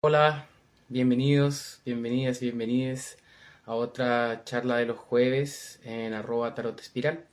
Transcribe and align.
Hola, 0.00 0.46
bienvenidos, 0.88 1.80
bienvenidas 1.84 2.40
y 2.40 2.44
bienvenides 2.44 3.18
a 3.66 3.74
otra 3.74 4.44
charla 4.44 4.76
de 4.76 4.86
los 4.86 4.96
jueves 4.96 5.80
en 5.82 6.14
arroba 6.14 6.54
tarot 6.54 6.78
espiral. 6.78 7.24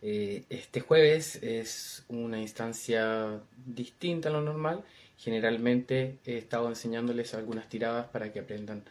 Eh, 0.00 0.44
este 0.48 0.80
jueves 0.80 1.36
es 1.42 2.06
una 2.08 2.40
instancia 2.40 3.38
distinta 3.66 4.30
a 4.30 4.32
lo 4.32 4.40
normal. 4.40 4.82
Generalmente 5.18 6.16
he 6.24 6.38
estado 6.38 6.70
enseñándoles 6.70 7.34
algunas 7.34 7.68
tiradas 7.68 8.06
para 8.06 8.32
que 8.32 8.40
aprendan 8.40 8.82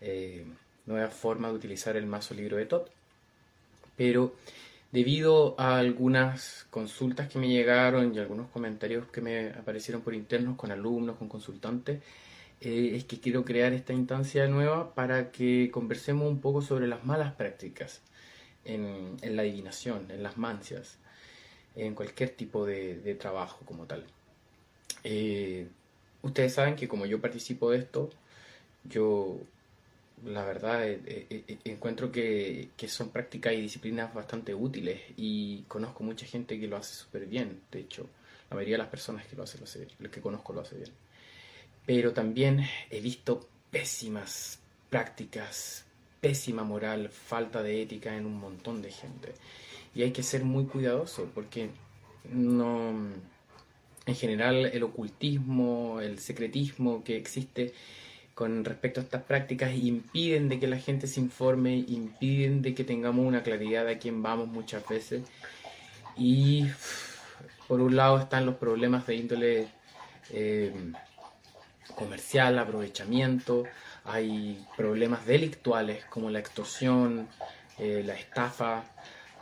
eh, 0.00 0.44
nuevas 0.86 1.14
formas 1.14 1.52
de 1.52 1.56
utilizar 1.56 1.96
el 1.96 2.06
mazo 2.06 2.34
libro 2.34 2.56
de 2.56 2.66
Tot. 2.66 2.90
Pero 3.96 4.34
debido 4.90 5.54
a 5.56 5.78
algunas 5.78 6.66
consultas 6.70 7.28
que 7.28 7.38
me 7.38 7.48
llegaron 7.48 8.12
y 8.12 8.18
algunos 8.18 8.48
comentarios 8.48 9.06
que 9.06 9.20
me 9.20 9.50
aparecieron 9.50 10.02
por 10.02 10.14
internos 10.14 10.56
con 10.56 10.72
alumnos, 10.72 11.16
con 11.16 11.28
consultantes, 11.28 12.00
eh, 12.60 12.92
es 12.96 13.04
que 13.04 13.20
quiero 13.20 13.44
crear 13.44 13.72
esta 13.72 13.92
instancia 13.94 14.46
nueva 14.46 14.94
para 14.94 15.30
que 15.30 15.70
conversemos 15.72 16.28
un 16.28 16.40
poco 16.40 16.60
sobre 16.60 16.86
las 16.88 17.04
malas 17.04 17.32
prácticas 17.34 18.02
en, 18.64 19.16
la 19.22 19.42
adivinación, 19.42 20.10
en 20.10 20.22
las 20.22 20.36
mancias, 20.36 20.98
en 21.76 21.94
cualquier 21.94 22.30
tipo 22.30 22.66
de, 22.66 23.16
trabajo 23.18 23.64
como 23.64 23.86
tal. 23.86 24.04
Eh, 25.04 25.68
ustedes 26.22 26.54
saben 26.54 26.76
que 26.76 26.88
como 26.88 27.06
yo 27.06 27.20
participo 27.20 27.70
de 27.70 27.78
esto, 27.78 28.10
yo 28.84 29.38
la 30.24 30.44
verdad 30.44 30.86
eh, 30.86 31.58
encuentro 31.64 32.12
que, 32.12 32.70
son 32.88 33.10
prácticas 33.10 33.54
y 33.54 33.60
disciplinas 33.62 34.12
bastante 34.14 34.54
útiles 34.54 35.00
y 35.16 35.62
conozco 35.68 36.04
mucha 36.04 36.26
gente 36.26 36.60
que 36.60 36.68
lo 36.68 36.76
hace 36.76 36.94
súper 36.94 37.26
bien. 37.26 37.62
De 37.72 37.80
hecho, 37.80 38.06
la 38.50 38.56
mayoría 38.56 38.74
de 38.74 38.82
las 38.82 38.88
personas 38.88 39.26
que 39.26 39.36
lo 39.36 39.44
hacen, 39.44 39.60
lo 39.60 39.64
hace, 39.64 39.88
que 40.10 40.20
conozco 40.20 40.52
lo 40.52 40.60
hace 40.60 40.76
bien 40.76 40.90
pero 41.92 42.12
también 42.12 42.64
he 42.88 43.00
visto 43.00 43.48
pésimas 43.72 44.60
prácticas, 44.90 45.84
pésima 46.20 46.62
moral, 46.62 47.08
falta 47.08 47.64
de 47.64 47.82
ética 47.82 48.16
en 48.16 48.26
un 48.26 48.38
montón 48.38 48.80
de 48.80 48.92
gente. 48.92 49.34
Y 49.92 50.02
hay 50.02 50.12
que 50.12 50.22
ser 50.22 50.44
muy 50.44 50.66
cuidadoso 50.66 51.28
porque 51.34 51.70
no 52.32 52.92
en 54.06 54.14
general 54.14 54.66
el 54.66 54.84
ocultismo, 54.84 56.00
el 56.00 56.20
secretismo 56.20 57.02
que 57.02 57.16
existe 57.16 57.74
con 58.36 58.64
respecto 58.64 59.00
a 59.00 59.02
estas 59.02 59.24
prácticas 59.24 59.74
impiden 59.74 60.48
de 60.48 60.60
que 60.60 60.68
la 60.68 60.78
gente 60.78 61.08
se 61.08 61.18
informe, 61.18 61.74
impiden 61.88 62.62
de 62.62 62.72
que 62.72 62.84
tengamos 62.84 63.26
una 63.26 63.42
claridad 63.42 63.84
de 63.86 63.94
a 63.94 63.98
quién 63.98 64.22
vamos 64.22 64.46
muchas 64.46 64.88
veces. 64.88 65.24
Y 66.16 66.66
por 67.66 67.80
un 67.80 67.96
lado 67.96 68.20
están 68.20 68.46
los 68.46 68.54
problemas 68.54 69.08
de 69.08 69.16
índole 69.16 69.68
eh, 70.32 70.72
comercial, 71.92 72.58
aprovechamiento, 72.58 73.64
hay 74.04 74.64
problemas 74.76 75.26
delictuales 75.26 76.04
como 76.06 76.30
la 76.30 76.38
extorsión, 76.38 77.28
eh, 77.78 78.02
la 78.04 78.14
estafa, 78.14 78.84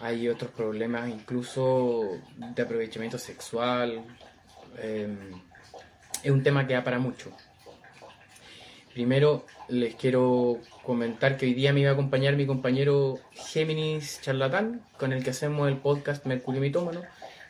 hay 0.00 0.28
otros 0.28 0.50
problemas 0.52 1.08
incluso 1.08 2.18
de 2.36 2.62
aprovechamiento 2.62 3.18
sexual. 3.18 4.04
Em, 4.78 5.40
es 6.22 6.30
un 6.30 6.42
tema 6.42 6.66
que 6.66 6.74
da 6.74 6.84
para 6.84 6.98
mucho. 6.98 7.32
Primero 8.92 9.44
les 9.68 9.94
quiero 9.94 10.58
comentar 10.82 11.36
que 11.36 11.46
hoy 11.46 11.54
día 11.54 11.72
me 11.72 11.80
iba 11.80 11.90
a 11.90 11.92
acompañar 11.92 12.36
mi 12.36 12.46
compañero 12.46 13.18
Géminis 13.32 14.20
Charlatán, 14.22 14.82
con 14.98 15.12
el 15.12 15.22
que 15.22 15.30
hacemos 15.30 15.68
el 15.68 15.76
podcast 15.76 16.26
Mercurio 16.26 16.60
Mitómano 16.60 17.02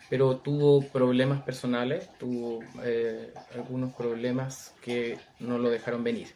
pero 0.09 0.39
tuvo 0.39 0.83
problemas 0.83 1.43
personales, 1.43 2.09
tuvo 2.19 2.61
eh, 2.83 3.33
algunos 3.55 3.93
problemas 3.95 4.75
que 4.83 5.19
no 5.39 5.59
lo 5.59 5.71
dejaron 5.71 6.03
venir. 6.03 6.29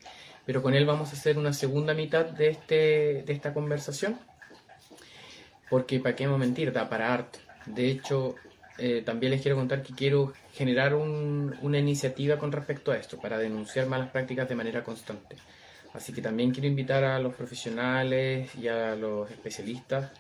Pero 0.45 0.63
con 0.63 0.75
él 0.75 0.85
vamos 0.85 1.11
a 1.11 1.13
hacer 1.13 1.39
una 1.39 1.53
segunda 1.53 1.95
mitad 1.95 2.27
de, 2.27 2.49
este, 2.49 3.23
de 3.25 3.33
esta 3.33 3.55
conversación, 3.55 4.19
porque 5.71 6.01
para 6.01 6.15
qué 6.15 6.27
mentir, 6.29 6.73
da 6.73 6.89
para 6.89 7.15
harto. 7.15 7.39
De 7.65 7.89
hecho, 7.89 8.35
eh, 8.79 9.03
también 9.05 9.33
les 9.33 9.41
quiero 9.41 9.57
contar 9.57 9.83
que 9.83 9.95
quiero 9.95 10.33
generar 10.53 10.95
una 10.95 11.79
iniciativa 11.79 12.37
con 12.39 12.53
respecto 12.53 12.93
a 12.93 12.97
esto, 12.97 13.19
para 13.19 13.39
denunciar 13.39 13.87
malas 13.87 14.11
prácticas 14.11 14.49
de 14.49 14.55
manera 14.55 14.85
constante. 14.85 15.37
Así 15.95 16.13
que 16.13 16.21
también 16.21 16.51
quiero 16.51 16.69
invitar 16.69 17.05
a 17.05 17.19
los 17.19 17.35
profesionales 17.35 18.55
y 18.57 18.69
a 18.69 18.95
los 18.97 19.31
especialistas 19.31 20.11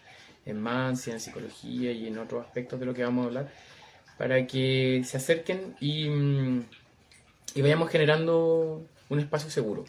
en 0.46 0.60
mancia, 0.60 1.12
en 1.12 1.20
psicología 1.20 1.92
y 1.92 2.06
en 2.06 2.18
otros 2.18 2.44
aspectos 2.44 2.80
de 2.80 2.86
lo 2.86 2.94
que 2.94 3.04
vamos 3.04 3.24
a 3.24 3.26
hablar, 3.28 3.52
para 4.18 4.46
que 4.46 5.02
se 5.04 5.16
acerquen 5.16 5.76
y, 5.80 6.08
mm, 6.08 6.64
y 7.54 7.62
vayamos 7.62 7.90
generando 7.90 8.82
un 9.08 9.18
espacio 9.20 9.50
seguro. 9.50 9.84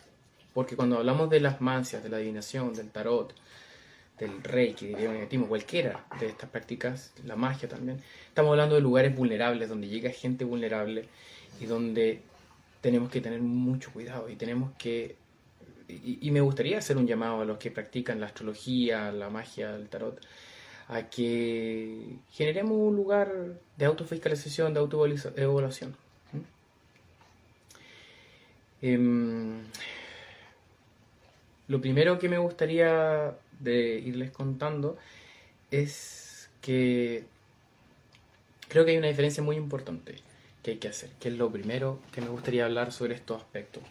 Porque 0.53 0.75
cuando 0.75 0.97
hablamos 0.97 1.30
de 1.30 1.40
las 1.40 1.62
mancias, 1.62 2.03
de 2.03 2.09
la 2.09 2.18
adivinación, 2.18 2.74
del 2.74 2.90
tarot, 2.90 3.34
del 4.19 4.44
reiki, 4.44 4.88
del 4.88 5.09
magnetismo, 5.09 5.47
cualquiera 5.47 6.06
de 6.19 6.28
estas 6.28 6.50
prácticas, 6.50 7.13
la 7.25 7.36
magia 7.36 7.68
también, 7.68 8.02
estamos 8.28 8.52
hablando 8.52 8.75
de 8.75 8.81
lugares 8.81 9.16
vulnerables, 9.16 9.69
donde 9.69 9.88
llega 9.88 10.12
gente 10.12 10.46
vulnerable 10.46 11.08
y 11.59 11.66
donde 11.66 12.22
tenemos 12.81 13.09
que 13.09 13.22
tener 13.22 13.42
mucho 13.42 13.92
cuidado 13.92 14.30
y 14.30 14.36
tenemos 14.36 14.72
que 14.78 15.16
y, 16.22 16.31
me 16.31 16.42
gustaría 16.42 16.78
hacer 16.78 16.98
un 16.98 17.08
llamado 17.08 17.42
a 17.42 17.46
los 17.46 17.58
que 17.58 17.72
practican 17.72 18.20
la 18.20 18.28
astrología, 18.28 19.12
la 19.12 19.30
magia, 19.30 19.76
el 19.76 19.88
tarot, 19.90 20.20
a 20.88 21.09
que 21.09 22.18
generemos 22.31 22.78
un 22.78 22.96
lugar 22.96 23.31
de 23.78 23.86
autofiscalización, 23.86 24.74
de 24.74 24.80
autoevaluación. 24.80 25.96
Em, 28.81 29.62
lo 31.68 31.80
primero 31.80 32.20
que 32.20 32.28
me 32.28 32.38
gustaría 32.38 33.34
irles 33.66 34.31
contando 34.31 34.98
es 35.72 36.50
que 36.62 37.24
creo 38.68 38.86
que 38.86 38.92
hay 38.92 38.98
una 38.98 39.08
diferencia 39.08 39.42
muy 39.42 39.56
importante 39.56 40.16
que 40.64 40.72
hay 40.72 40.78
que 40.78 40.88
hacer, 40.88 41.10
que 41.20 41.30
es 41.30 41.36
lo 41.38 41.52
primero 41.52 42.00
que 42.12 42.22
me 42.22 42.28
gustaría 42.28 42.66
hablar 42.66 42.92
sobre 42.92 43.16
estos 43.16 43.38
aspectos. 43.38 43.84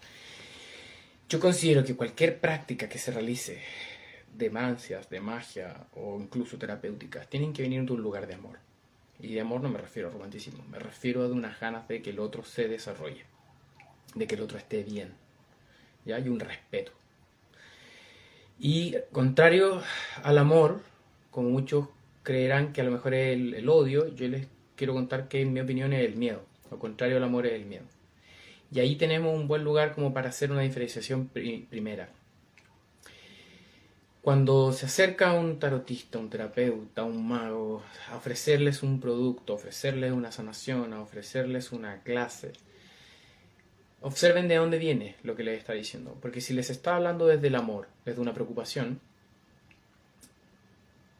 Yo 1.32 1.40
considero 1.40 1.82
que 1.82 1.96
cualquier 1.96 2.38
práctica 2.38 2.90
que 2.90 2.98
se 2.98 3.10
realice 3.10 3.58
de 4.36 4.50
mancias, 4.50 5.08
de 5.08 5.18
magia 5.18 5.86
o 5.94 6.20
incluso 6.20 6.58
terapéuticas 6.58 7.26
tienen 7.26 7.54
que 7.54 7.62
venir 7.62 7.86
de 7.86 7.92
un 7.94 8.02
lugar 8.02 8.26
de 8.26 8.34
amor. 8.34 8.58
Y 9.18 9.32
de 9.32 9.40
amor 9.40 9.62
no 9.62 9.70
me 9.70 9.78
refiero 9.78 10.10
a 10.10 10.12
romanticismo, 10.12 10.62
me 10.70 10.78
refiero 10.78 11.22
a 11.22 11.28
de 11.28 11.32
unas 11.32 11.58
ganas 11.58 11.88
de 11.88 12.02
que 12.02 12.10
el 12.10 12.18
otro 12.18 12.44
se 12.44 12.68
desarrolle, 12.68 13.24
de 14.14 14.26
que 14.26 14.34
el 14.34 14.42
otro 14.42 14.58
esté 14.58 14.82
bien. 14.82 15.14
¿ya? 16.04 16.16
Hay 16.16 16.28
un 16.28 16.38
respeto. 16.38 16.92
Y 18.58 18.96
contrario 19.10 19.82
al 20.22 20.36
amor, 20.36 20.82
como 21.30 21.48
muchos 21.48 21.88
creerán 22.24 22.74
que 22.74 22.82
a 22.82 22.84
lo 22.84 22.90
mejor 22.90 23.14
es 23.14 23.38
el 23.54 23.68
odio, 23.70 24.06
yo 24.14 24.28
les 24.28 24.48
quiero 24.76 24.92
contar 24.92 25.28
que 25.28 25.40
en 25.40 25.54
mi 25.54 25.60
opinión 25.60 25.94
es 25.94 26.04
el 26.04 26.14
miedo. 26.16 26.44
Lo 26.70 26.78
contrario 26.78 27.16
al 27.16 27.24
amor 27.24 27.46
es 27.46 27.54
el 27.54 27.64
miedo. 27.64 27.86
Y 28.72 28.80
ahí 28.80 28.96
tenemos 28.96 29.34
un 29.34 29.48
buen 29.48 29.64
lugar 29.64 29.94
como 29.94 30.14
para 30.14 30.30
hacer 30.30 30.50
una 30.50 30.62
diferenciación 30.62 31.28
primera. 31.28 32.08
Cuando 34.22 34.72
se 34.72 34.86
acerca 34.86 35.34
un 35.34 35.58
tarotista, 35.58 36.18
un 36.18 36.30
terapeuta, 36.30 37.02
un 37.02 37.28
mago, 37.28 37.82
a 38.08 38.16
ofrecerles 38.16 38.82
un 38.82 38.98
producto, 38.98 39.52
a 39.52 39.56
ofrecerles 39.56 40.12
una 40.12 40.32
sanación, 40.32 40.94
a 40.94 41.02
ofrecerles 41.02 41.72
una 41.72 42.02
clase, 42.02 42.52
observen 44.00 44.48
de 44.48 44.56
dónde 44.56 44.78
viene 44.78 45.16
lo 45.22 45.36
que 45.36 45.44
les 45.44 45.58
está 45.58 45.74
diciendo. 45.74 46.16
Porque 46.22 46.40
si 46.40 46.54
les 46.54 46.70
está 46.70 46.96
hablando 46.96 47.26
desde 47.26 47.48
el 47.48 47.56
amor, 47.56 47.88
desde 48.06 48.22
una 48.22 48.32
preocupación, 48.32 49.00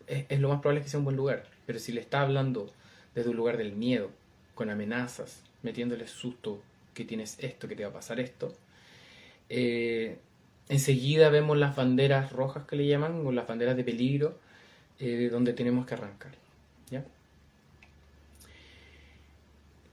es, 0.07 0.25
es 0.31 0.41
lo 0.41 0.49
más 0.49 0.61
probable 0.61 0.83
que 0.83 0.89
sea 0.89 0.99
un 0.99 1.05
buen 1.05 1.17
lugar. 1.17 1.45
Pero 1.67 1.79
si 1.79 1.93
le 1.93 2.01
está 2.01 2.23
hablando 2.23 2.73
desde 3.15 3.29
un 3.29 3.37
lugar 3.37 3.59
del 3.59 3.73
miedo, 3.73 4.11
con 4.55 4.71
amenazas, 4.71 5.43
metiéndoles 5.63 6.11
susto, 6.11 6.63
que 6.95 7.05
tienes 7.05 7.39
esto, 7.41 7.69
que 7.69 7.77
te 7.77 7.85
va 7.85 7.91
a 7.91 7.95
pasar 7.95 8.21
esto. 8.21 8.55
Eh, 9.49 10.19
enseguida 10.69 11.31
vemos 11.31 11.59
las 11.59 11.77
banderas 11.77 12.33
rojas 12.33 12.65
que 12.65 12.77
le 12.77 12.87
llaman, 12.87 13.27
o 13.27 13.33
las 13.33 13.47
banderas 13.47 13.77
de 13.77 13.85
peligro, 13.85 14.39
eh, 14.99 15.29
donde 15.31 15.53
tenemos 15.53 15.87
que 15.87 15.95
arrancar. 15.95 16.33
¿ya? 16.91 17.05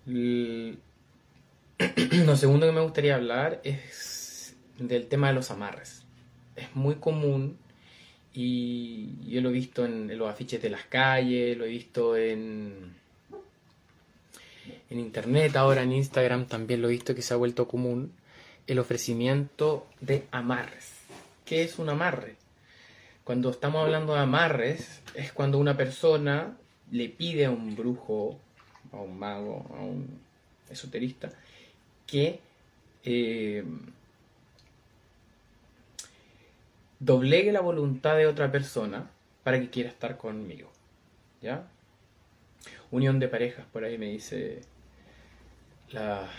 Lo 2.25 2.35
segundo 2.35 2.65
que 2.65 2.71
me 2.71 2.81
gustaría 2.81 3.15
hablar 3.15 3.61
es 3.63 4.55
del 4.77 5.07
tema 5.07 5.27
de 5.27 5.33
los 5.33 5.51
amarres. 5.51 6.03
Es 6.55 6.75
muy 6.75 6.95
común 6.95 7.57
y 8.33 9.09
yo 9.27 9.41
lo 9.41 9.49
he 9.49 9.53
visto 9.53 9.85
en 9.85 10.17
los 10.17 10.29
afiches 10.29 10.61
de 10.61 10.69
las 10.69 10.85
calles, 10.85 11.57
lo 11.57 11.65
he 11.65 11.69
visto 11.69 12.17
en, 12.17 12.98
en 14.89 14.99
internet, 14.99 15.55
ahora 15.55 15.83
en 15.83 15.91
Instagram 15.91 16.45
también 16.45 16.81
lo 16.81 16.87
he 16.87 16.91
visto 16.91 17.13
que 17.13 17.21
se 17.21 17.33
ha 17.33 17.37
vuelto 17.37 17.67
común, 17.67 18.13
el 18.67 18.79
ofrecimiento 18.79 19.87
de 20.01 20.25
amarres. 20.31 20.93
¿Qué 21.45 21.63
es 21.63 21.79
un 21.79 21.89
amarre? 21.89 22.35
Cuando 23.23 23.51
estamos 23.51 23.83
hablando 23.83 24.13
de 24.13 24.21
amarres, 24.21 25.01
es 25.13 25.31
cuando 25.31 25.59
una 25.59 25.77
persona 25.77 26.57
le 26.91 27.09
pide 27.09 27.45
a 27.45 27.51
un 27.51 27.75
brujo, 27.75 28.39
a 28.91 28.97
un 28.97 29.19
mago, 29.19 29.65
a 29.75 29.81
un 29.81 30.19
esoterista, 30.69 31.31
que 32.07 32.39
eh, 33.03 33.63
doblegue 36.99 37.51
la 37.51 37.61
voluntad 37.61 38.17
de 38.17 38.25
otra 38.25 38.51
persona 38.51 39.09
para 39.43 39.59
que 39.59 39.69
quiera 39.69 39.89
estar 39.89 40.17
conmigo. 40.17 40.71
¿Ya? 41.41 41.67
Unión 42.91 43.19
de 43.19 43.27
parejas, 43.27 43.65
por 43.71 43.83
ahí 43.83 43.97
me 43.99 44.07
dice 44.07 44.61
la, 45.91 46.29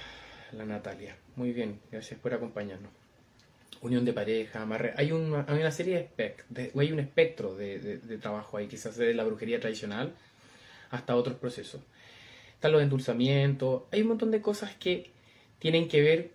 Natalia. 0.53 1.17
Muy 1.37 1.53
bien, 1.53 1.81
gracias 1.91 2.19
por 2.21 2.35
acompañarnos. 2.35 2.91
Unión 3.83 4.05
de 4.05 4.13
pareja, 4.13 4.63
amarre. 4.63 4.93
Hay 4.97 5.13
una, 5.13 5.47
hay 5.49 5.61
una 5.61 5.71
serie 5.71 6.11
de, 6.17 6.73
hay 6.77 6.93
un 6.93 7.01
espectro 7.01 7.55
de, 7.55 7.79
de, 7.79 8.19
trabajo 8.19 8.57
ahí, 8.57 8.67
quizás 8.67 8.97
de 8.97 9.15
la 9.15 9.25
brujería 9.25 9.61
tradicional 9.61 10.15
hasta 10.91 11.17
otros 11.17 11.37
procesos. 11.37 11.81
Están 12.55 12.73
los 12.73 12.83
endulzamientos, 12.83 13.85
hay 13.91 14.03
un 14.03 14.09
montón 14.09 14.31
de 14.31 14.43
cosas 14.43 14.75
que 14.75 15.11
tienen 15.59 15.89
que 15.89 16.03
ver 16.03 16.31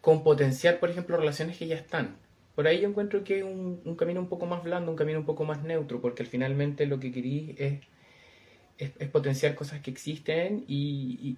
con 0.00 0.22
potenciar, 0.22 0.78
por 0.78 0.88
ejemplo, 0.88 1.16
relaciones 1.16 1.58
que 1.58 1.66
ya 1.66 1.76
están. 1.76 2.16
Por 2.54 2.66
ahí 2.66 2.80
yo 2.80 2.88
encuentro 2.88 3.22
que 3.22 3.34
hay 3.34 3.42
un, 3.42 3.96
camino 3.96 4.18
un 4.18 4.28
poco 4.28 4.46
más 4.46 4.62
blando, 4.62 4.90
un 4.90 4.96
camino 4.96 5.18
un 5.18 5.26
poco 5.26 5.44
más 5.44 5.62
neutro, 5.62 6.00
porque 6.00 6.24
finalmente 6.24 6.86
lo 6.86 6.98
que 6.98 7.12
querí 7.12 7.54
es, 7.58 7.80
es, 8.78 9.08
potenciar 9.08 9.54
cosas 9.54 9.80
que 9.80 9.90
existen 9.90 10.64
y, 10.68 11.36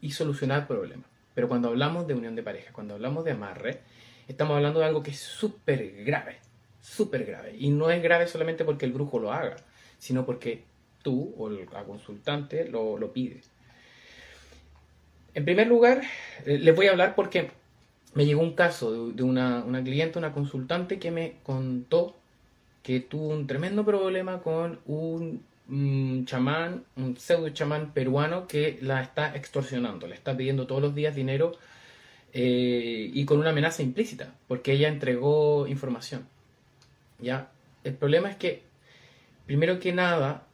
y, 0.00 0.10
solucionar 0.10 0.66
problemas. 0.66 1.06
Pero 1.34 1.48
cuando 1.48 1.68
hablamos 1.68 2.06
de 2.06 2.14
unión 2.14 2.34
de 2.34 2.42
pareja, 2.42 2.72
cuando 2.72 2.94
hablamos 2.94 3.24
de 3.24 3.32
amarre, 3.32 3.80
estamos 4.28 4.56
hablando 4.56 4.80
de 4.80 4.86
algo 4.86 5.02
que 5.02 5.12
es 5.12 5.18
súper 5.18 6.04
grave, 6.04 6.36
súper 6.80 7.24
grave. 7.24 7.56
Y 7.58 7.70
no 7.70 7.90
es 7.90 8.02
grave 8.02 8.26
solamente 8.26 8.64
porque 8.64 8.86
el 8.86 8.92
brujo 8.92 9.18
lo 9.18 9.32
haga, 9.32 9.56
sino 9.98 10.26
porque 10.26 10.64
tú 11.02 11.34
o 11.36 11.48
el 11.48 11.66
consultante 11.66 12.68
lo, 12.68 12.98
lo 12.98 13.12
pide. 13.12 13.40
En 15.34 15.44
primer 15.44 15.66
lugar, 15.66 16.02
eh, 16.44 16.58
les 16.58 16.76
voy 16.76 16.86
a 16.88 16.90
hablar 16.90 17.14
porque 17.14 17.50
me 18.14 18.26
llegó 18.26 18.42
un 18.42 18.54
caso 18.54 19.10
de, 19.12 19.22
una, 19.22 19.64
una, 19.64 19.82
cliente, 19.82 20.18
una 20.18 20.32
consultante 20.32 20.98
que 20.98 21.10
me 21.10 21.34
contó 21.42 22.16
que 22.82 23.00
tuvo 23.00 23.28
un 23.28 23.46
tremendo 23.46 23.84
problema 23.84 24.42
con 24.42 24.80
un, 24.86 25.42
chamán, 26.26 26.84
un 26.96 27.16
pseudo 27.16 27.48
chamán 27.50 27.92
peruano 27.92 28.46
que 28.46 28.78
la 28.82 29.02
está 29.02 29.34
extorsionando, 29.34 30.06
le 30.06 30.14
está 30.14 30.36
pidiendo 30.36 30.66
todos 30.66 30.82
los 30.82 30.94
días 30.94 31.14
dinero 31.14 31.52
eh, 32.32 33.10
y 33.12 33.24
con 33.24 33.38
una 33.38 33.50
amenaza 33.50 33.82
implícita, 33.82 34.34
porque 34.48 34.72
ella 34.72 34.88
entregó 34.88 35.66
información. 35.66 36.26
¿Ya? 37.18 37.50
El 37.84 37.94
problema 37.94 38.30
es 38.30 38.36
que, 38.36 38.62
primero 39.46 39.78
que 39.78 39.92
nada, 39.92 40.46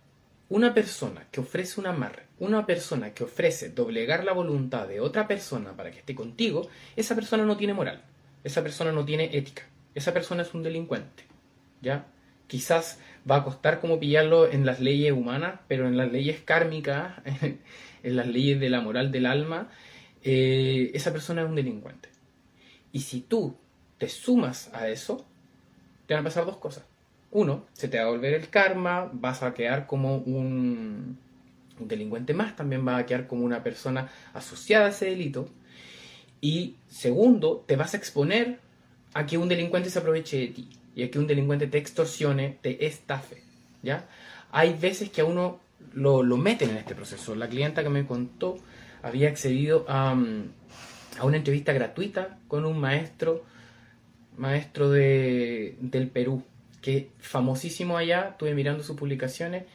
una 0.51 0.75
persona 0.75 1.27
que 1.31 1.41
ofrece 1.41 1.81
un 1.81 1.87
amarre, 1.87 2.25
una 2.39 2.67
persona 2.67 3.13
que 3.15 3.25
ofrece 3.25 3.71
doblegar 3.71 4.25
la 4.25 4.33
voluntad 4.33 4.87
de 4.87 5.01
otra 5.01 5.27
persona 5.27 5.73
para 5.73 5.91
que 5.91 5.99
esté 5.99 6.15
contigo, 6.15 6.69
esa 6.97 7.15
persona 7.15 7.45
no 7.45 7.57
tiene 7.57 7.75
moral, 7.75 8.03
esa 8.45 8.63
persona 8.63 8.93
no 8.93 9.05
tiene 9.05 9.37
ética, 9.37 9.63
esa 9.95 10.13
persona 10.13 10.43
es 10.43 10.55
un 10.55 10.63
delincuente. 10.63 11.25
¿Ya? 11.81 12.07
Quizás 12.49 12.99
va 13.31 13.37
a 13.37 13.45
costar 13.45 13.81
como 13.81 14.01
pillarlo 14.01 14.51
en 14.51 14.67
las 14.67 14.81
leyes 14.81 15.13
humanas, 15.13 15.61
pero 15.69 15.87
en 15.87 15.97
las 15.97 16.11
leyes 16.11 16.41
kármicas, 16.41 17.23
en 18.03 18.17
las 18.17 18.27
leyes 18.27 18.59
de 18.59 18.71
la 18.71 18.81
moral 18.81 19.13
del 19.13 19.27
alma, 19.27 19.69
eh, 20.25 20.91
esa 20.95 21.13
persona 21.13 21.43
es 21.43 21.49
un 21.49 21.55
delincuente. 21.55 22.09
Y 22.91 23.01
si 23.01 23.21
tú 23.21 23.57
te 23.99 24.09
sumas 24.09 24.75
a 24.75 24.89
eso, 24.89 25.25
te 26.07 26.15
van 26.15 26.23
a 26.23 26.25
pasar 26.25 26.45
dos 26.45 26.57
cosas 26.57 26.85
uno, 27.31 27.67
se 27.73 27.89
te 27.89 27.99
va 27.99 28.05
a 28.05 28.11
volver 28.11 28.35
el 28.35 28.49
karma, 28.49 29.11
vas 29.13 29.43
a 29.43 29.53
quedar 29.53 29.87
como 29.87 30.17
un, 30.17 31.19
delincuente 31.79 32.35
más, 32.35 32.57
también 32.57 32.85
vas 32.85 33.01
a 33.01 33.07
quedar 33.07 33.27
como 33.27 33.45
una 33.45 33.63
persona 33.63 34.09
asociada 34.33 34.87
a 34.87 34.91
ese 34.91 35.07
delito. 35.07 35.49
Y 36.41 36.77
segundo, 36.87 37.65
te 37.67 37.77
vas 37.77 37.95
a 37.95 37.97
exponer 37.97 38.61
a 39.15 39.27
que 39.27 39.39
un 39.39 39.49
delincuente 39.49 39.91
se 39.91 39.99
aproveche 39.99 40.39
de 40.39 40.47
ti 40.49 40.69
y 40.99 41.05
a 41.05 41.11
que 41.13 41.21
un 41.21 41.29
delincuente 41.29 41.69
te 41.69 41.79
extorsione, 41.79 42.59
te 42.61 42.85
estafe. 42.85 43.45
¿ya? 43.85 44.09
Hay 44.51 44.75
veces 44.75 45.11
que 45.11 45.21
a 45.21 45.25
uno 45.25 45.61
lo, 45.93 46.25
lo 46.25 46.37
meten 46.37 46.71
en 46.71 46.77
este 46.77 46.97
proceso. 46.97 47.37
La 47.37 47.49
clienta 47.49 47.85
que 47.85 47.89
me 47.89 48.05
contó 48.05 48.59
había 49.01 49.29
accedido 49.29 49.85
a, 49.87 50.17
a 51.21 51.25
una 51.25 51.37
entrevista 51.37 51.73
gratuita 51.73 52.41
con 52.49 52.65
un 52.65 52.81
maestro, 52.81 53.45
maestro 54.37 54.91
de, 54.91 55.77
del 55.79 56.09
Perú, 56.09 56.43
que 56.83 57.11
famosísimo 57.21 57.97
allá, 57.97 58.31
estuve 58.31 58.53
mirando 58.55 58.83
sus 58.83 58.97
publicaciones, 58.97 59.67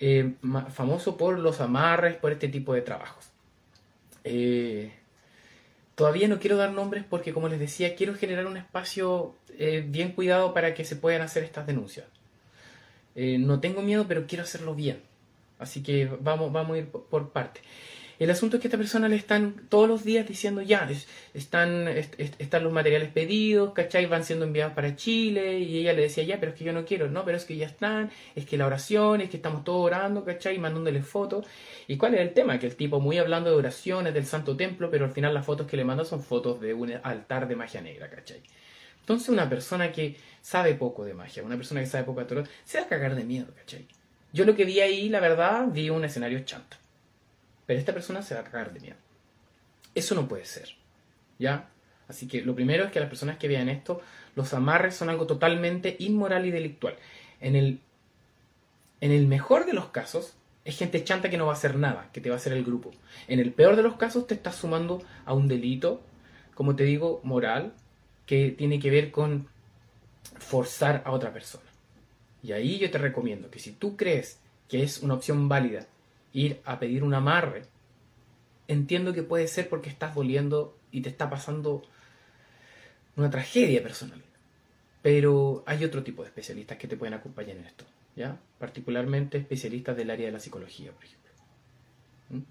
eh, 0.00 0.36
famoso 0.70 1.18
por 1.18 1.38
los 1.38 1.60
amarres, 1.60 2.16
por 2.16 2.32
este 2.32 2.48
tipo 2.48 2.72
de 2.72 2.80
trabajos. 2.80 3.26
Eh, 4.24 4.90
todavía 6.02 6.26
no 6.26 6.40
quiero 6.40 6.56
dar 6.56 6.72
nombres 6.72 7.04
porque, 7.08 7.32
como 7.32 7.46
les 7.46 7.60
decía, 7.60 7.94
quiero 7.94 8.16
generar 8.16 8.48
un 8.48 8.56
espacio 8.56 9.36
eh, 9.56 9.84
bien 9.86 10.10
cuidado 10.10 10.52
para 10.52 10.74
que 10.74 10.84
se 10.84 10.96
puedan 10.96 11.22
hacer 11.22 11.44
estas 11.44 11.64
denuncias. 11.64 12.06
no 13.14 13.60
tengo 13.60 13.82
miedo, 13.82 14.06
pero 14.08 14.26
quiero 14.26 14.42
hacerlo 14.42 14.74
bien. 14.74 15.00
Así 15.60 15.80
que 15.84 16.10
vamos, 16.20 16.50
vamos 16.52 16.74
a 16.74 16.78
ir 16.78 16.86
por 16.88 17.30
partes. 17.30 17.62
El 18.18 18.30
asunto 18.30 18.56
es 18.56 18.62
que 18.62 18.68
a 18.68 18.70
esta 18.70 18.78
persona 18.78 19.08
le 19.08 19.16
están 19.16 19.66
todos 19.68 19.88
los 19.88 20.04
días 20.04 20.26
diciendo 20.26 20.62
ya, 20.62 20.88
están, 21.34 21.88
están 21.88 22.64
los 22.64 22.72
materiales 22.72 23.10
pedidos, 23.10 23.72
¿cachai? 23.72 24.06
Van 24.06 24.24
siendo 24.24 24.44
enviados 24.44 24.74
para 24.74 24.94
Chile 24.96 25.58
y 25.58 25.78
ella 25.78 25.92
le 25.92 26.02
decía 26.02 26.24
ya, 26.24 26.38
pero 26.38 26.52
es 26.52 26.58
que 26.58 26.64
yo 26.64 26.72
no 26.72 26.84
quiero, 26.84 27.08
no, 27.08 27.24
pero 27.24 27.36
es 27.36 27.44
que 27.44 27.56
ya 27.56 27.66
están, 27.66 28.10
es 28.34 28.46
que 28.46 28.56
la 28.56 28.66
oración, 28.66 29.20
es 29.20 29.30
que 29.30 29.36
estamos 29.38 29.64
todos 29.64 29.84
orando, 29.84 30.24
¿cachai? 30.24 30.58
Mandándole 30.58 31.02
fotos. 31.02 31.46
¿Y 31.88 31.96
cuál 31.96 32.14
es 32.14 32.20
el 32.20 32.32
tema? 32.32 32.58
Que 32.58 32.66
el 32.66 32.76
tipo 32.76 33.00
muy 33.00 33.18
hablando 33.18 33.50
de 33.50 33.56
oraciones 33.56 34.14
del 34.14 34.26
Santo 34.26 34.56
Templo, 34.56 34.90
pero 34.90 35.04
al 35.04 35.12
final 35.12 35.34
las 35.34 35.44
fotos 35.44 35.66
que 35.66 35.76
le 35.76 35.84
manda 35.84 36.04
son 36.04 36.22
fotos 36.22 36.60
de 36.60 36.74
un 36.74 36.92
altar 37.02 37.48
de 37.48 37.56
magia 37.56 37.80
negra, 37.80 38.08
¿cachai? 38.08 38.42
Entonces 39.00 39.28
una 39.28 39.48
persona 39.48 39.90
que 39.90 40.16
sabe 40.40 40.74
poco 40.74 41.04
de 41.04 41.14
magia, 41.14 41.42
una 41.42 41.56
persona 41.56 41.80
que 41.80 41.86
sabe 41.86 42.04
poco 42.04 42.20
de 42.20 42.26
tarot, 42.26 42.48
se 42.64 42.78
va 42.78 42.84
a 42.84 42.88
cagar 42.88 43.16
de 43.16 43.24
miedo, 43.24 43.48
¿cachai? 43.56 43.86
Yo 44.32 44.44
lo 44.44 44.54
que 44.54 44.64
vi 44.64 44.80
ahí, 44.80 45.08
la 45.08 45.20
verdad, 45.20 45.66
vi 45.70 45.90
un 45.90 46.04
escenario 46.04 46.40
chanta. 46.44 46.78
Pero 47.72 47.80
esta 47.80 47.94
persona 47.94 48.20
se 48.20 48.34
va 48.34 48.42
a 48.42 48.44
cagar 48.44 48.74
de 48.74 48.80
miedo. 48.80 48.96
Eso 49.94 50.14
no 50.14 50.28
puede 50.28 50.44
ser. 50.44 50.68
¿Ya? 51.38 51.70
Así 52.06 52.28
que 52.28 52.42
lo 52.42 52.54
primero 52.54 52.84
es 52.84 52.92
que 52.92 53.00
las 53.00 53.08
personas 53.08 53.38
que 53.38 53.48
vean 53.48 53.70
esto, 53.70 54.02
los 54.36 54.52
amarres 54.52 54.94
son 54.94 55.08
algo 55.08 55.26
totalmente 55.26 55.96
inmoral 56.00 56.44
y 56.44 56.50
delictual. 56.50 56.96
En 57.40 57.56
el, 57.56 57.80
en 59.00 59.10
el 59.10 59.26
mejor 59.26 59.64
de 59.64 59.72
los 59.72 59.86
casos, 59.86 60.34
es 60.66 60.76
gente 60.76 61.02
chanta 61.02 61.30
que 61.30 61.38
no 61.38 61.46
va 61.46 61.52
a 61.52 61.56
hacer 61.56 61.76
nada, 61.76 62.10
que 62.12 62.20
te 62.20 62.28
va 62.28 62.34
a 62.34 62.36
hacer 62.36 62.52
el 62.52 62.62
grupo. 62.62 62.90
En 63.26 63.40
el 63.40 63.54
peor 63.54 63.74
de 63.74 63.82
los 63.82 63.96
casos, 63.96 64.26
te 64.26 64.34
estás 64.34 64.56
sumando 64.56 65.02
a 65.24 65.32
un 65.32 65.48
delito, 65.48 66.02
como 66.54 66.76
te 66.76 66.84
digo, 66.84 67.22
moral, 67.24 67.72
que 68.26 68.50
tiene 68.50 68.80
que 68.80 68.90
ver 68.90 69.10
con 69.10 69.48
forzar 70.36 71.00
a 71.06 71.12
otra 71.12 71.32
persona. 71.32 71.64
Y 72.42 72.52
ahí 72.52 72.78
yo 72.78 72.90
te 72.90 72.98
recomiendo 72.98 73.50
que 73.50 73.60
si 73.60 73.72
tú 73.72 73.96
crees 73.96 74.40
que 74.68 74.82
es 74.82 74.98
una 74.98 75.14
opción 75.14 75.48
válida 75.48 75.86
ir 76.32 76.60
a 76.64 76.78
pedir 76.78 77.02
un 77.04 77.14
amarre, 77.14 77.62
entiendo 78.68 79.12
que 79.12 79.22
puede 79.22 79.48
ser 79.48 79.68
porque 79.68 79.90
estás 79.90 80.14
doliendo 80.14 80.76
y 80.90 81.02
te 81.02 81.08
está 81.08 81.28
pasando 81.28 81.82
una 83.16 83.30
tragedia 83.30 83.82
personal. 83.82 84.22
Pero 85.02 85.64
hay 85.66 85.84
otro 85.84 86.02
tipo 86.02 86.22
de 86.22 86.28
especialistas 86.28 86.78
que 86.78 86.88
te 86.88 86.96
pueden 86.96 87.14
acompañar 87.14 87.56
en 87.56 87.64
esto, 87.64 87.84
¿ya? 88.16 88.38
Particularmente 88.58 89.38
especialistas 89.38 89.96
del 89.96 90.10
área 90.10 90.26
de 90.26 90.32
la 90.32 90.38
psicología, 90.38 90.92
por 90.92 91.04
ejemplo. 91.04 91.30
¿Mm? 92.30 92.42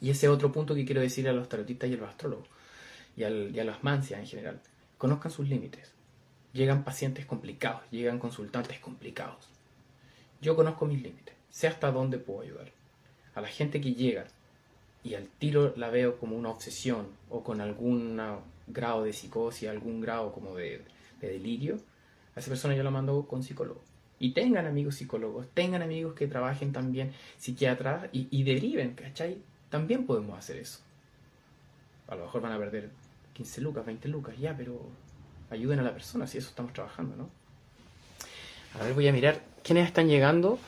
Y 0.00 0.10
ese 0.10 0.28
otro 0.28 0.50
punto 0.50 0.74
que 0.74 0.84
quiero 0.84 1.00
decir 1.00 1.28
a 1.28 1.32
los 1.32 1.48
tarotistas 1.48 1.88
y 1.88 1.94
a 1.94 1.96
los 1.96 2.08
astrólogos, 2.08 2.48
y, 3.16 3.22
y 3.22 3.60
a 3.60 3.64
las 3.64 3.84
mancias 3.84 4.18
en 4.18 4.26
general. 4.26 4.60
Conozcan 4.98 5.30
sus 5.30 5.48
límites. 5.48 5.92
Llegan 6.52 6.82
pacientes 6.82 7.24
complicados, 7.24 7.82
llegan 7.92 8.18
consultantes 8.18 8.80
complicados. 8.80 9.48
Yo 10.40 10.56
conozco 10.56 10.86
mis 10.86 11.00
límites, 11.00 11.36
sé 11.50 11.68
hasta 11.68 11.92
dónde 11.92 12.18
puedo 12.18 12.40
ayudar 12.40 12.72
a 13.34 13.40
la 13.40 13.48
gente 13.48 13.80
que 13.80 13.94
llega 13.94 14.26
y 15.02 15.14
al 15.14 15.26
tiro 15.26 15.72
la 15.76 15.90
veo 15.90 16.18
como 16.18 16.36
una 16.36 16.50
obsesión 16.50 17.08
o 17.28 17.42
con 17.42 17.60
algún 17.60 18.20
grado 18.66 19.04
de 19.04 19.12
psicosis, 19.12 19.68
algún 19.68 20.00
grado 20.00 20.32
como 20.32 20.54
de, 20.54 20.82
delirio, 21.20 21.78
a 22.34 22.40
esa 22.40 22.48
persona 22.48 22.74
yo 22.74 22.82
la 22.82 22.90
mando 22.90 23.26
con 23.26 23.42
psicólogo. 23.42 23.82
Y 24.18 24.32
tengan 24.32 24.66
amigos 24.66 24.96
psicólogos, 24.96 25.46
tengan 25.54 25.80
amigos 25.82 26.14
que 26.14 26.26
trabajen 26.26 26.72
también 26.72 27.12
psiquiatras 27.38 28.08
y, 28.12 28.28
y 28.30 28.42
deriven, 28.42 28.94
¿cachai? 28.94 29.38
También 29.70 30.04
podemos 30.04 30.38
hacer 30.38 30.58
eso. 30.58 30.80
A 32.06 32.16
lo 32.16 32.24
mejor 32.24 32.42
van 32.42 32.52
a 32.52 32.58
perder 32.58 32.90
15 33.32 33.60
lucas, 33.62 33.86
20 33.86 34.08
lucas, 34.08 34.36
ya, 34.38 34.54
pero 34.54 34.78
ayuden 35.48 35.78
a 35.78 35.82
la 35.82 35.92
persona, 35.92 36.26
si 36.26 36.38
eso 36.38 36.50
estamos 36.50 36.72
trabajando, 36.72 37.16
¿no? 37.16 37.30
A 38.78 38.84
ver, 38.84 38.94
voy 38.94 39.08
a 39.08 39.12
mirar 39.12 39.40
quiénes 39.62 39.86
están 39.86 40.08
llegando. 40.08 40.58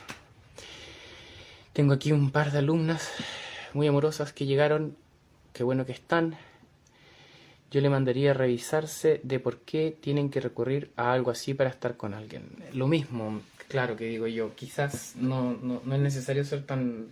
Tengo 1.73 1.93
aquí 1.93 2.11
un 2.11 2.29
par 2.29 2.51
de 2.51 2.59
alumnas 2.59 3.09
muy 3.73 3.87
amorosas 3.87 4.31
que 4.31 4.45
llegaron, 4.45 4.95
qué 5.53 5.63
bueno 5.63 5.87
que 5.87 5.91
están. 5.91 6.35
Yo 7.71 7.81
le 7.81 7.89
mandaría 7.89 8.29
a 8.29 8.33
revisarse 8.35 9.19
de 9.23 9.39
por 9.39 9.61
qué 9.61 9.97
tienen 9.99 10.29
que 10.29 10.39
recurrir 10.39 10.91
a 10.95 11.11
algo 11.11 11.31
así 11.31 11.55
para 11.55 11.71
estar 11.71 11.97
con 11.97 12.13
alguien. 12.13 12.43
Lo 12.73 12.87
mismo, 12.87 13.41
claro 13.67 13.95
que 13.95 14.05
digo 14.05 14.27
yo, 14.27 14.53
quizás 14.53 15.15
no, 15.15 15.53
no, 15.53 15.81
es 15.95 15.99
necesario 15.99 16.45
ser 16.45 16.63
tan, 16.63 17.07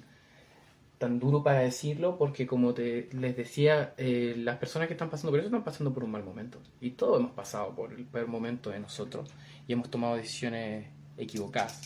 tan 0.99 1.19
duro 1.19 1.41
para 1.41 1.61
decirlo 1.61 2.19
porque 2.19 2.45
como 2.45 2.75
te, 2.75 3.09
les 3.13 3.35
decía, 3.35 3.95
eh, 3.97 4.35
las 4.37 4.57
personas 4.57 4.87
que 4.87 4.93
están 4.93 5.09
pasando 5.09 5.31
por 5.31 5.39
eso 5.39 5.47
están 5.47 5.63
pasando 5.63 5.91
por 5.91 6.03
un 6.03 6.11
mal 6.11 6.23
momento. 6.23 6.59
Y 6.79 6.91
todos 6.91 7.19
hemos 7.19 7.31
pasado 7.31 7.73
por 7.73 7.93
el 7.93 8.05
peor 8.05 8.27
momento 8.27 8.69
de 8.69 8.79
nosotros 8.79 9.27
y 9.67 9.73
hemos 9.73 9.89
tomado 9.89 10.17
decisiones 10.17 10.85
equivocadas. 11.17 11.81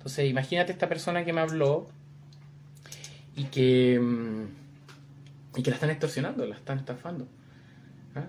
Entonces 0.00 0.30
imagínate 0.30 0.72
esta 0.72 0.88
persona 0.88 1.26
que 1.26 1.34
me 1.34 1.42
habló 1.42 1.86
y 3.36 3.44
que, 3.44 4.00
mm, 4.00 5.58
y 5.58 5.62
que 5.62 5.68
la 5.68 5.74
están 5.74 5.90
extorsionando, 5.90 6.46
la 6.46 6.56
están 6.56 6.78
estafando. 6.78 7.28
¿ah? 8.14 8.24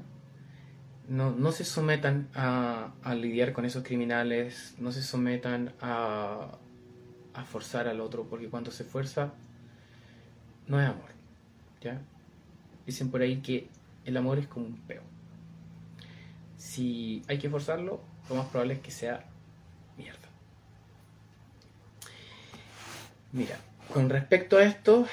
No, 1.08 1.32
no, 1.32 1.54
se 1.54 1.64
sometan 1.64 2.28
a, 2.36 2.92
a, 3.04 3.16
lidiar 3.16 3.54
con 3.54 3.64
esos 3.64 3.86
criminales, 3.86 4.76
no 4.80 4.92
se 4.92 5.02
sometan 5.02 5.72
a, 5.80 6.58
a 7.34 7.46
forzar 7.46 7.88
al 7.88 8.02
otro, 8.02 8.26
porque 8.26 8.50
cuando 8.50 8.70
se 8.72 8.84
fuerza 8.84 9.32
no 10.68 10.78
es 10.82 10.90
amor. 10.90 11.12
¿ya? 11.80 12.02
Dicen 12.86 13.12
por 13.12 13.22
ahí 13.22 13.38
que 13.38 13.70
el 14.04 14.18
amor 14.18 14.40
es 14.40 14.48
como 14.48 14.66
un 14.66 14.76
peo. 14.76 15.04
Si 16.58 17.22
hay 17.30 17.40
que 17.40 17.50
forzarlo, 17.50 18.02
lo 18.28 18.36
más 18.36 18.48
probable 18.48 18.74
es 18.74 18.82
que 18.82 18.92
sea 18.92 19.31
Mira, 23.34 23.58
con 23.94 24.10
respecto 24.10 24.58
a 24.58 24.64
esto, 24.64 25.08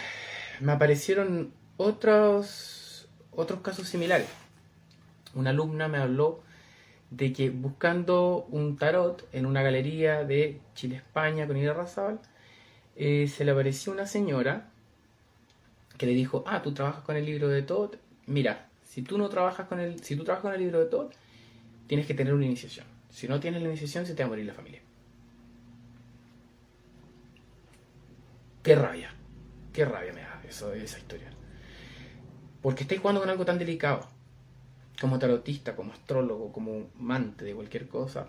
me 0.61 0.73
aparecieron 0.73 1.53
otros, 1.77 3.09
otros 3.31 3.61
casos 3.61 3.89
similares. 3.89 4.29
Una 5.35 5.51
alumna 5.51 5.89
me 5.89 5.99
habló 5.99 6.41
de 7.11 7.33
que 7.33 7.51
buscando 7.51 8.47
un 8.51 8.77
tarot 8.77 9.27
en 9.33 9.47
una 9.47 9.63
galería 9.63 10.25
de 10.25 10.61
Chile, 10.75 10.97
España, 10.97 11.47
con 11.47 11.57
Ida 11.57 11.73
Razabal, 11.73 12.21
eh, 12.97 13.29
se 13.29 13.45
le 13.45 13.53
apareció 13.53 13.93
una 13.93 14.07
señora 14.07 14.69
que 15.97 16.07
le 16.07 16.13
dijo, 16.13 16.45
ah, 16.47 16.63
tú 16.63 16.75
trabajas 16.75 17.05
con 17.05 17.17
el 17.17 17.25
libro 17.25 17.49
de 17.49 17.63
Todd, 17.63 17.95
mira, 18.27 18.69
si 18.85 19.03
tú 19.03 19.19
no 19.19 19.29
trabajas 19.29 19.67
con 19.69 19.81
el, 19.81 20.03
si 20.03 20.17
tú 20.17 20.25
trabajas 20.25 20.43
con 20.43 20.55
el 20.55 20.61
libro 20.61 20.81
de 20.81 20.87
Todd, 20.87 21.13
tienes 21.87 22.07
que 22.07 22.15
tener 22.15 22.35
una 22.35 22.47
iniciación. 22.47 22.87
Si 23.11 23.29
no 23.29 23.41
tienes 23.41 23.63
la 23.63 23.69
iniciación, 23.69 24.07
se 24.07 24.15
te 24.15 24.23
va 24.23 24.27
a 24.27 24.31
morir 24.31 24.47
la 24.47 24.55
familia. 24.55 24.81
Qué 28.69 28.75
rabia, 28.75 29.11
qué 29.73 29.87
rabia 29.87 30.13
me 30.13 30.21
da 30.21 30.43
eso, 30.47 30.75
esa 30.75 30.99
historia. 30.99 31.31
Porque 32.61 32.83
estáis 32.83 33.01
jugando 33.01 33.23
con 33.23 33.31
algo 33.31 33.47
tan 33.47 33.59
delicado 33.59 34.07
como 35.01 35.19
tarotista, 35.19 35.75
como 35.75 35.95
astrólogo, 35.95 36.53
como 36.53 36.91
amante 37.01 37.47
de 37.47 37.55
cualquier 37.55 37.89
cosa, 37.89 38.27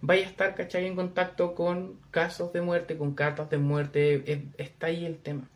vaya 0.00 0.24
a 0.24 0.30
estar, 0.30 0.54
¿cachai? 0.54 0.86
En 0.86 0.96
contacto 0.96 1.54
con 1.54 1.98
casos 2.10 2.54
de 2.54 2.62
muerte, 2.62 2.96
con 2.96 3.12
cartas 3.14 3.50
de 3.50 3.58
muerte, 3.58 4.50
está 4.56 4.86
ahí 4.86 5.04
el 5.04 5.18
tema. 5.18 5.46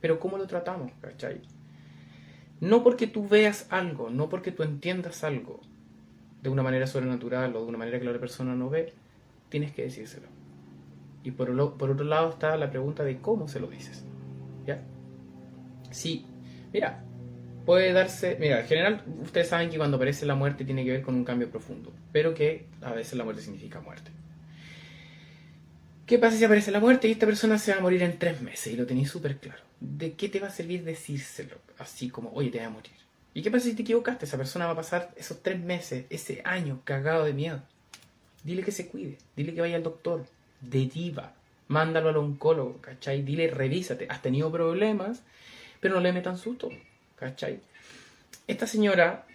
Pero 0.00 0.18
¿cómo 0.18 0.38
lo 0.38 0.46
tratamos, 0.46 0.90
¿cachai? 1.02 1.42
No 2.60 2.82
porque 2.82 3.06
tú 3.06 3.28
veas 3.28 3.66
algo, 3.68 4.08
no 4.08 4.30
porque 4.30 4.52
tú 4.52 4.62
entiendas 4.62 5.22
algo 5.22 5.60
de 6.40 6.48
una 6.48 6.62
manera 6.62 6.86
sobrenatural 6.86 7.54
o 7.56 7.60
de 7.60 7.66
una 7.66 7.76
manera 7.76 7.98
que 7.98 8.06
la 8.06 8.12
otra 8.12 8.20
persona 8.20 8.54
no 8.54 8.70
ve, 8.70 8.94
tienes 9.50 9.70
que 9.72 9.82
decírselo. 9.82 10.28
Y 11.24 11.30
por, 11.30 11.50
lo, 11.50 11.76
por 11.78 11.90
otro 11.90 12.04
lado 12.04 12.30
está 12.30 12.56
la 12.56 12.70
pregunta 12.70 13.04
de 13.04 13.18
cómo 13.18 13.48
se 13.48 13.60
lo 13.60 13.68
dices. 13.68 14.04
¿Ya? 14.66 14.82
Sí, 15.90 16.26
mira, 16.72 17.04
puede 17.64 17.92
darse, 17.92 18.36
mira, 18.40 18.60
en 18.60 18.66
general 18.66 19.04
ustedes 19.22 19.48
saben 19.48 19.70
que 19.70 19.78
cuando 19.78 19.96
aparece 19.96 20.26
la 20.26 20.34
muerte 20.34 20.64
tiene 20.64 20.84
que 20.84 20.90
ver 20.90 21.02
con 21.02 21.14
un 21.14 21.24
cambio 21.24 21.50
profundo, 21.50 21.92
pero 22.12 22.34
que 22.34 22.66
a 22.80 22.92
veces 22.92 23.14
la 23.14 23.24
muerte 23.24 23.42
significa 23.42 23.80
muerte. 23.80 24.10
¿Qué 26.06 26.18
pasa 26.18 26.36
si 26.36 26.44
aparece 26.44 26.70
la 26.70 26.80
muerte 26.80 27.08
y 27.08 27.12
esta 27.12 27.26
persona 27.26 27.58
se 27.58 27.72
va 27.72 27.78
a 27.78 27.80
morir 27.80 28.02
en 28.02 28.18
tres 28.18 28.42
meses 28.42 28.72
y 28.72 28.76
lo 28.76 28.86
tenéis 28.86 29.10
súper 29.10 29.38
claro? 29.38 29.62
¿De 29.80 30.12
qué 30.12 30.28
te 30.28 30.40
va 30.40 30.48
a 30.48 30.50
servir 30.50 30.84
decírselo? 30.84 31.56
Así 31.78 32.10
como, 32.10 32.30
oye, 32.32 32.50
te 32.50 32.58
va 32.58 32.66
a 32.66 32.70
morir. 32.70 32.92
¿Y 33.34 33.42
qué 33.42 33.50
pasa 33.50 33.64
si 33.64 33.74
te 33.74 33.82
equivocaste? 33.82 34.26
Esa 34.26 34.36
persona 34.36 34.66
va 34.66 34.72
a 34.72 34.76
pasar 34.76 35.12
esos 35.16 35.42
tres 35.42 35.58
meses, 35.60 36.04
ese 36.10 36.42
año 36.44 36.82
cagado 36.84 37.24
de 37.24 37.32
miedo. 37.32 37.62
Dile 38.44 38.62
que 38.62 38.72
se 38.72 38.88
cuide, 38.88 39.18
dile 39.36 39.54
que 39.54 39.60
vaya 39.60 39.76
al 39.76 39.82
doctor, 39.82 40.26
deriva, 40.62 41.34
mándalo 41.68 42.08
al 42.08 42.16
oncólogo, 42.16 42.80
¿cachai? 42.80 43.22
Dile, 43.22 43.48
revísate, 43.48 44.06
has 44.08 44.22
tenido 44.22 44.50
problemas, 44.50 45.22
pero 45.80 45.96
no 45.96 46.00
le 46.00 46.12
metan 46.12 46.38
susto, 46.38 46.70
¿Cachai? 47.22 47.60
Esta 48.48 48.66
señora 48.66 49.26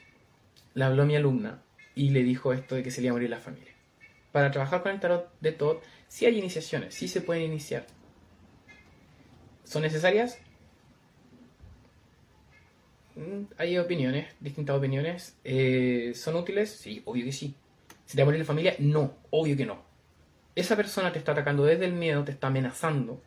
le 0.74 0.84
habló 0.84 1.04
a 1.04 1.06
mi 1.06 1.16
alumna 1.16 1.62
y 1.96 2.10
le 2.10 2.22
dijo 2.22 2.52
esto 2.52 2.76
de 2.76 2.84
que 2.84 2.92
se 2.92 3.00
le 3.00 3.08
iba 3.08 3.14
a 3.14 3.16
morir 3.16 3.30
la 3.30 3.40
familia. 3.40 3.72
Para 4.34 4.52
trabajar 4.52 4.84
con 4.84 4.92
el 4.92 5.00
tarot 5.00 5.32
de 5.40 5.54
Todd, 5.54 5.78
sí 6.10 6.26
hay 6.26 6.38
iniciaciones, 6.38 6.94
sí 6.94 7.08
se 7.08 7.22
pueden 7.22 7.44
iniciar. 7.44 7.86
¿Son 9.64 9.82
necesarias? 9.82 10.38
Mm, 13.16 13.44
hay 13.58 13.78
opiniones, 13.78 14.28
distintas 14.42 14.76
opiniones. 14.76 15.38
Eh, 15.46 16.12
¿Son 16.14 16.36
útiles? 16.36 16.70
Sí, 16.70 17.02
obvio 17.06 17.24
que 17.24 17.32
sí. 17.32 17.56
¿Se 18.06 18.18
te 18.18 18.22
va 18.22 18.24
a 18.24 18.26
morir 18.26 18.40
la 18.40 18.46
familia? 18.46 18.76
No, 18.80 19.14
obvio 19.30 19.56
que 19.56 19.66
no. 19.66 19.87
Esa 20.58 20.76
persona 20.76 21.12
te 21.12 21.20
está 21.20 21.34
atacando 21.34 21.66
desde 21.66 21.86
el 21.86 21.94
miedo, 21.94 22.24
te 22.24 22.32
está 22.32 22.48
amenazando 22.48 23.22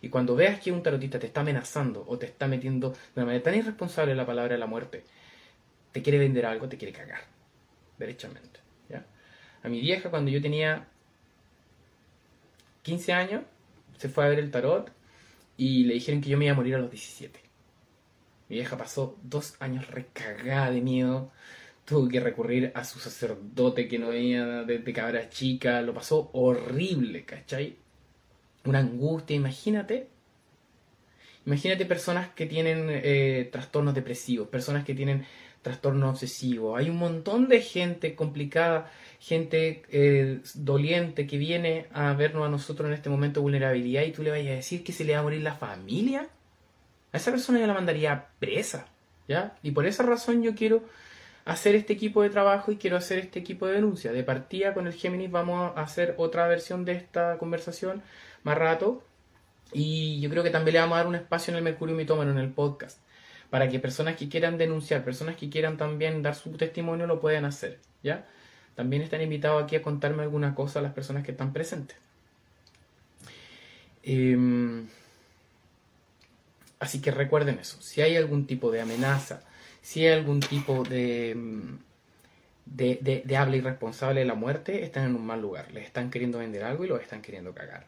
y 0.00 0.08
cuando 0.08 0.34
veas 0.34 0.60
que 0.60 0.72
un 0.72 0.82
tarotista 0.82 1.18
te 1.18 1.26
está 1.26 1.42
amenazando 1.42 2.04
o 2.08 2.18
te 2.18 2.24
está 2.24 2.48
metiendo 2.48 2.90
de 2.90 2.96
una 3.16 3.26
manera 3.26 3.44
tan 3.44 3.54
irresponsable 3.54 4.14
la 4.14 4.24
palabra 4.24 4.54
de 4.54 4.58
la 4.58 4.66
muerte, 4.66 5.04
te 5.92 6.00
quiere 6.00 6.18
vender 6.18 6.46
algo, 6.46 6.70
te 6.70 6.78
quiere 6.78 6.92
cagar. 6.92 7.20
Derechamente. 7.98 8.60
A 9.62 9.68
mi 9.68 9.78
vieja, 9.78 10.08
cuando 10.08 10.30
yo 10.30 10.40
tenía 10.40 10.86
15 12.80 13.12
años, 13.12 13.42
se 13.98 14.08
fue 14.08 14.24
a 14.24 14.28
ver 14.28 14.38
el 14.38 14.50
tarot 14.50 14.90
y 15.58 15.84
le 15.84 15.92
dijeron 15.92 16.22
que 16.22 16.30
yo 16.30 16.38
me 16.38 16.46
iba 16.46 16.54
a 16.54 16.56
morir 16.56 16.76
a 16.76 16.78
los 16.78 16.90
17. 16.90 17.38
Mi 18.48 18.56
vieja 18.56 18.78
pasó 18.78 19.18
dos 19.22 19.54
años 19.60 19.86
recagada 19.88 20.70
de 20.70 20.80
miedo. 20.80 21.30
Tuvo 21.90 22.08
que 22.08 22.20
recurrir 22.20 22.72
a 22.74 22.84
su 22.84 22.98
sacerdote 22.98 23.86
que 23.86 23.98
no 23.98 24.08
veía 24.08 24.62
desde 24.62 24.92
cabra 24.92 25.28
chica. 25.28 25.82
Lo 25.82 25.92
pasó 25.92 26.30
horrible, 26.32 27.24
¿cachai? 27.24 27.76
una 28.64 28.78
angustia, 28.78 29.36
imagínate. 29.36 30.08
Imagínate 31.46 31.86
personas 31.86 32.28
que 32.30 32.46
tienen 32.46 32.86
eh, 32.88 33.48
trastornos 33.50 33.94
depresivos, 33.94 34.48
personas 34.48 34.84
que 34.84 34.94
tienen 34.94 35.24
trastorno 35.62 36.10
obsesivo. 36.10 36.76
Hay 36.76 36.90
un 36.90 36.96
montón 36.96 37.48
de 37.48 37.60
gente 37.60 38.14
complicada, 38.14 38.90
gente 39.18 39.82
eh, 39.90 40.40
doliente 40.54 41.26
que 41.26 41.38
viene 41.38 41.86
a 41.92 42.12
vernos 42.12 42.46
a 42.46 42.50
nosotros 42.50 42.88
en 42.88 42.94
este 42.94 43.10
momento 43.10 43.40
de 43.40 43.42
vulnerabilidad 43.42 44.02
y 44.02 44.12
tú 44.12 44.22
le 44.22 44.30
vayas 44.30 44.52
a 44.52 44.56
decir 44.56 44.84
que 44.84 44.92
se 44.92 45.04
le 45.04 45.14
va 45.14 45.20
a 45.20 45.22
morir 45.22 45.42
la 45.42 45.54
familia. 45.54 46.28
A 47.12 47.16
esa 47.16 47.30
persona 47.30 47.58
yo 47.58 47.66
la 47.66 47.74
mandaría 47.74 48.28
presa, 48.38 48.86
¿ya? 49.26 49.56
Y 49.62 49.72
por 49.72 49.86
esa 49.86 50.04
razón 50.04 50.42
yo 50.42 50.54
quiero 50.54 50.84
hacer 51.44 51.74
este 51.74 51.92
equipo 51.92 52.22
de 52.22 52.30
trabajo 52.30 52.72
y 52.72 52.76
quiero 52.76 52.96
hacer 52.96 53.18
este 53.18 53.38
equipo 53.38 53.66
de 53.66 53.74
denuncia. 53.74 54.12
De 54.12 54.22
partida 54.22 54.74
con 54.74 54.86
el 54.86 54.92
Géminis 54.92 55.30
vamos 55.30 55.72
a 55.76 55.82
hacer 55.82 56.14
otra 56.18 56.46
versión 56.48 56.84
de 56.84 56.92
esta 56.92 57.38
conversación 57.38 58.02
más 58.42 58.58
rato. 58.58 59.02
Y 59.72 60.20
yo 60.20 60.30
creo 60.30 60.42
que 60.42 60.50
también 60.50 60.74
le 60.74 60.80
vamos 60.80 60.94
a 60.94 60.98
dar 60.98 61.06
un 61.06 61.14
espacio 61.14 61.52
en 61.52 61.58
el 61.58 61.62
Mercurio 61.64 61.94
Mitómano, 61.94 62.32
en 62.32 62.38
el 62.38 62.50
podcast, 62.50 62.98
para 63.50 63.68
que 63.68 63.78
personas 63.78 64.16
que 64.16 64.28
quieran 64.28 64.58
denunciar, 64.58 65.04
personas 65.04 65.36
que 65.36 65.48
quieran 65.48 65.76
también 65.76 66.22
dar 66.22 66.34
su 66.34 66.50
testimonio, 66.52 67.06
lo 67.06 67.20
puedan 67.20 67.44
hacer, 67.44 67.78
¿ya? 68.02 68.26
También 68.74 69.02
están 69.02 69.22
invitados 69.22 69.62
aquí 69.62 69.76
a 69.76 69.82
contarme 69.82 70.22
alguna 70.22 70.54
cosa 70.54 70.80
a 70.80 70.82
las 70.82 70.92
personas 70.92 71.24
que 71.24 71.30
están 71.30 71.52
presentes. 71.52 71.96
Em, 74.02 74.88
así 76.80 77.00
que 77.00 77.10
recuerden 77.10 77.58
eso, 77.58 77.80
si 77.80 78.00
hay 78.00 78.16
algún 78.16 78.46
tipo 78.46 78.70
de 78.72 78.80
amenaza, 78.80 79.42
si 79.82 80.06
hay 80.06 80.12
algún 80.14 80.40
tipo 80.40 80.84
de, 80.84 81.30
em, 81.30 81.78
de, 82.66 83.36
habla 83.36 83.56
irresponsable 83.56 84.20
de 84.20 84.26
la 84.26 84.34
muerte, 84.34 84.84
están 84.84 85.06
en 85.06 85.14
un 85.16 85.26
mal 85.26 85.40
lugar, 85.40 85.72
les 85.72 85.84
están 85.86 86.10
queriendo 86.10 86.38
vender 86.38 86.64
algo 86.64 86.84
y 86.84 86.88
lo 86.88 86.98
están 86.98 87.22
queriendo 87.22 87.54
cagar. 87.54 87.86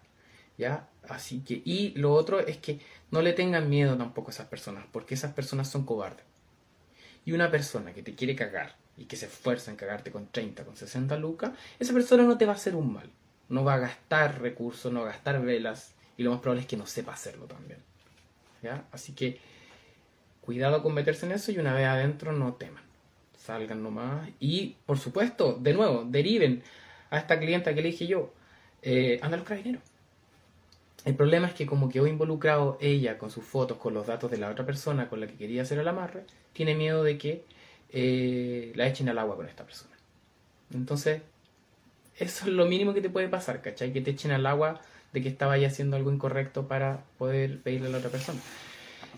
¿ya? 0.59 0.89
Así 1.09 1.41
que, 1.41 1.63
y 1.65 1.91
lo 1.97 2.13
otro 2.13 2.41
es 2.41 2.59
que 2.59 2.81
no 3.11 3.23
le 3.23 3.33
tengan 3.33 3.69
miedo 3.69 3.97
tampoco 3.97 4.31
a 4.31 4.35
esas 4.35 4.49
personas, 4.49 4.85
porque 4.93 5.15
esas 5.15 5.33
personas 5.33 5.69
son 5.69 5.85
cobardes. 5.85 6.25
Y 7.25 7.33
una 7.33 7.51
persona 7.51 7.93
que 7.93 8.03
te 8.03 8.15
quiere 8.15 8.35
cagar 8.35 8.77
y 8.97 9.05
que 9.05 9.17
se 9.17 9.27
esfuerza 9.27 9.71
en 9.71 9.77
cagarte 9.77 10.11
con 10.11 10.27
30, 10.29 10.65
con 10.65 10.77
60 10.77 11.17
lucas, 11.17 11.53
esa 11.79 11.93
persona 11.93 12.25
no 12.25 12.39
te 12.39 12.47
va 12.47 12.53
a 12.53 12.57
hacer 12.57 12.75
un 12.75 12.93
mal. 12.93 13.11
No 13.49 13.65
va 13.65 13.75
a 13.75 13.79
gastar 13.79 14.41
recursos, 14.41 14.93
no 14.93 15.01
va 15.01 15.09
a 15.09 15.13
gastar 15.13 15.43
velas, 15.43 15.95
y 16.17 16.23
lo 16.23 16.31
más 16.31 16.41
probable 16.41 16.63
es 16.63 16.69
que 16.69 16.77
no 16.77 16.87
sepa 16.87 17.13
hacerlo 17.13 17.47
también. 17.47 17.81
¿Ya? 18.63 18.85
Así 18.93 19.13
que, 19.13 19.41
cuidado 20.43 20.83
con 20.83 20.93
meterse 20.93 21.27
en 21.27 21.33
eso 21.33 21.51
y 21.53 21.59
una 21.59 21.73
vez 21.73 21.87
adentro 21.87 22.33
no 22.33 22.55
teman. 22.55 22.83
Salgan 23.39 23.83
nomás. 23.83 24.29
Y, 24.39 24.77
por 24.85 24.99
supuesto, 24.99 25.59
de 25.61 25.73
nuevo, 25.73 26.05
deriven 26.07 26.63
a 27.11 27.19
esta 27.19 27.41
clienta 27.41 27.75
que 27.75 27.83
le 27.83 27.89
dije 27.89 28.07
yo, 28.07 28.33
eh, 28.83 29.19
anda 29.23 29.37
a 29.37 29.39
los 29.39 29.49
carabineros 29.49 29.83
el 31.05 31.17
problema 31.17 31.49
es 31.49 31.55
que 31.55 31.67
como 31.67 31.89
quedó 31.89 32.07
involucrado 32.07 32.79
ella 32.81 33.19
con 33.19 33.31
sus 33.31 33.45
fotos, 33.45 33.79
con 33.79 33.95
los 33.95 34.07
datos 34.07 34.31
de 34.31 34.39
la 34.39 34.51
otra 34.51 34.65
persona 34.65 35.09
con 35.09 35.21
la 35.21 35.27
que 35.27 35.35
quería 35.35 35.63
hacer 35.63 35.79
el 35.79 35.89
amarre, 35.89 36.25
tiene 36.53 36.75
miedo 36.75 37.03
de 37.03 37.19
que 37.19 37.45
eh, 37.91 38.73
la 38.77 38.87
echen 38.87 39.09
al 39.09 39.19
agua 39.19 39.37
con 39.37 39.49
esta 39.49 39.65
persona. 39.65 39.93
Entonces, 40.73 41.23
eso 42.19 42.47
es 42.47 42.53
lo 42.53 42.67
mínimo 42.67 42.95
que 42.95 43.01
te 43.01 43.11
puede 43.11 43.29
pasar, 43.29 43.63
¿cachai? 43.63 43.93
Que 43.93 44.01
te 44.01 44.13
echen 44.13 44.31
al 44.31 44.47
agua 44.47 44.81
de 45.13 45.23
que 45.23 45.29
estaba 45.29 45.59
ya 45.59 45.67
haciendo 45.67 45.97
algo 45.97 46.13
incorrecto 46.13 46.69
para 46.69 47.03
poder 47.19 47.61
pedirle 47.61 47.89
a 47.89 47.91
la 47.91 47.99
otra 47.99 48.11
persona. 48.11 48.41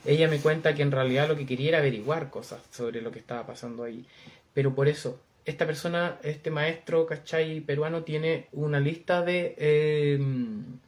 Ella 0.04 0.28
me 0.28 0.38
cuenta 0.38 0.75
que 0.75 0.82
en 0.82 0.90
realidad 0.92 1.28
lo 1.28 1.37
que 1.37 1.46
quería 1.46 1.70
era 1.70 1.78
averiguar 1.78 2.30
cosas 2.30 2.61
sobre 2.70 3.00
lo 3.00 3.11
que 3.11 3.18
estaba 3.18 3.46
pasando 3.46 3.84
ahí. 3.84 4.04
Pero 4.52 4.75
por 4.75 4.88
eso, 4.88 5.20
esta 5.44 5.66
persona, 5.66 6.18
este 6.23 6.50
maestro, 6.50 7.06
¿cachai? 7.06 7.61
Peruano 7.61 8.02
tiene 8.02 8.49
una 8.52 8.80
lista 8.80 9.23
de, 9.23 9.54
em, 9.58 10.78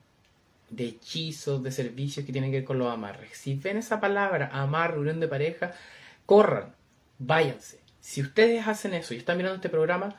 hechizos, 0.77 1.63
de 1.63 1.73
servicios 1.73 2.27
que 2.27 2.33
tienen 2.33 2.51
que 2.51 2.59
ver 2.59 2.65
con 2.65 2.79
los 2.79 2.93
amarres. 2.93 3.31
Si 3.37 3.55
ven 3.55 3.79
esa 3.79 4.01
palabra, 4.01 4.51
amar, 4.53 4.93
reunión 4.93 5.21
de 5.21 5.29
pareja, 5.29 5.75
corran, 6.27 6.75
váyanse. 7.19 7.81
Si 8.01 8.21
ustedes 8.21 8.67
hacen 8.67 8.95
eso 8.95 9.15
y 9.15 9.19
están 9.19 9.37
mirando 9.37 9.57
este 9.57 9.69
programa, 9.69 10.17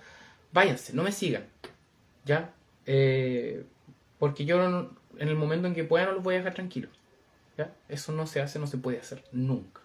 váyanse, 0.52 0.94
no 0.94 1.04
me 1.04 1.12
sigan. 1.12 1.46
¿Ya? 2.26 2.52
Eh, 2.86 3.64
porque 4.20 4.46
yo 4.46 4.90
en 5.20 5.28
el 5.28 5.36
momento 5.36 5.68
en 5.68 5.76
que 5.76 5.84
pueda 5.84 6.06
no 6.06 6.14
los 6.14 6.24
voy 6.24 6.36
a 6.36 6.38
dejar 6.40 6.54
tranquilos. 6.56 6.92
Eso 7.90 8.12
no 8.12 8.28
se 8.28 8.42
hace, 8.42 8.60
no 8.60 8.68
se 8.68 8.78
puede 8.78 9.00
hacer 9.00 9.24
nunca. 9.32 9.82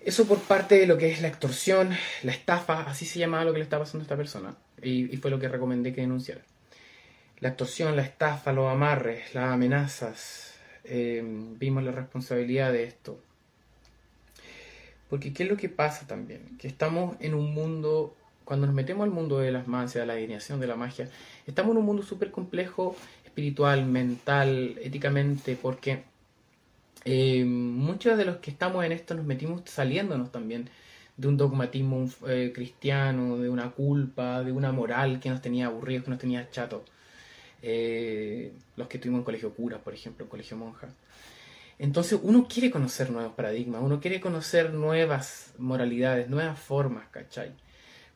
Eso 0.00 0.26
por 0.26 0.38
parte 0.38 0.76
de 0.76 0.86
lo 0.86 0.96
que 0.96 1.10
es 1.10 1.20
la 1.20 1.28
extorsión, 1.28 1.90
la 2.22 2.32
estafa, 2.32 2.82
así 2.82 3.04
se 3.04 3.18
llamaba 3.18 3.44
lo 3.44 3.52
que 3.52 3.58
le 3.58 3.64
estaba 3.64 3.84
pasando 3.84 4.02
a 4.02 4.04
esta 4.04 4.16
persona. 4.16 4.56
Y, 4.82 5.16
fue 5.18 5.30
lo 5.30 5.38
que 5.38 5.48
recomendé 5.48 5.92
que 5.92 6.00
denunciara. 6.00 6.40
La 7.40 7.48
extorsión, 7.48 7.94
la 7.96 8.02
estafa, 8.02 8.52
los 8.52 8.72
amarres, 8.72 9.34
las 9.34 9.52
amenazas. 9.52 10.54
Eh, 10.84 11.22
vimos 11.58 11.82
la 11.82 11.92
responsabilidad 11.92 12.72
de 12.72 12.84
esto. 12.84 13.20
Porque 15.10 15.32
¿qué 15.32 15.44
es 15.44 15.48
lo 15.48 15.56
que 15.56 15.68
pasa 15.68 16.06
también? 16.06 16.56
Que 16.58 16.68
estamos 16.68 17.16
en 17.20 17.34
un 17.34 17.52
mundo, 17.52 18.14
cuando 18.44 18.66
nos 18.66 18.74
metemos 18.74 19.04
al 19.04 19.10
mundo 19.10 19.38
de 19.38 19.50
las 19.50 19.66
mancias, 19.66 20.02
de 20.02 20.06
la 20.06 20.12
adivinación, 20.14 20.60
de 20.60 20.66
la 20.66 20.76
magia, 20.76 21.08
estamos 21.46 21.72
en 21.72 21.78
un 21.78 21.84
mundo 21.84 22.02
súper 22.02 22.30
complejo, 22.30 22.94
espiritual, 23.38 23.86
mental, 23.86 24.76
éticamente, 24.82 25.54
porque 25.54 26.02
eh, 27.04 27.44
muchos 27.44 28.18
de 28.18 28.24
los 28.24 28.38
que 28.38 28.50
estamos 28.50 28.84
en 28.84 28.90
esto 28.90 29.14
nos 29.14 29.24
metimos 29.24 29.62
saliéndonos 29.64 30.32
también 30.32 30.68
de 31.16 31.28
un 31.28 31.36
dogmatismo 31.36 32.10
eh, 32.26 32.50
cristiano, 32.52 33.38
de 33.38 33.48
una 33.48 33.70
culpa, 33.70 34.42
de 34.42 34.50
una 34.50 34.72
moral 34.72 35.20
que 35.20 35.30
nos 35.30 35.40
tenía 35.40 35.66
aburridos, 35.66 36.04
que 36.04 36.10
nos 36.10 36.18
tenía 36.18 36.50
chatos. 36.50 36.82
Eh, 37.62 38.52
los 38.76 38.88
que 38.88 38.98
tuvimos 38.98 39.20
en 39.20 39.24
colegio 39.24 39.54
cura, 39.54 39.78
por 39.78 39.94
ejemplo, 39.94 40.24
en 40.24 40.30
colegio 40.30 40.56
monja. 40.56 40.88
Entonces 41.78 42.18
uno 42.20 42.48
quiere 42.48 42.72
conocer 42.72 43.10
nuevos 43.10 43.34
paradigmas, 43.34 43.82
uno 43.82 44.00
quiere 44.00 44.20
conocer 44.20 44.74
nuevas 44.74 45.52
moralidades, 45.58 46.28
nuevas 46.28 46.58
formas, 46.58 47.06
¿cachai? 47.12 47.52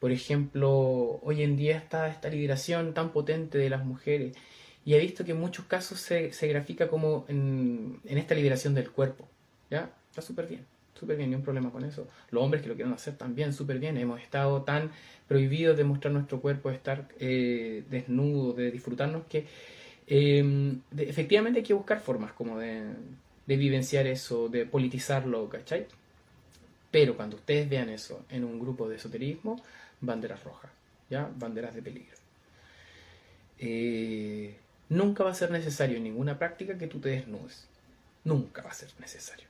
Por 0.00 0.10
ejemplo, 0.10 1.20
hoy 1.22 1.42
en 1.44 1.56
día 1.56 1.76
está 1.76 2.08
esta 2.08 2.28
liberación 2.28 2.92
tan 2.92 3.12
potente 3.12 3.58
de 3.58 3.70
las 3.70 3.84
mujeres 3.84 4.36
y 4.84 4.94
he 4.94 4.98
visto 4.98 5.24
que 5.24 5.32
en 5.32 5.40
muchos 5.40 5.66
casos 5.66 6.00
se, 6.00 6.32
se 6.32 6.48
grafica 6.48 6.88
como 6.88 7.24
en, 7.28 8.00
en, 8.04 8.18
esta 8.18 8.34
liberación 8.34 8.74
del 8.74 8.90
cuerpo, 8.90 9.28
¿ya? 9.70 9.90
Está 10.10 10.22
súper 10.22 10.46
bien, 10.46 10.64
súper 10.98 11.16
bien, 11.16 11.30
ni 11.30 11.36
un 11.36 11.42
problema 11.42 11.70
con 11.70 11.84
eso. 11.84 12.08
Los 12.30 12.42
hombres 12.42 12.62
que 12.62 12.68
lo 12.68 12.74
quieren 12.74 12.92
hacer 12.92 13.16
también, 13.16 13.52
súper 13.52 13.78
bien. 13.78 13.96
Hemos 13.96 14.20
estado 14.20 14.62
tan 14.62 14.90
prohibidos 15.28 15.76
de 15.76 15.84
mostrar 15.84 16.12
nuestro 16.12 16.40
cuerpo, 16.40 16.68
de 16.68 16.74
estar 16.76 17.08
eh, 17.20 17.84
desnudos, 17.88 18.56
de 18.56 18.70
disfrutarnos, 18.70 19.24
que 19.26 19.46
eh, 20.06 20.74
efectivamente 20.98 21.60
hay 21.60 21.64
que 21.64 21.74
buscar 21.74 22.00
formas 22.00 22.32
como 22.32 22.58
de 22.58 22.82
de 23.46 23.56
vivenciar 23.56 24.06
eso, 24.06 24.48
de 24.48 24.66
politizarlo, 24.66 25.48
¿cachai? 25.48 25.86
Pero 26.90 27.16
cuando 27.16 27.36
ustedes 27.36 27.68
vean 27.68 27.88
eso 27.88 28.24
en 28.28 28.44
un 28.44 28.58
grupo 28.58 28.88
de 28.88 28.96
esoterismo, 28.96 29.60
banderas 30.00 30.42
rojas, 30.44 30.70
¿ya? 31.10 31.30
Banderas 31.36 31.74
de 31.74 31.82
peligro. 31.82 32.16
Eh, 33.58 34.56
nunca 34.92 35.24
va 35.24 35.30
a 35.30 35.34
ser 35.34 35.50
necesario 35.50 35.96
en 35.96 36.04
ninguna 36.04 36.38
práctica 36.38 36.78
que 36.78 36.86
tú 36.86 37.00
te 37.00 37.08
desnudes. 37.08 37.66
Nunca 38.24 38.62
va 38.62 38.70
a 38.70 38.74
ser 38.74 38.90
necesario. 39.00 39.46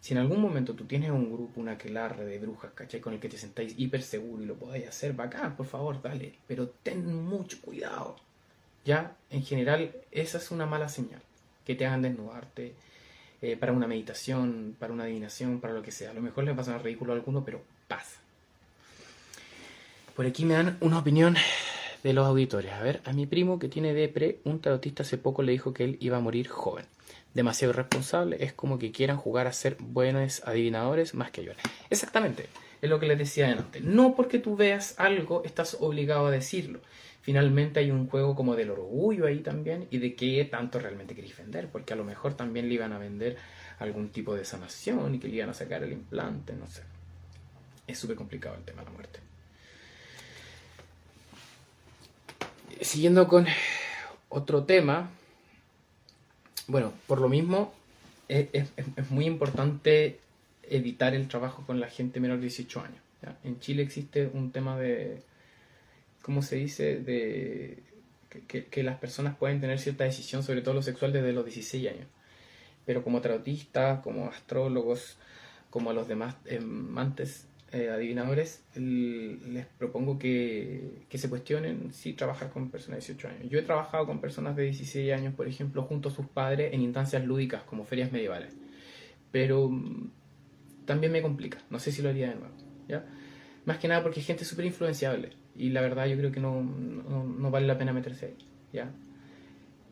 Si 0.00 0.12
en 0.12 0.18
algún 0.18 0.40
momento 0.40 0.74
tú 0.74 0.84
tienes 0.84 1.10
un 1.10 1.32
grupo, 1.32 1.60
una 1.60 1.72
aquelarre 1.72 2.26
de 2.26 2.38
brujas, 2.38 2.72
¿cachai? 2.74 3.00
Con 3.00 3.14
el 3.14 3.20
que 3.20 3.30
te 3.30 3.38
sentáis 3.38 3.74
hiper 3.78 4.02
seguro 4.02 4.42
y 4.42 4.46
lo 4.46 4.54
podáis 4.54 4.86
hacer, 4.86 5.14
bacán, 5.14 5.56
por 5.56 5.66
favor, 5.66 6.00
dale. 6.02 6.34
Pero 6.46 6.68
ten 6.68 7.24
mucho 7.24 7.58
cuidado. 7.62 8.16
Ya, 8.84 9.16
en 9.30 9.42
general, 9.42 9.92
esa 10.12 10.36
es 10.36 10.50
una 10.50 10.66
mala 10.66 10.90
señal 10.90 11.22
que 11.64 11.74
te 11.74 11.86
hagan 11.86 12.02
desnudarte 12.02 12.74
eh, 13.40 13.56
para 13.56 13.72
una 13.72 13.86
meditación, 13.86 14.76
para 14.78 14.92
una 14.92 15.04
adivinación, 15.04 15.60
para 15.60 15.72
lo 15.72 15.80
que 15.80 15.90
sea. 15.90 16.10
A 16.10 16.14
lo 16.14 16.20
mejor 16.20 16.44
les 16.44 16.56
va 16.56 16.74
a 16.74 16.78
ridículo 16.78 17.14
a 17.14 17.16
alguno, 17.16 17.42
pero 17.42 17.62
pasa. 17.88 18.20
Por 20.14 20.26
aquí 20.26 20.44
me 20.44 20.52
dan 20.52 20.76
una 20.80 20.98
opinión 20.98 21.34
de 22.04 22.12
los 22.12 22.24
auditores. 22.24 22.72
A 22.72 22.82
ver, 22.82 23.00
a 23.04 23.12
mi 23.12 23.26
primo 23.26 23.58
que 23.58 23.68
tiene 23.68 23.92
depre, 23.92 24.38
un 24.44 24.60
tarotista 24.60 25.02
hace 25.02 25.18
poco 25.18 25.42
le 25.42 25.50
dijo 25.50 25.74
que 25.74 25.82
él 25.82 25.96
iba 25.98 26.18
a 26.18 26.20
morir 26.20 26.46
joven. 26.46 26.84
Demasiado 27.34 27.72
irresponsable, 27.72 28.36
es 28.44 28.52
como 28.52 28.78
que 28.78 28.92
quieran 28.92 29.16
jugar 29.16 29.48
a 29.48 29.52
ser 29.52 29.76
buenos 29.80 30.42
adivinadores 30.44 31.14
más 31.14 31.32
que 31.32 31.42
yo. 31.42 31.52
Exactamente, 31.90 32.46
es 32.80 32.88
lo 32.88 33.00
que 33.00 33.06
les 33.06 33.18
decía 33.18 33.50
antes. 33.50 33.82
No 33.82 34.14
porque 34.14 34.38
tú 34.38 34.54
veas 34.54 34.94
algo 35.00 35.42
estás 35.44 35.76
obligado 35.80 36.26
a 36.26 36.30
decirlo 36.30 36.78
finalmente 37.24 37.80
hay 37.80 37.90
un 37.90 38.06
juego 38.06 38.36
como 38.36 38.54
del 38.54 38.70
orgullo 38.70 39.24
ahí 39.24 39.38
también 39.38 39.88
y 39.90 39.96
de 39.96 40.14
qué 40.14 40.44
tanto 40.44 40.78
realmente 40.78 41.14
queréis 41.14 41.34
vender, 41.34 41.68
porque 41.68 41.94
a 41.94 41.96
lo 41.96 42.04
mejor 42.04 42.34
también 42.34 42.68
le 42.68 42.74
iban 42.74 42.92
a 42.92 42.98
vender 42.98 43.38
algún 43.78 44.10
tipo 44.10 44.34
de 44.34 44.44
sanación 44.44 45.14
y 45.14 45.18
que 45.18 45.28
le 45.28 45.36
iban 45.36 45.48
a 45.48 45.54
sacar 45.54 45.82
el 45.82 45.92
implante, 45.92 46.52
no 46.52 46.66
sé. 46.66 46.82
Es 47.86 47.98
súper 47.98 48.16
complicado 48.16 48.56
el 48.56 48.64
tema 48.64 48.82
de 48.82 48.84
la 48.84 48.92
muerte. 48.92 49.20
Siguiendo 52.80 53.28
con 53.28 53.46
otro 54.28 54.64
tema, 54.64 55.10
bueno, 56.66 56.92
por 57.06 57.20
lo 57.20 57.28
mismo 57.28 57.72
es, 58.28 58.50
muy 59.10 59.26
importante 59.26 60.18
evitar 60.62 61.14
el 61.14 61.28
trabajo 61.28 61.64
con 61.66 61.80
la 61.80 61.88
gente 61.88 62.20
menor 62.20 62.38
de 62.38 62.42
18 62.42 62.80
años. 62.80 62.98
En 63.42 63.58
Chile 63.60 63.82
existe 63.82 64.30
un 64.32 64.50
tema 64.50 64.78
de 64.78 65.22
¿cómo 66.22 66.42
se 66.42 66.56
dice? 66.56 67.00
De 67.00 67.78
que, 68.48 68.82
las 68.82 68.98
personas 68.98 69.36
pueden 69.36 69.60
tener 69.60 69.78
cierta 69.78 70.04
decisión 70.04 70.42
sobre 70.42 70.62
todo 70.62 70.74
lo 70.74 70.82
sexual 70.82 71.12
desde 71.12 71.32
los 71.32 71.44
16 71.44 71.88
años. 71.88 72.06
Pero 72.86 73.04
como 73.04 73.20
traductistas, 73.20 74.00
como 74.00 74.28
astrólogos, 74.28 75.16
como 75.70 75.92
los 75.92 76.08
demás 76.08 76.34
amantes 76.50 77.46
eh, 77.74 77.90
adivinadores, 77.90 78.62
les 78.76 79.66
propongo 79.66 80.16
que, 80.16 81.06
que, 81.08 81.18
se 81.18 81.28
cuestionen 81.28 81.92
si 81.92 82.12
trabajar 82.12 82.50
con 82.50 82.70
personas 82.70 83.04
de 83.04 83.14
18 83.14 83.28
años. 83.28 83.50
Yo 83.50 83.58
he 83.58 83.62
trabajado 83.62 84.06
con 84.06 84.20
personas 84.20 84.54
de 84.54 84.62
16 84.62 85.12
años, 85.12 85.34
por 85.34 85.48
ejemplo, 85.48 85.82
junto 85.82 86.08
a 86.08 86.12
sus 86.12 86.24
padres 86.28 86.72
en 86.72 86.82
instancias 86.82 87.24
lúdicas 87.24 87.64
como 87.64 87.84
ferias 87.84 88.12
medievales. 88.12 88.54
Pero 89.32 89.68
mm, 89.68 90.08
también 90.84 91.10
me 91.10 91.20
complica, 91.20 91.58
no 91.68 91.80
sé 91.80 91.90
si 91.90 92.00
lo 92.00 92.10
haría 92.10 92.28
de 92.28 92.36
nuevo. 92.36 92.54
¿ya? 92.86 93.04
Más 93.64 93.78
que 93.78 93.88
nada 93.88 94.04
porque 94.04 94.20
hay 94.20 94.26
gente 94.26 94.44
súper 94.44 94.66
influenciable 94.66 95.30
y 95.56 95.70
la 95.70 95.80
verdad 95.80 96.06
yo 96.06 96.16
creo 96.16 96.30
que 96.30 96.38
no, 96.38 96.62
no, 96.62 97.50
vale 97.50 97.66
la 97.66 97.76
pena 97.76 97.92
meterse 97.92 98.26
ahí. 98.26 98.36
¿ya? 98.72 98.92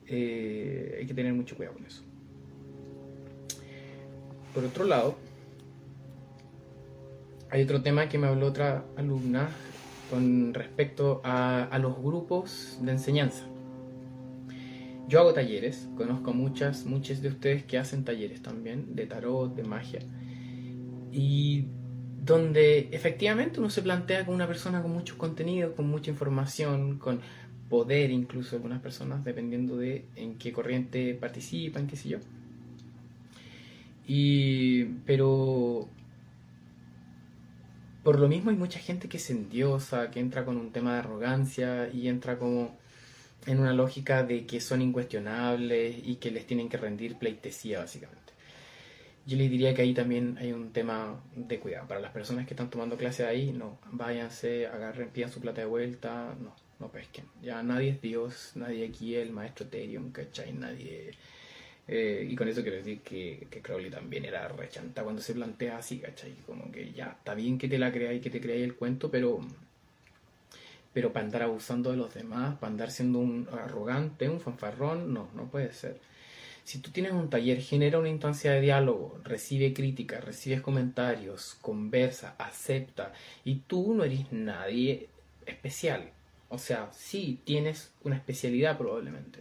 Eh, 0.06 0.98
hay 1.00 1.06
que 1.06 1.14
tener 1.14 1.32
mucho 1.32 1.56
cuidado 1.56 1.74
con 1.74 1.84
eso. 1.84 2.04
Por 4.54 4.64
otro 4.64 4.84
lado, 4.84 5.16
hay 7.52 7.62
otro 7.62 7.82
tema 7.82 8.08
que 8.08 8.16
me 8.16 8.26
habló 8.26 8.46
otra 8.46 8.82
alumna 8.96 9.50
con 10.08 10.54
respecto 10.54 11.20
a, 11.22 11.78
los 11.78 11.98
grupos 11.98 12.78
de 12.80 12.92
enseñanza. 12.92 13.44
Yo 15.06 15.20
hago 15.20 15.34
talleres, 15.34 15.86
conozco 15.94 16.32
muchas, 16.32 16.86
muchas 16.86 17.20
de 17.20 17.28
ustedes 17.28 17.62
que 17.64 17.76
hacen 17.76 18.04
talleres 18.04 18.40
también 18.40 18.96
de 18.96 19.04
tarot, 19.06 19.54
de 19.54 19.64
magia. 19.64 20.00
Y 21.12 21.66
donde 22.24 22.88
efectivamente 22.90 23.60
uno 23.60 23.68
se 23.68 23.82
plantea 23.82 24.24
como 24.24 24.34
una 24.34 24.46
persona 24.46 24.80
con 24.80 24.92
mucho 24.92 25.18
contenido, 25.18 25.74
con 25.74 25.88
mucha 25.88 26.10
información, 26.10 26.98
con 26.98 27.20
poder 27.68 28.10
incluso 28.10 28.56
algunas 28.56 28.80
personas, 28.80 29.24
dependiendo 29.24 29.76
de 29.76 30.06
en 30.16 30.38
qué 30.38 30.52
corriente 30.52 31.12
participan, 31.12 31.86
qué 31.86 31.96
sé 31.96 32.08
yo. 32.08 32.18
Y, 34.06 34.84
pero 35.04 35.90
por 38.02 38.18
lo 38.18 38.28
mismo 38.28 38.50
hay 38.50 38.56
mucha 38.56 38.78
gente 38.78 39.08
que 39.08 39.18
se 39.18 39.32
endiosa, 39.32 40.10
que 40.10 40.20
entra 40.20 40.44
con 40.44 40.56
un 40.56 40.72
tema 40.72 40.94
de 40.94 40.98
arrogancia 41.00 41.88
y 41.92 42.08
entra 42.08 42.38
como 42.38 42.76
en 43.46 43.60
una 43.60 43.72
lógica 43.72 44.22
de 44.22 44.46
que 44.46 44.60
son 44.60 44.82
incuestionables 44.82 45.96
y 46.04 46.16
que 46.16 46.30
les 46.30 46.46
tienen 46.46 46.68
que 46.68 46.76
rendir 46.76 47.16
pleitesía 47.16 47.80
básicamente 47.80 48.22
yo 49.26 49.36
les 49.36 49.50
diría 49.50 49.74
que 49.74 49.82
ahí 49.82 49.94
también 49.94 50.36
hay 50.40 50.52
un 50.52 50.72
tema 50.72 51.20
de 51.34 51.60
cuidado. 51.60 51.86
Para 51.86 52.00
las 52.00 52.12
personas 52.12 52.46
que 52.46 52.54
están 52.54 52.70
tomando 52.70 52.96
clase 52.96 53.24
ahí, 53.24 53.52
no, 53.52 53.78
váyanse, 53.92 54.66
agarren, 54.66 55.10
pidan 55.10 55.30
su 55.30 55.40
plata 55.40 55.60
de 55.60 55.66
vuelta, 55.66 56.34
no, 56.40 56.54
no 56.80 56.90
pesquen. 56.90 57.26
Ya 57.40 57.62
nadie 57.62 57.90
es 57.90 58.02
Dios, 58.02 58.52
nadie 58.56 58.86
aquí 58.86 59.14
es 59.14 59.22
el 59.22 59.32
maestro 59.32 59.66
Ethereum, 59.66 60.10
¿cachai? 60.12 60.52
Nadie... 60.52 61.12
Eh, 61.88 62.26
y 62.30 62.36
con 62.36 62.48
eso 62.48 62.62
quiero 62.62 62.76
decir 62.78 63.00
que, 63.00 63.46
Crowley 63.62 63.90
también 63.90 64.24
era 64.24 64.48
rechanta 64.48 65.02
cuando 65.02 65.20
se 65.20 65.34
plantea 65.34 65.78
así, 65.78 65.98
¿cachai? 65.98 66.34
Como 66.46 66.70
que 66.70 66.92
ya, 66.92 67.16
está 67.18 67.34
bien 67.34 67.58
que 67.58 67.68
te 67.68 67.78
la 67.78 67.92
creáis, 67.92 68.22
que 68.22 68.30
te 68.30 68.40
creáis 68.40 68.64
el 68.64 68.74
cuento, 68.76 69.10
pero 69.10 69.40
pero 70.92 71.12
para 71.12 71.24
andar 71.24 71.42
abusando 71.42 71.90
de 71.90 71.96
los 71.96 72.12
demás, 72.14 72.58
para 72.58 72.70
andar 72.70 72.90
siendo 72.90 73.18
un 73.18 73.48
arrogante, 73.50 74.28
un 74.28 74.40
fanfarrón, 74.40 75.12
no, 75.14 75.28
no 75.34 75.46
puede 75.50 75.72
ser. 75.72 75.98
Si 76.64 76.78
tú 76.78 76.90
tienes 76.90 77.12
un 77.12 77.30
taller, 77.30 77.60
genera 77.60 77.98
una 77.98 78.08
instancia 78.08 78.52
de 78.52 78.60
diálogo, 78.60 79.18
recibe 79.24 79.72
críticas, 79.72 80.22
recibes 80.24 80.60
comentarios, 80.60 81.56
conversa, 81.60 82.36
acepta, 82.38 83.12
y 83.44 83.56
tú 83.66 83.94
no 83.94 84.04
eres 84.04 84.30
nadie 84.32 85.08
especial. 85.46 86.10
O 86.48 86.58
sea, 86.58 86.90
sí, 86.92 87.40
tienes 87.44 87.92
una 88.04 88.16
especialidad 88.16 88.78
probablemente, 88.78 89.40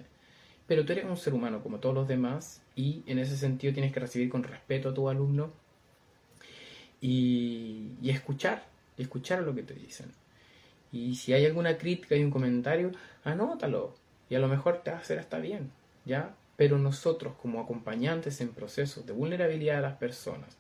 pero 0.71 0.85
tú 0.85 0.93
eres 0.93 1.03
un 1.03 1.17
ser 1.17 1.33
humano 1.33 1.61
como 1.61 1.79
todos 1.79 1.93
los 1.93 2.07
demás 2.07 2.61
y 2.77 3.03
en 3.05 3.19
ese 3.19 3.35
sentido 3.35 3.73
tienes 3.73 3.91
que 3.91 3.99
recibir 3.99 4.29
con 4.29 4.41
respeto 4.41 4.87
a 4.87 4.93
tu 4.93 5.09
alumno 5.09 5.51
y, 7.01 7.89
y 8.01 8.09
escuchar, 8.09 8.63
escuchar 8.97 9.41
lo 9.43 9.53
que 9.53 9.63
te 9.63 9.73
dicen. 9.73 10.13
Y 10.93 11.15
si 11.15 11.33
hay 11.33 11.45
alguna 11.45 11.77
crítica 11.77 12.15
y 12.15 12.23
un 12.23 12.31
comentario, 12.31 12.91
anótalo. 13.25 13.95
Y 14.29 14.35
a 14.35 14.39
lo 14.39 14.47
mejor 14.47 14.77
te 14.81 14.91
va 14.91 14.97
a 14.99 15.01
hacer 15.01 15.19
hasta 15.19 15.39
bien, 15.39 15.73
¿ya? 16.05 16.35
Pero 16.55 16.77
nosotros 16.77 17.33
como 17.41 17.59
acompañantes 17.59 18.39
en 18.39 18.53
procesos 18.53 19.05
de 19.05 19.11
vulnerabilidad 19.11 19.75
de 19.75 19.81
las 19.81 19.97
personas, 19.97 20.55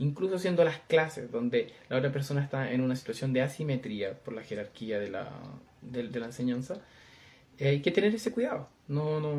incluso 0.00 0.40
siendo 0.40 0.64
las 0.64 0.80
clases 0.88 1.30
donde 1.30 1.72
la 1.88 1.98
otra 1.98 2.10
persona 2.10 2.42
está 2.42 2.72
en 2.72 2.80
una 2.80 2.96
situación 2.96 3.32
de 3.32 3.42
asimetría 3.42 4.18
por 4.18 4.34
la 4.34 4.42
jerarquía 4.42 4.98
de 4.98 5.08
la, 5.08 5.30
de, 5.82 6.02
la 6.18 6.26
enseñanza, 6.26 6.78
eh, 7.58 7.68
hay 7.68 7.80
que 7.80 7.92
tener 7.92 8.12
ese 8.12 8.32
cuidado. 8.32 8.68
No, 8.92 9.20
no, 9.20 9.34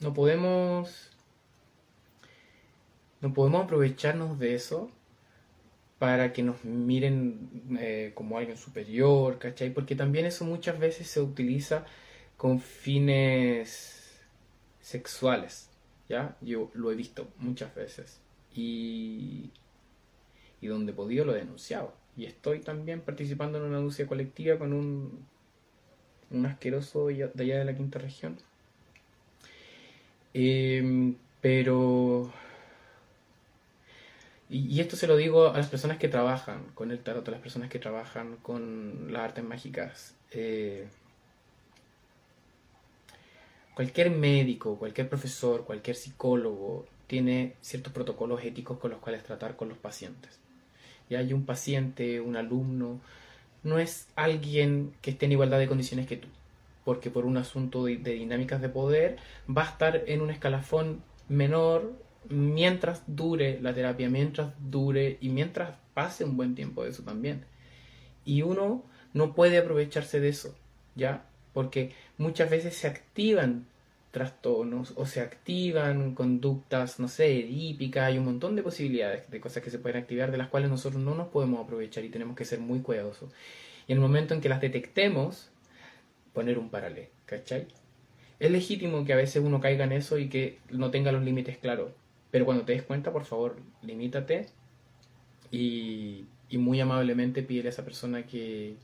no 0.00 0.14
podemos 0.14 1.10
no 3.20 3.34
podemos 3.34 3.64
aprovecharnos 3.64 4.38
de 4.38 4.54
eso 4.54 4.88
para 5.98 6.32
que 6.32 6.44
nos 6.44 6.64
miren 6.64 7.50
eh, 7.80 8.12
como 8.14 8.38
alguien 8.38 8.56
superior, 8.56 9.38
¿cachai? 9.38 9.70
Porque 9.70 9.96
también 9.96 10.26
eso 10.26 10.44
muchas 10.44 10.78
veces 10.78 11.08
se 11.08 11.20
utiliza 11.20 11.86
con 12.36 12.60
fines 12.60 14.20
sexuales, 14.80 15.70
¿ya? 16.08 16.36
Yo 16.40 16.70
lo 16.74 16.92
he 16.92 16.94
visto 16.94 17.26
muchas 17.38 17.74
veces 17.74 18.20
y, 18.54 19.50
y 20.60 20.66
donde 20.68 20.92
he 20.92 20.94
podido 20.94 21.24
lo 21.24 21.34
he 21.34 21.38
denunciado. 21.38 21.94
Y 22.16 22.26
estoy 22.26 22.60
también 22.60 23.00
participando 23.00 23.58
en 23.58 23.64
una 23.64 23.78
denuncia 23.78 24.06
colectiva 24.06 24.56
con 24.56 24.72
un, 24.72 25.26
un 26.30 26.46
asqueroso 26.46 27.08
de 27.08 27.24
allá 27.24 27.58
de 27.58 27.64
la 27.64 27.74
quinta 27.74 27.98
región. 27.98 28.38
Em, 30.34 31.16
pero 31.40 32.30
y, 34.48 34.80
esto 34.80 34.96
se 34.96 35.06
lo 35.06 35.16
digo 35.16 35.48
a 35.48 35.56
las 35.56 35.68
personas 35.68 35.98
que 35.98 36.08
trabajan 36.08 36.66
con 36.74 36.90
el 36.90 36.98
tarot, 37.00 37.26
a 37.26 37.30
las 37.32 37.40
personas 37.40 37.70
que 37.70 37.78
trabajan 37.78 38.36
con 38.36 39.12
las 39.12 39.22
artes 39.22 39.44
mágicas. 39.44 40.14
Eh, 40.32 40.86
cualquier 43.74 44.10
médico, 44.10 44.76
cualquier 44.78 45.08
profesor, 45.08 45.64
cualquier 45.64 45.96
psicólogo 45.96 46.86
tiene 47.06 47.54
ciertos 47.62 47.92
protocolos 47.92 48.44
éticos 48.44 48.78
con 48.78 48.90
los 48.90 49.00
cuales 49.00 49.24
tratar 49.24 49.56
con 49.56 49.68
los 49.68 49.78
pacientes. 49.78 50.38
Y 51.10 51.16
hay 51.16 51.32
un 51.32 51.44
paciente, 51.46 52.20
un 52.20 52.36
alumno, 52.36 53.00
no 53.62 53.78
es 53.78 54.08
alguien 54.16 54.94
que 55.02 55.10
esté 55.10 55.26
en 55.26 55.32
igualdad 55.32 55.58
de 55.58 55.68
condiciones 55.68 56.06
que 56.06 56.16
tú, 56.18 56.28
porque 56.84 57.10
por 57.10 57.24
un 57.24 57.36
asunto 57.36 57.84
de 57.84 57.96
dinámicas 57.96 58.60
de 58.60 58.68
poder 58.68 59.16
va 59.48 59.62
a 59.62 59.70
estar 59.70 60.04
en 60.06 60.20
un 60.20 60.30
escalafón 60.30 61.02
menor 61.28 61.92
mientras 62.28 63.02
dure 63.06 63.60
la 63.60 63.74
terapia, 63.74 64.08
mientras 64.08 64.52
dure 64.58 65.18
y 65.20 65.28
mientras 65.28 65.76
pase 65.94 66.24
un 66.24 66.36
buen 66.36 66.54
tiempo 66.54 66.84
de 66.84 66.90
eso 66.90 67.02
también. 67.02 67.44
Y 68.24 68.42
uno 68.42 68.84
no 69.12 69.34
puede 69.34 69.58
aprovecharse 69.58 70.20
de 70.20 70.28
eso, 70.28 70.54
¿ya? 70.94 71.26
Porque 71.52 71.92
muchas 72.18 72.50
veces 72.50 72.74
se 72.76 72.88
activan 72.88 73.66
trastornos 74.10 74.92
o 74.96 75.06
se 75.06 75.20
activan 75.20 76.14
conductas, 76.14 77.00
no 77.00 77.08
sé, 77.08 77.40
edípicas, 77.40 78.04
hay 78.04 78.18
un 78.18 78.24
montón 78.24 78.54
de 78.54 78.62
posibilidades 78.62 79.28
de 79.28 79.40
cosas 79.40 79.62
que 79.62 79.70
se 79.70 79.78
pueden 79.78 80.00
activar 80.00 80.30
de 80.30 80.38
las 80.38 80.48
cuales 80.48 80.70
nosotros 80.70 81.02
no 81.02 81.14
nos 81.14 81.28
podemos 81.28 81.62
aprovechar 81.64 82.04
y 82.04 82.10
tenemos 82.10 82.36
que 82.36 82.44
ser 82.44 82.60
muy 82.60 82.80
cuidadosos. 82.80 83.30
Y 83.86 83.92
en 83.92 83.98
el 83.98 84.02
momento 84.02 84.32
en 84.32 84.40
que 84.40 84.48
las 84.48 84.60
detectemos, 84.60 85.50
poner 86.34 86.58
un 86.58 86.68
paralelo, 86.68 87.08
¿cachai? 87.24 87.68
Es 88.38 88.50
legítimo 88.50 89.04
que 89.04 89.12
a 89.14 89.16
veces 89.16 89.42
uno 89.42 89.60
caiga 89.60 89.84
en 89.84 89.92
eso 89.92 90.18
y 90.18 90.28
que 90.28 90.58
no 90.70 90.90
tenga 90.90 91.12
los 91.12 91.22
límites 91.22 91.56
claros, 91.56 91.92
pero 92.30 92.44
cuando 92.44 92.64
te 92.64 92.72
des 92.72 92.82
cuenta, 92.82 93.12
por 93.12 93.24
favor, 93.24 93.56
limítate 93.82 94.46
y, 95.50 96.26
muy 96.52 96.80
amablemente 96.80 97.42
pídele 97.42 97.68
a 97.68 97.70
esa 97.70 97.84
persona 97.84 98.26
que 98.26 98.76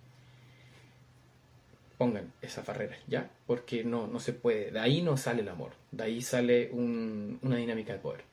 pongan 1.98 2.32
esas 2.42 2.66
barreras, 2.66 2.98
¿ya? 3.06 3.30
Porque 3.46 3.84
no, 3.84 4.08
no 4.08 4.18
se 4.18 4.32
puede, 4.32 4.72
de 4.72 4.80
ahí 4.80 5.02
no 5.02 5.16
sale 5.16 5.42
el 5.42 5.48
amor, 5.48 5.72
de 5.92 6.04
ahí 6.04 6.20
sale 6.20 6.70
una 6.72 7.56
dinámica 7.56 7.92
de 7.92 7.98
poder 7.98 8.24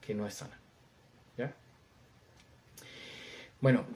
que 0.00 0.14
no 0.14 0.26
es 0.26 0.34
sana, 0.34 0.58
¿ya? 1.36 1.54
Bueno, 3.64 3.86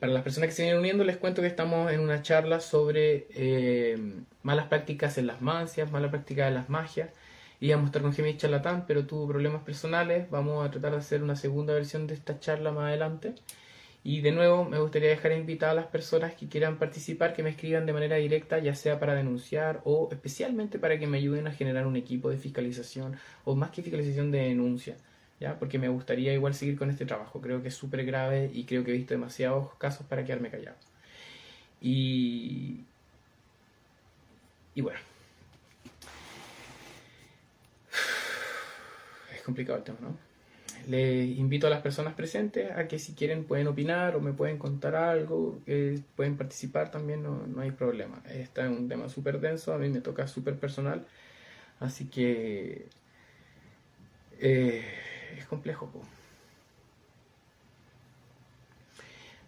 para 0.00 0.12
las 0.12 0.22
personas 0.22 0.50
que 0.50 0.54
se 0.54 0.64
vienen 0.64 0.80
uniendo, 0.80 1.02
les 1.02 1.16
cuento 1.16 1.40
que 1.40 1.48
estamos 1.48 1.90
en 1.90 2.00
una 2.00 2.20
charla 2.20 2.60
sobre 2.60 3.26
eh, 3.30 3.96
malas 4.42 4.66
prácticas 4.66 5.16
en 5.16 5.26
las 5.26 5.40
mancias, 5.40 5.90
malas 5.90 6.10
prácticas 6.10 6.48
en 6.48 6.54
las 6.54 6.68
magias 6.68 7.08
íbamos 7.58 7.84
a 7.84 7.86
estar 7.86 8.02
con 8.02 8.12
Gemini 8.12 8.36
Charlatán, 8.36 8.84
pero 8.86 9.06
tuvo 9.06 9.26
problemas 9.26 9.62
personales. 9.62 10.28
Vamos 10.28 10.66
a 10.66 10.70
tratar 10.70 10.92
de 10.92 10.98
hacer 10.98 11.22
una 11.22 11.36
segunda 11.36 11.72
versión 11.72 12.06
de 12.06 12.12
esta 12.12 12.38
charla 12.38 12.70
más 12.72 12.88
adelante. 12.88 13.34
Y 14.02 14.20
de 14.20 14.32
nuevo, 14.32 14.66
me 14.66 14.78
gustaría 14.78 15.08
dejar 15.08 15.32
invitadas 15.32 15.72
a 15.72 15.80
las 15.80 15.86
personas 15.86 16.34
que 16.34 16.46
quieran 16.46 16.76
participar, 16.76 17.32
que 17.32 17.42
me 17.42 17.48
escriban 17.48 17.86
de 17.86 17.94
manera 17.94 18.16
directa, 18.16 18.58
ya 18.58 18.74
sea 18.74 19.00
para 19.00 19.14
denunciar 19.14 19.80
o 19.84 20.10
especialmente 20.12 20.78
para 20.78 20.98
que 20.98 21.06
me 21.06 21.16
ayuden 21.16 21.46
a 21.46 21.52
generar 21.52 21.86
un 21.86 21.96
equipo 21.96 22.28
de 22.28 22.36
fiscalización 22.36 23.16
o 23.44 23.56
más 23.56 23.70
que 23.70 23.82
fiscalización 23.82 24.30
de 24.30 24.40
denuncia. 24.40 24.96
¿Ya? 25.40 25.58
Porque 25.58 25.78
me 25.78 25.88
gustaría 25.88 26.32
igual 26.32 26.54
seguir 26.54 26.78
con 26.78 26.90
este 26.90 27.06
trabajo. 27.06 27.40
Creo 27.40 27.62
que 27.62 27.68
es 27.68 27.74
súper 27.74 28.04
grave 28.04 28.50
y 28.52 28.64
creo 28.64 28.84
que 28.84 28.92
he 28.92 28.94
visto 28.94 29.14
demasiados 29.14 29.74
casos 29.76 30.06
para 30.06 30.24
quedarme 30.24 30.50
callado. 30.50 30.76
Y, 31.80 32.80
y 34.74 34.80
bueno, 34.80 34.98
complicado 39.44 39.78
el 39.78 39.84
tema, 39.84 39.98
¿no? 40.00 40.16
Le 40.88 41.24
invito 41.24 41.66
a 41.66 41.70
las 41.70 41.80
personas 41.80 42.14
presentes 42.14 42.70
a 42.72 42.88
que 42.88 42.98
si 42.98 43.14
quieren 43.14 43.44
pueden 43.44 43.68
opinar 43.68 44.16
o 44.16 44.20
me 44.20 44.32
pueden 44.32 44.58
contar 44.58 44.96
algo, 44.96 45.60
que 45.64 46.00
pueden 46.16 46.36
participar 46.36 46.90
también, 46.90 47.22
no, 47.22 47.46
no 47.46 47.62
hay 47.62 47.70
problema. 47.70 48.22
Este 48.28 48.62
es 48.62 48.68
un 48.68 48.88
tema 48.88 49.08
súper 49.08 49.40
denso, 49.40 49.72
a 49.72 49.78
mí 49.78 49.88
me 49.88 50.00
toca 50.00 50.26
súper 50.26 50.58
personal, 50.58 51.06
así 51.80 52.06
que 52.06 52.86
eh, 54.40 54.84
es 55.38 55.46
complejo. 55.46 55.90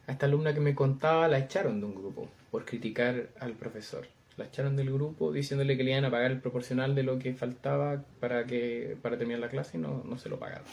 A 0.07 0.13
esta 0.13 0.27
alumna 0.27 0.55
que 0.55 0.61
me 0.61 0.75
contaba 0.75 1.27
la 1.29 1.39
echaron 1.39 1.81
de 1.81 1.87
un 1.87 1.95
grupo 1.95 2.29
por 2.51 2.65
criticar 2.65 3.29
al 3.41 3.53
profesor 3.55 4.07
la 4.37 4.45
echaron 4.45 4.77
del 4.77 4.93
grupo 4.93 5.33
diciéndole 5.33 5.77
que 5.77 5.85
le 5.85 5.93
iban 5.93 6.05
a 6.05 6.11
pagar 6.11 6.31
el 6.31 6.41
proporcional 6.41 6.95
de 6.95 7.03
lo 7.03 7.19
que 7.19 7.35
faltaba 7.35 8.03
para 8.21 8.45
que 8.45 8.97
para 9.01 9.17
terminar 9.17 9.41
la 9.41 9.49
clase 9.49 9.79
y 9.79 9.81
no, 9.81 10.03
no 10.05 10.19
se 10.19 10.29
lo 10.29 10.39
pagaron. 10.39 10.67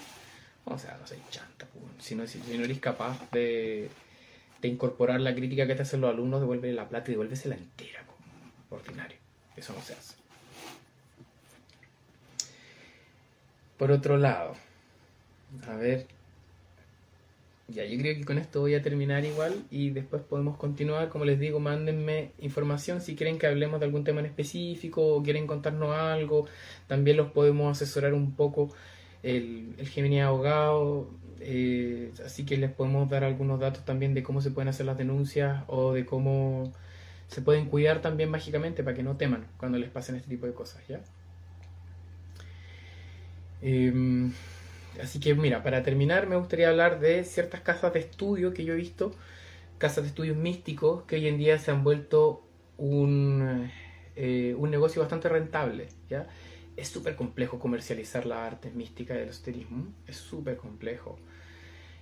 O 0.66 0.78
sea, 0.78 0.98
no 1.00 1.08
sé, 1.08 1.18
chanta, 1.30 1.68
si 2.00 2.16
no, 2.16 2.26
si, 2.28 2.40
no 2.58 2.64
eres 2.64 2.80
capaz 2.80 3.20
de, 3.32 3.90
de, 4.62 4.68
incorporar 4.68 5.20
la 5.20 5.36
crítica 5.36 5.68
que 5.68 5.76
te 5.76 5.82
hacen 5.82 6.00
los 6.00 6.10
alumnos, 6.10 6.40
devuelve 6.40 6.72
la 6.72 6.88
plata 6.88 7.10
y 7.10 7.14
devuélvesela 7.14 7.56
entera, 7.56 8.06
como 8.06 8.80
ordinario. 8.80 9.18
Eso 9.58 9.74
no 9.74 9.82
se 9.82 9.94
hace. 9.94 10.16
Por 13.78 13.92
otro 13.92 14.18
lado, 14.18 14.56
a 15.68 15.76
ver, 15.76 16.08
ya, 17.70 17.86
yo 17.86 17.98
creo 17.98 18.16
que 18.16 18.26
con 18.26 18.38
esto 18.38 18.60
voy 18.60 18.76
a 18.76 18.82
terminar 18.82 19.24
igual 19.24 19.64
y 19.72 19.90
después 19.92 20.22
podemos 20.22 20.58
continuar. 20.58 21.10
Como 21.10 21.26
les 21.26 21.40
digo, 21.40 21.60
mándenme 21.60 22.32
información 22.40 23.02
si 23.02 23.16
quieren 23.16 23.40
que 23.40 23.48
hablemos 23.48 23.80
de 23.80 23.86
algún 23.86 24.04
tema 24.04 24.20
en 24.20 24.26
específico 24.26 25.02
o 25.16 25.24
quieren 25.24 25.48
contarnos 25.48 25.96
algo. 25.96 26.46
También 26.88 27.18
los 27.18 27.32
podemos 27.32 27.72
asesorar 27.72 28.14
un 28.14 28.34
poco 28.34 28.70
el, 29.24 29.74
el 29.78 29.88
Gemini 29.88 30.22
abogado. 30.22 31.10
Eh, 31.40 32.12
así 32.26 32.46
que 32.46 32.58
les 32.58 32.72
podemos 32.72 33.10
dar 33.10 33.24
algunos 33.24 33.60
datos 33.60 33.86
también 33.86 34.14
de 34.14 34.24
cómo 34.24 34.42
se 34.42 34.52
pueden 34.52 34.68
hacer 34.70 34.86
las 34.86 34.98
denuncias 34.98 35.64
o 35.68 35.94
de 35.94 36.06
cómo 36.06 36.72
se 37.28 37.42
pueden 37.42 37.66
cuidar 37.68 38.02
también 38.02 38.30
mágicamente 38.30 38.84
para 38.84 38.96
que 38.96 39.04
no 39.04 39.18
teman 39.18 39.48
cuando 39.58 39.78
les 39.78 39.90
pasen 39.90 40.16
este 40.16 40.30
tipo 40.30 40.46
de 40.46 40.54
cosas, 40.54 40.86
¿ya? 40.88 41.02
Eh, 43.62 44.32
Así 45.02 45.20
que 45.20 45.34
mira, 45.34 45.64
para 45.64 45.84
terminar 45.84 46.28
me 46.28 46.36
gustaría 46.36 46.70
hablar 46.70 47.00
de 47.00 47.24
ciertas 47.24 47.62
casas 47.62 47.94
de 47.94 48.00
estudio 48.00 48.54
que 48.54 48.64
yo 48.64 48.74
he 48.74 48.78
visto, 48.78 49.12
casas 49.78 50.04
de 50.04 50.10
estudios 50.10 50.38
místicos 50.38 51.04
que 51.04 51.16
hoy 51.16 51.28
en 51.28 51.38
día 51.38 51.58
se 51.58 51.72
han 51.72 51.84
vuelto 51.84 52.44
un, 52.78 53.72
eh, 54.16 54.56
un 54.58 54.70
negocio 54.70 55.02
bastante 55.02 55.30
rentable. 55.30 55.88
¿ya? 56.10 56.28
Es 56.78 56.90
súper 56.90 57.16
complejo 57.16 57.60
comercializar 57.60 58.26
la 58.26 58.46
arte 58.46 58.72
mística 58.72 59.14
del 59.14 59.30
esoterismo, 59.30 59.88
es 60.08 60.18
súper 60.18 60.58
complejo. 60.58 61.18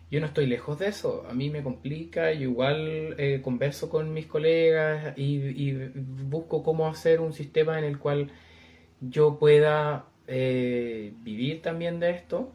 Yo 0.10 0.20
no 0.20 0.26
estoy 0.26 0.46
lejos 0.46 0.78
de 0.78 0.90
eso, 0.90 1.26
a 1.30 1.34
mí 1.34 1.50
me 1.50 1.64
complica, 1.64 2.34
yo 2.34 2.50
igual 2.50 3.16
eh, 3.18 3.40
converso 3.42 3.90
con 3.90 4.14
mis 4.14 4.26
colegas 4.26 5.18
y, 5.18 5.38
y 5.38 5.92
busco 5.96 6.64
cómo 6.64 6.90
hacer 6.90 7.22
un 7.22 7.32
sistema 7.32 7.80
en 7.80 7.86
el 7.86 7.98
cual 7.98 8.30
yo 9.00 9.40
pueda 9.40 10.06
eh, 10.28 11.14
vivir 11.24 11.62
también 11.62 12.02
de 12.02 12.12
esto 12.12 12.52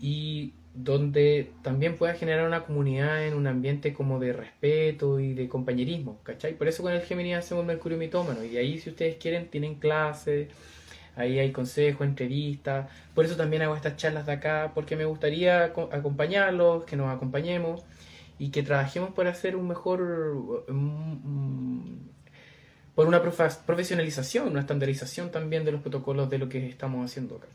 y 0.00 0.52
donde 0.74 1.52
también 1.62 1.96
pueda 1.96 2.14
generar 2.14 2.46
una 2.46 2.64
comunidad 2.64 3.26
en 3.26 3.34
un 3.34 3.46
ambiente 3.46 3.94
como 3.94 4.20
de 4.20 4.34
respeto 4.34 5.18
y 5.20 5.32
de 5.32 5.48
compañerismo, 5.48 6.20
¿cachai? 6.22 6.54
Por 6.54 6.68
eso 6.68 6.82
con 6.82 6.92
el 6.92 7.00
Gemini 7.00 7.34
hacemos 7.34 7.64
Mercurio 7.64 7.96
Mitómano 7.96 8.44
y 8.44 8.58
ahí 8.58 8.78
si 8.78 8.90
ustedes 8.90 9.16
quieren 9.16 9.48
tienen 9.48 9.76
clases, 9.76 10.48
ahí 11.16 11.38
hay 11.38 11.50
consejos, 11.50 12.06
entrevistas, 12.06 12.90
por 13.14 13.24
eso 13.24 13.36
también 13.36 13.62
hago 13.62 13.74
estas 13.74 13.96
charlas 13.96 14.26
de 14.26 14.32
acá, 14.32 14.72
porque 14.74 14.96
me 14.96 15.06
gustaría 15.06 15.64
acompañarlos, 15.64 16.84
que 16.84 16.96
nos 16.96 17.14
acompañemos 17.14 17.82
y 18.38 18.50
que 18.50 18.62
trabajemos 18.62 19.10
por 19.10 19.26
hacer 19.26 19.56
un 19.56 19.66
mejor, 19.66 20.64
por 22.94 23.06
una 23.06 23.22
profesionalización, 23.22 24.48
una 24.48 24.60
estandarización 24.60 25.30
también 25.30 25.64
de 25.64 25.72
los 25.72 25.80
protocolos 25.80 26.28
de 26.28 26.36
lo 26.36 26.50
que 26.50 26.66
estamos 26.68 27.10
haciendo 27.10 27.36
acá. 27.36 27.46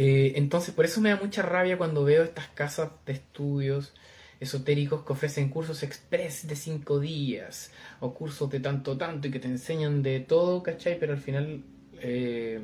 Eh, 0.00 0.34
entonces, 0.36 0.72
por 0.72 0.84
eso 0.84 1.00
me 1.00 1.08
da 1.08 1.16
mucha 1.16 1.42
rabia 1.42 1.76
cuando 1.76 2.04
veo 2.04 2.22
estas 2.22 2.46
casas 2.46 2.90
de 3.04 3.14
estudios 3.14 3.94
esotéricos 4.38 5.04
que 5.04 5.12
ofrecen 5.12 5.48
cursos 5.48 5.82
express 5.82 6.46
de 6.46 6.54
cinco 6.54 7.00
días 7.00 7.72
o 7.98 8.14
cursos 8.14 8.48
de 8.48 8.60
tanto 8.60 8.96
tanto 8.96 9.26
y 9.26 9.32
que 9.32 9.40
te 9.40 9.48
enseñan 9.48 10.04
de 10.04 10.20
todo, 10.20 10.62
¿cachai? 10.62 11.00
Pero 11.00 11.14
al 11.14 11.18
final 11.18 11.64
eh, 12.00 12.60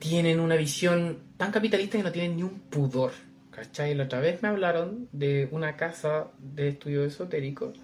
tienen 0.00 0.40
una 0.40 0.56
visión 0.56 1.20
tan 1.36 1.52
capitalista 1.52 1.96
que 1.96 2.02
no 2.02 2.10
tienen 2.10 2.36
ni 2.36 2.42
un 2.42 2.58
pudor, 2.58 3.12
¿cachai? 3.52 3.94
La 3.94 4.06
otra 4.06 4.18
vez 4.18 4.42
me 4.42 4.48
hablaron 4.48 5.08
de 5.12 5.48
una 5.52 5.76
casa 5.76 6.32
de 6.40 6.70
estudios 6.70 7.12
esotéricos 7.12 7.78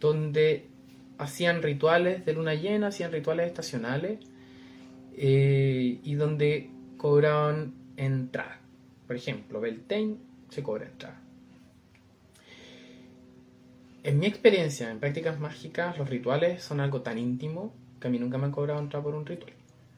donde 0.00 0.70
hacían 1.18 1.62
rituales 1.62 2.24
de 2.24 2.32
luna 2.32 2.54
llena, 2.54 2.86
hacían 2.86 3.12
rituales 3.12 3.48
estacionales 3.48 4.20
eh, 5.16 6.00
y 6.02 6.14
donde 6.14 6.70
cobraban 6.96 7.74
entrada. 7.96 8.60
Por 9.06 9.16
ejemplo, 9.16 9.60
Beltane 9.60 10.16
se 10.50 10.62
cobra 10.62 10.86
entrada. 10.86 11.20
En 14.02 14.18
mi 14.18 14.26
experiencia 14.26 14.90
en 14.90 15.00
prácticas 15.00 15.40
mágicas, 15.40 15.98
los 15.98 16.08
rituales 16.08 16.62
son 16.62 16.80
algo 16.80 17.02
tan 17.02 17.18
íntimo 17.18 17.74
que 18.00 18.08
a 18.08 18.10
mí 18.10 18.18
nunca 18.18 18.38
me 18.38 18.44
han 18.44 18.52
cobrado 18.52 18.78
entrada 18.78 19.02
por 19.02 19.14
un 19.14 19.26
ritual. 19.26 19.52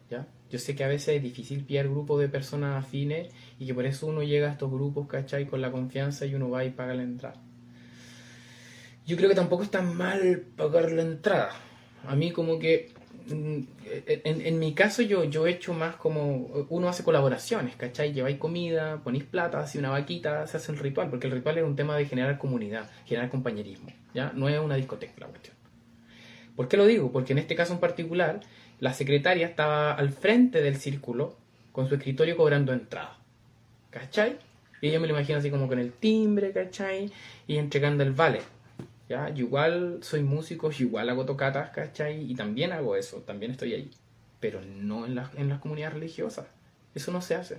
¿ya? 0.08 0.26
Yo 0.50 0.58
sé 0.58 0.74
que 0.74 0.84
a 0.84 0.88
veces 0.88 1.16
es 1.16 1.22
difícil 1.22 1.64
pillar 1.64 1.88
grupos 1.88 2.20
de 2.20 2.28
personas 2.28 2.82
afines 2.82 3.28
y 3.58 3.66
que 3.66 3.74
por 3.74 3.84
eso 3.84 4.06
uno 4.06 4.22
llega 4.22 4.48
a 4.48 4.52
estos 4.52 4.70
grupos, 4.70 5.08
¿cachai? 5.08 5.46
Con 5.46 5.60
la 5.60 5.70
confianza 5.70 6.24
y 6.24 6.34
uno 6.34 6.48
va 6.48 6.64
y 6.64 6.70
paga 6.70 6.94
la 6.94 7.02
entrada. 7.02 7.42
Yo 9.06 9.16
creo 9.16 9.28
que 9.28 9.34
tampoco 9.34 9.62
es 9.62 9.70
tan 9.70 9.96
mal 9.96 10.42
pagar 10.56 10.92
la 10.92 11.02
entrada. 11.02 11.50
A 12.06 12.14
mí 12.14 12.30
como 12.30 12.58
que 12.58 12.92
En, 13.30 14.58
mi 14.58 14.74
caso 14.74 15.02
yo, 15.02 15.24
yo 15.24 15.46
he 15.46 15.50
hecho 15.50 15.74
más 15.74 15.96
como, 15.96 16.66
uno 16.68 16.88
hace 16.88 17.04
colaboraciones, 17.04 17.76
¿cachai? 17.76 18.12
Lleváis 18.12 18.38
comida, 18.38 19.00
ponéis 19.02 19.24
plata, 19.24 19.60
hace 19.60 19.78
una 19.78 19.90
vaquita, 19.90 20.46
se 20.46 20.56
hace 20.56 20.72
el 20.72 20.78
ritual, 20.78 21.10
porque 21.10 21.26
el 21.26 21.32
ritual 21.32 21.58
es 21.58 21.64
un 21.64 21.76
tema 21.76 21.96
de 21.96 22.06
generar 22.06 22.38
comunidad, 22.38 22.88
generar 23.06 23.30
compañerismo, 23.30 23.90
¿ya? 24.14 24.32
No 24.34 24.48
es 24.48 24.58
una 24.58 24.76
discoteca 24.76 25.12
la 25.18 25.26
cuestión. 25.26 25.56
¿Por 26.56 26.68
qué 26.68 26.76
lo 26.76 26.86
digo? 26.86 27.12
Porque 27.12 27.32
en 27.32 27.38
este 27.38 27.54
caso 27.54 27.72
en 27.72 27.80
particular, 27.80 28.40
la 28.80 28.92
secretaria 28.92 29.46
estaba 29.46 29.92
al 29.92 30.10
frente 30.10 30.62
del 30.62 30.76
círculo 30.76 31.36
con 31.72 31.88
su 31.88 31.94
escritorio 31.94 32.36
cobrando 32.36 32.72
entrada, 32.72 33.16
¿cachai? 33.90 34.36
Y 34.80 34.88
ella 34.88 35.00
me 35.00 35.06
lo 35.06 35.14
imagino 35.14 35.38
así 35.38 35.50
como 35.50 35.68
con 35.68 35.78
el 35.78 35.92
timbre, 35.92 36.52
¿cachai? 36.52 37.10
Y 37.46 37.56
entregando 37.56 38.02
el 38.02 38.12
vale. 38.12 38.40
¿Ya? 39.08 39.30
igual 39.30 39.98
soy 40.02 40.22
músico, 40.22 40.70
igual 40.78 41.08
hago 41.08 41.24
tocatas, 41.24 41.70
¿cachai? 41.70 42.30
Y 42.30 42.34
también 42.34 42.72
hago 42.72 42.96
eso, 42.96 43.18
también 43.18 43.52
estoy 43.52 43.74
ahí. 43.74 43.90
Pero 44.40 44.60
no 44.60 45.06
en, 45.06 45.18
en 45.36 45.48
las 45.48 45.60
comunidades 45.60 45.94
religiosas. 45.94 46.46
Eso 46.94 47.12
no 47.12 47.20
se 47.20 47.34
hace. 47.34 47.58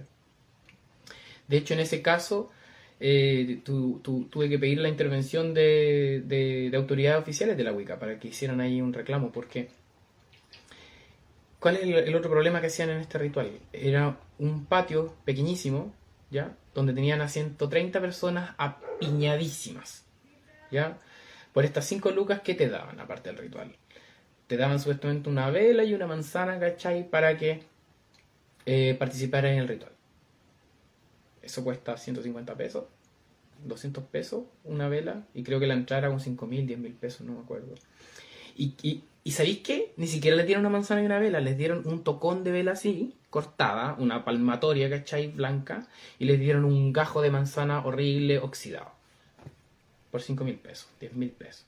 De 1.48 1.58
hecho, 1.58 1.74
en 1.74 1.80
ese 1.82 2.02
caso, 2.02 2.52
eh, 3.00 3.62
tuve 3.64 4.50
que 4.50 4.60
pedir 4.60 4.80
la 4.80 4.90
intervención 4.90 5.54
de, 5.54 6.22
de, 6.26 6.72
autoridades 6.76 7.22
oficiales 7.22 7.56
de 7.56 7.64
la 7.64 7.72
Wicca 7.72 7.98
para 7.98 8.20
que 8.20 8.28
hicieran 8.28 8.60
ahí 8.60 8.82
un 8.82 8.94
reclamo, 8.94 9.32
porque 9.32 9.70
¿cuál 11.60 11.78
es 11.78 11.84
el, 11.84 12.16
otro 12.16 12.30
problema 12.30 12.60
que 12.60 12.68
hacían 12.68 12.90
en 12.90 13.00
este 13.00 13.18
ritual? 13.18 13.52
Era 13.72 14.20
un 14.38 14.66
patio 14.66 15.16
pequeñísimo, 15.24 15.94
¿ya? 16.30 16.58
Donde 16.74 16.94
tenían 16.94 17.22
a 17.22 17.30
130 17.30 18.02
personas 18.02 18.54
apiñadísimas, 18.58 20.06
¿ya? 20.72 21.00
Por 21.60 21.66
estas 21.66 21.84
cinco 21.84 22.10
lucas 22.12 22.40
que 22.40 22.54
te 22.56 22.70
daban, 22.70 23.02
aparte 23.02 23.28
del 23.28 23.38
ritual. 23.38 23.76
Te 24.48 24.56
daban 24.56 24.80
supuestamente 24.80 25.28
una 25.28 25.50
vela 25.50 25.84
y 25.84 25.94
una 25.94 26.08
manzana, 26.08 26.58
¿cachai? 26.58 27.10
Para 27.10 27.36
que 27.36 27.64
eh, 28.66 28.96
participaras 28.98 29.52
en 29.52 29.58
el 29.58 29.68
ritual. 29.68 29.92
Eso 31.42 31.62
cuesta 31.66 31.98
150 31.98 32.56
pesos, 32.56 32.86
200 33.66 34.06
pesos, 34.06 34.46
una 34.64 34.88
vela, 34.88 35.28
y 35.34 35.44
creo 35.44 35.60
que 35.60 35.68
la 35.68 35.74
entrada 35.74 36.04
era 36.04 36.10
con 36.12 36.22
5 36.22 36.48
mil, 36.48 36.66
10 36.66 36.80
mil 36.80 36.94
pesos, 36.94 37.28
no 37.28 37.34
me 37.34 37.42
acuerdo. 37.42 37.76
Y, 38.56 39.04
y, 39.26 39.32
¿sabéis 39.34 39.58
qué? 39.58 39.92
Ni 39.98 40.08
siquiera 40.08 40.38
le 40.38 40.46
dieron 40.46 40.62
una 40.62 40.70
manzana 40.70 41.02
y 41.02 41.08
una 41.08 41.20
vela, 41.20 41.42
les 41.42 41.58
dieron 41.58 41.86
un 41.86 42.06
tocón 42.06 42.46
de 42.46 42.54
vela 42.54 42.72
así, 42.72 43.18
cortada, 43.30 43.98
una 44.00 44.24
palmatoria, 44.24 44.90
¿cachai? 44.90 45.28
Blanca, 45.28 45.90
y 46.20 46.24
les 46.24 46.40
dieron 46.40 46.64
un 46.64 46.94
gajo 46.94 47.22
de 47.22 47.32
manzana 47.32 47.86
horrible, 47.86 48.40
oxidado 48.40 48.99
por 50.12 50.22
5 50.22 50.44
mil 50.44 50.56
pesos, 50.56 50.90
10 51.00 51.14
mil 51.14 51.32
pesos. 51.32 51.66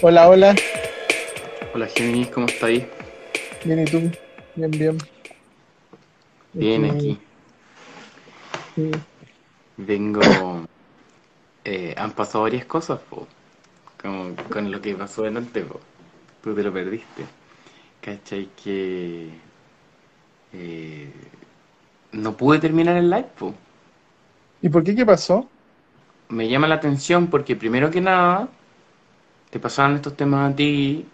Hola, 0.00 0.28
hola. 0.28 0.54
Hola 1.74 1.88
Géminis, 1.88 2.28
¿cómo 2.28 2.46
estáis? 2.46 2.84
Bien, 3.64 3.80
¿y 3.80 3.84
tú? 3.84 4.10
Bien, 4.54 4.70
bien. 4.70 4.98
Bien, 6.52 6.84
aquí. 6.84 7.18
Vengo... 9.76 10.20
Eh, 11.64 11.94
han 11.98 12.12
pasado 12.12 12.44
varias 12.44 12.64
cosas, 12.64 13.00
como 14.00 14.34
con 14.50 14.70
lo 14.70 14.80
que 14.80 14.94
pasó 14.94 15.22
delante, 15.22 15.62
po. 15.62 15.80
tú 16.42 16.54
te 16.54 16.62
lo 16.62 16.72
perdiste. 16.72 17.24
¿Cachai? 18.00 18.48
Que... 18.62 19.28
Eh, 20.52 21.10
no 22.12 22.36
pude 22.36 22.58
terminar 22.58 22.96
el 22.96 23.10
live. 23.10 23.26
¿Y 24.62 24.68
por 24.68 24.84
qué? 24.84 24.94
¿Qué 24.94 25.06
pasó? 25.06 25.48
Me 26.28 26.48
llama 26.48 26.68
la 26.68 26.76
atención 26.76 27.28
porque 27.28 27.56
primero 27.56 27.90
que 27.90 28.00
nada 28.00 28.48
te 29.50 29.58
pasaban 29.58 29.94
estos 29.96 30.16
temas 30.16 30.52
a 30.52 30.56
ti, 30.56 31.06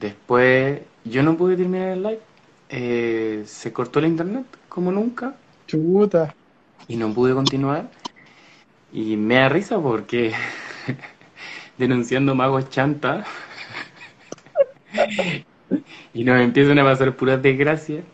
después 0.00 0.80
yo 1.04 1.22
no 1.22 1.36
pude 1.36 1.56
terminar 1.56 1.88
el 1.88 2.02
live, 2.02 2.20
eh, 2.68 3.42
se 3.46 3.72
cortó 3.72 3.98
el 3.98 4.06
internet 4.06 4.46
como 4.68 4.90
nunca. 4.90 5.34
Chuta. 5.66 6.34
Y 6.88 6.96
no 6.96 7.12
pude 7.12 7.34
continuar. 7.34 7.90
Y 8.92 9.16
me 9.16 9.36
da 9.36 9.48
risa 9.48 9.78
porque 9.80 10.32
denunciando 11.78 12.34
magos 12.34 12.68
chanta 12.70 13.24
y 16.14 16.24
nos 16.24 16.40
empiezan 16.40 16.78
a 16.78 16.84
pasar 16.84 17.14
puras 17.16 17.42
desgracias. 17.42 18.04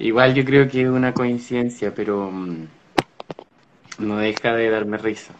Igual 0.00 0.34
yo 0.34 0.46
creo 0.46 0.66
que 0.66 0.82
es 0.82 0.88
una 0.88 1.12
coincidencia, 1.12 1.94
pero 1.94 2.30
mm, 2.30 2.66
no 3.98 4.16
deja 4.16 4.54
de 4.54 4.70
darme 4.70 4.96
risa. 4.96 5.34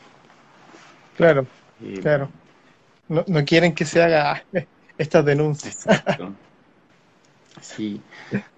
Claro, 1.17 1.47
claro. 2.03 2.29
No, 3.09 3.25
no, 3.27 3.45
quieren 3.45 3.75
que 3.75 3.87
se 3.87 4.03
haga 4.03 4.45
estas 4.99 5.25
denuncias. 5.25 5.87
Exacto. 5.87 6.35
Sí, 7.63 8.03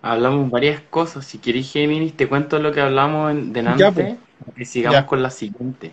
hablamos 0.03 0.51
varias 0.51 0.81
cosas. 0.83 1.25
Si 1.25 1.39
quieres, 1.39 1.71
Géminis, 1.71 2.17
te 2.17 2.29
cuento 2.29 2.59
lo 2.59 2.73
que 2.73 2.81
hablamos 2.81 3.31
en, 3.31 3.53
delante 3.53 3.93
pues. 3.93 4.17
y 4.57 4.65
sigamos 4.65 5.05
con 5.05 5.23
la 5.23 5.31
siguiente. 5.31 5.93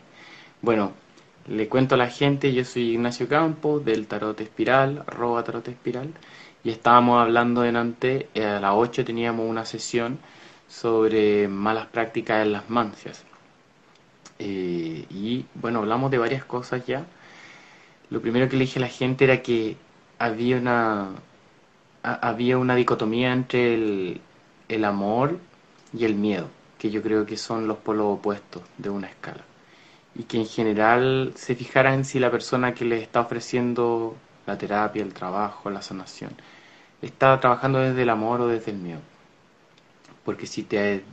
Bueno, 0.62 0.94
le 1.48 1.68
cuento 1.68 1.96
a 1.96 1.98
la 2.00 2.10
gente, 2.10 2.52
yo 2.52 2.66
soy 2.66 2.94
Ignacio 2.94 3.28
Campos 3.28 3.86
del 3.86 4.08
Tarot 4.08 4.40
Espiral, 4.42 5.04
arroba 5.08 5.44
Tarot 5.44 5.68
Espiral 5.68 6.14
y 6.64 6.70
estábamos 6.72 7.22
hablando 7.22 7.62
delante, 7.62 8.30
eh, 8.34 8.46
a 8.46 8.60
las 8.60 8.74
8 8.76 9.06
teníamos 9.06 9.50
una 9.50 9.66
sesión 9.66 10.20
sobre 10.68 11.48
malas 11.48 11.88
prácticas 11.88 12.46
en 12.46 12.54
las 12.54 12.70
mancias. 12.70 13.26
Eh, 14.40 15.06
y 15.10 15.46
bueno, 15.56 15.80
hablamos 15.80 16.12
de 16.12 16.18
varias 16.18 16.46
cosas 16.46 16.86
ya. 16.86 17.06
Lo 18.10 18.22
primero 18.22 18.50
que 18.50 18.58
le 18.58 18.66
dije 18.66 18.80
a 18.80 18.82
la 18.82 18.88
gente 18.88 19.26
era 19.26 19.42
que 19.42 19.78
había 20.20 20.58
una, 20.58 21.10
había 22.04 22.58
una 22.58 22.76
dicotomía 22.76 23.34
entre 23.34 23.74
el, 23.76 24.22
el 24.68 24.86
amor 24.86 25.40
y 25.94 26.06
el 26.06 26.16
miedo, 26.16 26.50
que 26.78 26.90
yo 26.92 27.02
creo 27.02 27.26
que 27.26 27.38
son 27.38 27.68
los 27.68 27.78
polos 27.78 28.18
opuestos 28.20 28.64
de 28.78 28.90
una 28.90 29.08
escala. 29.08 29.44
Y 30.16 30.24
que 30.24 30.38
en 30.38 30.46
general 30.48 31.34
se 31.36 31.56
fijara 31.56 31.94
en 31.94 32.06
si 32.06 32.20
la 32.20 32.32
persona 32.32 32.74
que 32.74 32.86
le 32.86 33.02
está 33.02 33.22
ofreciendo 33.22 34.16
la 34.50 34.58
terapia, 34.58 35.04
el 35.04 35.14
trabajo, 35.14 35.70
la 35.70 35.82
sanación. 35.82 36.32
Está 37.02 37.40
trabajando 37.40 37.80
desde 37.80 38.02
el 38.04 38.10
amor 38.10 38.42
o 38.42 38.48
desde 38.48 38.72
el 38.72 38.78
miedo. 38.78 39.02
Porque 40.26 40.46
si 40.48 40.64
te 40.64 41.04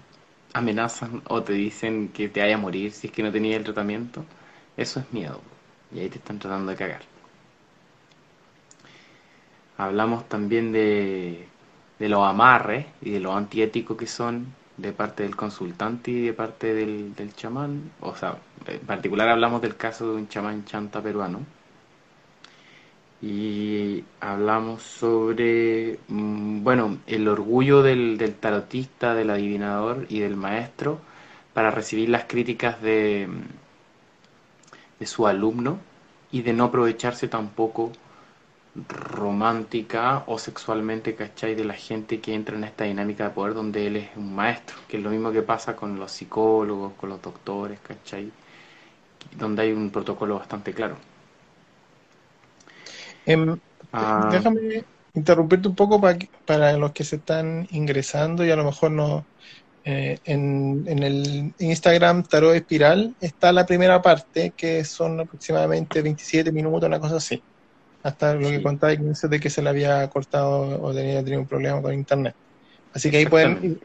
amenazan 0.52 1.22
o 1.28 1.42
te 1.42 1.52
dicen 1.52 2.08
que 2.08 2.28
te 2.28 2.40
vaya 2.40 2.54
a 2.56 2.58
morir 2.58 2.92
si 2.92 3.08
es 3.08 3.12
que 3.12 3.22
no 3.22 3.32
tenías 3.32 3.58
el 3.58 3.64
tratamiento, 3.64 4.24
eso 4.76 5.00
es 5.00 5.12
miedo. 5.12 5.40
Y 5.92 6.00
ahí 6.00 6.08
te 6.08 6.18
están 6.18 6.38
tratando 6.38 6.70
de 6.72 6.76
cagar. 6.78 7.02
Hablamos 9.78 10.28
también 10.28 10.72
de, 10.72 11.46
de 11.98 12.08
los 12.08 12.26
amarres 12.26 12.86
y 13.02 13.10
de 13.10 13.20
lo 13.20 13.34
antiético 13.36 13.96
que 13.96 14.06
son 14.06 14.54
de 14.76 14.92
parte 14.92 15.22
del 15.22 15.36
consultante 15.36 16.10
y 16.10 16.22
de 16.26 16.32
parte 16.32 16.74
del, 16.74 17.14
del 17.14 17.34
chamán. 17.34 17.92
O 18.00 18.14
sea, 18.16 18.38
en 18.66 18.80
particular 18.86 19.28
hablamos 19.28 19.60
del 19.62 19.76
caso 19.76 20.10
de 20.10 20.16
un 20.16 20.28
chamán 20.28 20.64
chanta 20.64 21.02
peruano. 21.02 21.40
Y 23.22 24.04
hablamos 24.20 24.82
sobre, 24.82 25.98
mm, 26.08 26.62
bueno, 26.62 26.98
el 27.06 27.28
orgullo 27.28 27.82
del, 27.82 28.18
del 28.18 28.34
tarotista, 28.34 29.14
del 29.14 29.30
adivinador 29.30 30.06
y 30.08 30.20
del 30.20 30.36
maestro 30.36 31.00
para 31.54 31.70
recibir 31.70 32.10
las 32.10 32.24
críticas 32.24 32.82
de, 32.82 33.28
de 34.98 35.06
su 35.06 35.26
alumno 35.26 35.78
y 36.30 36.42
de 36.42 36.52
no 36.52 36.64
aprovecharse 36.64 37.28
tampoco 37.28 37.92
romántica 38.88 40.24
o 40.26 40.38
sexualmente, 40.38 41.14
¿cachai? 41.14 41.54
De 41.54 41.64
la 41.64 41.74
gente 41.74 42.20
que 42.20 42.34
entra 42.34 42.56
en 42.56 42.64
esta 42.64 42.84
dinámica 42.84 43.24
de 43.24 43.30
poder 43.30 43.54
donde 43.54 43.86
él 43.86 43.96
es 43.96 44.10
un 44.16 44.34
maestro, 44.34 44.76
que 44.88 44.98
es 44.98 45.02
lo 45.02 45.10
mismo 45.10 45.32
que 45.32 45.42
pasa 45.42 45.74
con 45.76 45.98
los 45.98 46.12
psicólogos, 46.12 46.92
con 46.94 47.08
los 47.10 47.22
doctores, 47.22 47.80
¿cachai? 47.80 48.30
Donde 49.38 49.62
hay 49.62 49.72
un 49.72 49.90
protocolo 49.90 50.36
bastante 50.38 50.74
claro. 50.74 50.96
Em, 53.26 53.58
ah. 53.92 54.28
déjame 54.32 54.84
interrumpirte 55.14 55.68
un 55.68 55.74
poco 55.74 56.00
para, 56.00 56.18
para 56.44 56.76
los 56.76 56.92
que 56.92 57.04
se 57.04 57.16
están 57.16 57.68
ingresando 57.70 58.44
y 58.44 58.50
a 58.50 58.56
lo 58.56 58.64
mejor 58.64 58.90
no... 58.90 59.24
Eh, 59.88 60.18
en, 60.24 60.84
en, 60.88 61.04
el 61.04 61.54
Instagram 61.60 62.24
Tarot 62.24 62.56
Espiral 62.56 63.14
está 63.20 63.52
la 63.52 63.64
primera 63.66 64.02
parte, 64.02 64.52
que 64.56 64.84
son 64.84 65.20
aproximadamente 65.20 66.02
27 66.02 66.50
minutos, 66.50 66.88
una 66.88 66.98
cosa 66.98 67.16
así 67.18 67.40
hasta 68.06 68.34
lo 68.34 68.48
que 68.48 68.62
contaba 68.62 68.94
de 68.94 69.40
que 69.40 69.50
se 69.50 69.60
le 69.60 69.68
había 69.68 70.08
cortado 70.08 70.80
o 70.80 70.94
tenía 70.94 71.24
tenido 71.24 71.40
un 71.40 71.46
problema 71.48 71.82
con 71.82 71.92
internet. 71.92 72.36
Así 72.94 73.10
que 73.10 73.16
ahí 73.16 73.26
pueden 73.26 73.80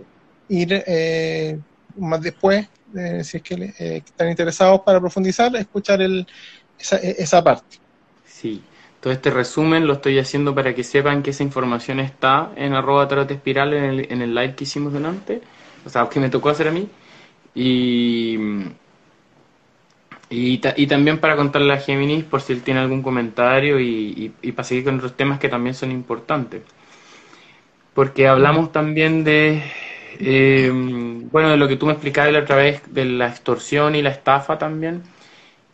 ir, 0.47 0.83
eh, 0.85 1.59
más 1.97 2.21
después, 2.21 2.69
eh, 2.95 3.23
si 3.23 3.37
es 3.37 3.43
que 3.43 3.55
eh, 3.79 4.03
están 4.05 4.29
interesados 4.29 4.81
para 4.81 4.99
profundizar, 4.99 5.55
escuchar 5.55 6.03
el, 6.03 6.27
esa, 6.77 6.97
esa 6.97 7.43
parte. 7.43 7.77
Sí, 8.23 8.61
todo 9.01 9.11
este 9.13 9.31
resumen 9.31 9.87
lo 9.87 9.93
estoy 9.93 10.19
haciendo 10.19 10.55
para 10.55 10.73
que 10.73 10.83
sepan 10.83 11.23
que 11.23 11.31
esa 11.31 11.43
información 11.43 11.99
está 11.99 12.51
en 12.55 12.73
arroba 12.73 13.07
tarot 13.07 13.29
espiral 13.29 13.73
en 13.73 13.83
el, 13.83 14.11
en 14.11 14.21
el 14.21 14.33
live 14.33 14.55
que 14.55 14.63
hicimos 14.63 14.93
delante, 14.93 15.41
o 15.85 15.89
sea, 15.89 16.07
que 16.07 16.19
me 16.19 16.29
tocó 16.29 16.49
hacer 16.49 16.67
a 16.69 16.71
mí. 16.71 16.87
Y 17.55 18.37
y, 20.31 20.61
y, 20.77 20.87
también 20.87 21.19
para 21.19 21.35
contarle 21.35 21.73
a 21.73 21.77
Géminis 21.77 22.23
por 22.23 22.41
si 22.41 22.53
él 22.53 22.63
tiene 22.63 22.79
algún 22.79 23.03
comentario 23.03 23.79
y, 23.81 24.33
y, 24.41 24.51
para 24.53 24.63
seguir 24.63 24.85
con 24.85 24.95
otros 24.95 25.17
temas 25.17 25.39
que 25.39 25.49
también 25.49 25.75
son 25.75 25.91
importantes. 25.91 26.61
Porque 27.93 28.27
hablamos 28.29 28.71
también 28.71 29.25
de, 29.25 29.61
eh, 30.19 30.71
bueno, 30.73 31.49
de 31.49 31.57
lo 31.57 31.67
que 31.67 31.75
tú 31.75 31.85
me 31.85 31.91
explicabas 31.91 32.31
la 32.31 32.39
otra 32.39 32.55
vez, 32.55 32.81
de 32.93 33.03
la 33.05 33.27
extorsión 33.27 33.93
y 33.95 34.01
la 34.01 34.11
estafa 34.11 34.57
también, 34.57 35.03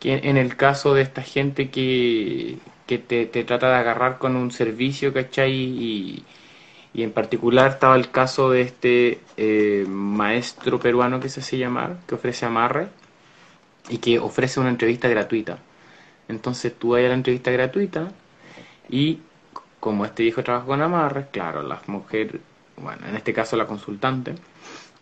que 0.00 0.14
en 0.24 0.36
el 0.36 0.56
caso 0.56 0.92
de 0.92 1.02
esta 1.02 1.22
gente 1.22 1.70
que, 1.70 2.58
que 2.88 2.98
te, 2.98 3.26
trata 3.44 3.68
de 3.68 3.76
agarrar 3.76 4.18
con 4.18 4.34
un 4.34 4.50
servicio, 4.50 5.12
¿cachai? 5.12 5.52
Y, 5.52 6.24
y 6.94 7.02
en 7.02 7.12
particular 7.12 7.70
estaba 7.72 7.96
el 7.96 8.10
caso 8.10 8.50
de 8.50 8.62
este 8.62 9.20
eh, 9.36 9.84
maestro 9.88 10.80
peruano 10.80 11.20
que 11.20 11.28
se 11.28 11.40
hace 11.40 11.58
llamar, 11.58 11.98
que 12.08 12.14
ofrece 12.16 12.46
amarre 12.46 12.88
y 13.90 13.98
que 13.98 14.18
ofrece 14.18 14.58
una 14.60 14.70
entrevista 14.70 15.08
gratuita. 15.08 15.58
Entonces 16.28 16.74
tú 16.78 16.90
vas 16.90 17.04
a 17.04 17.08
la 17.08 17.14
entrevista 17.14 17.50
gratuita 17.50 18.10
y 18.88 19.20
como 19.80 20.04
este 20.06 20.24
viejo 20.24 20.42
trabaja 20.42 20.66
con 20.66 20.82
amarres, 20.82 21.26
claro, 21.30 21.62
la 21.62 21.80
mujer, 21.88 22.40
bueno, 22.76 23.06
en 23.06 23.16
este 23.16 23.32
caso 23.34 23.56
la 23.56 23.66
consultante, 23.66 24.34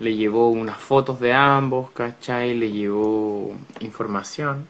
le 0.01 0.15
llevó 0.17 0.51
unas 0.51 0.79
fotos 0.79 1.21
de 1.21 1.33
ambos, 1.33 1.91
¿cachai? 1.93 2.55
Le 2.55 2.71
llevó 2.71 3.55
información. 3.81 4.67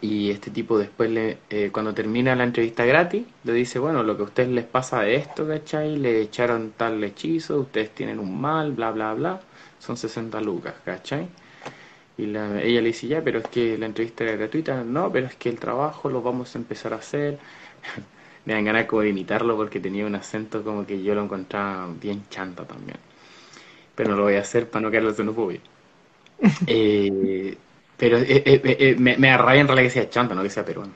Y 0.00 0.30
este 0.30 0.50
tipo 0.50 0.78
después, 0.78 1.10
le, 1.10 1.38
eh, 1.50 1.70
cuando 1.72 1.94
termina 1.94 2.34
la 2.36 2.44
entrevista 2.44 2.84
gratis, 2.84 3.24
le 3.44 3.52
dice, 3.52 3.78
bueno, 3.78 4.02
lo 4.02 4.16
que 4.16 4.22
a 4.22 4.26
ustedes 4.26 4.48
les 4.50 4.64
pasa 4.64 5.00
de 5.02 5.16
esto, 5.16 5.46
¿cachai? 5.46 5.96
Le 5.98 6.20
echaron 6.20 6.72
tal 6.76 7.02
hechizo, 7.04 7.60
ustedes 7.60 7.90
tienen 7.94 8.18
un 8.18 8.40
mal, 8.40 8.72
bla, 8.72 8.90
bla, 8.92 9.14
bla. 9.14 9.40
Son 9.78 9.96
60 9.96 10.40
lucas, 10.40 10.74
¿cachai? 10.84 11.28
Y 12.18 12.26
la, 12.26 12.62
ella 12.62 12.80
le 12.80 12.88
dice, 12.88 13.06
ya, 13.08 13.22
pero 13.22 13.40
es 13.40 13.48
que 13.48 13.76
la 13.78 13.86
entrevista 13.86 14.24
era 14.24 14.36
gratuita. 14.36 14.82
No, 14.84 15.12
pero 15.12 15.26
es 15.26 15.36
que 15.36 15.48
el 15.50 15.58
trabajo 15.60 16.08
lo 16.10 16.22
vamos 16.22 16.54
a 16.54 16.58
empezar 16.58 16.92
a 16.94 16.96
hacer. 16.96 17.38
Me 18.44 18.54
dan 18.54 18.64
ganas 18.64 18.86
como 18.86 19.02
de 19.02 19.10
imitarlo 19.10 19.56
porque 19.56 19.80
tenía 19.80 20.06
un 20.06 20.14
acento 20.14 20.62
como 20.64 20.86
que 20.86 21.02
yo 21.02 21.14
lo 21.14 21.24
encontraba 21.24 21.88
bien 22.00 22.24
chanta 22.30 22.66
también. 22.66 22.98
Pero 23.94 24.10
no 24.10 24.16
lo 24.16 24.24
voy 24.24 24.36
a 24.36 24.40
hacer 24.40 24.70
para 24.70 24.82
no 24.82 24.90
caer 24.90 25.04
la 25.04 25.14
xenofobia. 25.14 25.60
eh, 26.66 27.56
pero 27.96 28.18
eh, 28.18 28.42
eh, 28.46 28.60
eh, 28.64 28.96
me, 28.98 29.16
me 29.18 29.30
arrabia 29.30 29.60
en 29.62 29.68
realidad 29.68 29.86
que 29.88 29.90
sea 30.00 30.10
chanta, 30.10 30.34
no 30.34 30.42
que 30.42 30.50
sea 30.50 30.64
peruano. 30.64 30.92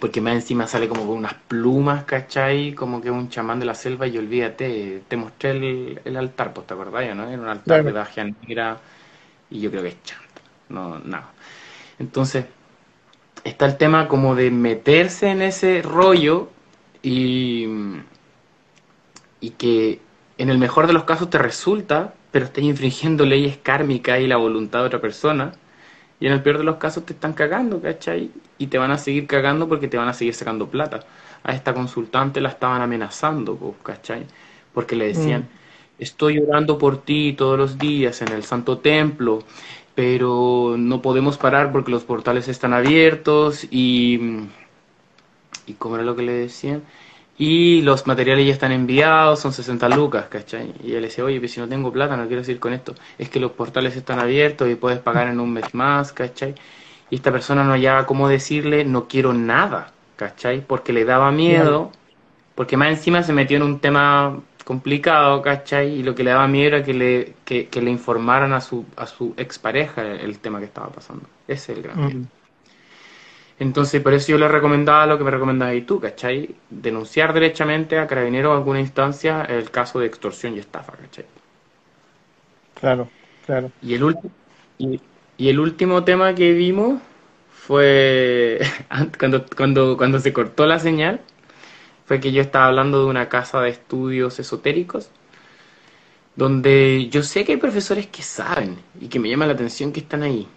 Porque 0.00 0.20
más 0.20 0.34
encima 0.34 0.66
sale 0.66 0.88
como 0.88 1.06
con 1.06 1.18
unas 1.18 1.34
plumas, 1.34 2.04
¿cachai? 2.04 2.74
Como 2.74 3.00
que 3.02 3.10
un 3.10 3.28
chamán 3.28 3.60
de 3.60 3.66
la 3.66 3.74
selva 3.74 4.06
y 4.06 4.18
olvídate, 4.18 5.02
te 5.08 5.16
mostré 5.16 5.50
el, 5.52 6.00
el 6.04 6.16
altar, 6.16 6.52
pues 6.54 6.66
te 6.66 6.74
acordás, 6.74 7.14
¿no? 7.14 7.28
Era 7.28 7.42
un 7.42 7.48
altar 7.48 7.84
de 7.84 7.92
magia 7.92 8.24
negra 8.24 8.80
y 9.50 9.60
yo 9.60 9.70
creo 9.70 9.82
que 9.82 9.90
es 9.90 10.02
chanta, 10.04 10.42
no, 10.70 10.98
nada. 11.00 11.32
Entonces, 11.98 12.46
está 13.44 13.66
el 13.66 13.76
tema 13.78 14.08
como 14.08 14.34
de 14.34 14.50
meterse 14.50 15.28
en 15.30 15.42
ese 15.42 15.82
rollo 15.82 16.50
y, 17.02 17.66
y 19.40 19.50
que 19.50 20.00
en 20.38 20.50
el 20.50 20.58
mejor 20.58 20.86
de 20.86 20.92
los 20.92 21.04
casos 21.04 21.30
te 21.30 21.38
resulta, 21.38 22.14
pero 22.30 22.46
estás 22.46 22.64
infringiendo 22.64 23.26
leyes 23.26 23.58
kármicas 23.58 24.20
y 24.20 24.26
la 24.26 24.36
voluntad 24.36 24.80
de 24.80 24.86
otra 24.86 25.00
persona. 25.00 25.54
Y 26.22 26.26
en 26.28 26.32
el 26.32 26.42
peor 26.42 26.58
de 26.58 26.64
los 26.64 26.76
casos 26.76 27.04
te 27.04 27.14
están 27.14 27.32
cagando, 27.32 27.82
¿cachai? 27.82 28.30
Y 28.56 28.68
te 28.68 28.78
van 28.78 28.92
a 28.92 28.98
seguir 28.98 29.26
cagando 29.26 29.68
porque 29.68 29.88
te 29.88 29.96
van 29.96 30.08
a 30.08 30.12
seguir 30.14 30.34
sacando 30.34 30.68
plata. 30.68 31.00
A 31.42 31.52
esta 31.52 31.74
consultante 31.74 32.40
la 32.40 32.50
estaban 32.50 32.80
amenazando, 32.80 33.74
¿cachai? 33.82 34.26
Porque 34.72 34.94
le 34.94 35.08
decían, 35.08 35.42
mm 35.42 35.62
estoy 36.02 36.38
orando 36.38 36.78
por 36.78 37.02
ti 37.02 37.32
todos 37.32 37.58
los 37.58 37.78
días 37.78 38.22
en 38.22 38.28
el 38.32 38.42
Santo 38.42 38.78
Templo, 38.78 39.40
pero 39.94 40.74
no 40.78 41.00
podemos 41.00 41.38
parar 41.38 41.70
porque 41.70 41.92
los 41.92 42.04
portales 42.04 42.48
están 42.48 42.72
abiertos 42.72 43.66
y... 43.70 44.48
¿Y 45.64 45.74
cómo 45.74 45.94
era 45.94 46.04
lo 46.04 46.16
que 46.16 46.22
le 46.22 46.32
decían? 46.32 46.82
Y 47.38 47.80
los 47.82 48.06
materiales 48.06 48.46
ya 48.46 48.52
están 48.52 48.72
enviados, 48.72 49.40
son 49.40 49.52
60 49.52 49.88
lucas, 49.88 50.26
¿cachai? 50.28 50.72
Y 50.84 50.92
él 50.92 51.02
le 51.02 51.08
decía, 51.08 51.24
oye, 51.24 51.38
pues 51.40 51.52
si 51.52 51.60
no 51.60 51.68
tengo 51.68 51.90
plata, 51.90 52.16
no 52.16 52.26
quiero 52.26 52.42
decir 52.42 52.60
con 52.60 52.72
esto, 52.72 52.94
es 53.18 53.30
que 53.30 53.40
los 53.40 53.52
portales 53.52 53.96
están 53.96 54.18
abiertos 54.18 54.68
y 54.70 54.74
puedes 54.74 54.98
pagar 54.98 55.28
en 55.28 55.40
un 55.40 55.52
mes 55.52 55.74
más, 55.74 56.12
¿cachai? 56.12 56.54
Y 57.10 57.16
esta 57.16 57.32
persona 57.32 57.64
no 57.64 57.72
hallaba 57.72 58.06
cómo 58.06 58.28
decirle, 58.28 58.84
no 58.84 59.08
quiero 59.08 59.32
nada, 59.32 59.92
¿cachai? 60.16 60.60
Porque 60.60 60.92
le 60.92 61.04
daba 61.04 61.32
miedo, 61.32 61.90
porque 62.54 62.76
más 62.76 62.90
encima 62.90 63.22
se 63.22 63.32
metió 63.32 63.56
en 63.56 63.62
un 63.62 63.80
tema 63.80 64.40
complicado, 64.64 65.42
¿cachai? 65.42 65.88
Y 65.98 66.02
lo 66.02 66.14
que 66.14 66.24
le 66.24 66.30
daba 66.30 66.46
miedo 66.48 66.76
era 66.76 66.84
que 66.84 66.94
le, 66.94 67.34
que, 67.44 67.68
le 67.80 67.90
informaran 67.90 68.52
a 68.52 68.60
su, 68.60 68.84
a 68.96 69.06
su 69.06 69.34
expareja 69.36 70.02
el 70.02 70.38
tema 70.38 70.58
que 70.58 70.66
estaba 70.66 70.88
pasando. 70.88 71.24
Ese 71.48 71.72
es 71.72 71.78
el 71.78 71.82
gran 71.82 71.98
miedo. 71.98 72.20
Mm. 72.20 72.41
Entonces, 73.66 74.02
por 74.02 74.12
eso 74.14 74.28
yo 74.32 74.38
le 74.38 74.48
recomendaba 74.48 75.06
lo 75.06 75.16
que 75.18 75.24
me 75.24 75.30
recomendabas 75.30 75.86
tú, 75.86 76.00
¿cachai? 76.00 76.54
Denunciar 76.70 77.32
derechamente 77.32 77.98
a 77.98 78.06
Carabineros 78.06 78.52
en 78.52 78.58
alguna 78.58 78.80
instancia 78.80 79.42
el 79.44 79.70
caso 79.70 80.00
de 80.00 80.06
extorsión 80.06 80.54
y 80.54 80.58
estafa, 80.58 80.92
¿cachai? 80.96 81.26
Claro, 82.74 83.12
claro. 83.40 83.72
Y 83.80 83.94
el, 83.94 84.16
y, 84.78 85.00
y 85.36 85.48
el 85.48 85.60
último 85.60 86.04
tema 86.04 86.34
que 86.34 86.52
vimos 86.52 87.00
fue 87.50 88.60
cuando, 89.18 89.46
cuando, 89.56 89.96
cuando 89.96 90.18
se 90.20 90.32
cortó 90.32 90.66
la 90.66 90.78
señal 90.78 91.20
fue 92.06 92.20
que 92.20 92.32
yo 92.32 92.42
estaba 92.42 92.66
hablando 92.66 93.00
de 93.04 93.10
una 93.10 93.28
casa 93.30 93.60
de 93.62 93.70
estudios 93.70 94.38
esotéricos, 94.40 95.10
donde 96.34 97.08
yo 97.10 97.22
sé 97.22 97.44
que 97.44 97.52
hay 97.52 97.58
profesores 97.58 98.06
que 98.06 98.22
saben 98.22 98.78
y 99.00 99.08
que 99.08 99.18
me 99.20 99.28
llama 99.28 99.46
la 99.46 99.52
atención 99.54 99.92
que 99.92 100.00
están 100.00 100.22
ahí. 100.22 100.48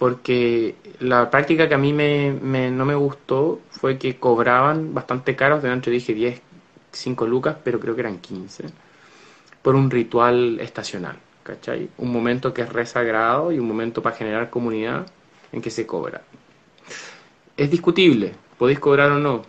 Porque 0.00 0.76
la 1.00 1.28
práctica 1.28 1.68
que 1.68 1.74
a 1.74 1.78
mí 1.78 1.92
me, 1.92 2.70
no 2.70 2.86
me 2.86 2.94
gustó 2.94 3.60
fue 3.70 3.98
que 3.98 4.16
cobraban 4.16 4.94
bastante 4.94 5.36
caros, 5.36 5.62
de 5.62 5.68
antes 5.68 5.92
dije 5.92 6.14
10, 6.14 6.40
5 6.90 7.26
lucas, 7.26 7.56
pero 7.62 7.78
creo 7.78 7.94
que 7.94 8.00
eran 8.00 8.16
15, 8.16 8.64
por 9.60 9.74
un 9.74 9.90
ritual 9.90 10.58
estacional, 10.58 11.18
¿cachai? 11.42 11.90
Un 11.98 12.10
momento 12.12 12.54
que 12.54 12.62
es 12.62 12.72
resagrado 12.72 13.52
y 13.52 13.58
un 13.58 13.68
momento 13.68 14.00
para 14.00 14.16
generar 14.16 14.48
comunidad 14.48 15.06
en 15.52 15.60
que 15.60 15.70
se 15.70 15.84
cobra. 15.84 16.22
Es 17.58 17.70
discutible, 17.70 18.32
podéis 18.56 18.78
cobrar 18.78 19.12
o 19.12 19.18
no, 19.18 19.42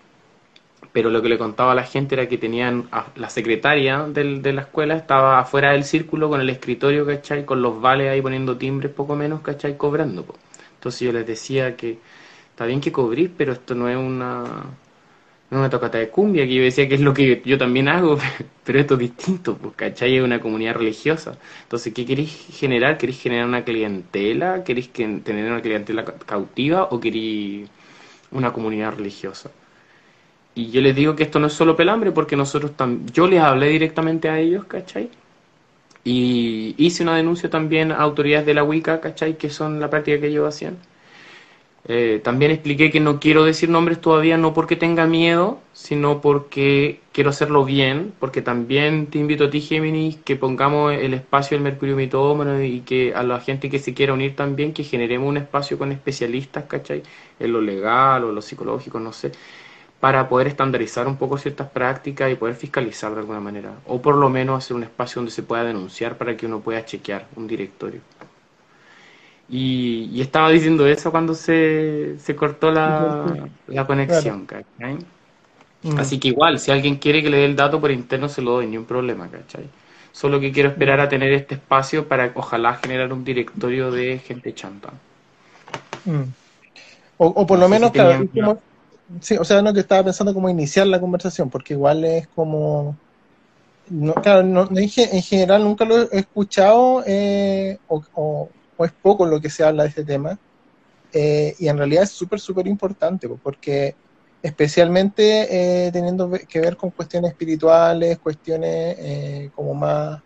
pero 0.93 1.09
lo 1.09 1.21
que 1.21 1.29
le 1.29 1.37
contaba 1.37 1.71
a 1.71 1.75
la 1.75 1.83
gente 1.83 2.15
era 2.15 2.27
que 2.27 2.37
tenían 2.37 2.89
la 3.15 3.29
secretaria 3.29 4.03
del, 4.07 4.41
de 4.41 4.53
la 4.53 4.61
escuela 4.61 4.95
estaba 4.95 5.39
afuera 5.39 5.71
del 5.71 5.83
círculo 5.85 6.29
con 6.29 6.41
el 6.41 6.49
escritorio, 6.49 7.05
¿cachai? 7.05 7.45
Con 7.45 7.61
los 7.61 7.79
vales 7.81 8.09
ahí 8.09 8.21
poniendo 8.21 8.57
timbres 8.57 8.91
poco 8.91 9.15
menos, 9.15 9.41
¿cachai? 9.41 9.77
Cobrando. 9.77 10.25
Entonces 10.75 11.01
yo 11.01 11.11
les 11.13 11.25
decía 11.25 11.75
que 11.77 11.99
está 12.49 12.65
bien 12.65 12.81
que 12.81 12.91
cobrís, 12.91 13.29
pero 13.37 13.53
esto 13.53 13.75
no 13.75 13.87
es 13.89 13.97
una, 13.97 14.43
no 15.51 15.59
una 15.59 15.69
tocata 15.69 15.97
de 15.97 16.09
cumbia, 16.09 16.45
que 16.45 16.55
yo 16.55 16.63
decía 16.63 16.87
que 16.87 16.95
es 16.95 17.01
lo 17.01 17.13
que 17.13 17.41
yo 17.45 17.57
también 17.57 17.87
hago, 17.87 18.17
pero 18.65 18.79
esto 18.79 18.95
es 18.95 18.99
distinto, 19.01 19.57
pues. 19.57 20.01
Es 20.01 20.21
una 20.23 20.39
comunidad 20.41 20.75
religiosa. 20.75 21.37
Entonces, 21.63 21.93
¿qué 21.93 22.05
queréis 22.05 22.31
generar? 22.51 22.97
¿Queréis 22.97 23.21
generar 23.21 23.47
una 23.47 23.63
clientela? 23.63 24.63
¿Queréis 24.63 24.89
que, 24.89 25.07
tener 25.23 25.51
una 25.51 25.61
clientela 25.61 26.05
cautiva 26.05 26.85
o 26.91 26.99
queréis 26.99 27.69
una 28.31 28.53
comunidad 28.53 28.95
religiosa? 28.95 29.51
Y 30.53 30.69
yo 30.71 30.81
les 30.81 30.95
digo 30.95 31.15
que 31.15 31.23
esto 31.23 31.39
no 31.39 31.47
es 31.47 31.53
solo 31.53 31.75
pelambre, 31.75 32.11
porque 32.11 32.35
nosotros 32.35 32.71
yo 33.13 33.27
les 33.27 33.39
hablé 33.41 33.69
directamente 33.69 34.29
a 34.29 34.39
ellos, 34.39 34.65
¿cachai? 34.65 35.09
Y 36.03 36.75
hice 36.77 37.03
una 37.03 37.15
denuncia 37.15 37.49
también 37.49 37.91
a 37.91 37.97
autoridades 37.97 38.45
de 38.45 38.53
la 38.55 38.63
Wicca, 38.63 39.01
¿cachai? 39.01 39.37
Que 39.37 39.49
son 39.49 39.79
la 39.79 39.89
práctica 39.89 40.19
que 40.19 40.27
ellos 40.27 40.47
hacían. 40.47 40.77
Eh, 41.87 42.21
también 42.23 42.51
expliqué 42.51 42.91
que 42.91 42.99
no 42.99 43.19
quiero 43.19 43.43
decir 43.43 43.69
nombres 43.69 43.99
todavía, 44.01 44.37
no 44.37 44.53
porque 44.53 44.75
tenga 44.75 45.07
miedo, 45.07 45.59
sino 45.73 46.21
porque 46.21 46.99
quiero 47.11 47.31
hacerlo 47.31 47.65
bien, 47.65 48.13
porque 48.19 48.41
también 48.43 49.07
te 49.07 49.17
invito 49.17 49.45
a 49.45 49.49
ti, 49.49 49.61
Géminis, 49.61 50.17
que 50.17 50.35
pongamos 50.35 50.93
el 50.93 51.13
espacio 51.15 51.57
del 51.57 51.63
Mercurio 51.63 51.95
Mitómano 51.95 52.61
y 52.63 52.81
que 52.81 53.13
a 53.15 53.23
la 53.23 53.39
gente 53.39 53.69
que 53.69 53.79
se 53.79 53.93
quiera 53.95 54.13
unir 54.13 54.35
también, 54.35 54.73
que 54.73 54.83
generemos 54.83 55.27
un 55.27 55.37
espacio 55.37 55.77
con 55.79 55.91
especialistas, 55.91 56.65
¿cachai? 56.65 57.01
En 57.39 57.51
lo 57.51 57.61
legal 57.61 58.25
o 58.25 58.31
lo 58.31 58.41
psicológico, 58.43 58.99
no 58.99 59.11
sé, 59.11 59.31
para 60.01 60.27
poder 60.27 60.47
estandarizar 60.47 61.07
un 61.07 61.15
poco 61.15 61.37
ciertas 61.37 61.69
prácticas 61.69 62.31
y 62.31 62.35
poder 62.35 62.55
fiscalizar 62.55 63.13
de 63.13 63.19
alguna 63.19 63.39
manera, 63.39 63.71
o 63.85 64.01
por 64.01 64.15
lo 64.15 64.29
menos 64.29 64.57
hacer 64.57 64.75
un 64.75 64.83
espacio 64.83 65.19
donde 65.19 65.31
se 65.31 65.43
pueda 65.43 65.63
denunciar 65.63 66.17
para 66.17 66.35
que 66.35 66.47
uno 66.47 66.59
pueda 66.59 66.83
chequear 66.83 67.27
un 67.35 67.47
directorio. 67.47 68.01
Y, 69.47 70.19
estaba 70.19 70.49
diciendo 70.49 70.87
eso 70.87 71.11
cuando 71.11 71.35
se, 71.35 72.17
se 72.17 72.35
cortó 72.35 72.71
la, 72.71 73.47
la 73.67 73.85
conexión, 73.85 74.45
¿cachai? 74.47 74.97
Mm. 75.83 75.99
Así 75.99 76.19
que 76.19 76.29
igual, 76.29 76.57
si 76.59 76.71
alguien 76.71 76.95
quiere 76.95 77.21
que 77.21 77.29
le 77.29 77.37
dé 77.37 77.45
el 77.45 77.55
dato 77.55 77.79
por 77.79 77.91
interno, 77.91 78.27
se 78.27 78.41
lo 78.41 78.53
doy, 78.53 78.65
ni 78.65 78.77
un 78.77 78.85
problema, 78.85 79.29
¿cachai? 79.29 79.69
Solo 80.11 80.39
que 80.39 80.51
quiero 80.51 80.69
esperar 80.69 80.99
a 80.99 81.09
tener 81.09 81.31
este 81.31 81.55
espacio 81.55 82.07
para 82.07 82.31
ojalá 82.33 82.75
generar 82.75 83.13
un 83.13 83.23
directorio 83.23 83.91
de 83.91 84.17
gente 84.17 84.53
chanta. 84.55 84.89
Mm. 86.05 86.23
O, 87.17 87.45
por 87.45 87.59
lo 87.59 87.69
menos, 87.69 87.91
claro, 87.91 88.27
sí, 89.19 89.37
o 89.37 89.43
sea, 89.43 89.61
no 89.61 89.73
que 89.73 89.81
estaba 89.81 90.03
pensando 90.03 90.33
como 90.33 90.49
iniciar 90.49 90.87
la 90.87 90.99
conversación, 90.99 91.49
porque 91.49 91.73
igual 91.73 92.03
es 92.05 92.27
como... 92.29 92.95
No, 93.89 94.13
claro, 94.13 94.43
no, 94.43 94.69
en 94.71 95.21
general 95.21 95.63
nunca 95.63 95.83
lo 95.83 96.09
he 96.11 96.19
escuchado 96.19 97.03
eh, 97.05 97.77
o 97.87 98.49
es 98.79 98.91
poco 99.01 99.25
lo 99.25 99.41
que 99.41 99.49
se 99.49 99.63
habla 99.63 99.83
de 99.83 99.89
este 99.89 100.05
tema. 100.05 100.39
Eh, 101.13 101.55
y 101.59 101.67
en 101.67 101.77
realidad 101.77 102.03
es 102.03 102.11
súper, 102.11 102.39
súper 102.39 102.67
importante, 102.67 103.27
porque 103.27 103.95
especialmente 104.41 105.85
eh, 105.87 105.91
teniendo 105.91 106.31
que 106.47 106.59
ver 106.59 106.77
con 106.77 106.89
cuestiones 106.89 107.31
espirituales, 107.31 108.17
cuestiones 108.19 108.95
eh, 108.99 109.49
como 109.55 109.73
más 109.73 110.21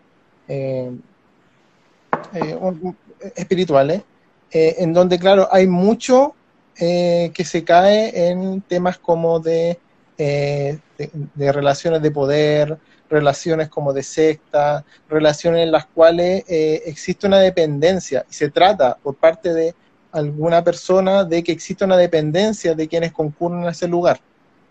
espirituales, 3.34 4.02
en 4.50 4.92
donde, 4.92 5.18
claro, 5.18 5.48
hay 5.50 5.66
mucho 5.66 6.34
que 6.78 7.44
se 7.44 7.64
cae 7.64 8.28
en 8.28 8.60
temas 8.60 8.98
como 8.98 9.40
de, 9.40 9.78
de 10.16 11.52
relaciones 11.52 12.02
de 12.02 12.10
poder, 12.10 12.78
relaciones 13.08 13.68
como 13.68 13.92
de 13.92 14.02
secta, 14.02 14.84
relaciones 15.08 15.62
en 15.62 15.72
las 15.72 15.86
cuales 15.86 16.44
eh, 16.48 16.82
existe 16.86 17.26
una 17.26 17.38
dependencia 17.38 18.24
y 18.30 18.34
se 18.34 18.50
trata 18.50 18.96
por 19.02 19.14
parte 19.16 19.52
de 19.52 19.74
alguna 20.12 20.62
persona 20.64 21.24
de 21.24 21.42
que 21.42 21.52
existe 21.52 21.84
una 21.84 21.96
dependencia 21.96 22.74
de 22.74 22.88
quienes 22.88 23.12
concurren 23.12 23.64
a 23.64 23.70
ese 23.70 23.88
lugar. 23.88 24.20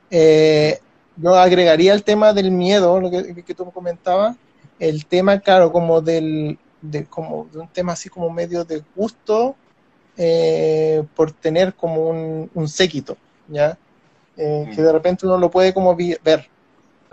Eh, 0.09 0.79
yo 1.17 1.35
agregaría 1.35 1.93
el 1.93 2.03
tema 2.03 2.33
del 2.33 2.51
miedo, 2.51 2.99
lo 2.99 3.09
que, 3.09 3.43
que 3.43 3.53
tú 3.53 3.69
comentabas, 3.71 4.35
el 4.79 5.05
tema, 5.05 5.39
claro, 5.39 5.71
como 5.71 6.01
del, 6.01 6.57
de, 6.81 7.05
como 7.05 7.47
de 7.51 7.59
un 7.59 7.67
tema 7.69 7.93
así 7.93 8.09
como 8.09 8.29
medio 8.29 8.65
de 8.65 8.83
gusto 8.95 9.55
eh, 10.17 11.03
por 11.15 11.31
tener 11.31 11.73
como 11.73 12.09
un, 12.09 12.67
séquito, 12.67 13.17
¿ya? 13.47 13.77
que 14.35 14.75
de 14.75 14.91
repente 14.91 15.25
uno 15.25 15.37
lo 15.37 15.49
puede 15.49 15.73
como 15.73 15.95
ver, 15.95 16.49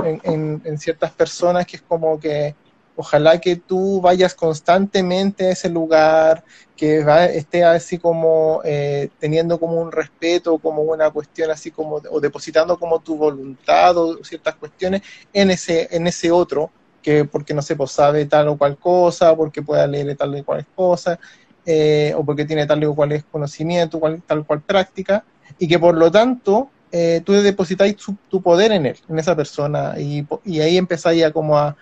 en, 0.04 0.78
ciertas 0.78 1.12
personas 1.12 1.66
que 1.66 1.76
es 1.76 1.82
como 1.82 2.18
que 2.18 2.54
ojalá 2.96 3.40
que 3.40 3.56
tú 3.56 4.00
vayas 4.00 4.34
constantemente 4.34 5.46
a 5.46 5.50
ese 5.52 5.68
lugar, 5.68 6.44
que 6.76 7.04
esté 7.34 7.64
así 7.64 7.98
como 7.98 8.60
eh, 8.64 9.08
teniendo 9.18 9.58
como 9.58 9.80
un 9.80 9.92
respeto, 9.92 10.58
como 10.58 10.82
una 10.82 11.10
cuestión 11.10 11.50
así 11.50 11.70
como, 11.70 11.96
o 12.10 12.20
depositando 12.20 12.78
como 12.78 13.00
tu 13.00 13.16
voluntad 13.16 13.96
o 13.96 14.22
ciertas 14.24 14.56
cuestiones 14.56 15.02
en 15.32 15.50
ese, 15.50 15.88
en 15.90 16.06
ese 16.06 16.30
otro, 16.30 16.70
que 17.02 17.24
porque 17.24 17.54
no 17.54 17.62
se 17.62 17.76
pues, 17.76 17.92
sabe 17.92 18.26
tal 18.26 18.48
o 18.48 18.58
cual 18.58 18.76
cosa, 18.78 19.34
porque 19.34 19.62
pueda 19.62 19.86
leer 19.86 20.16
tal 20.16 20.34
o 20.34 20.44
cual 20.44 20.66
cosa, 20.74 21.18
eh, 21.64 22.12
o 22.16 22.24
porque 22.24 22.44
tiene 22.44 22.66
tal 22.66 22.82
o 22.84 22.94
cual 22.94 23.24
conocimiento, 23.30 24.00
cual, 24.00 24.20
tal 24.26 24.44
cual 24.44 24.62
práctica, 24.62 25.24
y 25.58 25.68
que 25.68 25.78
por 25.78 25.96
lo 25.96 26.10
tanto 26.10 26.70
eh, 26.90 27.22
tú 27.24 27.34
depositáis 27.34 27.96
tu, 27.96 28.42
poder 28.42 28.72
en 28.72 28.86
él, 28.86 28.96
en 29.08 29.18
esa 29.18 29.36
persona, 29.36 29.94
y, 29.98 30.26
ahí 30.60 30.76
empezáis 30.76 31.24
a 31.24 31.30
como 31.30 31.56
a, 31.56 31.76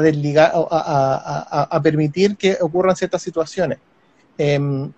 desligar, 0.00 0.52
a, 0.54 1.80
permitir 1.82 2.36
que 2.36 2.56
ocurran 2.60 2.94
ciertas 2.96 3.22
situaciones. 3.22 3.78
Em, 4.38 4.92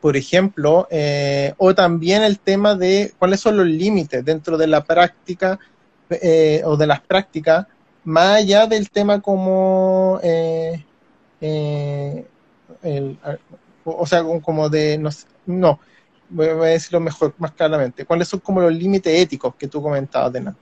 por 0.00 0.16
ejemplo, 0.16 0.88
eh, 0.90 1.52
o 1.58 1.74
también 1.74 2.22
el 2.22 2.38
tema 2.38 2.74
de 2.74 3.12
cuáles 3.18 3.40
son 3.40 3.58
los 3.58 3.66
límites 3.66 4.24
dentro 4.24 4.56
de 4.56 4.66
la 4.66 4.84
práctica 4.84 5.58
o 6.64 6.76
de 6.76 6.86
las 6.86 7.00
prácticas, 7.00 7.66
más 8.04 8.38
allá 8.38 8.66
del 8.66 8.90
tema 8.90 9.20
como, 9.20 10.18
o 13.84 14.06
sea, 14.06 14.22
como 14.42 14.68
de, 14.68 14.98
no, 15.46 15.80
voy 16.28 16.48
a 16.48 16.54
decirlo 16.54 17.00
mejor, 17.00 17.34
más 17.38 17.52
claramente, 17.52 18.04
cuáles 18.04 18.28
son 18.28 18.40
como 18.40 18.60
los 18.60 18.72
límites 18.72 19.14
éticos 19.14 19.54
que 19.56 19.68
tú 19.68 19.82
comentabas, 19.82 20.32
Dena. 20.32 20.56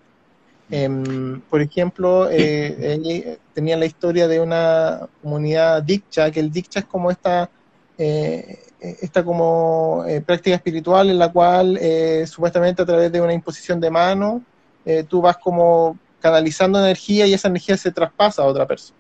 Em, 0.70 1.40
por 1.42 1.62
ejemplo, 1.62 2.28
eh, 2.30 3.38
tenía 3.54 3.76
la 3.76 3.86
historia 3.86 4.28
de 4.28 4.40
una 4.40 5.08
comunidad 5.22 5.82
Diksha, 5.82 6.30
que 6.30 6.40
el 6.40 6.50
Diksha 6.50 6.80
es 6.80 6.86
como 6.86 7.10
esta, 7.10 7.50
eh, 8.80 8.96
esta 9.00 9.24
como 9.24 10.04
eh, 10.06 10.20
práctica 10.20 10.54
espiritual 10.54 11.10
en 11.10 11.18
la 11.18 11.32
cual 11.32 11.76
eh, 11.80 12.24
supuestamente 12.28 12.82
a 12.82 12.86
través 12.86 13.10
de 13.10 13.20
una 13.20 13.32
imposición 13.32 13.80
de 13.80 13.90
mano 13.90 14.42
tú 15.06 15.20
vas 15.20 15.36
como 15.36 15.98
canalizando 16.18 16.78
energía 16.78 17.26
y 17.26 17.34
esa 17.34 17.48
energía 17.48 17.76
se 17.76 17.92
traspasa 17.92 18.40
a 18.40 18.46
otra 18.46 18.66
persona. 18.66 18.97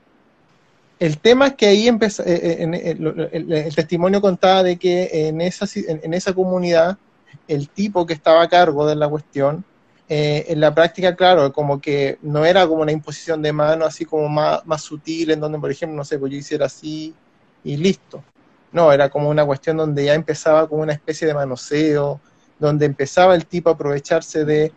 El 0.98 1.18
tema 1.18 1.48
es 1.48 1.54
que 1.54 1.66
ahí 1.66 1.86
empezó, 1.86 2.24
eh, 2.24 2.62
eh, 2.62 3.28
el, 3.32 3.74
testimonio 3.74 4.20
contaba 4.20 4.64
de 4.64 4.76
que 4.78 5.28
en 5.28 5.40
esa, 5.40 5.66
en, 5.76 6.12
esa 6.12 6.32
comunidad 6.32 6.98
el 7.46 7.68
tipo 7.68 8.04
que 8.04 8.14
estaba 8.14 8.42
a 8.42 8.48
cargo 8.48 8.84
de 8.84 8.96
la 8.96 9.08
cuestión, 9.08 9.64
eh, 10.08 10.46
en 10.48 10.60
la 10.60 10.74
práctica, 10.74 11.14
claro, 11.14 11.52
como 11.52 11.80
que 11.80 12.18
no 12.22 12.44
era 12.44 12.66
como 12.66 12.82
una 12.82 12.92
imposición 12.92 13.42
de 13.42 13.52
mano 13.52 13.84
así 13.84 14.04
como 14.04 14.28
más, 14.28 14.66
más 14.66 14.82
sutil, 14.82 15.30
en 15.30 15.40
donde, 15.40 15.58
por 15.58 15.70
ejemplo, 15.70 15.96
no 15.96 16.04
sé, 16.04 16.18
pues 16.18 16.32
yo 16.32 16.38
hiciera 16.38 16.66
así 16.66 17.14
y 17.62 17.76
listo. 17.76 18.24
No, 18.72 18.92
era 18.92 19.08
como 19.08 19.28
una 19.28 19.46
cuestión 19.46 19.76
donde 19.76 20.04
ya 20.04 20.14
empezaba 20.14 20.68
como 20.68 20.82
una 20.82 20.94
especie 20.94 21.28
de 21.28 21.34
manoseo, 21.34 22.20
donde 22.58 22.86
empezaba 22.86 23.34
el 23.34 23.46
tipo 23.46 23.70
a 23.70 23.74
aprovecharse 23.74 24.44
de 24.44 24.72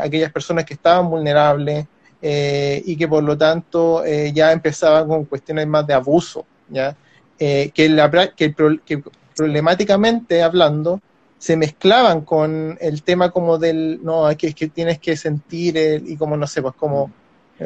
aquellas 0.00 0.30
personas 0.30 0.64
que 0.64 0.74
estaban 0.74 1.10
vulnerables, 1.10 1.86
eh, 2.20 2.82
y 2.84 2.96
que 2.96 3.06
por 3.06 3.22
lo 3.22 3.38
tanto 3.38 4.04
eh, 4.04 4.32
ya 4.32 4.50
empezaba 4.50 5.06
con 5.06 5.24
cuestiones 5.26 5.68
más 5.68 5.86
de 5.86 5.94
abuso, 5.94 6.44
¿ya? 6.68 6.96
Eh, 7.38 7.70
que, 7.72 7.88
la, 7.88 8.10
que, 8.34 8.52
problemáticamente 9.36 10.42
hablando 10.42 11.00
se 11.38 11.56
mezclaban 11.56 12.22
con 12.22 12.76
el 12.80 13.04
tema 13.04 13.30
como 13.30 13.58
del, 13.58 14.00
no, 14.02 14.28
que, 14.36 14.52
que 14.52 14.66
tienes 14.66 14.98
que 14.98 15.16
sentir 15.16 15.78
el, 15.78 16.10
y 16.10 16.16
como 16.16 16.36
no 16.36 16.48
sé, 16.48 16.60
pues 16.60 16.74
como, 16.74 17.12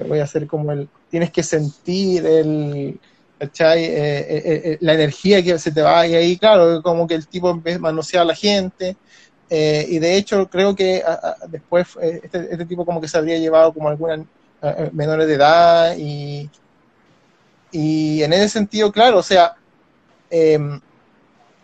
voy 0.07 0.19
a 0.19 0.25
hacer 0.25 0.47
como 0.47 0.71
el, 0.73 0.87
tienes 1.09 1.31
que 1.31 1.43
sentir 1.43 2.27
el, 2.27 3.01
la 3.39 4.93
energía 4.93 5.43
que 5.43 5.59
se 5.59 5.73
te 5.73 5.81
va 5.81 6.07
y 6.07 6.15
ahí, 6.15 6.37
claro, 6.37 6.83
como 6.83 7.07
que 7.07 7.15
el 7.15 7.27
tipo 7.27 7.59
manoseaba 7.81 8.25
a 8.25 8.27
la 8.27 8.35
gente, 8.35 8.97
y 9.49 9.99
de 9.99 10.17
hecho 10.17 10.49
creo 10.51 10.77
que 10.77 11.03
después 11.49 11.89
este, 12.01 12.53
este, 12.53 12.67
tipo 12.67 12.85
como 12.85 13.01
que 13.01 13.09
se 13.09 13.17
habría 13.17 13.39
llevado 13.39 13.73
como 13.73 13.89
alguna 13.89 14.23
menores 14.93 15.27
de 15.27 15.35
edad 15.35 15.97
y, 15.97 16.49
y 17.73 18.23
en 18.23 18.33
ese 18.33 18.49
sentido, 18.49 18.93
claro, 18.93 19.19
o 19.19 19.23
sea, 19.23 19.57
em, 20.31 20.81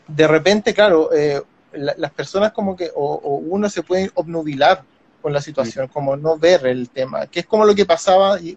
de 0.08 0.26
repente, 0.26 0.74
claro, 0.74 1.12
eh, 1.12 1.42
las 1.72 2.10
personas 2.12 2.52
como 2.52 2.74
que, 2.74 2.90
o, 2.94 3.18
uno 3.36 3.68
se 3.68 3.82
puede 3.82 4.10
obnubilar 4.14 4.82
con 5.20 5.32
la 5.32 5.42
situación, 5.42 5.88
como 5.88 6.16
no 6.16 6.38
ver 6.38 6.66
el 6.66 6.88
tema, 6.88 7.26
que 7.26 7.40
es 7.40 7.46
como 7.46 7.64
lo 7.64 7.74
que 7.74 7.84
pasaba, 7.84 8.40
y, 8.40 8.56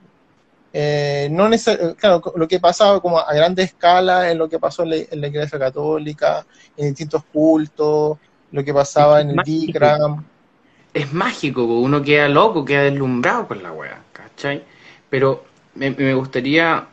eh, 0.73 1.27
no 1.29 1.49
claro, 1.97 2.21
lo 2.35 2.47
que 2.47 2.59
pasaba 2.59 3.01
como 3.01 3.19
a 3.19 3.33
grande 3.33 3.63
escala 3.63 4.31
en 4.31 4.37
lo 4.37 4.47
que 4.47 4.57
pasó 4.57 4.83
en 4.83 4.89
la, 4.89 5.27
Iglesia 5.27 5.59
Católica, 5.59 6.45
en 6.77 6.87
distintos 6.87 7.23
cultos, 7.25 8.17
lo 8.51 8.63
que 8.63 8.73
pasaba 8.73 9.19
en 9.19 9.31
el 9.31 9.37
Digram. 9.43 10.25
Es 10.93 11.13
mágico, 11.13 11.63
uno 11.63 12.01
queda 12.01 12.27
loco, 12.27 12.65
queda 12.65 12.83
deslumbrado 12.83 13.47
con 13.47 13.63
la 13.63 13.71
wea, 13.71 14.01
¿cachai? 14.11 14.63
Pero 15.09 15.45
me, 15.75 15.91
me 15.91 16.13
gustaría 16.13 16.87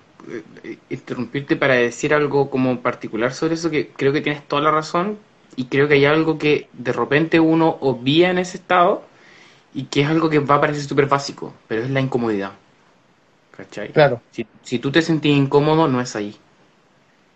eh, 0.63 0.79
interrumpirte 0.91 1.57
para 1.57 1.75
decir 1.75 2.15
algo 2.15 2.51
como 2.51 2.81
particular 2.81 3.33
sobre 3.33 3.55
eso, 3.55 3.71
que 3.71 3.89
creo 3.89 4.13
que 4.13 4.21
tienes 4.21 4.47
toda 4.47 4.63
la 4.63 4.71
razón 4.71 5.19
y 5.57 5.65
creo 5.65 5.89
que 5.89 5.95
hay 5.95 6.05
algo 6.05 6.39
que 6.39 6.69
de 6.73 6.93
repente 6.93 7.41
uno 7.41 7.79
obvia 7.81 8.31
en 8.31 8.39
ese 8.39 8.59
estado 8.59 9.03
y 9.75 9.85
que 9.85 10.03
es 10.03 10.09
algo 10.09 10.31
que 10.31 10.39
va 10.39 10.57
a 10.57 10.61
parecer 10.61 10.85
súper 10.85 11.07
básico, 11.07 11.53
pero 11.67 11.83
es 11.83 11.91
la 11.91 12.01
incomodidad. 12.01 12.53
¿Cachai? 13.57 13.93
Claro. 13.93 14.21
Si, 14.31 14.47
si 14.63 14.79
tú 14.79 14.93
te 14.93 15.03
sentís 15.03 15.37
incómodo, 15.37 15.89
no 15.89 16.01
es 16.01 16.15
ahí. 16.15 16.37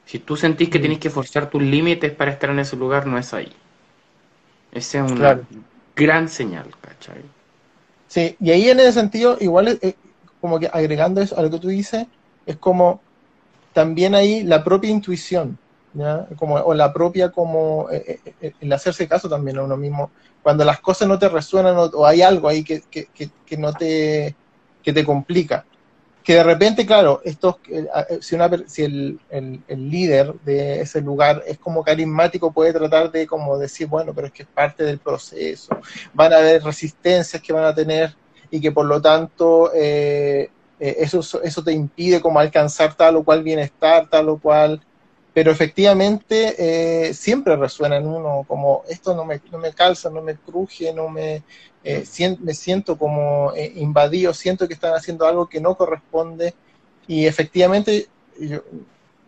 Si 0.06 0.18
tú 0.18 0.36
sentís 0.36 0.68
que 0.68 0.78
mm. 0.78 0.82
tienes 0.82 0.98
que 0.98 1.10
forzar 1.10 1.50
tus 1.50 1.62
límites 1.62 2.12
para 2.12 2.30
estar 2.30 2.50
en 2.50 2.60
ese 2.60 2.76
lugar, 2.76 3.06
no 3.06 3.18
es 3.18 3.34
ahí. 3.34 3.50
Esa 4.72 5.04
es 5.04 5.12
una 5.12 5.40
gran 5.96 6.28
señal, 6.28 6.70
¿cachai? 6.80 7.22
Sí, 8.08 8.36
y 8.40 8.50
ahí 8.50 8.68
en 8.68 8.80
ese 8.80 8.92
sentido, 8.92 9.36
igual, 9.40 9.78
eh, 9.80 9.94
como 10.40 10.58
que 10.58 10.68
agregando 10.72 11.20
eso 11.20 11.38
a 11.38 11.42
lo 11.42 11.50
que 11.50 11.58
tú 11.58 11.68
dices, 11.68 12.06
es 12.46 12.56
como 12.56 13.00
también 13.72 14.14
ahí 14.14 14.42
la 14.42 14.62
propia 14.62 14.90
intuición, 14.90 15.58
¿ya? 15.94 16.26
Como, 16.36 16.56
o 16.56 16.74
la 16.74 16.92
propia 16.92 17.30
como 17.30 17.88
eh, 17.90 18.20
eh, 18.40 18.52
el 18.60 18.72
hacerse 18.72 19.08
caso 19.08 19.28
también 19.28 19.58
a 19.58 19.62
uno 19.62 19.76
mismo. 19.76 20.10
Cuando 20.42 20.64
las 20.64 20.80
cosas 20.80 21.08
no 21.08 21.18
te 21.18 21.28
resuenan 21.28 21.76
o, 21.76 22.06
hay 22.06 22.22
algo 22.22 22.48
ahí 22.48 22.64
que, 22.64 22.82
que, 22.90 23.08
que, 23.46 23.56
no 23.56 23.72
te, 23.72 24.34
que 24.82 24.92
te 24.92 25.04
complica 25.04 25.64
que 26.22 26.34
de 26.34 26.42
repente, 26.42 26.86
claro, 26.86 27.20
estos, 27.24 27.56
eh, 27.68 27.86
si, 28.20 28.34
una, 28.34 28.50
si 28.66 28.84
el, 28.84 29.20
el, 29.30 29.90
líder 29.90 30.34
de 30.44 30.80
ese 30.80 31.00
lugar 31.00 31.42
es 31.46 31.58
como 31.58 31.82
carismático, 31.82 32.52
puede 32.52 32.72
tratar 32.72 33.10
de 33.10 33.26
como 33.26 33.58
decir, 33.58 33.88
bueno, 33.88 34.14
pero 34.14 34.28
es 34.28 34.32
que 34.32 34.42
es 34.42 34.48
parte 34.48 34.84
del 34.84 34.98
proceso, 34.98 35.76
van 36.14 36.32
a 36.32 36.36
haber 36.36 36.62
resistencias 36.62 37.42
que 37.42 37.52
van 37.52 37.64
a 37.64 37.74
tener 37.74 38.14
y 38.50 38.60
que 38.60 38.70
por 38.70 38.86
lo 38.86 39.00
tanto 39.00 39.72
eh, 39.74 40.50
eh, 40.78 40.96
eso, 40.98 41.20
eso 41.42 41.64
te 41.64 41.72
impide 41.72 42.20
como 42.20 42.38
alcanzar 42.38 42.94
tal 42.94 43.16
o 43.16 43.24
cual 43.24 43.42
bienestar, 43.42 44.08
tal 44.08 44.28
o 44.28 44.38
cual, 44.38 44.80
pero 45.34 45.50
efectivamente 45.50 47.14
siempre 47.14 47.56
resuena 47.56 47.96
en 47.96 48.06
uno 48.06 48.44
como 48.46 48.84
esto 48.88 49.14
no 49.14 49.24
me, 49.24 49.40
no 49.50 49.58
me 49.58 49.72
calza, 49.72 50.10
no 50.10 50.20
me 50.20 50.36
cruje, 50.36 50.92
no 50.92 51.08
me, 51.08 51.42
eh, 51.84 52.04
me 52.40 52.54
siento 52.54 52.96
como 52.96 53.52
eh, 53.56 53.72
invadido, 53.76 54.32
siento 54.34 54.68
que 54.68 54.74
están 54.74 54.94
haciendo 54.94 55.26
algo 55.26 55.48
que 55.48 55.60
no 55.60 55.76
corresponde 55.76 56.54
y 57.08 57.26
efectivamente, 57.26 58.06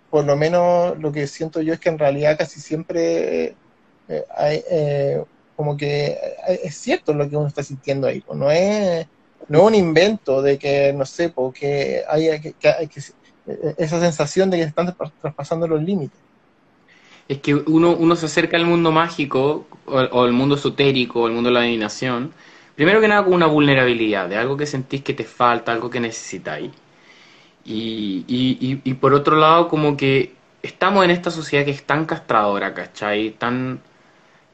por 0.08 0.24
lo 0.24 0.36
menos 0.36 0.96
lo 0.98 1.10
que 1.10 1.26
siento 1.26 1.60
yo 1.60 1.74
es 1.74 1.80
que 1.80 1.88
en 1.88 1.98
realidad 1.98 2.38
casi 2.38 2.60
siempre 2.60 3.56
eh, 4.08 4.24
hay, 4.36 4.62
como 5.56 5.76
que 5.76 6.16
es 6.62 6.76
cierto 6.76 7.12
lo 7.12 7.28
que 7.28 7.36
uno 7.36 7.48
está 7.48 7.64
sintiendo 7.64 8.06
ahí, 8.06 8.22
no 8.32 8.50
es, 8.50 9.06
no 9.48 9.64
un 9.64 9.74
invento 9.74 10.40
de 10.40 10.56
que, 10.58 10.92
no 10.92 11.04
sé, 11.06 11.30
porque 11.30 12.04
hay 12.06 12.40
que, 12.40 12.54
esa 13.78 14.00
sensación 14.00 14.50
de 14.50 14.58
que 14.58 14.62
están 14.64 14.94
traspasando 15.20 15.68
los 15.68 15.82
límites 15.82 16.18
es 17.28 17.38
que 17.38 17.54
uno, 17.54 17.92
uno 17.92 18.16
se 18.16 18.26
acerca 18.26 18.56
al 18.56 18.66
mundo 18.66 18.92
mágico 18.92 19.66
o, 19.86 19.98
al 20.22 20.32
mundo 20.32 20.56
esotérico 20.56 21.22
o 21.22 21.26
al 21.26 21.32
mundo 21.32 21.48
de 21.48 21.54
la 21.54 21.60
adivinación, 21.60 22.32
primero 22.74 23.00
que 23.00 23.08
nada 23.08 23.24
con 23.24 23.34
una 23.34 23.46
vulnerabilidad, 23.46 24.28
de 24.28 24.36
algo 24.36 24.56
que 24.56 24.66
sentís 24.66 25.02
que 25.02 25.14
te 25.14 25.24
falta, 25.24 25.72
algo 25.72 25.90
que 25.90 26.00
necesitáis. 26.00 26.70
Y, 27.64 28.24
y, 28.28 28.80
y, 28.84 28.94
por 28.94 29.14
otro 29.14 29.36
lado, 29.36 29.68
como 29.68 29.96
que 29.96 30.34
estamos 30.62 31.04
en 31.04 31.10
esta 31.10 31.30
sociedad 31.30 31.64
que 31.64 31.70
es 31.70 31.84
tan 31.84 32.04
castradora, 32.06 32.74
¿cachai? 32.74 33.30
Tan, 33.30 33.80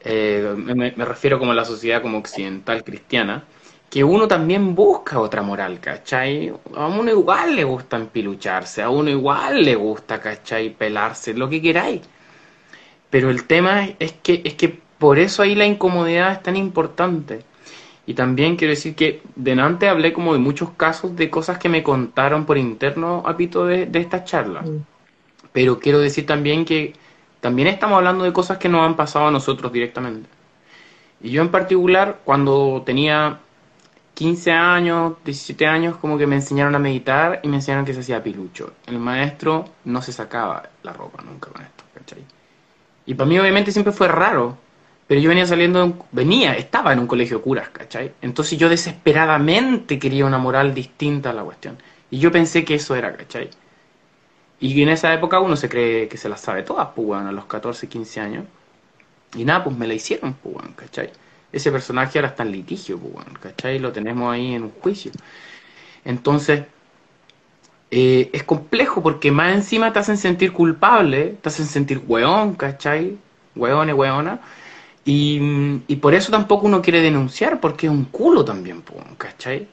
eh, 0.01 0.55
me, 0.57 0.93
me, 0.97 1.05
refiero 1.05 1.39
como 1.39 1.53
a 1.53 1.55
la 1.55 1.65
sociedad 1.65 2.03
como 2.03 2.19
occidental 2.19 2.85
cristiana, 2.85 3.45
que 3.91 4.05
uno 4.05 4.29
también 4.29 4.75
busca 4.77 5.19
otra 5.19 5.43
moral, 5.43 5.81
¿cachai? 5.81 6.53
A 6.77 6.87
uno 6.87 7.11
igual 7.11 7.57
le 7.57 7.65
gusta 7.65 7.97
empilucharse, 7.97 8.83
a 8.83 8.89
uno 8.89 9.11
igual 9.11 9.65
le 9.65 9.75
gusta, 9.75 10.21
¿cachai? 10.21 10.71
Pelarse, 10.71 11.35
lo 11.35 11.49
que 11.49 11.61
queráis. 11.61 12.03
Pero 13.11 13.31
el 13.31 13.45
tema 13.45 13.89
es 13.99 14.13
que, 14.23 14.43
es 14.45 14.55
que 14.55 14.79
por 14.99 15.19
eso 15.19 15.43
ahí 15.43 15.57
la 15.57 15.67
incomodidad 15.67 16.33
es 16.33 16.43
tan 16.43 16.57
importante. 16.57 17.41
Y 18.07 18.15
también 18.15 18.57
quiero 18.57 18.71
decir 18.73 18.95
que 18.95 19.23
delante 19.35 19.89
hablé 19.89 20.13
como 20.13 20.33
de 20.35 20.39
muchos 20.39 20.71
casos 20.71 21.17
de 21.17 21.29
cosas 21.29 21.59
que 21.59 21.69
me 21.69 21.83
contaron 21.83 22.47
por 22.47 22.59
interno, 22.59 23.25
Apito, 23.27 23.67
de, 23.67 23.87
de 23.87 23.99
esta 23.99 24.23
charla. 24.25 24.63
Mm. 24.63 24.85
Pero 25.53 25.81
quiero 25.81 25.99
decir 25.99 26.27
también 26.27 26.65
que 26.65 26.95
también 27.41 27.67
estamos 27.67 27.97
hablando 27.97 28.23
de 28.23 28.33
cosas 28.33 28.59
que 28.59 28.69
nos 28.69 28.87
han 28.87 28.97
pasado 28.97 29.27
a 29.27 29.31
nosotros 29.33 29.73
directamente. 29.73 30.29
Y 31.21 31.31
yo 31.31 31.43
en 31.43 31.51
particular, 31.51 32.21
cuando 32.25 32.83
tenía 32.87 33.41
15 34.21 34.53
años, 34.53 35.15
17 35.25 35.67
años, 35.67 35.97
como 35.97 36.19
que 36.19 36.27
me 36.27 36.37
enseñaron 36.37 36.75
a 36.75 36.79
meditar 36.79 37.41
y 37.43 37.49
me 37.49 37.57
enseñaron 37.57 37.87
que 37.87 37.95
se 37.95 38.01
hacía 38.01 38.23
pilucho. 38.23 38.75
El 38.87 38.99
maestro 38.99 39.65
no 39.87 40.03
se 40.03 40.13
sacaba 40.13 40.69
la 40.83 40.93
ropa 40.93 41.23
nunca 41.23 41.51
con 41.51 41.63
esto, 41.63 41.85
¿cachai? 41.95 42.23
Y 43.07 43.15
para 43.15 43.27
mí 43.27 43.39
obviamente 43.39 43.73
siempre 43.73 43.95
fue 43.95 44.09
raro, 44.09 44.59
pero 45.07 45.23
yo 45.23 45.31
venía 45.31 45.47
saliendo, 45.47 46.07
venía, 46.13 46.55
estaba 46.55 46.93
en 46.93 46.99
un 46.99 47.07
colegio 47.07 47.39
de 47.39 47.45
curas, 47.45 47.71
¿cachai? 47.71 48.13
Entonces 48.21 48.59
yo 48.59 48.69
desesperadamente 48.69 49.99
quería 49.99 50.27
una 50.27 50.37
moral 50.37 50.75
distinta 50.75 51.31
a 51.31 51.33
la 51.33 51.43
cuestión. 51.43 51.79
Y 52.11 52.19
yo 52.19 52.31
pensé 52.31 52.63
que 52.63 52.75
eso 52.75 52.95
era, 52.95 53.17
¿cachai? 53.17 53.49
Y 54.61 54.83
en 54.83 54.91
esa 54.91 55.15
época 55.15 55.41
uno 55.41 55.57
se 55.57 55.71
cree 55.71 56.09
que 56.09 56.19
se 56.19 56.29
las 56.29 56.43
sabe 56.43 56.63
todas, 56.63 56.89
pues, 56.95 57.23
a 57.23 57.33
los 57.33 57.47
14, 57.47 57.89
15 57.89 58.21
años. 58.21 58.45
Y 59.35 59.47
nada, 59.47 59.65
pues 59.65 59.75
me 59.79 59.87
la 59.87 59.95
hicieron, 59.95 60.35
pues, 60.35 60.57
¿cachai? 60.77 61.11
Ese 61.53 61.73
personaje 61.73 62.19
ahora 62.19 62.29
está 62.29 62.43
en 62.43 62.53
litigio, 62.53 62.99
pues, 62.99 63.27
¿cachai? 63.41 63.79
Lo 63.79 63.93
tenemos 63.93 64.33
ahí 64.33 64.55
en 64.55 64.65
un 64.65 64.71
juicio. 64.71 65.11
Entonces, 66.05 66.65
eh, 67.91 68.31
es 68.33 68.45
complejo 68.45 69.03
porque 69.03 69.33
más 69.33 69.55
encima 69.55 69.93
te 69.93 69.99
hacen 69.99 70.17
sentir 70.17 70.53
culpable, 70.53 71.39
te 71.41 71.49
hacen 71.49 71.67
sentir 71.67 72.03
weón, 72.07 72.55
¿cachai? 72.55 73.19
Weón 73.57 73.89
y 73.89 73.93
weona. 73.93 74.41
Y, 75.05 75.41
y, 75.89 75.97
por 75.97 76.15
eso 76.15 76.31
tampoco 76.31 76.67
uno 76.67 76.83
quiere 76.83 77.01
denunciar, 77.01 77.59
porque 77.59 77.87
es 77.87 77.93
un 77.93 78.05
culo 78.05 78.45
también, 78.45 78.83
¿cachai? 79.19 79.67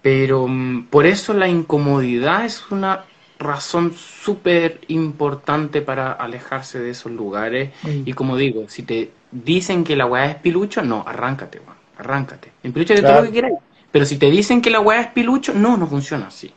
Pero 0.00 0.46
mm, 0.48 0.86
por 0.86 1.06
eso 1.06 1.34
la 1.34 1.48
incomodidad 1.48 2.44
es 2.44 2.70
una 2.70 3.04
razón 3.38 3.94
súper 3.94 4.80
importante 4.88 5.82
para 5.82 6.12
alejarse 6.12 6.78
de 6.78 6.90
esos 6.90 7.12
lugares. 7.12 7.70
Mm. 7.82 8.02
Y 8.06 8.12
como 8.12 8.36
digo, 8.36 8.68
si 8.68 8.82
te 8.84 9.10
dicen 9.32 9.82
que 9.82 9.96
la 9.96 10.06
weá 10.06 10.26
es 10.26 10.36
pilucho, 10.36 10.82
no, 10.82 11.02
arráncate, 11.06 11.58
weón, 11.58 11.76
arráncate. 11.98 12.52
En 12.62 12.72
pilucho 12.72 12.94
de 12.94 13.02
todo 13.02 13.14
lo 13.14 13.22
que 13.24 13.30
quieras. 13.30 13.52
Pero 13.90 14.06
si 14.06 14.16
te 14.16 14.30
dicen 14.30 14.62
que 14.62 14.70
la 14.70 14.80
weá 14.80 15.00
es 15.00 15.08
pilucho, 15.08 15.52
no, 15.54 15.76
no 15.76 15.86
funciona 15.86 16.28
así. 16.28 16.52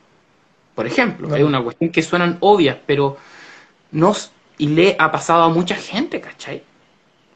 Por 0.76 0.86
ejemplo, 0.86 1.34
es 1.34 1.44
una 1.44 1.64
cuestión 1.64 1.90
que 1.90 2.02
suenan 2.04 2.38
obvias, 2.42 2.78
pero 2.86 3.18
nos 3.92 4.32
y 4.58 4.68
le 4.68 4.96
ha 5.00 5.12
pasado 5.12 5.44
a 5.44 5.50
mucha 5.50 5.76
gente, 5.76 6.22
¿cachai? 6.22 6.64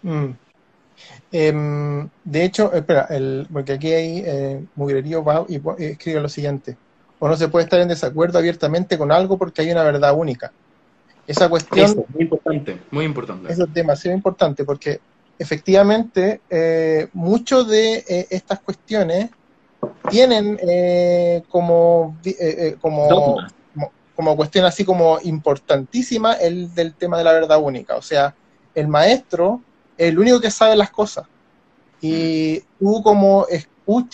Mm. 0.03 0.29
Em, 1.31 2.09
de 2.23 2.43
hecho, 2.43 2.73
espera, 2.73 3.07
el, 3.09 3.47
porque 3.51 3.73
aquí 3.73 3.91
hay 3.91 4.23
eh, 4.25 4.63
Mugrerío 4.75 5.23
va 5.23 5.45
y 5.47 5.61
escribe 5.83 6.21
lo 6.21 6.29
siguiente. 6.29 6.75
O 7.19 7.27
no 7.27 7.35
se 7.35 7.49
puede 7.49 7.65
estar 7.65 7.79
en 7.79 7.89
desacuerdo 7.89 8.39
abiertamente 8.39 8.97
con 8.97 9.11
algo 9.11 9.37
porque 9.37 9.61
hay 9.61 9.71
una 9.71 9.83
verdad 9.83 10.13
única. 10.15 10.51
Esa 11.27 11.47
cuestión... 11.49 11.85
es 11.85 11.95
muy 11.95 12.23
importante, 12.23 12.77
muy 12.91 13.05
importante. 13.05 13.51
Eso 13.51 13.65
es 13.65 13.73
demasiado 13.73 14.15
importante 14.15 14.63
porque 14.63 14.99
efectivamente 15.39 16.41
eh, 16.49 17.07
muchas 17.13 17.67
de 17.67 18.03
eh, 18.07 18.27
estas 18.29 18.59
cuestiones 18.59 19.29
tienen 20.09 20.59
eh, 20.61 21.43
como, 21.49 22.17
eh, 22.25 22.35
eh, 22.39 22.77
como, 22.81 23.37
como, 24.15 24.35
cuestión 24.35 24.65
así 24.65 24.83
como 24.83 25.19
importantísima 25.23 26.33
el 26.33 26.73
del 26.75 26.93
tema 26.93 27.17
de 27.17 27.23
la 27.23 27.33
verdad 27.33 27.59
única. 27.61 27.95
O 27.95 28.01
sea, 28.01 28.35
el 28.75 28.87
maestro 28.87 29.61
es 29.97 30.09
el 30.09 30.19
único 30.19 30.41
que 30.41 30.51
sabe 30.51 30.75
las 30.75 30.91
cosas. 30.91 31.25
Y 32.01 32.59
tú 32.79 33.01
como, 33.03 33.45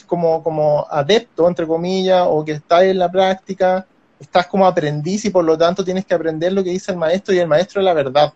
como, 0.08 0.44
como 0.44 0.88
adepto, 0.90 1.48
entre 1.48 1.68
comillas, 1.68 2.26
o 2.30 2.44
que 2.46 2.54
estás 2.54 2.84
en 2.84 3.00
la 3.00 3.12
práctica, 3.12 3.86
estás 4.20 4.48
como 4.48 4.66
aprendiz 4.66 5.26
y 5.26 5.30
por 5.30 5.44
lo 5.44 5.58
tanto 5.58 5.84
tienes 5.84 6.06
que 6.06 6.14
aprender 6.14 6.54
lo 6.54 6.64
que 6.64 6.72
dice 6.72 6.92
el 6.92 6.98
maestro 6.98 7.34
y 7.34 7.40
el 7.40 7.48
maestro 7.48 7.82
es 7.82 7.86
la 7.86 7.94
verdad. 7.94 8.34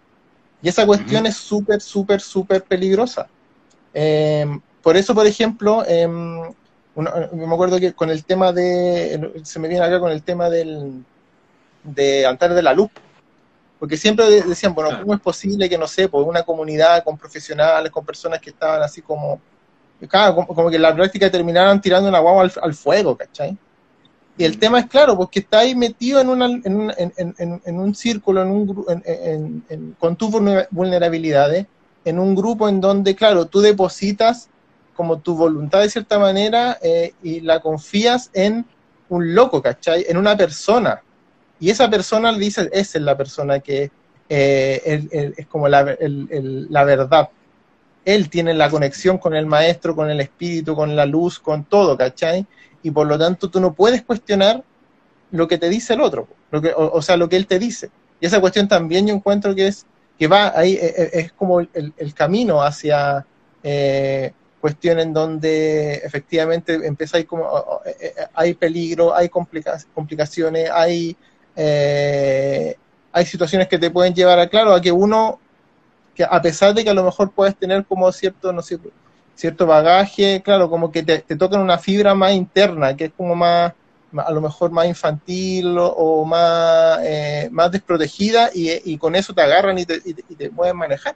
Y 0.62 0.70
esa 0.70 0.86
cuestión 0.86 1.26
es 1.26 1.38
súper, 1.38 1.82
súper, 1.82 2.22
súper 2.22 2.64
peligrosa. 2.64 3.28
por 4.82 4.97
eso, 4.97 5.14
por 5.14 5.26
ejemplo, 5.26 5.84
em, 5.88 6.53
me 6.95 7.53
acuerdo 7.53 7.80
que 7.80 7.93
con 7.93 8.10
el 8.10 8.24
tema 8.26 8.51
de, 8.51 9.41
se 9.43 9.60
me 9.60 9.68
viene 9.68 9.86
acá 9.86 9.99
con 9.99 10.12
el 10.12 10.24
tema 10.24 10.49
del, 10.49 11.03
de 11.84 12.26
Altar 12.26 12.53
de 12.53 12.62
la 12.62 12.74
Luz, 12.74 12.89
porque 13.80 13.95
siempre 13.95 14.41
decían, 14.41 14.74
bueno, 14.74 14.99
¿cómo 14.99 15.14
es 15.14 15.22
posible 15.22 15.70
que, 15.70 15.78
no 15.78 15.88
sé, 15.88 16.10
por 16.10 16.24
una 16.24 16.43
comunidad 16.43 17.03
con 17.03 17.18
profesionales, 17.18 17.91
con 17.91 18.05
personas 18.05 18.39
que 18.39 18.49
estaban 18.49 18.82
así 18.82 19.01
como, 19.01 19.39
claro, 20.10 20.45
como, 20.45 20.70
que 20.70 20.76
en 20.76 20.82
la 20.82 20.93
práctica 20.93 21.32
terminaran 21.32 21.80
tirando 21.80 22.10
una 22.10 22.20
guagua 22.20 22.49
al, 22.62 22.74
fuego, 22.74 23.16
¿cachai? 23.16 23.57
Y 24.39 24.45
el 24.45 24.57
tema 24.57 24.79
es 24.79 24.85
claro, 24.85 25.17
porque 25.17 25.39
está 25.39 25.59
ahí 25.59 25.75
metido 25.75 26.21
en, 26.21 26.29
una, 26.29 26.45
en, 26.45 26.93
en, 26.97 27.61
en 27.65 27.77
un 27.77 27.93
círculo, 27.93 28.41
en 28.41 28.47
un, 28.47 29.95
con 29.99 30.15
tus 30.15 30.31
vulnerabilidades, 30.71 31.65
en 32.05 32.19
un 32.19 32.35
grupo 32.35 32.69
en 32.69 32.79
donde, 32.79 33.15
claro, 33.15 33.47
tú 33.47 33.59
depositas 33.59 34.47
como 34.95 35.19
tu 35.19 35.35
voluntad 35.35 35.81
de 35.81 35.89
cierta 35.89 36.17
manera 36.19 36.77
eh, 36.81 37.13
y 37.21 37.41
la 37.41 37.59
confías 37.59 38.29
en 38.33 38.65
un 39.09 39.35
loco, 39.35 39.61
¿cachai? 39.61 40.05
En 40.07 40.15
una 40.15 40.37
persona. 40.37 41.01
Y 41.59 41.69
esa 41.69 41.89
persona 41.89 42.31
le 42.31 42.39
dice, 42.39 42.69
esa 42.71 42.97
es 42.97 43.03
la 43.03 43.17
persona 43.17 43.59
que 43.59 43.91
eh, 44.29 45.33
es 45.35 45.47
como 45.47 45.67
la, 45.67 45.97
la 45.99 46.83
verdad. 46.85 47.29
Él 48.05 48.29
tiene 48.29 48.53
la 48.53 48.69
conexión 48.69 49.17
con 49.17 49.35
el 49.35 49.45
maestro, 49.45 49.97
con 49.97 50.09
el 50.09 50.21
espíritu, 50.21 50.77
con 50.77 50.95
la 50.95 51.05
luz, 51.05 51.39
con 51.39 51.65
todo, 51.65 51.97
¿cachai? 51.97 52.47
Y 52.84 52.91
por 52.91 53.07
lo 53.07 53.17
tanto 53.17 53.49
tú 53.49 53.59
no 53.59 53.73
puedes 53.73 54.01
cuestionar 54.03 54.63
lo 55.32 55.47
que 55.47 55.57
te 55.57 55.69
dice 55.69 55.93
el 55.93 56.01
otro, 56.01 56.27
lo 56.51 56.61
que, 56.61 56.73
o, 56.75 57.01
sea, 57.01 57.17
lo 57.17 57.30
que 57.30 57.36
él 57.36 57.47
te 57.47 57.59
dice. 57.59 57.89
Y 58.19 58.25
esa 58.25 58.41
cuestión 58.41 58.67
también 58.67 59.07
yo 59.07 59.13
encuentro 59.13 59.55
que 59.55 59.67
es 59.67 59.86
que 60.17 60.27
va 60.27 60.51
ahí, 60.57 60.73
eh, 60.73 60.93
eh, 60.97 61.09
es, 61.13 61.32
como 61.32 61.61
el, 61.61 62.13
camino 62.13 62.61
hacia 62.61 63.25
eh, 63.63 64.34
cuestiones 64.59 65.05
en 65.05 65.13
donde 65.13 65.93
efectivamente 65.95 66.73
empieza 66.86 67.23
como, 67.23 67.47
eh, 67.86 68.13
hay 68.34 68.53
peligro, 68.53 69.15
hay 69.15 69.30
complicaciones, 69.30 70.69
hay, 70.73 71.15
hay 71.55 73.25
situaciones 73.25 73.69
que 73.69 73.80
te 73.80 73.91
pueden 73.91 74.13
llevar 74.13 74.39
a, 74.39 74.49
claro, 74.49 74.73
a 74.73 74.82
que 74.82 74.91
uno, 74.91 75.39
que 76.13 76.25
a 76.25 76.41
pesar 76.41 76.73
de 76.73 76.84
que 76.84 76.89
a 76.89 76.93
lo 76.93 77.05
mejor 77.05 77.32
puedes 77.32 77.55
tener 77.55 77.86
como 77.86 78.11
cierto, 78.11 78.51
no 78.51 78.61
sé, 78.61 78.77
cierto 79.39 79.65
bagaje, 79.65 80.41
claro, 80.43 80.69
como 80.69 80.91
que 80.91 81.03
te, 81.03 81.19
te 81.19 81.35
tocan 81.35 81.61
una 81.61 81.77
fibra 81.77 82.13
más 82.13 82.33
interna, 82.33 82.95
que 82.95 83.05
es 83.05 83.11
como 83.15 83.35
más 83.35 83.73
a 84.17 84.31
lo 84.31 84.41
mejor 84.41 84.71
más 84.71 84.87
infantil 84.87 85.75
o, 85.77 86.25
más, 86.25 86.99
eh, 87.03 87.47
más 87.51 87.71
desprotegida 87.71 88.49
y, 88.53 88.97
con 88.97 89.15
eso 89.15 89.33
te 89.33 89.41
agarran 89.41 89.77
y 89.77 89.85
te, 89.85 90.01
y 90.05 90.49
pueden 90.49 90.77
manejar. 90.77 91.15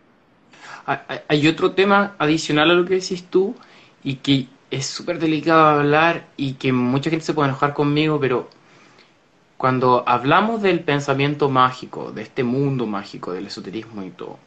Hay 1.27 1.47
otro 1.47 1.71
tema 1.71 2.15
adicional 2.19 2.71
a 2.71 2.73
lo 2.73 2.85
que 2.85 2.95
decís 2.95 3.25
tú 3.29 3.55
y 4.03 4.15
que 4.15 4.47
es 4.69 4.85
súper 4.85 5.19
delicado 5.19 5.79
hablar 5.79 6.27
y 6.35 6.53
que 6.53 6.71
mucha 6.71 7.09
gente 7.09 7.25
se 7.25 7.33
puede 7.33 7.49
enojar 7.49 7.73
conmigo, 7.73 8.19
pero 8.19 8.49
cuando 9.57 10.03
hablamos 10.07 10.61
del 10.61 10.81
pensamiento 10.81 11.49
mágico, 11.49 12.11
de 12.11 12.23
este 12.23 12.43
mundo 12.43 12.85
mágico, 12.85 13.31
del 13.31 13.47
esoterismo 13.47 14.03
y 14.03 14.09
todo, 14.09 14.37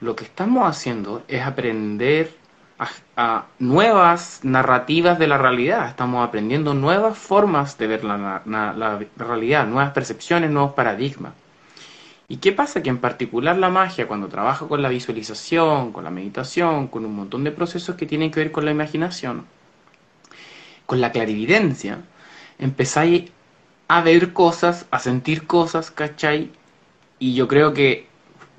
lo 0.00 0.14
que 0.14 0.24
estamos 0.24 0.68
haciendo 0.68 1.22
es 1.28 1.42
aprender 1.42 2.34
a, 2.78 3.46
nuevas 3.58 4.40
narrativas 4.42 5.18
de 5.18 5.26
la 5.26 5.38
realidad, 5.38 5.88
estamos 5.88 6.26
aprendiendo 6.26 6.74
nuevas 6.74 7.16
formas 7.16 7.78
de 7.78 7.86
ver 7.86 8.04
la, 8.04 8.42
la, 8.44 9.00
realidad, 9.16 9.66
nuevas 9.66 9.92
percepciones, 9.92 10.50
nuevos 10.50 10.74
paradigmas. 10.74 11.32
¿Y 12.28 12.38
qué 12.38 12.52
pasa? 12.52 12.82
Que 12.82 12.90
en 12.90 12.98
particular 12.98 13.56
la 13.56 13.68
magia, 13.70 14.08
cuando 14.08 14.28
trabaja 14.28 14.66
con 14.66 14.82
la 14.82 14.88
visualización, 14.88 15.92
con 15.92 16.04
la 16.04 16.10
meditación, 16.10 16.88
con 16.88 17.04
un 17.04 17.14
montón 17.14 17.44
de 17.44 17.52
procesos 17.52 17.94
que 17.96 18.06
tienen 18.06 18.30
que 18.30 18.40
ver 18.40 18.52
con 18.52 18.64
la 18.64 18.72
imaginación, 18.72 19.46
con 20.86 21.00
la 21.00 21.12
clarividencia, 21.12 22.00
empezáis 22.58 23.30
a 23.88 24.02
ver 24.02 24.32
cosas, 24.32 24.86
a 24.90 24.98
sentir 24.98 25.46
cosas, 25.46 25.90
¿cachai? 25.92 26.50
Y 27.18 27.34
yo 27.34 27.46
creo 27.48 27.72
que 27.72 28.08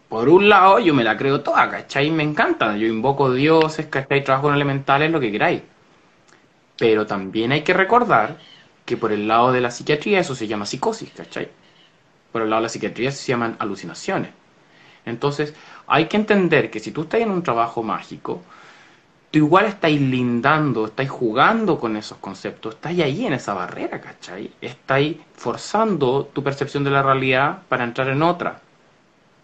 por 0.10 0.30
un 0.30 0.47
lado, 0.47 0.80
yo 0.80 0.93
me 0.93 1.03
la 1.03 1.18
creo 1.18 1.41
toda, 1.41 1.70
¿cachai? 1.70 2.10
Me 2.12 2.24
encanta. 2.24 2.78
Yo 2.78 2.88
invoco 2.88 3.32
dioses, 3.34 3.88
¿cachai? 3.88 4.24
Trabajo 4.24 4.47
con 4.47 4.55
elementales, 4.55 5.12
lo 5.12 5.20
que 5.20 5.32
queráis. 5.32 5.62
Pero 6.78 7.05
también 7.05 7.51
hay 7.51 7.62
que 7.64 7.74
recordar 7.74 8.38
que 8.86 8.95
por 8.97 9.12
el 9.12 9.28
lado 9.28 9.51
de 9.51 9.62
la 9.62 9.72
psiquiatría 9.72 10.20
eso 10.20 10.36
se 10.36 10.47
llama 10.47 10.66
psicosis, 10.66 11.12
¿cachai? 11.12 11.49
Por 12.32 12.41
el 12.41 12.49
lado 12.49 12.62
de 12.62 12.66
la 12.66 12.70
psiquiatría 12.70 13.12
se 13.12 13.28
llaman 13.28 13.58
alucinaciones. 13.60 14.32
Entonces, 15.05 15.53
hay 15.88 16.05
que 16.08 16.18
entender 16.18 16.70
que 16.72 16.80
si 16.80 16.91
tú 16.91 17.03
estás 17.03 17.22
en 17.22 17.32
un 17.32 17.43
trabajo 17.43 17.84
mágico, 17.84 18.43
tú 19.32 19.39
igual 19.39 19.66
estáis 19.66 19.99
lindando, 20.01 20.86
estáis 20.86 21.10
jugando 21.10 21.80
con 21.80 21.97
esos 21.97 22.18
conceptos, 22.20 22.76
estáis 22.76 23.01
ahí 23.01 23.26
en 23.26 23.34
esa 23.34 23.53
barrera, 23.53 23.99
¿cachai? 24.01 24.51
Estáis 24.62 25.18
forzando 25.36 26.26
tu 26.34 26.43
percepción 26.43 26.84
de 26.84 26.91
la 26.91 27.03
realidad 27.03 27.64
para 27.70 27.84
entrar 27.84 28.08
en 28.10 28.24
otra 28.24 28.62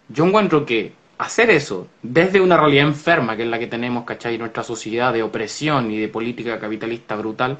yo 0.08 0.26
encuentro 0.26 0.66
que 0.66 0.92
hacer 1.18 1.50
eso 1.50 1.88
desde 2.02 2.40
una 2.40 2.56
realidad 2.56 2.86
enferma, 2.86 3.36
que 3.36 3.42
es 3.42 3.48
la 3.48 3.58
que 3.58 3.66
tenemos, 3.66 4.04
¿cachai? 4.04 4.38
Nuestra 4.38 4.62
sociedad 4.62 5.12
de 5.12 5.22
opresión 5.22 5.90
y 5.90 5.98
de 5.98 6.08
política 6.08 6.58
capitalista 6.58 7.16
brutal, 7.16 7.58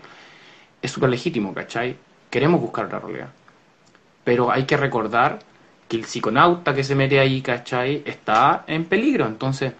es 0.83 0.91
súper 0.91 1.11
legítimo, 1.11 1.55
¿cachai? 1.55 1.97
Queremos 2.31 2.61
buscar 2.61 2.87
otra 2.87 3.01
realidad. 3.01 3.29
Pero 4.25 4.51
hay 4.51 4.65
que 4.65 4.77
recordar 4.77 5.39
que 5.89 5.97
el 5.97 6.05
psiconauta 6.05 6.75
que 6.75 6.85
se 6.85 6.95
mete 6.95 7.21
ahí, 7.21 7.43
¿cachai? 7.43 8.03
Está 8.05 8.65
en 8.67 8.85
peligro. 8.87 9.27
Entonces, 9.27 9.73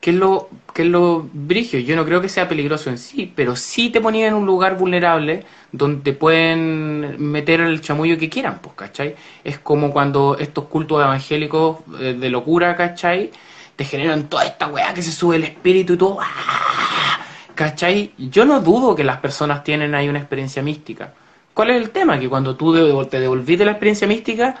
¿qué 0.00 0.10
es 0.10 0.16
lo, 0.16 0.48
qué 0.74 0.82
es 0.82 0.88
lo 0.88 1.28
brigio? 1.32 1.80
Yo 1.80 1.96
no 1.96 2.04
creo 2.04 2.20
que 2.20 2.28
sea 2.28 2.48
peligroso 2.48 2.90
en 2.90 2.98
sí, 2.98 3.32
pero 3.34 3.56
sí 3.56 3.90
te 3.90 4.00
ponía 4.00 4.28
en 4.28 4.34
un 4.34 4.46
lugar 4.46 4.76
vulnerable 4.76 5.44
donde 5.72 6.12
pueden 6.12 7.30
meter 7.30 7.60
el 7.60 7.80
chamullo 7.80 8.18
que 8.18 8.28
quieran, 8.28 8.60
pues, 8.60 8.74
¿cachai? 8.74 9.16
Es 9.44 9.58
como 9.58 9.90
cuando 9.92 10.36
estos 10.38 10.64
cultos 10.66 11.02
evangélicos 11.02 11.78
eh, 12.00 12.16
de 12.18 12.30
locura, 12.30 12.76
¿cachai? 12.76 13.30
Te 13.76 13.84
generan 13.84 14.28
toda 14.28 14.44
esta 14.44 14.68
weá 14.68 14.94
que 14.94 15.02
se 15.02 15.12
sube 15.12 15.36
el 15.36 15.44
espíritu 15.44 15.94
y 15.94 15.96
todo, 15.96 16.18
¡ah! 16.20 17.20
¿cachai? 17.54 18.12
Yo 18.18 18.44
no 18.44 18.60
dudo 18.60 18.94
que 18.94 19.04
las 19.04 19.18
personas 19.18 19.64
tienen 19.64 19.94
ahí 19.94 20.08
una 20.08 20.20
experiencia 20.20 20.62
mística. 20.62 21.12
¿Cuál 21.54 21.70
es 21.70 21.76
el 21.82 21.90
tema? 21.90 22.18
Que 22.20 22.28
cuando 22.28 22.54
tú 22.56 22.72
te 23.08 23.18
devolvís 23.18 23.58
de 23.58 23.64
la 23.64 23.72
experiencia 23.72 24.06
mística, 24.06 24.54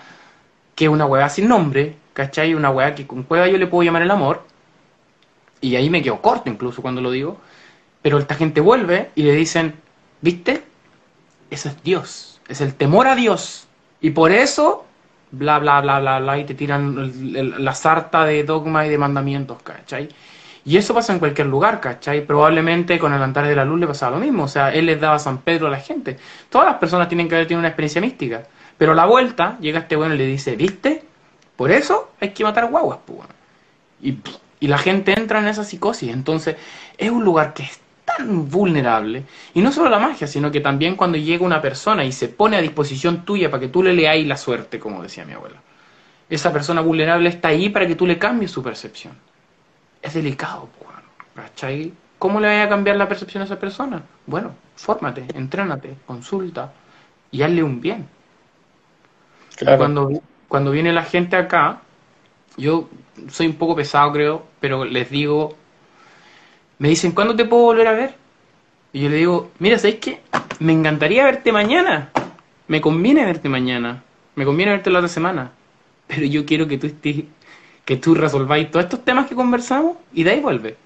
que 0.74 0.86
es 0.86 0.90
una 0.90 1.06
weá 1.06 1.28
sin 1.28 1.48
nombre, 1.48 1.94
¿cachai? 2.12 2.54
Una 2.54 2.70
weá 2.70 2.94
que 2.94 3.06
con 3.06 3.22
cueva 3.22 3.46
yo 3.48 3.56
le 3.56 3.68
puedo 3.68 3.84
llamar 3.84 4.02
el 4.02 4.10
amor, 4.10 4.44
y 5.60 5.76
ahí 5.76 5.90
me 5.90 6.02
quedo 6.02 6.20
corto 6.20 6.48
incluso 6.50 6.82
cuando 6.82 7.00
lo 7.00 7.10
digo, 7.10 7.38
pero 8.02 8.18
esta 8.18 8.34
gente 8.34 8.60
vuelve 8.60 9.10
y 9.14 9.22
le 9.22 9.32
dicen, 9.32 9.74
¿viste? 10.20 10.62
Eso 11.50 11.68
es 11.68 11.82
Dios, 11.82 12.40
es 12.48 12.60
el 12.60 12.74
temor 12.74 13.08
a 13.08 13.14
Dios. 13.14 13.66
Y 14.00 14.10
por 14.10 14.30
eso, 14.30 14.84
bla, 15.30 15.58
bla, 15.58 15.80
bla, 15.80 16.00
bla, 16.00 16.20
bla, 16.20 16.38
y 16.38 16.44
te 16.44 16.54
tiran 16.54 17.62
la 17.62 17.74
sarta 17.74 18.24
de 18.24 18.44
dogma 18.44 18.86
y 18.86 18.90
de 18.90 18.98
mandamientos, 18.98 19.62
¿cachai? 19.62 20.08
Y 20.64 20.76
eso 20.76 20.92
pasa 20.92 21.14
en 21.14 21.18
cualquier 21.18 21.46
lugar, 21.46 21.80
¿cachai? 21.80 22.26
Probablemente 22.26 22.98
con 22.98 23.14
el 23.14 23.22
altar 23.22 23.46
de 23.46 23.56
la 23.56 23.64
luz 23.64 23.80
le 23.80 23.86
pasaba 23.86 24.16
lo 24.16 24.22
mismo. 24.22 24.44
O 24.44 24.48
sea, 24.48 24.72
él 24.72 24.84
les 24.84 25.00
daba 25.00 25.18
San 25.18 25.38
Pedro 25.38 25.68
a 25.68 25.70
la 25.70 25.80
gente. 25.80 26.18
Todas 26.50 26.66
las 26.66 26.76
personas 26.76 27.08
tienen 27.08 27.26
que 27.26 27.36
haber 27.36 27.46
tenido 27.46 27.60
una 27.60 27.68
experiencia 27.68 28.02
mística. 28.02 28.42
Pero 28.76 28.92
a 28.92 28.94
la 28.94 29.06
vuelta 29.06 29.56
llega 29.60 29.78
este 29.78 29.96
bueno 29.96 30.14
y 30.14 30.18
le 30.18 30.26
dice, 30.26 30.56
¿viste? 30.56 31.04
Por 31.56 31.70
eso 31.70 32.12
hay 32.20 32.30
que 32.30 32.44
matar 32.44 32.68
guaguas, 32.70 32.98
pues. 33.06 33.20
Y, 34.02 34.18
y 34.60 34.68
la 34.68 34.78
gente 34.78 35.18
entra 35.18 35.38
en 35.40 35.48
esa 35.48 35.64
psicosis. 35.64 36.12
Entonces, 36.12 36.56
es 36.96 37.10
un 37.10 37.24
lugar 37.24 37.54
que 37.54 37.64
es 37.64 37.80
tan 38.04 38.48
vulnerable. 38.48 39.24
Y 39.54 39.60
no 39.60 39.72
solo 39.72 39.88
la 39.88 39.98
magia, 39.98 40.26
sino 40.26 40.50
que 40.50 40.60
también 40.60 40.96
cuando 40.96 41.18
llega 41.18 41.44
una 41.44 41.60
persona 41.60 42.04
y 42.04 42.12
se 42.12 42.28
pone 42.28 42.56
a 42.56 42.60
disposición 42.60 43.24
tuya 43.24 43.50
para 43.50 43.60
que 43.60 43.68
tú 43.68 43.82
le 43.82 43.92
leáis 43.92 44.26
la 44.26 44.36
suerte, 44.36 44.78
como 44.78 45.02
decía 45.02 45.24
mi 45.24 45.32
abuela. 45.32 45.60
Esa 46.28 46.52
persona 46.52 46.80
vulnerable 46.80 47.28
está 47.28 47.48
ahí 47.48 47.68
para 47.68 47.86
que 47.86 47.94
tú 47.94 48.06
le 48.06 48.18
cambies 48.18 48.50
su 48.50 48.62
percepción. 48.62 49.14
Es 50.02 50.14
delicado, 50.14 50.68
¿cachai? 51.34 51.92
¿Cómo 52.18 52.40
le 52.40 52.48
vaya 52.48 52.64
a 52.64 52.68
cambiar 52.68 52.96
la 52.96 53.08
percepción 53.08 53.42
a 53.42 53.46
esa 53.46 53.58
persona? 53.58 54.02
Bueno, 54.26 54.54
fórmate, 54.76 55.24
entrénate, 55.34 55.96
consulta 56.06 56.72
y 57.30 57.42
hazle 57.42 57.62
un 57.62 57.80
bien. 57.80 58.08
Cuando, 59.64 60.10
cuando 60.48 60.70
viene 60.70 60.92
la 60.92 61.04
gente 61.04 61.36
acá, 61.36 61.80
yo 62.56 62.88
soy 63.30 63.46
un 63.46 63.54
poco 63.54 63.76
pesado 63.76 64.12
creo, 64.12 64.46
pero 64.60 64.84
les 64.84 65.10
digo, 65.10 65.56
me 66.78 66.88
dicen, 66.88 67.12
¿cuándo 67.12 67.34
te 67.34 67.44
puedo 67.44 67.64
volver 67.64 67.88
a 67.88 67.92
ver? 67.92 68.14
Y 68.92 69.02
yo 69.02 69.08
le 69.08 69.16
digo, 69.16 69.50
mira, 69.58 69.78
¿sabes 69.78 69.96
qué? 69.96 70.20
Me 70.60 70.72
encantaría 70.72 71.24
verte 71.24 71.52
mañana. 71.52 72.10
Me 72.68 72.80
conviene 72.80 73.24
verte 73.24 73.48
mañana. 73.48 74.02
Me 74.34 74.44
conviene 74.44 74.72
verte 74.72 74.90
la 74.90 75.00
otra 75.00 75.08
semana. 75.08 75.52
Pero 76.06 76.24
yo 76.24 76.46
quiero 76.46 76.66
que 76.68 76.78
tú 76.78 76.86
estés, 76.86 77.24
que 77.84 77.96
tú 77.96 78.14
resolváis 78.14 78.70
todos 78.70 78.84
estos 78.84 79.04
temas 79.04 79.26
que 79.26 79.34
conversamos 79.34 79.96
y 80.12 80.22
de 80.22 80.30
ahí 80.30 80.40
vuelve. 80.40 80.76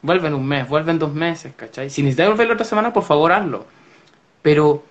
Vuelve 0.00 0.28
en 0.28 0.34
un 0.34 0.46
mes, 0.46 0.68
vuelve 0.68 0.90
en 0.92 0.98
dos 0.98 1.12
meses, 1.12 1.52
¿cachai? 1.54 1.90
Si 1.90 2.02
necesitas 2.02 2.28
volver 2.28 2.48
la 2.48 2.54
otra 2.54 2.64
semana, 2.64 2.92
por 2.92 3.04
favor 3.04 3.32
hazlo. 3.32 3.66
Pero 4.42 4.84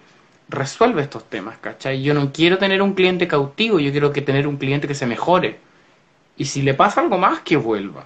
resuelve 0.50 1.02
estos 1.02 1.30
temas, 1.30 1.58
¿cachai? 1.60 2.02
Yo 2.02 2.14
no 2.14 2.32
quiero 2.32 2.58
tener 2.58 2.82
un 2.82 2.94
cliente 2.94 3.28
cautivo, 3.28 3.80
yo 3.80 3.92
quiero 3.92 4.12
que 4.12 4.22
tener 4.22 4.48
un 4.48 4.58
cliente 4.58 4.88
que 4.88 4.96
se 4.96 5.06
mejore. 5.06 5.60
Y 6.38 6.46
si 6.46 6.62
le 6.62 6.74
pasa 6.74 7.02
algo 7.02 7.18
más, 7.18 7.42
que 7.42 7.58
vuelva. 7.58 8.06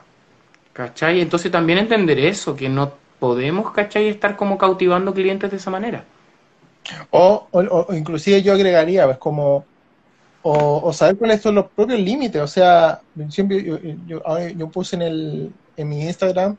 ¿Cachai? 0.73 1.21
Entonces 1.21 1.51
también 1.51 1.79
entender 1.79 2.19
eso, 2.19 2.55
que 2.55 2.67
no 2.67 2.93
podemos, 3.19 3.71
¿cachai? 3.71 4.09
Estar 4.09 4.35
como 4.35 4.57
cautivando 4.57 5.13
clientes 5.13 5.49
de 5.49 5.57
esa 5.57 5.71
manera. 5.71 6.03
O, 7.11 7.47
o, 7.51 7.93
inclusive 7.93 8.41
yo 8.41 8.53
agregaría, 8.53 9.05
pues 9.05 9.17
como, 9.17 9.65
o, 10.43 10.93
saber 10.93 11.17
cuáles 11.17 11.41
son 11.41 11.55
los 11.55 11.65
propios 11.67 11.99
límites. 11.99 12.41
O 12.41 12.47
sea, 12.47 13.01
siempre 13.29 13.63
yo, 13.63 13.79
yo, 14.55 14.67
puse 14.69 14.95
en, 14.95 15.01
el, 15.01 15.53
en 15.75 15.89
mi 15.89 16.03
Instagram 16.03 16.55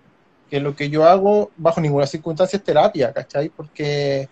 que 0.50 0.60
lo 0.60 0.74
que 0.74 0.88
yo 0.88 1.04
hago 1.04 1.50
bajo 1.56 1.80
ninguna 1.80 2.06
circunstancia 2.06 2.56
es 2.56 2.64
terapia, 2.64 3.12
¿cachai? 3.12 3.48
Porque 3.48 4.28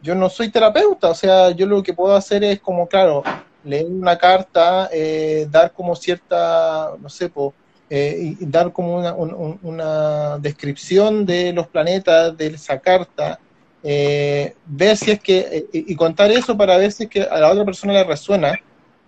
yo 0.00 0.14
no 0.14 0.28
soy 0.28 0.50
terapeuta, 0.50 1.10
o 1.10 1.14
sea, 1.14 1.50
yo 1.50 1.66
lo 1.66 1.82
que 1.82 1.94
puedo 1.94 2.14
hacer 2.14 2.44
es 2.44 2.60
como, 2.60 2.88
claro, 2.88 3.22
leer 3.66 3.86
una 3.86 4.16
carta, 4.16 4.88
eh, 4.92 5.46
dar 5.50 5.72
como 5.72 5.94
cierta, 5.96 6.92
no 7.00 7.08
sé, 7.08 7.28
pues 7.28 7.52
y 7.88 8.44
dar 8.46 8.72
como 8.72 8.96
una, 8.96 9.14
una, 9.14 10.38
descripción 10.38 11.24
de 11.24 11.52
los 11.52 11.68
planetas, 11.68 12.36
de 12.36 12.48
esa 12.48 12.80
carta, 12.80 13.38
ver 13.80 14.96
si 14.96 15.12
es 15.12 15.20
que, 15.20 15.66
y 15.72 15.94
contar 15.94 16.32
eso 16.32 16.56
para 16.56 16.78
ver 16.78 16.90
si 16.90 17.04
es 17.04 17.08
que 17.08 17.22
a 17.22 17.38
la 17.38 17.52
otra 17.52 17.64
persona 17.64 17.92
le 17.92 18.02
resuena, 18.02 18.58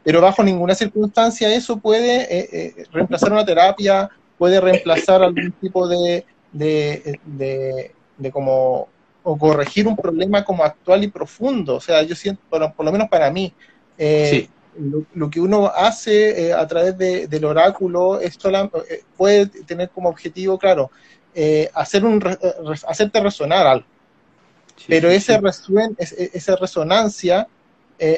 pero 0.04 0.20
bajo 0.20 0.44
ninguna 0.44 0.76
circunstancia 0.76 1.52
eso 1.52 1.78
puede 1.78 2.86
reemplazar 2.92 3.32
una 3.32 3.44
terapia, 3.44 4.08
puede 4.38 4.60
reemplazar 4.60 5.24
algún 5.24 5.50
tipo 5.60 5.88
de, 5.88 6.24
de, 6.52 7.20
de, 8.16 8.30
como 8.30 8.88
o 9.22 9.36
corregir 9.36 9.86
un 9.86 9.96
problema 9.96 10.44
como 10.44 10.64
actual 10.64 11.04
y 11.04 11.08
profundo. 11.08 11.76
O 11.76 11.80
sea, 11.80 12.02
yo 12.02 12.14
siento, 12.14 12.40
por, 12.48 12.84
lo 12.84 12.92
menos 12.92 13.08
para 13.08 13.30
mí, 13.30 13.52
eh, 13.98 14.48
lo, 15.14 15.28
que 15.28 15.40
uno 15.40 15.66
hace 15.66 16.46
eh, 16.46 16.52
a 16.52 16.66
través 16.66 16.96
del 16.96 17.44
oráculo 17.44 18.20
es 18.20 18.38
eh, 18.44 19.02
puede 19.16 19.46
tener 19.46 19.90
como 19.90 20.08
objetivo, 20.08 20.56
claro, 20.58 20.90
hacer 21.74 22.04
un, 22.04 22.22
hacerte 22.86 23.20
resonar 23.20 23.66
algo. 23.66 23.86
Pero 24.86 25.10
ese 25.10 25.40
esa 25.98 26.56
resonancia, 26.56 27.48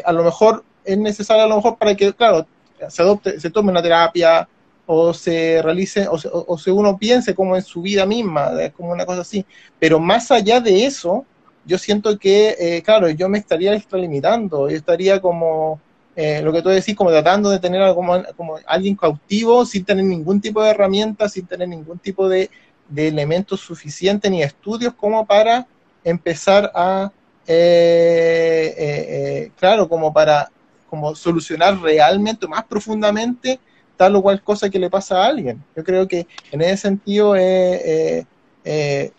a 0.05 0.13
lo 0.13 0.25
mejor 0.25 0.63
es 0.85 0.99
necesaria 0.99 1.45
a 1.45 1.49
lo 1.49 1.57
mejor 1.57 1.79
para 1.79 1.95
que, 1.95 2.13
claro, 2.13 2.47
se 2.89 3.03
adopte, 3.03 3.41
se 3.41 3.51
tome 3.51 3.71
una 3.71 3.83
terapia, 3.83 4.47
o 4.93 5.15
se 5.15 5.63
realice, 5.63 6.09
o, 6.09 6.19
o, 6.49 6.59
se 6.59 6.73
uno 6.73 6.99
piense 6.99 7.35
como 7.35 7.55
en 7.55 7.63
su 7.63 7.81
vida 7.81 8.05
misma, 8.05 8.51
como 8.77 8.91
una 8.91 9.07
cosa 9.07 9.21
así. 9.21 9.47
Pero 9.79 10.01
más 10.01 10.31
allá 10.31 10.61
de 10.61 10.85
eso, 10.85 11.25
yo 11.65 11.79
siento 11.79 12.19
que, 12.19 12.57
eh, 12.59 12.83
claro, 12.83 13.09
yo 13.11 13.29
me 13.29 13.39
estaría 13.39 13.75
extralimitando, 13.75 14.69
yo 14.69 14.77
estaría 14.77 15.21
como, 15.21 15.81
eh, 16.17 16.43
lo 16.43 16.53
que 16.53 16.63
tú 16.63 16.69
decís, 16.69 16.97
como 16.97 17.11
tratando 17.11 17.51
de 17.51 17.59
tener 17.59 17.81
algo 17.83 17.97
como, 17.97 18.23
como, 18.37 18.59
alguien 18.67 18.97
cautivo 18.97 19.65
sin 19.65 19.85
tener 19.85 20.05
ningún 20.05 20.41
tipo 20.41 20.63
de 20.63 20.71
herramientas, 20.71 21.33
sin 21.33 21.47
tener 21.47 21.69
ningún 21.69 21.99
tipo 21.99 22.29
de, 22.29 22.51
de 22.89 23.09
elementos 23.09 23.61
suficientes 23.61 24.31
ni 24.31 24.43
estudios 24.43 24.95
como 24.95 25.27
para 25.27 25.67
empezar 26.05 26.71
a, 26.75 27.13
eh, 27.47 29.51
claro, 29.59 29.89
como 29.89 30.13
para 30.13 30.51
como 30.89 31.15
solucionar 31.15 31.81
realmente, 31.81 32.49
más 32.49 32.65
profundamente, 32.65 33.61
tal 33.97 34.17
o 34.17 34.23
cual 34.23 34.43
cosa 34.43 34.69
que 34.69 34.79
le 34.79 34.91
pasa 34.91 35.23
a 35.23 35.27
alguien. 35.27 35.63
Yo 35.77 35.85
creo 35.85 36.09
que 36.09 36.27
en 36.51 36.63
ese 36.63 36.79
sentido, 36.79 37.37
eh, 37.37 38.27
eh, 38.65 39.13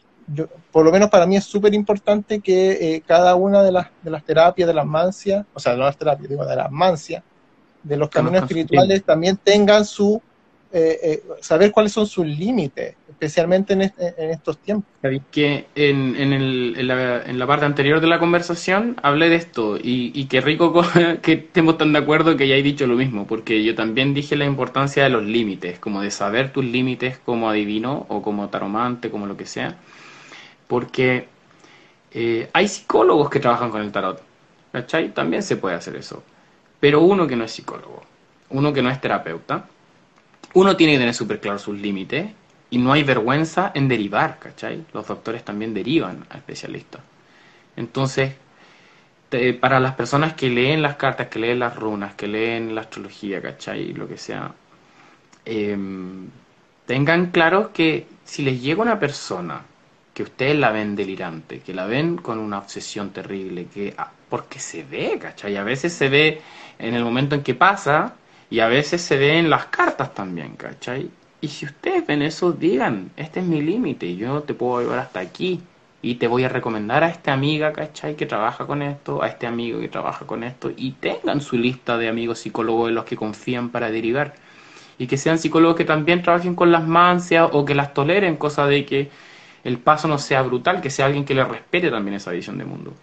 por 0.71 0.85
lo 0.85 0.91
menos 0.91 1.09
para 1.09 1.25
mí 1.25 1.35
es 1.35 1.43
súper 1.43 1.73
importante 1.73 2.39
que 2.39 2.95
eh, 2.95 3.03
cada 3.05 3.35
una 3.35 3.61
de 3.63 3.71
las, 3.71 3.87
de 4.01 4.11
las 4.11 4.23
terapias, 4.23 4.67
de 4.67 4.73
las 4.73 4.85
mancias, 4.85 5.45
o 5.53 5.59
sea, 5.59 5.75
no 5.75 5.83
las 5.83 5.97
terapias, 5.97 6.29
digo, 6.29 6.45
de 6.45 6.55
las 6.55 6.71
mancias, 6.71 7.23
de 7.83 7.97
los 7.97 8.09
caminos 8.09 8.43
espirituales, 8.43 9.03
también 9.03 9.37
tengan 9.37 9.85
su, 9.85 10.21
saber 11.41 11.71
cuáles 11.71 11.91
son 11.91 12.05
sus 12.07 12.25
límites 12.25 12.95
especialmente 13.21 13.73
en, 13.73 14.31
estos 14.31 14.57
tiempos. 14.57 14.89
Que 15.29 15.67
en, 15.75 16.15
en, 16.15 16.87
la, 16.87 17.45
parte 17.45 17.65
anterior 17.65 18.01
de 18.01 18.07
la 18.07 18.17
conversación 18.17 18.95
hablé 19.03 19.29
de 19.29 19.35
esto 19.35 19.77
y, 19.77 20.11
y 20.15 20.25
qué 20.25 20.41
rico 20.41 20.73
que 21.21 21.33
estemos 21.33 21.77
tan 21.77 21.93
de 21.93 21.99
acuerdo 21.99 22.35
que 22.35 22.47
ya 22.47 22.55
he 22.55 22.63
dicho 22.63 22.87
lo 22.87 22.95
mismo, 22.95 23.27
porque 23.27 23.63
yo 23.63 23.75
también 23.75 24.15
dije 24.15 24.35
la 24.35 24.45
importancia 24.45 25.03
de 25.03 25.11
los 25.11 25.23
límites, 25.23 25.77
como 25.77 26.01
de 26.01 26.09
saber 26.09 26.51
tus 26.51 26.65
límites 26.65 27.19
como 27.19 27.47
adivino 27.47 28.07
o 28.09 28.23
como 28.23 28.49
taromante, 28.49 29.11
como 29.11 29.27
lo 29.27 29.37
que 29.37 29.45
sea, 29.45 29.77
porque 30.71 31.27
eh, 32.13 32.49
hay 32.53 32.65
psicólogos 32.69 33.29
que 33.29 33.41
trabajan 33.41 33.71
con 33.71 33.81
el 33.81 33.91
tarot, 33.91 34.23
¿cachai? 34.71 35.13
También 35.13 35.43
se 35.43 35.57
puede 35.57 35.75
hacer 35.75 35.97
eso, 35.97 36.23
pero 36.79 37.01
uno 37.01 37.27
que 37.27 37.35
no 37.35 37.43
es 37.43 37.51
psicólogo, 37.51 38.01
uno 38.51 38.71
que 38.71 38.81
no 38.81 38.89
es 38.89 39.01
terapeuta, 39.01 39.65
uno 40.53 40.77
tiene 40.77 40.93
que 40.93 40.99
tener 40.99 41.13
súper 41.13 41.41
claro 41.41 41.59
sus 41.59 41.77
límites 41.77 42.31
y 42.69 42.77
no 42.77 42.93
hay 42.93 43.03
vergüenza 43.03 43.73
en 43.75 43.89
derivar, 43.89 44.39
¿cachai? 44.39 44.85
Los 44.93 45.07
doctores 45.07 45.43
también 45.43 45.73
derivan 45.73 46.25
a 46.29 46.37
especialistas. 46.37 47.01
Entonces, 47.75 48.35
para 49.59 49.81
las 49.81 49.95
personas 49.95 50.35
que 50.35 50.49
leen 50.49 50.81
las 50.81 50.95
cartas, 50.95 51.27
que 51.27 51.39
leen 51.39 51.59
las 51.59 51.75
runas, 51.75 52.13
que 52.13 52.27
leen 52.27 52.75
la 52.75 52.81
astrología, 52.81 53.41
¿cachai? 53.41 53.91
Lo 53.91 54.07
que 54.07 54.17
sea, 54.17 54.53
em, 55.43 56.29
tengan 56.85 57.31
claro 57.31 57.73
que 57.73 58.07
si 58.23 58.41
les 58.43 58.61
llega 58.61 58.81
una 58.81 58.97
persona 58.97 59.65
que 60.13 60.23
ustedes 60.23 60.57
la 60.57 60.71
ven 60.71 60.95
delirante, 60.95 61.59
que 61.59 61.73
la 61.73 61.85
ven 61.85 62.17
con 62.17 62.39
una 62.39 62.57
obsesión 62.57 63.11
terrible, 63.11 63.67
que 63.73 63.93
ah, 63.97 64.11
porque 64.29 64.59
se 64.59 64.83
ve, 64.83 65.17
¿cachai? 65.19 65.55
A 65.57 65.63
veces 65.63 65.93
se 65.93 66.09
ve 66.09 66.41
en 66.79 66.95
el 66.95 67.03
momento 67.03 67.35
en 67.35 67.43
que 67.43 67.55
pasa 67.55 68.15
y 68.49 68.59
a 68.59 68.67
veces 68.67 69.01
se 69.01 69.17
ve 69.17 69.37
en 69.37 69.49
las 69.49 69.65
cartas 69.67 70.13
también, 70.13 70.55
¿cachai? 70.55 71.09
Y 71.39 71.47
si 71.47 71.65
ustedes 71.65 72.05
ven 72.05 72.21
eso, 72.21 72.51
digan, 72.51 73.11
este 73.17 73.39
es 73.39 73.45
mi 73.45 73.61
límite, 73.61 74.15
yo 74.15 74.43
te 74.43 74.53
puedo 74.53 74.81
llevar 74.81 74.99
hasta 74.99 75.19
aquí. 75.19 75.61
Y 76.03 76.15
te 76.15 76.27
voy 76.27 76.43
a 76.43 76.49
recomendar 76.49 77.03
a 77.03 77.09
esta 77.09 77.31
amiga, 77.33 77.73
¿cachai? 77.73 78.15
Que 78.15 78.25
trabaja 78.25 78.65
con 78.65 78.81
esto, 78.81 79.21
a 79.21 79.27
este 79.27 79.45
amigo 79.47 79.79
que 79.79 79.87
trabaja 79.87 80.25
con 80.25 80.43
esto. 80.43 80.71
Y 80.75 80.93
tengan 80.93 81.41
su 81.41 81.57
lista 81.57 81.97
de 81.97 82.09
amigos 82.09 82.39
psicólogos 82.39 82.89
en 82.89 82.95
los 82.95 83.05
que 83.05 83.15
confían 83.15 83.69
para 83.69 83.91
derivar. 83.91 84.33
Y 84.97 85.07
que 85.07 85.17
sean 85.17 85.37
psicólogos 85.39 85.77
que 85.77 85.85
también 85.85 86.23
trabajen 86.23 86.55
con 86.55 86.71
las 86.71 86.87
mancias 86.87 87.49
o 87.51 87.65
que 87.65 87.75
las 87.75 87.93
toleren, 87.93 88.37
cosa 88.37 88.65
de 88.65 88.85
que 88.85 89.11
el 89.63 89.77
paso 89.77 90.07
no 90.07 90.17
sea 90.17 90.41
brutal, 90.41 90.81
que 90.81 90.89
sea 90.89 91.05
alguien 91.05 91.25
que 91.25 91.33
le 91.33 91.43
respete 91.43 91.89
también 91.89 92.15
esa 92.15 92.31
visión 92.31 92.57
de 92.57 92.65
mundo. 92.65 92.93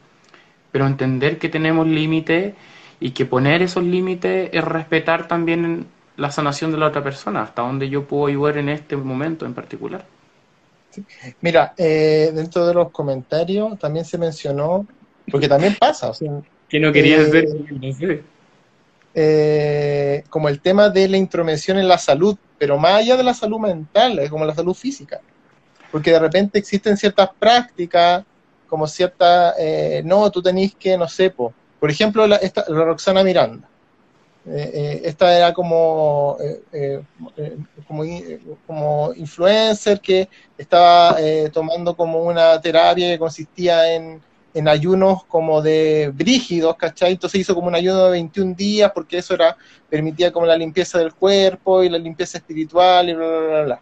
Pero 0.73 0.87
entender 0.87 1.39
que 1.39 1.49
tenemos 1.49 1.87
límites 1.87 2.55
y 3.01 3.11
que 3.11 3.27
poner 3.27 3.63
esos 3.63 3.85
límites 3.85 4.51
es 4.53 4.65
respetar 4.65 5.29
también 5.29 5.87
la 6.17 6.31
sanación 6.31 6.73
de 6.73 6.79
la 6.79 6.87
otra 6.87 7.03
persona, 7.03 7.43
hasta 7.43 7.63
dónde 7.63 7.89
yo 7.89 8.05
puedo 8.05 8.27
ayudar 8.27 8.59
en 8.59 8.69
este 8.69 8.97
momento 8.97 9.47
en 9.47 9.55
particular. 9.55 10.05
Mira, 11.41 11.75
eh, 11.77 12.33
dentro 12.35 12.67
de 12.67 12.75
los 12.75 12.91
comentarios 12.91 13.79
también 13.79 14.05
se 14.05 14.19
mencionó, 14.19 14.87
porque 15.31 15.49
también 15.49 15.77
pasa, 15.79 16.11
o 16.11 16.15
sea, 16.15 16.33
que 16.69 16.81
no 16.81 16.93
querías 16.93 17.33
eh, 17.33 18.23
eh, 19.15 20.25
como 20.29 20.49
el 20.49 20.61
tema 20.61 20.89
de 20.91 21.09
la 21.09 21.17
intromisión 21.17 21.79
en 21.79 21.89
la 21.89 21.99
salud, 21.99 22.37
pero 22.59 22.79
más 22.79 22.95
allá 22.95 23.17
de 23.17 23.23
la 23.23 23.35
salud 23.35 23.61
mental, 23.61 24.19
es 24.19 24.29
como 24.29 24.45
la 24.45 24.55
salud 24.55 24.75
física, 24.75 25.21
porque 25.91 26.13
de 26.13 26.19
repente 26.19 26.59
existen 26.59 26.97
ciertas 26.97 27.31
prácticas, 27.39 28.25
como 28.69 28.87
ciertas, 28.87 29.55
no, 30.05 30.31
tú 30.31 30.43
tenés 30.43 30.75
que, 30.75 30.97
no 30.97 31.09
sé, 31.09 31.31
por 31.31 31.55
ejemplo, 31.91 32.27
la, 32.27 32.37
esta, 32.37 32.65
la 32.69 32.85
Roxana 32.85 33.25
Miranda, 33.25 33.69
eh, 34.51 34.71
eh, 34.73 35.01
esta 35.05 35.37
era 35.37 35.53
como, 35.53 36.39
eh, 36.73 37.03
como, 37.87 38.03
como, 38.67 39.13
influencer 39.15 40.01
que 40.01 40.29
estaba 40.57 41.17
tomando 41.53 41.95
como 41.95 42.23
una 42.23 42.59
terapia 42.61 43.09
que 43.11 43.19
consistía 43.19 43.95
en, 43.95 44.23
en, 44.55 44.69
ayunos 44.69 45.25
como 45.25 45.61
de 45.61 46.11
brígidos, 46.15 46.77
¿cachai? 46.77 47.13
Entonces 47.13 47.43
hizo 47.43 47.55
como 47.55 47.69
un 47.69 47.75
ayuno 47.75 48.05
de 48.07 48.13
21 48.13 48.55
días 48.55 48.91
porque 48.95 49.19
eso 49.19 49.35
era 49.35 49.57
permitía 49.91 50.33
como 50.33 50.47
la 50.47 50.57
limpieza 50.57 50.99
del 50.99 51.13
cuerpo 51.15 51.83
y 51.83 51.91
la 51.91 51.99
limpieza 51.99 52.39
espiritual 52.39 53.11
y 53.11 53.15
bla, 53.15 53.27
bla, 53.27 53.41
bla, 53.41 53.63
bla. 53.65 53.81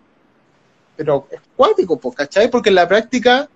Pero 0.97 1.27
es 1.31 1.41
cuántico, 1.57 1.99
pues, 1.99 2.17
¿cachai? 2.17 2.51
Porque 2.51 2.71
en 2.71 2.77
la 2.77 2.89
práctica, 2.89 3.49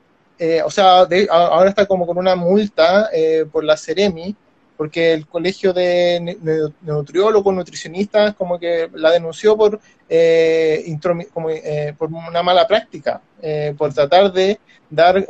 o 0.64 0.70
sea, 0.70 1.06
ahora 1.30 1.68
está 1.68 1.86
como 1.86 2.06
con 2.06 2.18
una 2.18 2.36
multa 2.36 3.10
por 3.50 3.64
la 3.64 3.76
Ceremi, 3.76 4.34
porque 4.80 5.12
el 5.12 5.26
colegio 5.26 5.74
de 5.74 6.38
nutriólogos, 6.80 7.54
nutricionistas, 7.54 8.34
como 8.34 8.58
que 8.58 8.88
la 8.94 9.10
denunció 9.10 9.54
por, 9.54 9.78
eh, 10.08 10.96
como, 11.34 11.50
eh, 11.50 11.94
por 11.98 12.08
una 12.08 12.42
mala 12.42 12.66
práctica, 12.66 13.20
eh, 13.42 13.74
por 13.76 13.92
tratar 13.92 14.32
de 14.32 14.58
dar 14.88 15.22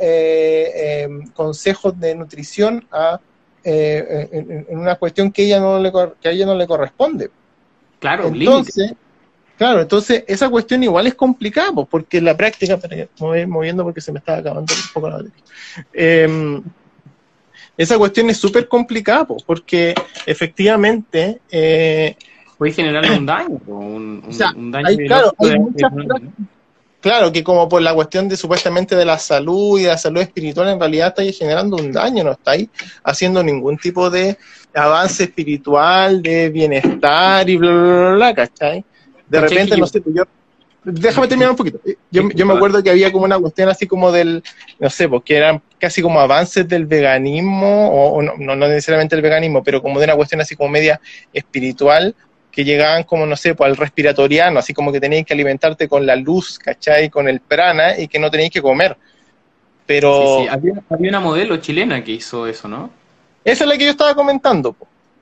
consejos 1.33 1.99
de 1.99 2.15
nutrición 2.15 2.87
a, 2.93 3.19
en, 3.61 4.65
una 4.69 4.95
cuestión 4.95 5.29
que, 5.33 5.43
ella 5.43 5.59
no 5.59 5.79
le, 5.79 5.91
que 6.21 6.29
a 6.29 6.31
ella 6.31 6.45
no 6.45 6.55
le 6.55 6.65
corresponde. 6.65 7.29
Claro, 7.99 8.27
entonces, 8.27 8.93
claro, 9.61 9.81
entonces 9.81 10.23
esa 10.27 10.49
cuestión 10.49 10.81
igual 10.81 11.05
es 11.05 11.13
complicada, 11.13 11.71
pues, 11.71 11.87
porque 11.87 12.19
la 12.19 12.35
práctica, 12.35 12.79
me 12.89 13.07
voy 13.19 13.45
moviendo 13.45 13.83
porque 13.83 14.01
se 14.01 14.11
me 14.11 14.17
está 14.17 14.37
acabando 14.37 14.73
un 14.73 14.91
poco 14.91 15.07
la 15.07 15.17
batería 15.17 16.63
esa 17.77 17.95
cuestión 17.99 18.27
es 18.31 18.37
súper 18.37 18.67
complicada, 18.67 19.27
porque 19.45 19.93
efectivamente... 20.25 21.41
Eh, 21.51 22.15
Puede 22.57 22.73
generar 22.73 23.11
un 23.11 23.23
daño, 23.23 23.61
un, 23.67 24.71
daño 24.71 24.97
claro, 25.05 25.31
claro, 26.99 27.31
que 27.31 27.43
como 27.43 27.69
por 27.69 27.83
la 27.83 27.93
cuestión 27.93 28.27
de 28.27 28.37
supuestamente 28.37 28.95
de 28.95 29.05
la 29.05 29.19
salud 29.19 29.79
y 29.79 29.83
de 29.83 29.89
la 29.89 29.97
salud 29.99 30.21
espiritual, 30.21 30.69
en 30.69 30.79
realidad 30.79 31.09
estáis 31.09 31.37
generando 31.37 31.75
un 31.75 31.91
daño, 31.91 32.23
no 32.23 32.31
estáis 32.31 32.67
haciendo 33.03 33.43
ningún 33.43 33.77
tipo 33.77 34.09
de 34.09 34.39
avance 34.73 35.25
espiritual, 35.25 36.23
de 36.23 36.49
bienestar 36.49 37.47
y 37.47 37.57
bla, 37.57 37.71
bla, 37.71 38.11
bla, 38.13 38.33
¿cachai? 38.33 38.85
De 39.31 39.41
repente, 39.41 39.77
no 39.77 39.87
sé, 39.87 40.01
pues 40.01 40.15
yo 40.15 40.23
Déjame 40.83 41.27
terminar 41.27 41.51
un 41.51 41.57
poquito. 41.57 41.79
Yo, 42.09 42.29
yo, 42.33 42.45
me 42.45 42.53
acuerdo 42.53 42.81
que 42.81 42.89
había 42.89 43.11
como 43.11 43.25
una 43.25 43.37
cuestión 43.37 43.69
así 43.69 43.85
como 43.85 44.11
del, 44.11 44.41
no 44.79 44.89
sé, 44.89 45.07
porque 45.07 45.35
pues, 45.35 45.37
eran 45.37 45.61
casi 45.79 46.01
como 46.01 46.19
avances 46.19 46.67
del 46.67 46.87
veganismo, 46.87 47.89
o, 47.89 48.21
no, 48.21 48.35
no, 48.35 48.55
necesariamente 48.55 49.15
el 49.15 49.21
veganismo, 49.21 49.63
pero 49.63 49.81
como 49.81 49.99
de 49.99 50.05
una 50.05 50.15
cuestión 50.15 50.41
así 50.41 50.55
como 50.55 50.69
media 50.69 50.99
espiritual, 51.33 52.15
que 52.51 52.65
llegaban 52.65 53.03
como, 53.03 53.27
no 53.27 53.35
sé, 53.35 53.53
pues 53.53 53.69
al 53.69 53.77
respiratoriano, 53.77 54.57
así 54.57 54.73
como 54.73 54.91
que 54.91 54.99
tenías 54.99 55.23
que 55.23 55.33
alimentarte 55.33 55.87
con 55.87 56.05
la 56.05 56.15
luz, 56.15 56.57
¿cachai? 56.57 57.11
Con 57.11 57.29
el 57.29 57.41
prana 57.41 57.97
y 57.99 58.07
que 58.07 58.17
no 58.17 58.31
tenías 58.31 58.49
que 58.49 58.61
comer. 58.61 58.97
Pero... 59.85 60.39
Sí, 60.39 60.47
Había, 60.47 60.73
una 60.89 61.19
modelo 61.19 61.57
chilena 61.57 62.03
que 62.03 62.13
hizo 62.13 62.47
eso, 62.47 62.67
¿no? 62.67 62.89
Esa 63.45 63.63
es 63.65 63.69
la 63.69 63.77
que 63.77 63.85
yo 63.85 63.91
estaba 63.91 64.15
comentando, 64.15 64.75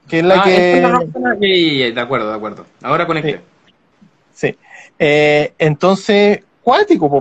que 0.08 0.20
es 0.20 0.26
la 0.26 0.42
ah, 0.42 0.44
que... 0.46 1.92
de 1.94 2.02
acuerdo, 2.02 2.30
de 2.30 2.36
acuerdo. 2.36 2.66
Ahora 2.82 3.06
conecté. 3.06 3.34
Sí. 3.34 3.40
Sí. 4.40 4.58
Eh, 4.98 5.54
entonces, 5.58 6.40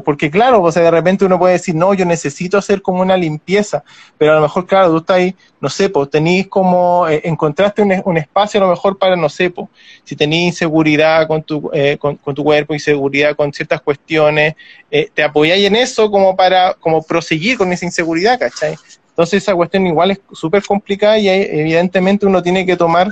porque 0.04 0.30
claro, 0.30 0.62
o 0.62 0.72
sea, 0.72 0.82
de 0.82 0.90
repente 0.90 1.24
uno 1.24 1.38
puede 1.38 1.54
decir, 1.54 1.74
no, 1.74 1.94
yo 1.94 2.04
necesito 2.04 2.58
hacer 2.58 2.82
como 2.82 3.00
una 3.00 3.16
limpieza, 3.16 3.82
pero 4.18 4.32
a 4.32 4.34
lo 4.36 4.42
mejor, 4.42 4.66
claro, 4.66 4.90
tú 4.90 4.98
estás 4.98 5.16
ahí, 5.16 5.34
no 5.60 5.70
sé, 5.70 5.88
pues 5.88 6.10
tenéis 6.10 6.48
como, 6.48 7.08
eh, 7.08 7.22
encontraste 7.24 7.82
un, 7.82 8.16
espacio 8.16 8.60
a 8.60 8.64
lo 8.64 8.70
mejor 8.70 8.98
para, 8.98 9.16
no 9.16 9.28
sé, 9.28 9.50
pues, 9.50 9.68
si 10.04 10.16
tenéis 10.16 10.48
inseguridad 10.48 11.26
con 11.26 11.42
tu, 11.42 11.70
eh, 11.72 11.96
con, 11.98 12.18
tu 12.18 12.44
cuerpo, 12.44 12.74
inseguridad 12.74 13.34
con 13.36 13.52
ciertas 13.52 13.80
cuestiones, 13.80 14.54
eh, 14.90 15.08
te 15.14 15.22
apoyáis 15.22 15.66
en 15.66 15.76
eso 15.76 16.10
como 16.10 16.36
para, 16.36 16.74
como 16.74 17.02
proseguir 17.02 17.56
con 17.56 17.72
esa 17.72 17.86
inseguridad, 17.86 18.38
¿cachai? 18.38 18.76
Entonces 19.10 19.42
esa 19.42 19.54
cuestión 19.54 19.86
igual 19.86 20.12
es 20.12 20.20
súper 20.32 20.62
complicada 20.64 21.18
y 21.18 21.28
evidentemente 21.28 22.26
uno 22.26 22.40
tiene 22.42 22.64
que 22.64 22.76
tomar 22.76 23.08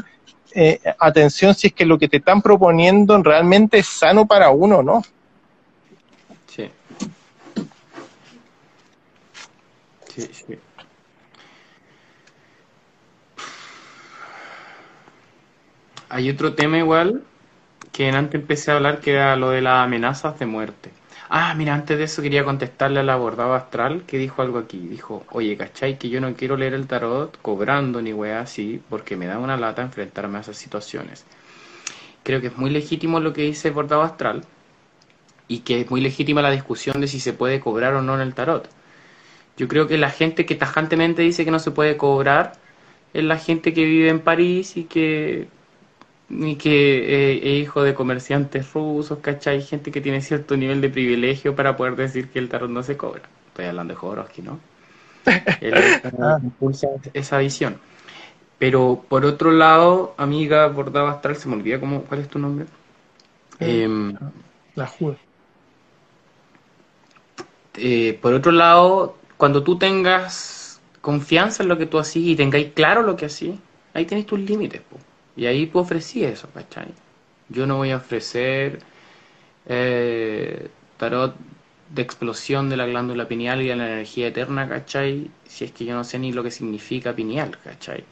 atención 0.99 1.55
si 1.55 1.69
es 1.69 1.73
que 1.73 1.85
lo 1.85 1.99
que 1.99 2.09
te 2.09 2.17
están 2.19 2.41
proponiendo 2.41 3.23
realmente 3.23 3.79
es 3.79 3.87
sano 3.87 4.27
para 4.27 4.51
uno, 4.51 4.83
¿no? 4.83 5.03
Hay 16.09 16.31
otro 16.31 16.55
tema 16.55 16.79
igual 16.79 17.25
que 17.93 18.09
antes 18.09 18.41
empecé 18.41 18.71
a 18.71 18.77
hablar 18.77 19.01
que 19.01 19.13
era 19.13 19.37
lo 19.37 19.51
de 19.51 19.61
las 19.61 19.85
amenazas 19.85 20.39
de 20.39 20.47
muerte. 20.47 20.91
Ah, 21.29 21.55
mira, 21.55 21.75
antes 21.75 21.99
de 21.99 22.05
eso 22.05 22.23
quería 22.23 22.45
contestarle 22.45 23.01
al 23.01 23.11
abordado 23.11 23.55
astral 23.55 24.05
que 24.07 24.19
dijo 24.19 24.43
algo 24.43 24.59
aquí. 24.59 24.79
Dijo, 24.79 25.25
oye, 25.31 25.57
¿cachai? 25.57 25.99
Que 25.99 26.09
yo 26.09 26.21
no 26.21 26.35
quiero 26.35 26.57
leer 26.57 26.75
el 26.75 26.87
tarot 26.87 27.37
cobrando 27.43 28.01
ni 28.01 28.13
wea 28.13 28.41
así 28.41 28.81
porque 28.89 29.17
me 29.17 29.27
da 29.27 29.39
una 29.39 29.57
lata 29.57 29.83
enfrentarme 29.83 30.39
a 30.39 30.43
esas 30.43 30.57
situaciones. 30.57 31.25
Creo 32.23 32.41
que 32.41 32.49
es 32.49 32.57
muy 32.57 32.71
legítimo 32.71 33.21
lo 33.21 33.33
que 33.33 33.43
dice 33.43 33.69
el 33.69 33.75
abordado 33.75 34.03
astral 34.03 34.45
y 35.49 35.61
que 35.61 35.81
es 35.83 35.91
muy 35.91 36.01
legítima 36.01 36.43
la 36.43 36.51
discusión 36.51 37.01
de 37.01 37.09
si 37.09 37.21
se 37.21 37.33
puede 37.33 37.61
cobrar 37.61 37.95
o 37.95 38.03
no 38.03 38.15
en 38.15 38.21
el 38.21 38.35
tarot. 38.35 38.69
Yo 39.57 39.69
creo 39.69 39.87
que 39.89 39.99
la 39.99 40.11
gente 40.11 40.47
que 40.47 40.55
tajantemente 40.55 41.23
dice 41.23 41.45
que 41.45 41.51
no 41.51 41.59
se 41.59 41.71
puede 41.71 41.97
cobrar 41.97 42.55
es 43.15 43.25
la 43.25 43.39
gente 43.39 43.73
que 43.75 43.85
vive 43.85 44.11
en 44.11 44.21
París 44.21 44.77
y 44.77 44.85
que 44.85 45.49
ni 46.29 46.57
que 46.57 47.33
eh, 47.33 47.57
es 47.57 47.63
hijo 47.63 47.83
de 47.83 47.95
comerciantes 47.95 48.73
rusos, 48.73 49.19
¿cachai? 49.21 49.63
Gente 49.63 49.91
que 49.91 50.01
tiene 50.01 50.21
cierto 50.21 50.57
nivel 50.57 50.81
de 50.81 50.91
privilegio 50.91 51.55
para 51.55 51.77
poder 51.77 51.97
decir 51.97 52.31
que 52.31 52.39
el 52.39 52.49
tarot 52.49 52.71
no 52.71 52.83
se 52.83 52.97
cobra. 52.97 53.23
Estoy 53.49 53.67
hablando 53.67 53.95
de 53.95 53.99
Jodorowsky, 53.99 54.43
¿no? 54.43 54.59
Él 55.61 55.75
ah. 56.21 56.39
impulsa 56.43 56.89
esa 57.15 57.39
visión. 57.39 57.79
Pero 58.59 59.05
por 59.09 59.25
otro 59.25 59.51
lado, 59.51 60.15
amiga 60.17 60.67
bordaba 60.69 61.13
astral, 61.13 61.37
se 61.37 61.49
me 61.49 61.57
olvida 61.57 61.79
cómo, 61.79 62.03
cuál 62.03 62.21
es 62.21 62.29
tu 62.29 62.39
nombre. 62.39 62.67
Eh, 63.61 63.83
em, 63.83 64.17
la 64.75 64.87
Juve. 64.87 65.19
Eh, 67.75 68.19
por 68.21 68.33
otro 68.33 68.53
lado, 68.53 69.17
cuando 69.37 69.63
tú 69.63 69.77
tengas 69.77 70.81
confianza 71.01 71.63
en 71.63 71.69
lo 71.69 71.79
que 71.79 71.87
tú 71.87 71.99
haces 71.99 72.17
y 72.17 72.35
tengáis 72.35 72.73
claro 72.73 73.03
lo 73.03 73.17
que 73.17 73.27
haces, 73.27 73.55
ahí 73.93 74.07
tenéis 74.07 74.27
tus 74.27 74.41
límites. 74.41 74.81
Y 75.37 75.47
ahí 75.47 75.67
tú 75.67 75.79
ofrecí 75.79 76.25
eso, 76.25 76.49
¿cachai? 76.53 76.89
Yo 77.49 77.67
no 77.67 77.77
voy 77.77 77.91
a 77.93 77.99
ofrecer 77.99 78.81
eh, 79.67 80.69
tarot 80.99 81.37
de 81.95 82.03
explosión 82.03 82.69
de 82.71 82.77
la 82.77 82.87
glándula 82.87 83.29
pineal 83.29 83.63
y 83.63 83.69
de 83.69 83.77
la 83.77 83.87
energía 83.93 84.29
eterna, 84.29 84.69
¿cachai? 84.69 85.31
Si 85.47 85.65
es 85.65 85.73
que 85.73 85.85
yo 85.85 85.95
no 85.95 86.05
sé 86.05 86.19
ni 86.19 86.33
lo 86.33 86.43
que 86.43 86.51
significa 86.51 87.15
pineal, 87.15 87.59
¿cachai? 87.65 88.05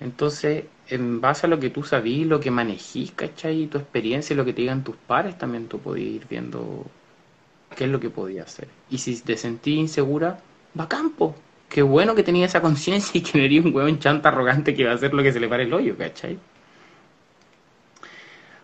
Entonces, 0.00 0.64
en 0.88 1.20
base 1.20 1.46
a 1.46 1.50
lo 1.50 1.58
que 1.60 1.70
tú 1.70 1.82
sabís, 1.82 2.26
lo 2.26 2.40
que 2.40 2.50
manejís, 2.50 3.12
¿cachai? 3.12 3.66
Tu 3.66 3.78
experiencia 3.78 4.34
y 4.34 4.36
lo 4.36 4.44
que 4.44 4.52
te 4.52 4.62
digan 4.62 4.84
tus 4.84 4.96
pares, 4.96 5.38
también 5.38 5.68
tú 5.68 5.78
podías 5.80 6.10
ir 6.14 6.26
viendo 6.28 6.84
qué 7.76 7.84
es 7.84 7.90
lo 7.90 8.00
que 8.00 8.10
podía 8.10 8.44
hacer. 8.44 8.68
Y 8.90 8.98
si 8.98 9.20
te 9.22 9.36
sentí 9.36 9.74
insegura, 9.76 10.40
va 10.78 10.88
campo. 10.88 11.36
Qué 11.68 11.82
bueno 11.82 12.14
que 12.14 12.22
tenía 12.22 12.46
esa 12.46 12.60
conciencia 12.60 13.18
y 13.18 13.22
que 13.22 13.38
no 13.38 13.44
eres 13.44 13.64
un 13.64 13.74
huevón 13.74 13.98
chanta 13.98 14.28
arrogante 14.28 14.74
que 14.74 14.84
va 14.84 14.92
a 14.92 14.94
hacer 14.94 15.12
lo 15.12 15.22
que 15.22 15.32
se 15.32 15.40
le 15.40 15.48
pare 15.48 15.64
el 15.64 15.74
hoyo, 15.74 15.96
¿cachai? 15.96 16.38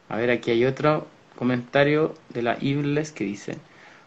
A 0.08 0.16
ver, 0.16 0.30
aquí 0.30 0.50
hay 0.50 0.64
otro 0.64 1.06
comentario 1.36 2.14
de 2.28 2.42
la 2.42 2.56
Ibles 2.60 3.12
que 3.12 3.24
dice, 3.24 3.56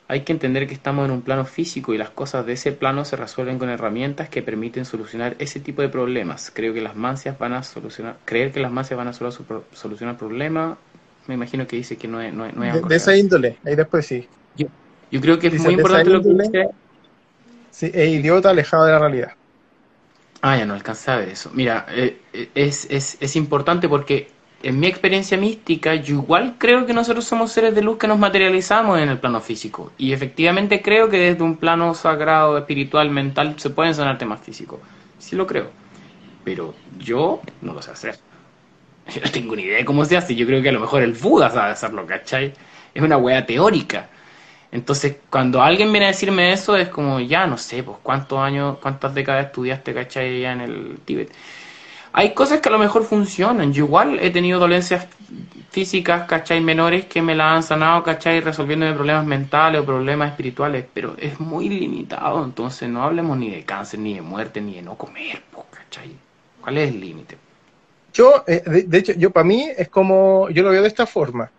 hay 0.07 0.21
que 0.21 0.33
entender 0.33 0.67
que 0.67 0.73
estamos 0.73 1.05
en 1.05 1.11
un 1.11 1.21
plano 1.21 1.45
físico 1.45 1.93
y 1.93 1.97
las 1.97 2.11
cosas 2.11 2.45
de 2.45 2.53
ese 2.53 2.71
plano 2.71 3.05
se 3.05 3.15
resuelven 3.15 3.57
con 3.57 3.69
herramientas 3.69 4.29
que 4.29 4.41
permiten 4.43 4.85
solucionar 4.85 5.35
ese 5.39 5.59
tipo 5.59 5.81
de 5.81 5.89
problemas. 5.89 6.51
Creo 6.53 6.73
que 6.73 6.81
las 6.81 6.95
mancias 6.95 7.37
van 7.39 7.53
a 7.53 7.63
solucionar, 7.63 8.17
creer 8.23 8.51
que 8.51 8.59
las 8.59 8.71
mancias 8.71 8.97
van 8.97 9.07
a 9.07 9.13
solucionar 9.13 10.17
problemas, 10.17 10.77
me 11.27 11.33
imagino 11.33 11.65
que 11.65 11.75
dice 11.75 11.97
que 11.97 12.07
no 12.07 12.21
es... 12.21 12.33
No 12.33 12.45
es, 12.45 12.87
de, 12.87 12.95
esa 12.95 13.15
índole, 13.15 13.57
ahí 13.65 13.75
después 13.75 14.05
sí. 14.05 14.27
Yo 15.11 15.21
creo 15.21 15.39
que 15.39 15.47
es 15.47 15.59
muy 15.59 15.73
importante 15.73 16.09
lo 16.09 16.21
que 16.21 16.29
dice. 16.29 16.69
Sí, 17.75 17.91
es 17.93 18.09
idiota 18.09 18.51
alejado 18.51 18.85
de 18.85 18.93
la 18.93 18.99
realidad. 18.99 19.33
Ah, 20.41 20.57
ya 20.57 20.65
no 20.65 20.75
alcanza 20.75 21.13
a 21.13 21.17
ver 21.17 21.29
eso. 21.29 21.51
Mira, 21.53 21.85
eh, 21.89 22.21
eh, 22.31 22.49
es, 22.55 22.87
es, 22.89 23.17
es 23.19 23.35
importante 23.35 23.89
porque 23.89 24.31
en 24.63 24.79
mi 24.79 24.87
experiencia 24.87 25.37
mística, 25.37 25.95
yo 25.95 26.15
igual 26.15 26.55
creo 26.57 26.85
que 26.85 26.93
nosotros 26.93 27.25
somos 27.25 27.51
seres 27.51 27.75
de 27.75 27.81
luz 27.81 27.97
que 27.97 28.07
nos 28.07 28.17
materializamos 28.17 28.97
en 28.99 29.09
el 29.09 29.19
plano 29.19 29.41
físico. 29.41 29.91
Y 29.97 30.13
efectivamente 30.13 30.81
creo 30.81 31.09
que 31.09 31.17
desde 31.17 31.43
un 31.43 31.57
plano 31.57 31.93
sagrado, 31.95 32.57
espiritual, 32.57 33.09
mental, 33.09 33.55
se 33.59 33.69
pueden 33.71 33.93
sanar 33.93 34.17
temas 34.17 34.39
físicos. 34.39 34.79
Sí 35.19 35.35
lo 35.35 35.45
creo. 35.45 35.69
Pero 36.45 36.73
yo 36.97 37.41
no 37.61 37.73
lo 37.73 37.81
sé 37.81 37.91
hacer. 37.91 38.17
Yo 39.13 39.21
no 39.21 39.29
tengo 39.31 39.55
ni 39.55 39.63
idea 39.63 39.79
de 39.79 39.85
cómo 39.85 40.05
se 40.05 40.15
hace. 40.15 40.33
Yo 40.33 40.47
creo 40.47 40.63
que 40.63 40.69
a 40.69 40.71
lo 40.71 40.79
mejor 40.79 41.03
el 41.03 41.11
Buda 41.11 41.49
sabe 41.51 41.73
hacerlo, 41.73 42.05
¿cachai? 42.05 42.53
Es 42.93 43.03
una 43.03 43.17
wea 43.17 43.45
teórica. 43.45 44.09
Entonces, 44.71 45.17
cuando 45.29 45.61
alguien 45.61 45.91
viene 45.91 46.07
a 46.07 46.09
decirme 46.09 46.51
eso, 46.51 46.75
es 46.75 46.89
como, 46.89 47.19
ya 47.19 47.47
no 47.47 47.57
sé, 47.57 47.83
pues 47.83 47.97
cuántos 48.03 48.39
años, 48.39 48.77
cuántas 48.81 49.13
décadas 49.13 49.47
estudiaste, 49.47 49.93
¿cachai? 49.93 50.41
Ya 50.41 50.53
en 50.53 50.61
el 50.61 50.97
Tíbet. 51.05 51.31
Hay 52.13 52.33
cosas 52.33 52.61
que 52.61 52.69
a 52.69 52.71
lo 52.71 52.79
mejor 52.79 53.03
funcionan. 53.03 53.73
Yo 53.73 53.85
igual 53.85 54.19
he 54.21 54.29
tenido 54.31 54.59
dolencias 54.59 55.07
físicas, 55.69 56.27
¿cachai? 56.27 56.61
Menores 56.61 57.05
que 57.05 57.21
me 57.21 57.35
la 57.35 57.53
han 57.53 57.63
sanado, 57.63 58.03
¿cachai? 58.03 58.39
Resolviendo 58.39 58.93
problemas 58.95 59.25
mentales 59.25 59.81
o 59.81 59.85
problemas 59.85 60.29
espirituales, 60.29 60.85
pero 60.93 61.15
es 61.17 61.39
muy 61.41 61.67
limitado. 61.67 62.43
Entonces, 62.45 62.87
no 62.87 63.03
hablemos 63.03 63.37
ni 63.37 63.49
de 63.49 63.63
cáncer, 63.63 63.99
ni 63.99 64.13
de 64.13 64.21
muerte, 64.21 64.61
ni 64.61 64.75
de 64.75 64.81
no 64.81 64.95
comer, 64.95 65.43
pues, 65.51 65.65
¿cachai? 65.71 66.15
¿Cuál 66.61 66.77
es 66.77 66.89
el 66.89 67.01
límite? 67.01 67.37
Yo, 68.13 68.45
eh, 68.47 68.63
de, 68.65 68.97
hecho, 68.97 69.11
yo 69.17 69.31
para 69.31 69.43
mí 69.43 69.67
es 69.77 69.89
como, 69.89 70.49
yo 70.49 70.63
lo 70.63 70.69
veo 70.69 70.81
de 70.81 70.87
esta 70.87 71.05
forma. 71.05 71.51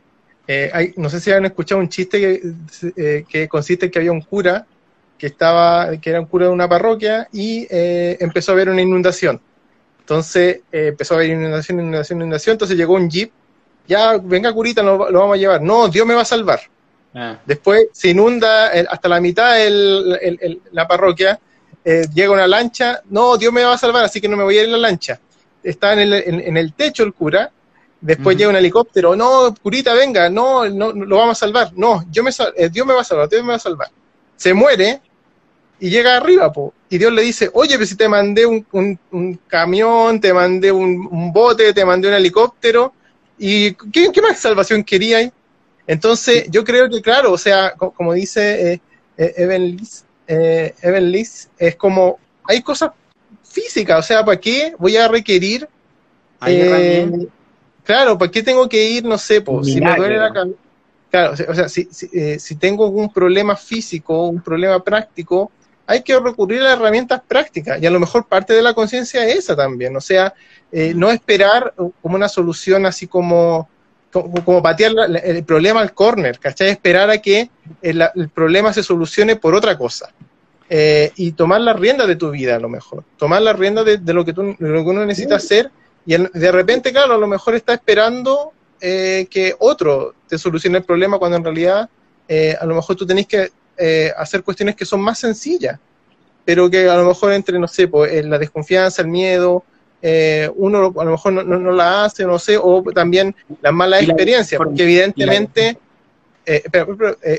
Eh, 0.49 0.71
hay, 0.73 0.95
no 0.97 1.11
sé 1.11 1.21
si 1.21 1.33
han 1.33 1.45
escuchado 1.45 1.81
un 1.81 1.89
chiste 1.89 2.21
que, 2.21 2.53
eh, 2.97 3.25
que, 3.29 3.49
consiste 3.49 3.87
en 3.87 3.93
que 3.93 3.99
había 3.99 4.13
un 4.13 4.21
cura 4.21 4.65
que 5.19 5.27
estaba, 5.27 5.97
que 5.97 6.11
era 6.11 6.21
un 6.21 6.27
cura 6.27 6.47
de 6.47 6.53
una 6.53 6.69
parroquia 6.69 7.29
y 7.33 7.67
eh, 7.69 8.17
empezó 8.21 8.53
a 8.53 8.55
haber 8.55 8.69
una 8.69 8.83
inundación. 8.83 9.41
Entonces 10.01 10.61
empezó 10.71 11.15
a 11.15 11.17
haber 11.17 11.31
inundación, 11.31 11.81
inundación, 11.81 12.21
inundación. 12.21 12.53
Entonces 12.55 12.77
llegó 12.77 12.95
un 12.95 13.11
jeep. 13.11 13.33
Ya, 13.89 14.19
venga 14.19 14.53
curita, 14.53 14.83
lo, 14.83 14.99
vamos 14.99 15.35
a 15.35 15.37
llevar. 15.37 15.63
No, 15.63 15.89
Dios 15.89 16.07
me 16.07 16.15
va 16.15 16.23
a 16.23 16.27
salvar. 16.27 16.61
Ah. 17.13 17.39
Después 17.45 17.89
se 17.93 18.11
inunda 18.11 18.69
hasta 18.89 19.09
la 19.09 19.21
mitad 19.21 19.61
el, 19.61 20.61
la 20.71 20.87
parroquia. 20.87 21.41
llega 21.85 22.31
una 22.31 22.47
lancha. 22.47 23.01
No, 23.11 23.37
Dios 23.37 23.53
me 23.53 23.65
va 23.65 23.75
a 23.75 23.79
salvar, 23.79 24.05
así 24.05 24.21
que 24.21 24.29
no 24.29 24.37
me 24.37 24.45
voy 24.45 24.59
a 24.59 24.61
ir 24.61 24.67
en 24.67 24.73
la 24.73 24.79
lancha. 24.79 25.19
Está 25.61 25.95
en 25.95 25.99
el, 25.99 26.13
en 26.13 26.57
el 26.57 26.73
techo 26.75 27.03
el 27.03 27.13
cura 27.13 27.51
Después 28.07 28.37
llega 28.37 28.51
un 28.51 28.57
helicóptero, 28.57 29.17
no, 29.17 29.53
curita, 29.61 29.93
venga, 29.93 30.31
no, 30.31 30.69
no, 30.69 30.93
lo 30.93 31.17
vamos 31.17 31.37
a 31.37 31.41
salvar. 31.41 31.73
No, 31.75 32.05
yo 32.09 32.23
me 32.23 32.31
eh, 32.57 32.69
Dios 32.71 32.87
me 32.87 32.95
va 32.95 33.01
a 33.01 33.05
salvar, 33.05 33.29
Dios 33.29 33.43
me 33.43 33.49
va 33.49 33.57
a 33.57 33.59
salvar. 33.59 33.89
Se 34.37 34.55
muere 34.55 35.01
y 35.81 35.91
llega 35.91 36.17
arriba, 36.17 36.53
po, 36.53 36.73
y 36.89 36.99
Dios 36.99 37.13
le 37.13 37.23
dice, 37.23 37.51
oye, 37.53 37.75
pero 37.75 37.85
si 37.85 37.97
te 37.97 38.09
mandé 38.09 38.47
un, 38.47 38.65
un, 39.11 39.41
camión, 39.49 40.21
te 40.21 40.33
mandé 40.33 40.71
un, 40.71 41.33
bote, 41.33 41.73
te 41.73 41.85
mandé 41.85 42.07
un 42.07 42.15
helicóptero, 42.15 42.95
¿y 43.39 43.73
qué, 43.75 44.23
más 44.23 44.39
salvación 44.39 44.85
quería 44.85 45.29
Entonces, 45.85 46.47
yo 46.49 46.63
creo 46.63 46.89
que, 46.89 47.03
claro, 47.03 47.33
o 47.33 47.39
sea, 47.39 47.73
como 47.73 48.13
dice 48.13 48.75
eh, 48.75 48.81
eh, 49.19 49.35
Evan, 49.37 49.77
Liz, 49.77 50.05
Evan 50.29 51.11
Liz, 51.11 51.49
es 51.59 51.75
como, 51.75 52.21
hay 52.45 52.63
cosas 52.63 52.93
físicas, 53.43 53.99
o 53.99 54.07
sea, 54.07 54.25
¿para 54.25 54.39
qué 54.39 54.77
voy 54.79 54.97
a 54.97 55.09
requerir 55.09 55.69
Claro, 57.87 58.19
¿para 58.19 58.31
qué 58.31 58.43
tengo 58.43 58.69
que 58.69 58.85
ir? 58.91 59.05
No 59.05 59.17
sé, 59.17 59.43
si 59.63 59.81
me 59.81 59.97
duele 59.97 60.19
la 60.19 60.33
cabeza. 60.33 60.59
Claro, 61.09 61.35
o 61.49 61.55
sea, 61.55 61.69
si, 61.69 61.89
eh, 62.13 62.37
si, 62.41 62.57
tengo 62.57 62.89
un 62.89 63.13
problema 63.13 63.55
físico, 63.55 64.27
un 64.27 64.43
problema 64.43 64.83
práctico, 64.83 65.53
hay 65.87 66.03
que 66.03 66.19
recurrir 66.19 66.63
a 66.63 66.73
herramientas 66.73 67.23
prácticas 67.27 67.81
y 67.81 67.87
a 67.87 67.91
lo 67.91 68.01
mejor 68.01 68.27
parte 68.27 68.53
de 68.55 68.61
la 68.61 68.75
conciencia 68.75 69.25
es 69.25 69.37
esa 69.37 69.55
también, 69.55 69.97
o 69.97 70.01
sea, 70.01 70.35
eh, 70.73 70.93
no 70.97 71.13
esperar 71.13 71.75
como 71.77 72.17
una 72.17 72.29
solución 72.29 72.87
así 72.87 73.07
como, 73.07 73.69
como, 74.11 74.61
patear 74.61 74.93
el 75.23 75.45
problema 75.45 75.81
al 75.81 75.95
córner, 75.95 76.41
¿cachai? 76.41 76.71
Esperar 76.71 77.09
a 77.09 77.19
que 77.19 77.51
el, 77.83 78.03
problema 78.35 78.73
se 78.73 78.83
solucione 78.83 79.37
por 79.37 79.55
otra 79.55 79.79
cosa. 79.79 80.11
Eh, 80.69 81.13
y 81.15 81.31
tomar 81.31 81.61
la 81.61 81.75
rienda 81.75 82.09
de 82.09 82.17
tu 82.17 82.33
vida 82.33 82.57
a 82.57 82.59
lo 82.59 82.69
mejor, 82.69 83.05
tomar 83.17 83.41
la 83.41 83.53
rienda 83.53 83.85
de, 83.85 84.13
lo, 84.13 84.25
que 84.25 84.33
tú, 84.33 84.57
lo 84.59 84.83
que 84.83 84.91
uno 84.91 85.07
necesita 85.07 85.37
hacer 85.37 85.71
y 86.07 86.17
de 86.17 86.53
repente, 86.53 86.93
claro, 86.93 87.15
a 87.15 87.19
lo 87.19 87.27
mejor 87.27 87.55
está 87.55 87.75
esperando 87.75 88.53
eh, 88.81 89.27
que 89.31 89.55
otro 89.59 90.15
te 90.29 90.39
solucione 90.39 90.79
el 90.79 90.85
problema 90.85 91.19
cuando 91.19 91.37
en 91.37 91.45
realidad 91.45 91.91
a 92.61 92.67
lo 92.67 92.75
mejor 92.75 92.97
tú 92.97 93.07
tenés 93.07 93.29
que 93.29 93.51
eh, 93.79 94.11
hacer 94.17 94.43
cuestiones 94.43 94.75
que 94.75 94.87
son 94.87 95.03
más 95.03 95.19
sencillas, 95.19 95.79
pero 96.47 96.71
que 96.71 96.89
a 96.89 96.97
lo 96.97 97.05
mejor 97.05 97.33
entre, 97.35 97.59
no 97.59 97.69
sé, 97.69 97.89
pues, 97.89 98.25
la 98.25 98.39
desconfianza, 98.39 99.03
el 99.03 99.09
miedo, 99.09 99.65
eh, 100.01 100.51
uno 100.55 100.95
a 100.97 101.05
lo 101.05 101.11
mejor 101.11 101.33
no, 101.35 101.43
no, 101.43 101.73
la 101.73 102.05
hace, 102.05 102.25
no 102.25 102.39
sé, 102.39 102.57
o 102.57 102.83
también 102.95 103.35
la 103.61 103.73
mala 103.73 104.01
experiencia, 104.01 104.57
porque 104.57 104.85
evidentemente, 104.85 105.79
eh, 106.47 106.63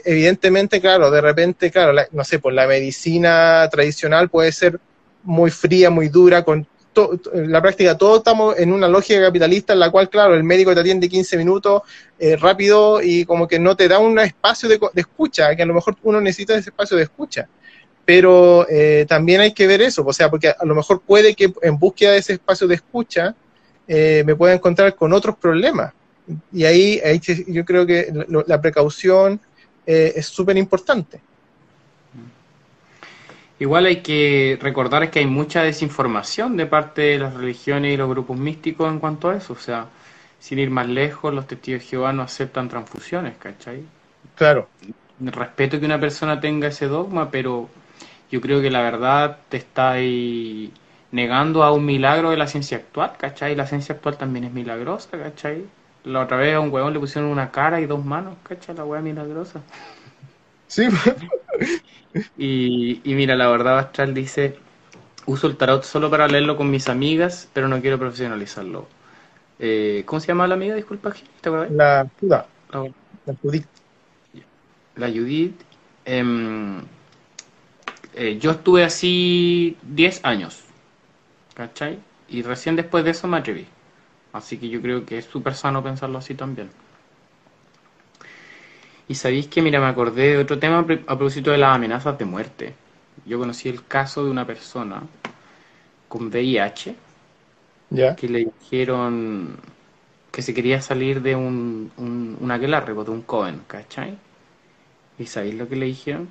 evidentemente, 0.05 0.79
claro, 0.79 1.09
de 1.09 1.21
repente, 1.21 1.71
claro, 1.71 1.99
no 2.11 2.23
sé, 2.23 2.37
pues 2.37 2.53
la 2.53 2.67
medicina 2.67 3.67
tradicional 3.71 4.29
puede 4.29 4.51
ser 4.51 4.79
muy 5.23 5.49
fría, 5.49 5.89
muy 5.89 6.09
dura, 6.09 6.43
con 6.43 6.67
la 7.33 7.61
práctica 7.61 7.97
todos 7.97 8.19
estamos 8.19 8.57
en 8.57 8.71
una 8.71 8.87
lógica 8.87 9.21
capitalista 9.21 9.73
en 9.73 9.79
la 9.79 9.91
cual, 9.91 10.09
claro, 10.09 10.33
el 10.33 10.43
médico 10.43 10.73
te 10.73 10.81
atiende 10.81 11.07
15 11.09 11.37
minutos 11.37 11.81
eh, 12.19 12.35
rápido 12.35 13.01
y 13.01 13.25
como 13.25 13.47
que 13.47 13.59
no 13.59 13.75
te 13.75 13.87
da 13.87 13.99
un 13.99 14.17
espacio 14.19 14.67
de, 14.67 14.79
escucha, 14.95 15.55
que 15.55 15.63
a 15.63 15.65
lo 15.65 15.73
mejor 15.73 15.95
uno 16.03 16.19
necesita 16.19 16.55
ese 16.55 16.69
espacio 16.69 16.97
de 16.97 17.03
escucha. 17.03 17.47
Pero 18.05 18.65
eh, 18.69 19.05
también 19.07 19.41
hay 19.41 19.53
que 19.53 19.67
ver 19.67 19.81
eso, 19.81 20.03
o 20.05 20.13
sea, 20.13 20.29
porque 20.29 20.49
a 20.49 20.65
lo 20.65 20.75
mejor 20.75 21.01
puede 21.01 21.35
que 21.35 21.53
en 21.61 21.77
búsqueda 21.77 22.13
de 22.13 22.19
ese 22.19 22.33
espacio 22.33 22.67
de 22.67 22.75
escucha 22.75 23.35
eh, 23.87 24.23
me 24.25 24.35
pueda 24.35 24.53
encontrar 24.53 24.95
con 24.95 25.13
otros 25.13 25.37
problemas. 25.37 25.93
Y 26.51 26.63
ahí, 26.65 27.01
ahí 27.05 27.21
yo 27.47 27.63
creo 27.63 27.85
que 27.85 28.11
la 28.47 28.61
precaución 28.61 29.39
es 29.85 30.25
súper 30.25 30.57
importante. 30.57 31.21
Igual 33.59 33.87
hay 33.87 34.01
que 34.03 34.57
recordar 34.61 35.09
que 35.09 35.19
hay 35.19 35.25
mucha 35.25 35.63
desinformación 35.63 36.57
de 36.57 36.67
parte 36.67 37.01
de 37.01 37.19
las 37.19 37.33
religiones 37.33 37.93
y 37.93 37.97
los 37.97 38.09
grupos 38.09 38.37
místicos 38.37 38.91
en 38.91 38.99
cuanto 38.99 39.29
a 39.29 39.35
eso. 39.35 39.53
O 39.53 39.57
sea, 39.57 39.87
sin 40.39 40.59
ir 40.59 40.69
más 40.69 40.87
lejos, 40.87 41.33
los 41.33 41.47
testigos 41.47 41.81
de 41.81 41.87
Jehová 41.87 42.13
no 42.13 42.21
aceptan 42.21 42.69
transfusiones, 42.69 43.35
¿cachai? 43.37 43.83
Claro. 44.35 44.67
Respeto 45.19 45.79
que 45.79 45.85
una 45.85 45.99
persona 45.99 46.39
tenga 46.39 46.67
ese 46.67 46.87
dogma, 46.87 47.31
pero 47.31 47.69
yo 48.29 48.41
creo 48.41 48.61
que 48.61 48.69
la 48.69 48.81
verdad 48.81 49.39
te 49.49 49.57
está 49.57 49.91
ahí 49.91 50.71
negando 51.11 51.63
a 51.63 51.71
un 51.71 51.85
milagro 51.85 52.29
de 52.29 52.37
la 52.37 52.45
ciencia 52.47 52.77
actual, 52.77 53.13
¿cachai? 53.17 53.55
La 53.55 53.65
ciencia 53.65 53.95
actual 53.95 54.17
también 54.17 54.45
es 54.45 54.53
milagrosa, 54.53 55.17
¿cachai? 55.17 55.65
La 56.03 56.21
otra 56.21 56.37
vez 56.37 56.53
a 56.53 56.59
un 56.59 56.71
huevón 56.71 56.93
le 56.93 56.99
pusieron 56.99 57.31
una 57.31 57.49
cara 57.51 57.81
y 57.81 57.87
dos 57.87 58.05
manos, 58.05 58.35
¿cachai? 58.43 58.75
La 58.75 58.85
hueá 58.85 59.01
milagrosa. 59.01 59.61
Sí, 60.67 60.87
y, 62.37 63.01
mira, 63.05 63.35
la 63.35 63.47
verdad 63.47 63.79
Astral 63.79 64.13
dice, 64.13 64.57
uso 65.25 65.47
el 65.47 65.57
tarot 65.57 65.83
solo 65.83 66.09
para 66.09 66.27
leerlo 66.27 66.57
con 66.57 66.69
mis 66.69 66.89
amigas, 66.89 67.49
pero 67.53 67.67
no 67.67 67.81
quiero 67.81 67.97
profesionalizarlo. 67.97 68.87
Eh, 69.59 70.03
¿Cómo 70.05 70.19
se 70.19 70.27
llama 70.27 70.47
la 70.47 70.55
amiga? 70.55 70.75
Disculpa, 70.75 71.13
La 71.71 72.07
Judith. 72.19 72.45
La, 72.69 73.35
Judith. 73.41 73.67
La 74.95 75.07
Judith. 75.07 75.61
Em, 76.05 76.81
eh, 78.13 78.37
yo 78.39 78.51
estuve 78.51 78.83
así 78.83 79.77
10 79.83 80.21
años, 80.23 80.63
¿cachai? 81.53 81.99
Y 82.29 82.41
recién 82.41 82.75
después 82.75 83.03
de 83.03 83.11
eso 83.11 83.27
me 83.27 83.37
atreví. 83.37 83.67
Así 84.33 84.57
que 84.57 84.69
yo 84.69 84.81
creo 84.81 85.05
que 85.05 85.17
es 85.17 85.25
súper 85.25 85.55
sano 85.55 85.83
pensarlo 85.83 86.17
así 86.17 86.35
también. 86.35 86.69
Y 89.07 89.15
sabéis 89.15 89.47
que, 89.47 89.61
mira, 89.61 89.79
me 89.79 89.87
acordé 89.87 90.33
de 90.33 90.37
otro 90.39 90.59
tema 90.59 90.79
a 90.79 90.85
propósito 90.85 91.51
de 91.51 91.57
las 91.57 91.75
amenazas 91.75 92.17
de 92.17 92.25
muerte. 92.25 92.75
Yo 93.25 93.39
conocí 93.39 93.69
el 93.69 93.85
caso 93.87 94.23
de 94.25 94.31
una 94.31 94.45
persona 94.45 95.03
con 96.07 96.27
VIH 96.27 96.95
que 98.15 98.29
le 98.29 98.39
dijeron 98.45 99.59
que 100.31 100.41
se 100.43 100.53
quería 100.53 100.81
salir 100.81 101.21
de 101.21 101.35
un, 101.35 101.91
un, 101.97 102.37
un 102.41 102.51
aquelarre, 102.51 102.93
pues, 102.95 103.07
de 103.07 103.13
un 103.13 103.23
Cohen, 103.23 103.63
¿cachai? 103.67 104.19
¿Y 105.17 105.25
sabéis 105.27 105.55
lo 105.55 105.67
que 105.67 105.75
le 105.75 105.87
dijeron? 105.87 106.29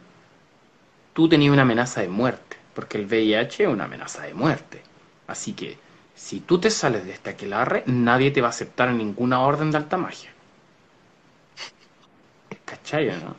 Tú 1.15 1.29
tenías 1.29 1.53
una 1.53 1.63
amenaza 1.63 2.01
de 2.01 2.09
muerte, 2.09 2.59
porque 2.73 2.97
el 2.99 3.07
VIH 3.07 3.65
es 3.65 3.69
una 3.69 3.87
amenaza 3.87 4.23
de 4.23 4.35
muerte. 4.35 4.87
Así 5.27 5.53
que, 5.55 5.81
si 6.15 6.41
tú 6.41 6.61
te 6.61 6.71
sales 6.71 7.05
de 7.05 7.11
este 7.13 7.31
aquelarre, 7.31 7.83
nadie 7.87 8.31
te 8.31 8.41
va 8.41 8.47
a 8.49 8.51
aceptar 8.51 8.89
en 8.91 8.99
ninguna 8.99 9.41
orden 9.41 9.73
de 9.73 9.79
alta 9.79 9.97
magia. 9.97 10.36
¿Cachai 12.67 13.07
no? 13.07 13.35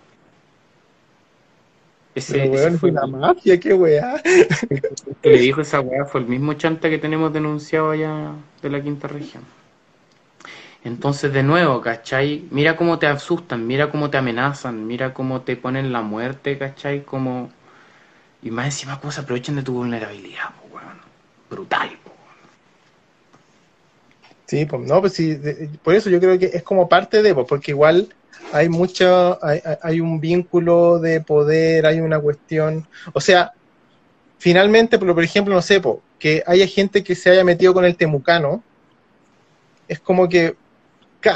Ese, 2.15 2.78
fue 2.80 2.91
la 2.91 3.05
mafia, 3.05 3.59
qué 3.59 3.75
weá. 3.75 4.19
que 5.21 5.30
le 5.30 5.38
dijo 5.38 5.61
esa 5.61 5.82
weá 5.82 6.03
fue 6.05 6.21
el 6.21 6.28
mismo 6.28 6.53
chanta 6.53 6.89
que 6.89 6.97
tenemos 6.97 7.32
denunciado 7.32 7.91
allá 7.91 8.32
de 8.59 8.69
la 8.71 8.82
quinta 8.82 9.07
región. 9.07 9.43
Entonces, 10.84 11.32
de 11.32 11.43
nuevo, 11.43 11.80
¿cachai? 11.82 12.47
Mira 12.49 12.75
cómo 12.75 12.97
te 12.97 13.05
asustan, 13.05 13.67
mira 13.67 13.91
cómo 13.91 14.09
te 14.09 14.17
amenazan, 14.17 14.88
mira 14.88 15.13
cómo 15.13 15.41
te 15.41 15.57
ponen 15.57 15.91
la 15.91 16.01
muerte, 16.01 16.57
¿cachai? 16.57 17.03
Como... 17.03 17.51
Y 18.41 18.49
más 18.49 18.65
encima 18.65 18.99
cómo 18.99 19.11
se 19.11 19.21
aprovechan 19.21 19.55
de 19.55 19.63
tu 19.63 19.73
vulnerabilidad, 19.73 20.49
pues, 20.71 20.84
Brutal, 21.51 21.91
Sí, 24.47 24.65
pues 24.65 24.88
no, 24.88 25.01
pues 25.01 25.13
sí, 25.13 25.38
por 25.84 25.93
eso 25.93 26.09
yo 26.09 26.21
creo 26.21 26.39
que 26.39 26.45
es 26.45 26.63
como 26.63 26.88
parte 26.88 27.21
de, 27.21 27.36
porque 27.36 27.71
igual 27.71 28.07
hay 28.51 28.69
mucho, 28.69 29.38
hay, 29.43 29.61
hay, 29.81 29.99
un 29.99 30.19
vínculo 30.19 30.99
de 30.99 31.21
poder, 31.21 31.85
hay 31.85 31.99
una 31.99 32.19
cuestión, 32.19 32.88
o 33.13 33.21
sea, 33.21 33.51
finalmente, 34.38 34.97
por, 34.97 35.23
ejemplo, 35.23 35.53
no 35.53 35.61
sé, 35.61 35.81
que 36.19 36.43
haya 36.45 36.67
gente 36.67 37.03
que 37.03 37.15
se 37.15 37.29
haya 37.29 37.43
metido 37.43 37.73
con 37.73 37.85
el 37.85 37.95
temucano, 37.95 38.63
es 39.88 39.99
como 39.99 40.27
que, 40.27 40.55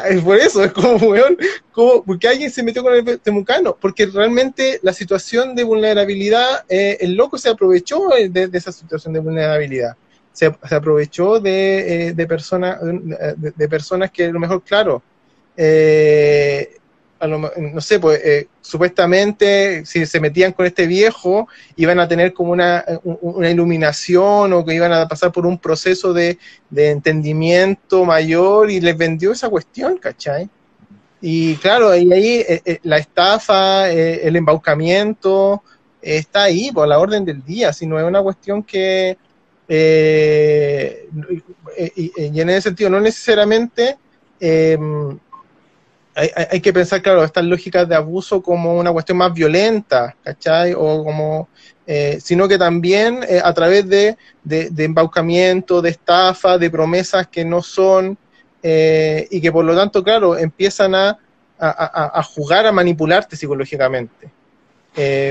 es 0.10 0.22
por 0.22 0.38
eso, 0.38 0.64
es 0.64 0.72
como, 0.72 0.96
weón, 0.96 1.38
como, 1.72 2.04
porque 2.04 2.28
alguien 2.28 2.52
se 2.52 2.64
metió 2.64 2.84
con 2.84 2.94
el 2.94 3.20
temucano, 3.20 3.76
porque 3.80 4.06
realmente 4.06 4.80
la 4.84 4.94
situación 4.94 5.56
de 5.56 5.64
vulnerabilidad, 5.64 6.64
eh, 6.70 6.98
el 7.02 7.16
loco 7.16 7.38
se 7.38 7.50
aprovechó 7.50 8.10
de, 8.10 8.50
esa 8.54 8.72
situación 8.72 9.14
de 9.14 9.20
vulnerabilidad. 9.20 9.96
Se, 10.34 10.46
aprovechó 10.46 11.42
de, 11.42 12.08
eh, 12.08 12.14
de, 12.14 12.26
personas, 12.26 12.80
de, 12.82 13.68
personas 13.68 14.12
que 14.12 14.26
a 14.26 14.32
lo 14.32 14.40
mejor, 14.40 14.64
claro, 14.64 15.04
eh, 15.58 16.78
no 17.28 17.82
sé, 17.82 18.00
pues 18.00 18.20
eh, 18.24 18.48
supuestamente 18.62 19.86
si 19.86 20.06
se 20.06 20.20
metían 20.20 20.54
con 20.54 20.66
este 20.66 20.88
viejo 20.88 21.48
iban 21.76 22.00
a 22.00 22.08
tener 22.08 22.34
como 22.34 22.52
una, 22.52 22.84
iluminación 23.50 24.54
o 24.54 24.66
que 24.66 24.74
iban 24.74 24.92
a 24.92 25.08
pasar 25.08 25.32
por 25.32 25.46
un 25.46 25.58
proceso 25.58 26.14
de, 26.14 26.38
entendimiento 26.76 28.06
mayor 28.06 28.72
y 28.72 28.82
les 28.82 28.98
vendió 28.98 29.32
esa 29.32 29.50
cuestión, 29.50 29.98
¿cachai? 29.98 30.50
Y 31.22 31.56
claro, 31.58 31.90
ahí, 31.90 32.12
ahí 32.12 32.44
eh, 32.48 32.62
eh, 32.66 32.80
la 32.84 32.98
estafa, 32.98 33.92
el 33.92 34.36
embaucamiento, 34.36 35.62
está 36.02 36.44
ahí 36.44 36.72
por 36.72 36.88
la 36.88 36.98
orden 36.98 37.24
del 37.24 37.44
día, 37.44 37.72
si 37.74 37.86
no 37.86 38.00
es 38.00 38.06
una 38.06 38.24
cuestión 38.24 38.64
que, 38.64 39.18
y, 39.70 42.14
y, 42.16 42.42
en 42.42 42.50
ese 42.50 42.62
sentido, 42.62 42.90
no 42.90 43.00
necesariamente 43.00 43.98
hay, 46.16 46.60
que 46.60 46.74
pensar, 46.74 47.02
claro, 47.02 47.24
estas 47.24 47.46
lógicas 47.46 47.88
de 47.88 47.96
abuso 47.96 48.42
como 48.42 48.78
una 48.78 48.92
cuestión 48.92 49.18
más 49.18 49.34
violenta, 49.34 50.16
¿cachai? 50.24 50.74
O 50.74 51.04
como, 51.04 51.50
eh, 51.88 52.20
sino 52.22 52.48
que 52.48 52.58
también 52.58 53.22
eh, 53.28 53.42
a 53.44 53.54
través 53.54 53.88
de, 53.88 54.18
de, 54.44 54.84
embaucamiento, 54.84 55.82
de 55.82 55.92
estafa, 55.92 56.58
de 56.58 56.70
promesas 56.70 57.28
que 57.28 57.46
no 57.46 57.62
son, 57.62 58.18
eh, 58.62 59.28
y 59.32 59.40
que 59.40 59.52
por 59.52 59.64
lo 59.64 59.76
tanto, 59.76 60.04
claro, 60.04 60.38
empiezan 60.38 60.96
a, 60.96 61.18
a, 61.58 62.24
jugar, 62.24 62.66
a 62.66 62.72
manipularte 62.72 63.36
psicológicamente. 63.36 64.30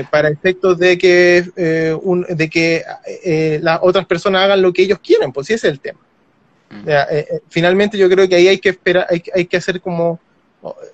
para 0.09 0.29
efectos 0.29 0.79
de 0.79 0.97
que, 0.97 1.99
un, 2.01 2.25
de 2.27 2.49
que 2.49 2.83
las 3.61 3.79
otras 3.83 4.05
personas 4.05 4.45
hagan 4.45 4.61
lo 4.61 4.73
que 4.73 4.81
ellos 4.83 4.99
quieren, 4.99 5.31
pues 5.31 5.47
sí 5.47 5.53
ese 5.53 5.67
es 5.67 5.73
el 5.73 5.79
tema. 5.79 5.99
Mm. 6.71 6.87
finalmente 7.49 7.97
yo 7.97 8.09
creo 8.09 8.29
que 8.29 8.35
ahí 8.35 8.47
hay 8.47 8.57
que 8.57 8.69
esperar, 8.69 9.05
hay, 9.09 9.21
hay 9.35 9.45
que 9.45 9.57
hacer 9.57 9.81
como 9.81 10.21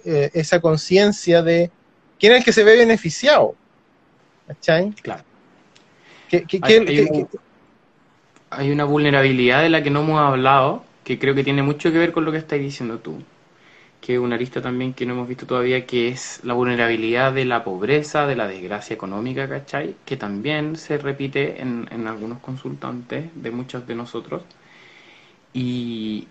eh, 0.06 0.32
esa 0.34 0.62
conciencia 0.62 1.42
de 1.42 1.72
quién 2.20 2.34
es 2.34 2.40
el 2.40 2.46
que 2.46 2.54
se 2.54 2.64
ve 2.64 2.78
beneficiado. 2.78 3.56
¿Cachai? 4.48 4.92
Claro. 5.02 5.24
hay, 8.50 8.72
una, 8.72 8.86
vulnerabilidad 8.86 9.62
de 9.62 9.70
la 9.70 9.84
que 9.84 9.90
no 9.90 10.02
hemos 10.02 10.20
hablado, 10.20 10.86
que 11.04 11.20
creo 11.20 11.36
que 11.36 11.44
tiene 11.44 11.64
mucho 11.64 11.92
que 11.92 11.98
ver 11.98 12.14
con 12.14 12.24
lo 12.26 12.32
que 12.32 12.38
estás 12.38 12.60
diciendo 12.60 13.00
tú. 13.00 13.22
que 14.02 14.14
es 14.14 14.20
una 14.20 14.36
arista 14.36 14.62
también 14.62 14.94
que 14.94 15.06
no 15.06 15.14
hemos 15.14 15.28
visto 15.28 15.46
todavía, 15.46 15.86
que 15.86 16.10
es 16.10 16.40
la 16.44 16.54
vulnerabilidad 16.54 17.34
de 17.34 17.46
la 17.46 17.64
pobreza, 17.64 18.26
de 18.28 18.36
la 18.36 18.48
desgracia 18.48 18.94
económica, 18.94 19.50
¿cachai? 19.50 19.96
Que 20.06 20.16
también 20.16 20.78
se 20.78 20.98
repite 20.98 21.62
en, 21.62 21.88
en 21.92 22.08
algunos 22.08 22.40
consultantes 22.40 23.30
de 23.36 23.52
muchos 23.52 23.86
de 23.88 23.96
nosotros. 23.96 24.44
Y, 25.54 26.28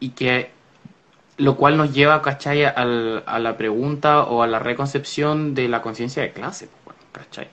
y 0.00 0.10
que 0.10 0.50
lo 1.38 1.56
cual 1.56 1.76
nos 1.76 1.94
lleva, 1.94 2.20
¿cachai? 2.20 2.64
Al, 2.64 3.22
a 3.26 3.38
la 3.38 3.56
pregunta 3.56 4.24
o 4.24 4.42
a 4.42 4.46
la 4.46 4.58
reconcepción 4.58 5.54
de 5.54 5.68
la 5.68 5.80
conciencia 5.82 6.22
de 6.22 6.32
clase, 6.32 6.68
¿cachai? 7.12 7.48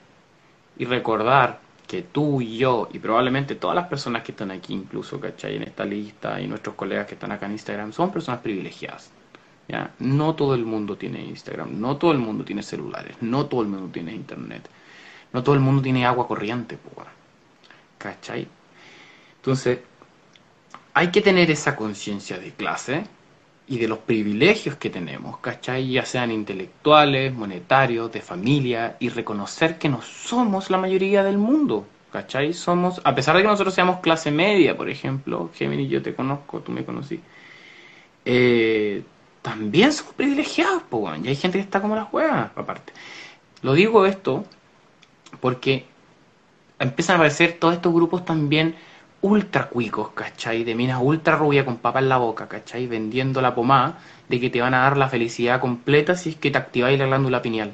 Y 0.78 0.84
recordar 0.84 1.60
que 1.86 2.02
tú 2.02 2.40
y 2.40 2.58
yo, 2.58 2.88
y 2.92 2.98
probablemente 2.98 3.54
todas 3.54 3.76
las 3.76 3.86
personas 3.86 4.22
que 4.22 4.32
están 4.32 4.50
aquí, 4.50 4.74
incluso, 4.74 5.20
¿cachai? 5.20 5.56
En 5.56 5.62
esta 5.62 5.84
lista, 5.84 6.40
y 6.40 6.48
nuestros 6.48 6.74
colegas 6.74 7.06
que 7.06 7.14
están 7.14 7.32
acá 7.32 7.46
en 7.46 7.52
Instagram, 7.52 7.92
son 7.92 8.10
personas 8.10 8.40
privilegiadas. 8.40 9.10
¿ya? 9.68 9.92
No 10.00 10.34
todo 10.34 10.54
el 10.54 10.64
mundo 10.64 10.96
tiene 10.96 11.24
Instagram, 11.24 11.80
no 11.80 11.96
todo 11.96 12.12
el 12.12 12.18
mundo 12.18 12.44
tiene 12.44 12.62
celulares, 12.62 13.16
no 13.20 13.46
todo 13.46 13.62
el 13.62 13.68
mundo 13.68 13.88
tiene 13.92 14.12
internet, 14.14 14.68
no 15.32 15.42
todo 15.42 15.54
el 15.54 15.60
mundo 15.60 15.82
tiene 15.82 16.06
agua 16.06 16.26
corriente, 16.26 16.78
¿cachai? 17.98 18.48
Entonces, 19.36 19.78
hay 20.94 21.10
que 21.10 21.20
tener 21.20 21.50
esa 21.50 21.76
conciencia 21.76 22.38
de 22.38 22.52
clase 22.52 23.04
y 23.68 23.78
de 23.78 23.88
los 23.88 23.98
privilegios 23.98 24.76
que 24.76 24.90
tenemos, 24.90 25.38
¿cachai? 25.38 25.90
Ya 25.90 26.04
sean 26.04 26.30
intelectuales, 26.30 27.34
monetarios, 27.34 28.12
de 28.12 28.20
familia, 28.20 28.96
y 29.00 29.08
reconocer 29.08 29.78
que 29.78 29.88
no 29.88 30.02
somos 30.02 30.70
la 30.70 30.78
mayoría 30.78 31.24
del 31.24 31.38
mundo, 31.38 31.84
¿cachai? 32.12 32.52
Somos, 32.52 33.00
a 33.04 33.14
pesar 33.14 33.36
de 33.36 33.42
que 33.42 33.48
nosotros 33.48 33.74
seamos 33.74 34.00
clase 34.00 34.30
media, 34.30 34.76
por 34.76 34.88
ejemplo, 34.88 35.50
Gemini, 35.54 35.88
yo 35.88 36.00
te 36.00 36.14
conozco, 36.14 36.60
tú 36.60 36.70
me 36.70 36.84
conocí, 36.84 37.20
eh, 38.24 39.02
también 39.42 39.92
somos 39.92 40.14
privilegiados, 40.14 40.82
pues, 40.88 41.20
y 41.24 41.28
hay 41.28 41.36
gente 41.36 41.58
que 41.58 41.64
está 41.64 41.80
como 41.80 41.96
la 41.96 42.04
juega, 42.04 42.52
aparte. 42.54 42.92
Lo 43.62 43.74
digo 43.74 44.06
esto 44.06 44.44
porque 45.40 45.86
empiezan 46.78 47.14
a 47.14 47.16
aparecer 47.18 47.54
todos 47.54 47.74
estos 47.74 47.92
grupos 47.92 48.24
también 48.24 48.76
ultra 49.20 49.68
cuicos, 49.68 50.10
¿cachai? 50.10 50.64
De 50.64 50.74
minas 50.74 51.00
ultra 51.02 51.36
rubia 51.36 51.64
con 51.64 51.78
papa 51.78 51.98
en 51.98 52.08
la 52.08 52.18
boca, 52.18 52.48
¿cachai? 52.48 52.86
Vendiendo 52.86 53.40
la 53.40 53.54
pomada 53.54 53.98
de 54.28 54.40
que 54.40 54.50
te 54.50 54.60
van 54.60 54.74
a 54.74 54.82
dar 54.82 54.96
la 54.96 55.08
felicidad 55.08 55.60
completa 55.60 56.16
si 56.16 56.30
es 56.30 56.36
que 56.36 56.50
te 56.50 56.58
activáis 56.58 56.98
la 56.98 57.06
glándula 57.06 57.42
pineal. 57.42 57.72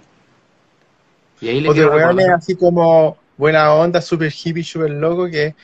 Y 1.41 1.49
ahí 1.49 1.61
le 1.61 1.69
o 1.69 1.75
de 1.75 2.33
así 2.33 2.55
como 2.55 3.17
buena 3.37 3.75
onda, 3.75 4.01
super 4.01 4.33
hippie, 4.33 4.63
super 4.63 4.91
loco, 4.91 5.27
que 5.27 5.55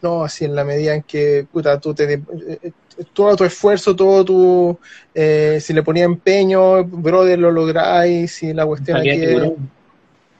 no, 0.00 0.24
así 0.24 0.44
en 0.44 0.54
la 0.54 0.64
medida 0.64 0.94
en 0.94 1.02
que, 1.02 1.46
puta, 1.50 1.78
tú 1.78 1.94
te... 1.94 2.14
Eh, 2.14 2.72
todo 3.12 3.36
tu 3.36 3.44
esfuerzo, 3.44 3.94
todo 3.96 4.24
tu... 4.24 4.78
Eh, 5.14 5.58
si 5.60 5.72
le 5.72 5.82
ponía 5.82 6.04
empeño, 6.04 6.84
brother, 6.84 7.38
lo 7.38 7.50
lográis, 7.50 8.32
si 8.32 8.52
la 8.52 8.66
cuestión 8.66 8.98
aquí 8.98 9.10
es... 9.10 9.52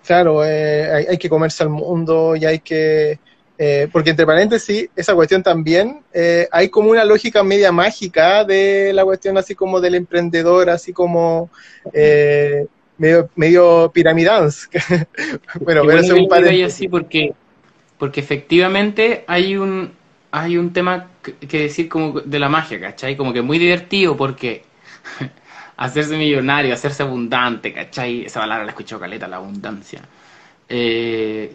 Claro, 0.06 0.44
eh, 0.44 0.90
hay, 0.92 1.06
hay 1.06 1.18
que 1.18 1.30
comerse 1.30 1.62
al 1.62 1.70
mundo 1.70 2.36
y 2.36 2.44
hay 2.44 2.58
que 2.58 3.18
eh, 3.56 3.88
porque 3.92 4.10
entre 4.10 4.26
paréntesis, 4.26 4.88
esa 4.96 5.14
cuestión 5.14 5.42
también, 5.42 6.00
eh, 6.12 6.48
hay 6.50 6.68
como 6.68 6.90
una 6.90 7.04
lógica 7.04 7.44
media 7.44 7.70
mágica 7.70 8.44
de 8.44 8.92
la 8.92 9.04
cuestión 9.04 9.38
así 9.38 9.54
como 9.54 9.80
del 9.80 9.94
emprendedor, 9.94 10.70
así 10.70 10.92
como 10.92 11.50
eh, 11.92 12.66
medio, 12.98 13.30
medio 13.36 13.90
piramidans. 13.94 14.68
bueno, 15.60 15.82
pero 15.86 16.00
es 16.00 16.10
un 16.10 16.64
así 16.64 16.88
porque, 16.88 17.32
porque 17.96 18.20
efectivamente 18.20 19.24
hay 19.28 19.56
un, 19.56 19.92
hay 20.32 20.56
un 20.56 20.72
tema 20.72 21.10
que, 21.22 21.58
decir 21.58 21.88
como 21.88 22.20
de 22.20 22.38
la 22.40 22.48
magia, 22.48 22.80
¿cachai? 22.80 23.16
Como 23.16 23.32
que 23.32 23.40
muy 23.40 23.60
divertido 23.60 24.16
porque 24.16 24.64
hacerse 25.76 26.16
millonario, 26.16 26.74
hacerse 26.74 27.04
abundante, 27.04 27.72
¿cachai? 27.72 28.24
Esa 28.24 28.40
palabra 28.40 28.64
la 28.64 28.70
escuchado 28.72 29.00
caleta, 29.00 29.28
la 29.28 29.36
abundancia. 29.36 30.02
Eh, 30.68 31.54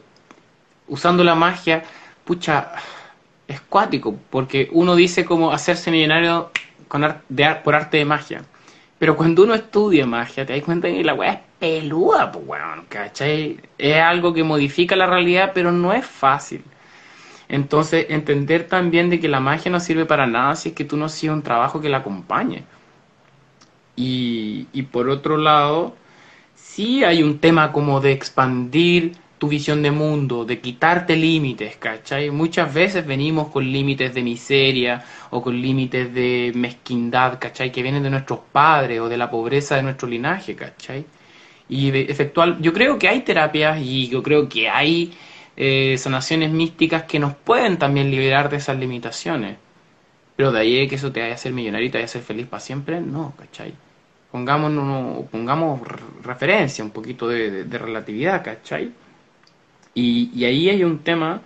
usando 0.89 1.23
la 1.23 1.35
magia, 1.35 1.83
pucha, 2.25 2.71
es 3.47 3.61
cuático, 3.61 4.15
porque 4.29 4.69
uno 4.71 4.95
dice 4.95 5.25
como 5.25 5.51
hacerse 5.51 5.91
millonario 5.91 6.51
por 7.63 7.75
arte 7.75 7.97
de 7.97 8.05
magia. 8.05 8.43
Pero 8.99 9.15
cuando 9.15 9.43
uno 9.43 9.53
estudia 9.53 10.05
magia, 10.05 10.45
te 10.45 10.53
das 10.53 10.63
cuenta 10.63 10.89
que 10.89 11.03
la 11.03 11.13
weá 11.13 11.33
es 11.33 11.39
peluda, 11.57 12.31
pues 12.31 12.45
weón, 12.45 12.85
¿cachai? 12.89 13.59
Es 13.77 13.95
algo 14.01 14.33
que 14.33 14.43
modifica 14.43 14.95
la 14.95 15.07
realidad, 15.07 15.51
pero 15.53 15.71
no 15.71 15.93
es 15.93 16.05
fácil. 16.05 16.63
Entonces, 17.47 18.07
entender 18.09 18.67
también 18.67 19.09
de 19.09 19.19
que 19.19 19.27
la 19.29 19.39
magia 19.39 19.71
no 19.71 19.79
sirve 19.79 20.05
para 20.05 20.27
nada 20.27 20.55
si 20.55 20.69
es 20.69 20.75
que 20.75 20.85
tú 20.85 20.97
no 20.97 21.05
haces 21.05 21.29
un 21.29 21.41
trabajo 21.41 21.81
que 21.81 21.89
la 21.89 21.97
acompañe. 21.99 22.63
Y, 23.95 24.67
y 24.73 24.83
por 24.83 25.09
otro 25.09 25.37
lado, 25.37 25.95
sí 26.55 27.03
hay 27.03 27.23
un 27.23 27.39
tema 27.39 27.71
como 27.71 28.01
de 28.01 28.11
expandir 28.11 29.13
tu 29.39 29.47
visión 29.47 29.81
de 29.81 29.89
mundo, 29.91 30.45
de 30.45 30.59
quitarte 30.59 31.15
límites, 31.15 31.77
¿cachai? 31.77 32.29
Muchas 32.29 32.73
veces 32.73 33.05
venimos 33.07 33.47
con 33.47 33.63
límites 33.71 34.13
de 34.13 34.21
miseria 34.21 35.03
o 35.31 35.41
con 35.41 35.59
límites 35.59 36.13
de 36.13 36.51
mezquindad, 36.55 37.39
¿cachai? 37.39 37.71
Que 37.71 37.81
vienen 37.81 38.03
de 38.03 38.09
nuestros 38.09 38.39
padres 38.51 38.99
o 38.99 39.07
de 39.09 39.17
la 39.17 39.31
pobreza 39.31 39.77
de 39.77 39.83
nuestro 39.83 40.09
linaje, 40.09 40.55
¿cachai? 40.55 41.05
Y 41.69 41.89
efectual, 42.11 42.59
yo 42.61 42.73
creo 42.73 42.99
que 42.99 43.07
hay 43.07 43.21
terapias 43.21 43.79
y 43.81 44.09
yo 44.09 44.21
creo 44.21 44.49
que 44.49 44.69
hay 44.69 45.13
eh, 45.55 45.97
sanaciones 45.97 46.51
místicas 46.51 47.03
que 47.03 47.19
nos 47.19 47.33
pueden 47.35 47.77
también 47.77 48.11
liberar 48.11 48.49
de 48.49 48.57
esas 48.57 48.77
limitaciones. 48.77 49.57
Pero 50.35 50.51
de 50.51 50.59
ahí 50.59 50.87
que 50.87 50.95
eso 50.95 51.11
te 51.11 51.21
vaya 51.21 51.33
a 51.33 51.35
hacer 51.35 51.53
millonario 51.53 51.87
y 51.87 51.91
te 51.91 51.97
vaya 51.97 52.05
a 52.05 52.11
hacer 52.11 52.23
feliz 52.23 52.47
para 52.47 52.59
siempre, 52.61 52.99
no, 53.01 53.33
¿cachai? 53.37 53.73
Pongamos, 54.31 55.27
pongamos 55.29 55.81
referencia, 56.23 56.83
un 56.83 56.91
poquito 56.91 57.27
de, 57.27 57.65
de 57.65 57.77
relatividad, 57.77 58.43
¿cachai? 58.43 58.91
Y, 59.93 60.43
ahí 60.45 60.69
hay 60.69 60.83
un 60.83 60.99
tema, 60.99 61.41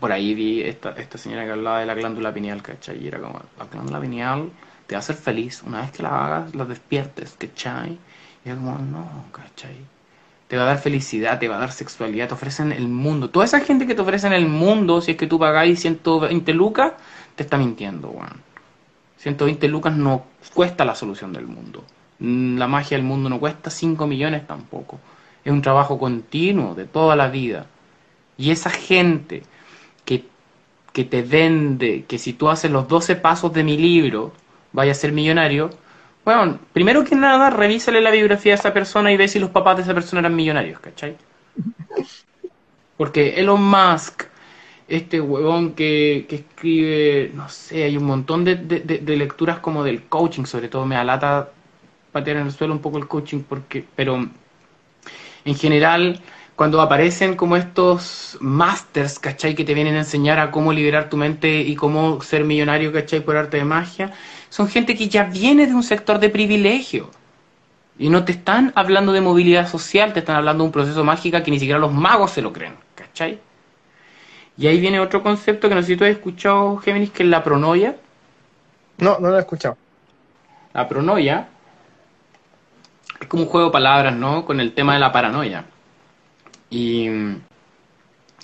por 0.00 0.12
ahí 0.12 0.34
vi 0.34 0.62
esta, 0.62 0.90
esta 0.90 1.18
señora 1.18 1.44
que 1.44 1.52
hablaba 1.52 1.80
de 1.80 1.86
la 1.86 1.94
glándula 1.94 2.32
pineal, 2.32 2.62
¿cachai? 2.62 3.02
Y 3.02 3.08
era 3.08 3.20
como, 3.20 3.40
la 3.58 3.66
glándula 3.66 4.00
pineal 4.00 4.50
te 4.86 4.94
va 4.94 4.98
a 4.98 5.00
hacer 5.00 5.16
feliz, 5.16 5.62
una 5.66 5.82
vez 5.82 5.92
que 5.92 6.02
la 6.02 6.24
hagas, 6.24 6.54
la 6.54 6.64
despiertes, 6.64 7.36
¿cachai? 7.38 7.98
Y 8.44 8.48
es 8.48 8.54
como, 8.54 8.78
no, 8.78 9.24
¿cachai? 9.32 9.76
Te 10.48 10.56
va 10.56 10.64
a 10.64 10.66
dar 10.66 10.78
felicidad, 10.78 11.38
te 11.38 11.48
va 11.48 11.56
a 11.56 11.60
dar 11.60 11.72
sexualidad, 11.72 12.28
te 12.28 12.34
ofrecen 12.34 12.72
el 12.72 12.88
mundo. 12.88 13.30
Toda 13.30 13.46
esa 13.46 13.60
gente 13.60 13.86
que 13.86 13.94
te 13.94 14.02
ofrece 14.02 14.26
en 14.26 14.34
el 14.34 14.48
mundo, 14.48 15.00
si 15.00 15.12
es 15.12 15.16
que 15.16 15.26
tú 15.26 15.38
pagáis 15.38 15.80
120 15.80 16.52
lucas, 16.52 16.92
te 17.36 17.42
está 17.42 17.56
mintiendo, 17.56 18.08
weón. 18.10 18.52
120 19.18 19.68
lucas 19.68 19.96
no 19.96 20.26
cuesta 20.52 20.84
la 20.84 20.94
solución 20.94 21.32
del 21.32 21.46
mundo. 21.46 21.84
Mm, 22.18 22.58
la 22.58 22.66
magia 22.66 22.96
del 22.96 23.06
mundo 23.06 23.28
no 23.28 23.38
cuesta 23.40 23.70
5 23.70 24.06
millones 24.06 24.46
tampoco 24.46 24.98
es 25.44 25.52
un 25.52 25.62
trabajo 25.62 25.98
continuo 25.98 26.74
de 26.74 26.86
toda 26.86 27.16
la 27.16 27.28
vida. 27.28 27.66
Y 28.36 28.50
esa 28.50 28.70
gente 28.70 29.42
que, 30.04 30.24
que 30.92 31.04
te 31.04 31.22
vende, 31.22 32.04
que 32.06 32.18
si 32.18 32.32
tú 32.32 32.48
haces 32.48 32.70
los 32.70 32.88
12 32.88 33.16
pasos 33.16 33.52
de 33.52 33.64
mi 33.64 33.76
libro, 33.76 34.32
vaya 34.72 34.92
a 34.92 34.94
ser 34.94 35.12
millonario, 35.12 35.70
bueno, 36.24 36.58
primero 36.72 37.04
que 37.04 37.16
nada, 37.16 37.50
revísale 37.50 38.00
la 38.00 38.10
biografía 38.10 38.52
de 38.52 38.58
esa 38.58 38.72
persona 38.72 39.10
y 39.12 39.16
ve 39.16 39.26
si 39.26 39.40
los 39.40 39.50
papás 39.50 39.76
de 39.76 39.82
esa 39.82 39.94
persona 39.94 40.20
eran 40.20 40.36
millonarios, 40.36 40.78
¿cachai? 40.78 41.16
Porque 42.96 43.40
Elon 43.40 43.62
Musk, 43.62 44.24
este 44.86 45.20
huevón 45.20 45.74
que, 45.74 46.26
que 46.28 46.36
escribe, 46.36 47.32
no 47.34 47.48
sé, 47.48 47.82
hay 47.84 47.96
un 47.96 48.04
montón 48.04 48.44
de, 48.44 48.54
de, 48.54 48.80
de, 48.80 49.16
lecturas 49.16 49.58
como 49.58 49.82
del 49.82 50.04
coaching, 50.04 50.44
sobre 50.44 50.68
todo 50.68 50.86
me 50.86 50.96
alata 50.96 51.50
patear 52.12 52.36
en 52.36 52.46
el 52.46 52.52
suelo 52.52 52.74
un 52.74 52.80
poco 52.80 52.98
el 52.98 53.08
coaching, 53.08 53.40
porque, 53.40 53.84
pero 53.96 54.28
en 55.44 55.54
general, 55.56 56.20
cuando 56.56 56.80
aparecen 56.80 57.34
como 57.34 57.56
estos 57.56 58.36
masters, 58.40 59.18
¿cachai? 59.18 59.54
Que 59.54 59.64
te 59.64 59.74
vienen 59.74 59.96
a 59.96 60.00
enseñar 60.00 60.38
a 60.38 60.50
cómo 60.50 60.72
liberar 60.72 61.08
tu 61.08 61.16
mente 61.16 61.60
y 61.60 61.74
cómo 61.74 62.20
ser 62.22 62.44
millonario, 62.44 62.92
¿cachai? 62.92 63.20
Por 63.20 63.36
arte 63.36 63.56
de 63.56 63.64
magia, 63.64 64.12
son 64.48 64.68
gente 64.68 64.94
que 64.94 65.08
ya 65.08 65.24
viene 65.24 65.66
de 65.66 65.74
un 65.74 65.82
sector 65.82 66.18
de 66.18 66.28
privilegio. 66.28 67.10
Y 67.98 68.08
no 68.08 68.24
te 68.24 68.32
están 68.32 68.72
hablando 68.74 69.12
de 69.12 69.20
movilidad 69.20 69.68
social, 69.68 70.12
te 70.12 70.20
están 70.20 70.36
hablando 70.36 70.64
de 70.64 70.66
un 70.66 70.72
proceso 70.72 71.04
mágico 71.04 71.42
que 71.42 71.50
ni 71.50 71.58
siquiera 71.58 71.78
los 71.78 71.92
magos 71.92 72.30
se 72.32 72.42
lo 72.42 72.52
creen, 72.52 72.74
¿cachai? 72.94 73.38
Y 74.56 74.66
ahí 74.66 74.78
viene 74.80 75.00
otro 75.00 75.22
concepto 75.22 75.68
que 75.68 75.74
no 75.74 75.82
sé 75.82 75.88
si 75.88 75.96
tú 75.96 76.04
has 76.04 76.10
escuchado, 76.10 76.76
Géminis, 76.76 77.10
que 77.10 77.22
es 77.22 77.28
la 77.28 77.42
pronoia. 77.42 77.96
No, 78.98 79.18
no 79.18 79.30
lo 79.30 79.36
he 79.36 79.40
escuchado. 79.40 79.76
La 80.74 80.88
pronoia 80.88 81.48
es 83.22 83.28
como 83.28 83.44
un 83.44 83.48
juego 83.48 83.68
de 83.68 83.72
palabras, 83.72 84.16
¿no? 84.16 84.44
Con 84.44 84.60
el 84.60 84.72
tema 84.74 84.94
de 84.94 85.00
la 85.00 85.12
paranoia. 85.12 85.64
Y 86.70 87.08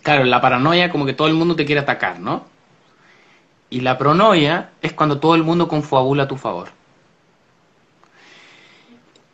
claro, 0.03 0.25
la 0.25 0.41
paranoia 0.41 0.89
como 0.91 1.05
que 1.05 1.15
todo 1.15 1.27
el 1.27 1.35
mundo 1.35 1.57
te 1.57 1.67
quiere 1.67 1.81
atacar, 1.81 2.21
¿no? 2.21 2.45
Y 3.71 3.81
la 3.81 3.99
pronoia 3.99 4.71
es 4.81 4.93
cuando 4.93 5.19
todo 5.19 5.35
el 5.35 5.43
mundo 5.43 5.67
confabula 5.67 6.23
a 6.23 6.29
tu 6.29 6.37
favor. 6.37 6.69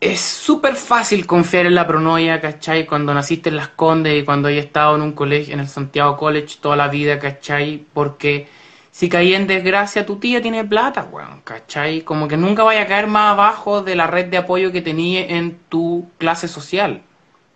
Es 0.01 0.21
súper 0.21 0.77
fácil 0.77 1.27
confiar 1.27 1.67
en 1.67 1.75
la 1.75 1.87
pronoia, 1.87 2.41
¿cachai? 2.41 2.87
Cuando 2.87 3.13
naciste 3.13 3.51
en 3.51 3.57
Las 3.57 3.69
Condes 3.69 4.23
y 4.23 4.25
cuando 4.25 4.49
hay 4.49 4.59
estado 4.59 4.97
en 4.97 5.03
un 5.03 5.13
colegio, 5.13 5.53
en 5.53 5.61
el 5.61 5.69
Santiago 5.69 6.17
College 6.17 6.57
toda 6.61 6.77
la 6.77 6.89
vida, 6.89 7.19
¿cachai? 7.19 7.85
Porque 7.93 8.49
si 8.95 9.09
caí 9.09 9.35
en 9.35 9.49
desgracia, 9.49 10.07
tu 10.07 10.19
tía 10.21 10.41
tiene 10.41 10.65
plata, 10.65 11.03
weón, 11.11 11.41
¿cachai? 11.43 12.03
Como 12.03 12.29
que 12.29 12.37
nunca 12.37 12.63
vaya 12.63 12.83
a 12.83 12.87
caer 12.87 13.09
más 13.09 13.33
abajo 13.33 13.83
de 13.83 13.97
la 13.97 14.07
red 14.07 14.27
de 14.27 14.37
apoyo 14.37 14.71
que 14.71 14.83
tenía 14.83 15.27
en 15.27 15.59
tu 15.69 16.09
clase 16.19 16.47
social, 16.47 17.03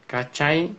¿cachai? 0.08 0.74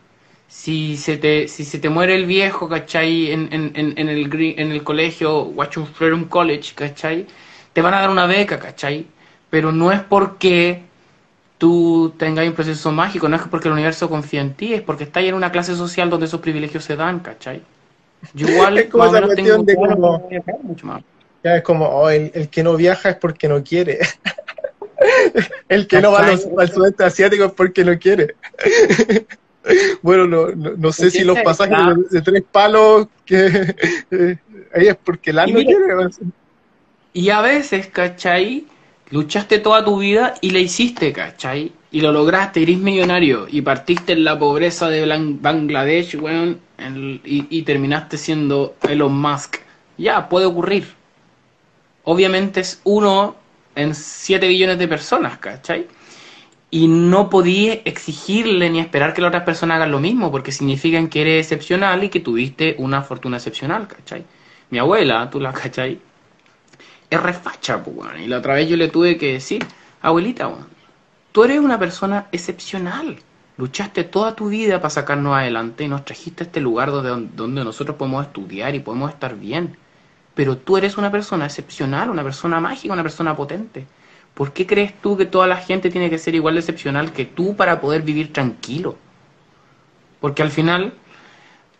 Si 0.48 0.98
se 0.98 1.18
te, 1.18 1.48
si 1.48 1.64
se 1.64 1.80
te 1.80 1.90
muere 1.90 2.16
el 2.16 2.26
viejo, 2.26 2.68
¿cachai? 2.68 3.32
En, 3.32 3.48
en, 3.54 3.72
en, 3.76 4.10
el, 4.10 4.30
en 4.60 4.72
el 4.74 4.84
colegio, 4.84 5.44
Watchung 5.44 5.88
Freedom 5.88 6.26
College, 6.26 6.74
¿cachai? 6.76 7.26
Te 7.74 7.82
van 7.82 7.94
a 7.94 8.02
dar 8.02 8.10
una 8.10 8.26
beca, 8.26 8.60
¿cachai? 8.60 9.08
Pero 9.50 9.72
no 9.72 9.94
es 9.94 10.02
porque 10.02 10.84
tú 11.58 12.16
tengas 12.18 12.48
un 12.48 12.54
proceso 12.54 12.92
mágico, 12.92 13.30
no 13.30 13.38
es 13.38 13.44
porque 13.44 13.70
el 13.70 13.76
universo 13.76 14.10
confía 14.10 14.42
en 14.42 14.56
ti, 14.56 14.74
es 14.74 14.82
porque 14.82 15.06
estás 15.06 15.24
en 15.24 15.36
una 15.36 15.52
clase 15.54 15.76
social 15.76 16.10
donde 16.10 16.26
esos 16.28 16.42
privilegios 16.42 16.84
se 16.84 16.98
dan, 16.98 17.22
¿cachai? 17.22 17.64
Igual 18.36 18.78
es 18.78 18.90
como 18.90 19.06
esa 19.06 19.22
cuestión 19.22 19.66
de 19.66 19.76
como, 19.76 20.30
ya 21.44 21.56
es 21.56 21.64
como 21.64 21.86
oh, 21.88 22.10
el, 22.10 22.50
que 22.50 22.64
no 22.64 22.76
viaja 22.76 23.12
es 23.12 23.16
porque 23.16 23.48
no 23.48 23.64
quiere. 23.64 24.00
el 25.70 25.88
que 25.88 26.02
no 26.02 26.12
va 26.12 26.26
al 26.28 26.40
sudeste 26.40 27.04
asiático 27.04 27.46
es 27.46 27.52
porque 27.54 27.84
no 27.84 27.98
quiere. 27.98 28.36
bueno, 30.02 30.26
no, 30.28 30.48
no, 30.52 30.92
sé 30.92 31.12
si 31.12 31.24
los 31.24 31.40
pasajes 31.40 32.10
de, 32.10 32.22
tres 32.22 32.44
palos 32.52 33.08
que 33.26 33.76
eh, 34.12 34.38
ahí 34.74 34.88
es 34.88 34.98
porque 34.98 35.32
el 35.32 35.38
no 35.38 35.46
quiere. 35.46 36.10
Y 37.14 37.30
a 37.30 37.42
veces, 37.42 37.88
¿cachai? 37.88 38.66
Luchaste 39.10 39.60
toda 39.60 39.84
tu 39.84 39.98
vida 39.98 40.36
y 40.42 40.52
le 40.52 40.62
hiciste, 40.62 41.12
¿cachai? 41.12 41.72
Y 41.92 42.02
lo 42.02 42.12
lograste, 42.12 42.62
eres 42.62 42.78
millonario 42.78 43.48
y 43.50 43.62
partiste 43.62 44.14
en 44.14 44.24
la 44.24 44.38
pobreza 44.38 44.90
de 44.90 45.08
Bangladesh, 45.42 46.16
weón, 46.16 46.60
y, 47.24 47.62
terminaste 47.64 48.18
siendo 48.18 48.76
Elon 48.88 49.20
Musk. 49.20 49.58
Ya, 49.98 50.30
puede 50.30 50.46
ocurrir. 50.46 50.88
Obviamente 52.04 52.62
es 52.62 52.80
uno 52.84 53.36
en 53.76 53.96
7 53.96 54.48
billones 54.48 54.78
de 54.78 54.88
personas, 54.88 55.40
¿cachai? 55.40 55.88
Y 56.70 56.88
no 56.88 57.30
podía 57.30 57.74
exigirle 57.86 58.70
ni 58.70 58.80
esperar 58.80 59.14
que 59.14 59.22
las 59.22 59.30
otras 59.30 59.44
personas 59.44 59.78
hagan 59.78 59.92
lo 59.92 60.00
mismo, 60.00 60.32
porque 60.32 60.52
significan 60.52 61.08
que 61.08 61.22
eres 61.22 61.48
excepcional 61.48 62.04
y 62.04 62.10
que 62.10 62.20
tuviste 62.20 62.76
una 62.78 63.02
fortuna 63.02 63.38
excepcional, 63.38 63.88
¿cachai? 63.88 64.24
Mi 64.70 64.78
abuela, 64.78 65.28
tú 65.32 65.40
la, 65.40 65.52
¿cachai? 65.54 66.00
Es 67.10 67.20
refacha, 67.20 67.84
pues, 67.84 68.22
y 68.24 68.28
la 68.28 68.38
otra 68.38 68.54
vez 68.54 68.70
yo 68.70 68.78
le 68.78 68.90
tuve 68.90 69.18
que 69.18 69.34
decir, 69.34 69.66
abuelita, 70.02 70.52
tú 71.32 71.44
eres 71.44 71.60
una 71.60 71.80
persona 71.80 72.28
excepcional 72.32 73.20
Luchaste 73.60 74.06
toda 74.06 74.38
tu 74.38 74.48
vida 74.48 74.78
para 74.78 74.90
sacarnos 74.90 75.36
adelante 75.36 75.84
y 75.84 75.90
nos 75.90 76.06
trajiste 76.06 76.44
a 76.44 76.46
este 76.46 76.62
lugar 76.62 76.92
donde, 76.92 77.28
donde 77.36 77.66
nosotros 77.66 77.98
podemos 77.98 78.26
estudiar 78.26 78.74
y 78.74 78.80
podemos 78.80 79.12
estar 79.12 79.36
bien. 79.36 79.76
Pero 80.34 80.56
tú 80.56 80.78
eres 80.78 80.98
una 80.98 81.12
persona 81.12 81.44
excepcional, 81.44 82.10
una 82.10 82.24
persona 82.24 82.62
mágica, 82.62 82.94
una 82.94 83.04
persona 83.04 83.36
potente. 83.36 83.86
¿Por 84.34 84.54
qué 84.54 84.66
crees 84.66 84.94
tú 85.02 85.18
que 85.18 85.26
toda 85.26 85.46
la 85.46 85.58
gente 85.58 85.90
tiene 85.90 86.10
que 86.10 86.18
ser 86.18 86.36
igual 86.36 86.54
de 86.54 86.62
excepcional 86.62 87.12
que 87.12 87.26
tú 87.26 87.58
para 87.58 87.82
poder 87.82 88.02
vivir 88.02 88.32
tranquilo? 88.32 88.96
Porque 90.22 90.42
al 90.42 90.52
final, 90.52 90.94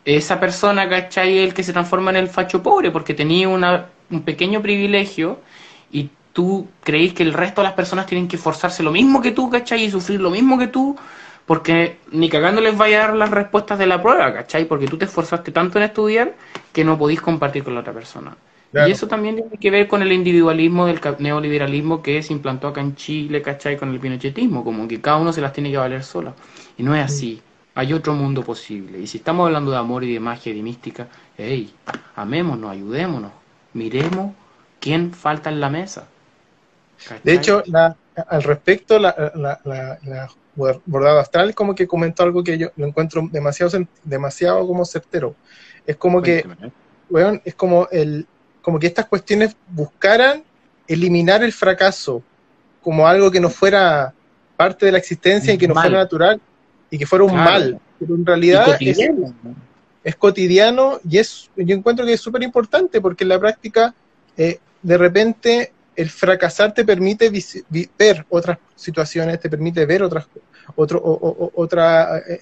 esa 0.04 0.38
persona, 0.38 0.90
¿cachai? 0.90 1.38
El 1.38 1.54
que 1.54 1.64
se 1.64 1.72
transforma 1.72 2.10
en 2.10 2.18
el 2.18 2.28
facho 2.28 2.62
pobre, 2.62 2.92
porque 2.92 3.14
tenía 3.14 3.48
una, 3.48 3.86
un 4.10 4.24
pequeño 4.24 4.62
privilegio 4.62 5.40
tú 6.34 6.68
creís 6.84 7.14
que 7.14 7.24
el 7.24 7.34
resto 7.34 7.62
de 7.62 7.68
las 7.68 7.74
personas 7.74 8.06
tienen 8.06 8.28
que 8.28 8.36
esforzarse 8.36 8.84
lo 8.84 8.92
mismo 8.92 9.22
que 9.22 9.32
tú, 9.32 9.50
¿cachai? 9.50 9.84
Y 9.84 9.92
sufrir 9.92 10.22
lo 10.22 10.30
mismo 10.30 10.58
que 10.58 10.68
tú 10.68 10.96
porque 11.50 11.98
ni 12.12 12.30
cagando 12.30 12.62
les 12.62 12.78
vaya 12.78 12.98
a 12.98 13.08
dar 13.08 13.16
las 13.16 13.32
respuestas 13.32 13.80
de 13.80 13.88
la 13.88 14.00
prueba, 14.00 14.32
¿cachai? 14.32 14.66
Porque 14.66 14.86
tú 14.86 15.00
te 15.00 15.06
esforzaste 15.06 15.52
tanto 15.52 15.80
en 15.80 15.86
estudiar 15.86 16.36
que 16.72 16.84
no 16.84 16.96
podís 16.96 17.22
compartir 17.22 17.64
con 17.64 17.74
la 17.74 17.80
otra 17.80 17.92
persona. 17.92 18.38
Y 18.72 18.92
eso 18.92 19.08
también 19.08 19.34
tiene 19.34 19.58
que 19.58 19.72
ver 19.72 19.88
con 19.88 20.04
el 20.04 20.12
individualismo 20.12 20.86
del 20.86 21.00
neoliberalismo 21.18 22.04
que 22.04 22.22
se 22.22 22.34
implantó 22.34 22.68
acá 22.68 22.82
en 22.82 22.96
Chile, 22.96 23.42
¿cachai? 23.42 23.78
Con 23.78 23.90
el 23.90 24.00
pinochetismo, 24.00 24.64
como 24.64 24.88
que 24.88 25.02
cada 25.02 25.18
uno 25.18 25.34
se 25.34 25.42
las 25.42 25.52
tiene 25.52 25.72
que 25.72 25.78
valer 25.78 26.04
sola. 26.04 26.36
Y 26.78 26.84
no 26.84 26.94
es 26.96 27.04
así. 27.04 27.42
Hay 27.74 27.94
otro 27.94 28.14
mundo 28.14 28.44
posible. 28.44 29.00
Y 29.00 29.08
si 29.08 29.18
estamos 29.18 29.48
hablando 29.48 29.72
de 29.72 29.78
amor 29.78 30.04
y 30.04 30.14
de 30.14 30.20
magia 30.20 30.52
y 30.52 30.56
de 30.56 30.62
mística, 30.62 31.08
hey, 31.36 31.74
amémonos, 32.16 32.70
ayudémonos, 32.70 33.32
miremos 33.74 34.36
quién 34.80 35.14
falta 35.14 35.50
en 35.50 35.60
la 35.60 35.72
mesa. 35.72 36.08
De 37.24 37.34
hecho, 37.34 37.64
al 38.28 38.44
respecto, 38.44 39.00
la, 39.00 40.30
bordado 40.56 41.20
astral, 41.20 41.56
como 41.56 41.76
que 41.76 41.88
comentó 41.88 42.24
algo 42.24 42.44
que 42.44 42.58
yo 42.58 42.72
lo 42.76 42.88
encuentro 42.88 43.28
demasiado, 43.32 43.86
demasiado 44.04 44.66
como 44.68 44.86
certero. 44.86 45.36
Es 45.86 45.96
como 45.96 46.22
que, 46.22 46.46
bueno, 47.10 47.40
es 47.46 47.56
como 47.56 47.88
el, 47.92 48.28
como 48.62 48.80
que 48.80 48.88
estas 48.88 49.06
cuestiones 49.06 49.56
buscaran 49.70 50.44
eliminar 50.88 51.44
el 51.44 51.54
fracaso 51.54 52.22
como 52.82 53.08
algo 53.08 53.32
que 53.32 53.40
no 53.40 53.50
fuera 53.50 54.14
parte 54.58 54.86
de 54.86 54.92
la 54.92 54.98
existencia 54.98 55.54
y 55.54 55.58
que 55.58 55.68
no 55.68 55.76
fuera 55.76 56.00
natural 56.00 56.42
y 56.90 56.98
que 56.98 57.06
fuera 57.06 57.26
un 57.26 57.36
mal. 57.36 57.80
Pero 58.00 58.16
en 58.16 58.26
realidad 58.26 58.78
es, 60.04 60.16
cotidiano 60.16 61.00
y 61.08 61.18
es, 61.18 61.50
yo 61.56 61.76
encuentro 61.76 62.06
que 62.06 62.14
es 62.14 62.22
súper 62.22 62.42
importante 62.44 63.00
porque 63.02 63.24
en 63.24 63.30
la 63.30 63.40
práctica 63.40 63.94
eh, 64.38 64.60
de 64.82 64.98
repente 64.98 65.74
el 66.00 66.10
fracasar 66.10 66.74
te 66.74 66.86
permite 66.86 67.30
ver 67.98 68.26
otras 68.30 68.58
situaciones, 68.74 69.38
te 69.38 69.50
permite 69.50 69.86
ver 69.86 70.02
otras, 70.02 70.28
otro, 70.78 71.02
otra, 71.56 72.20
eh, 72.20 72.42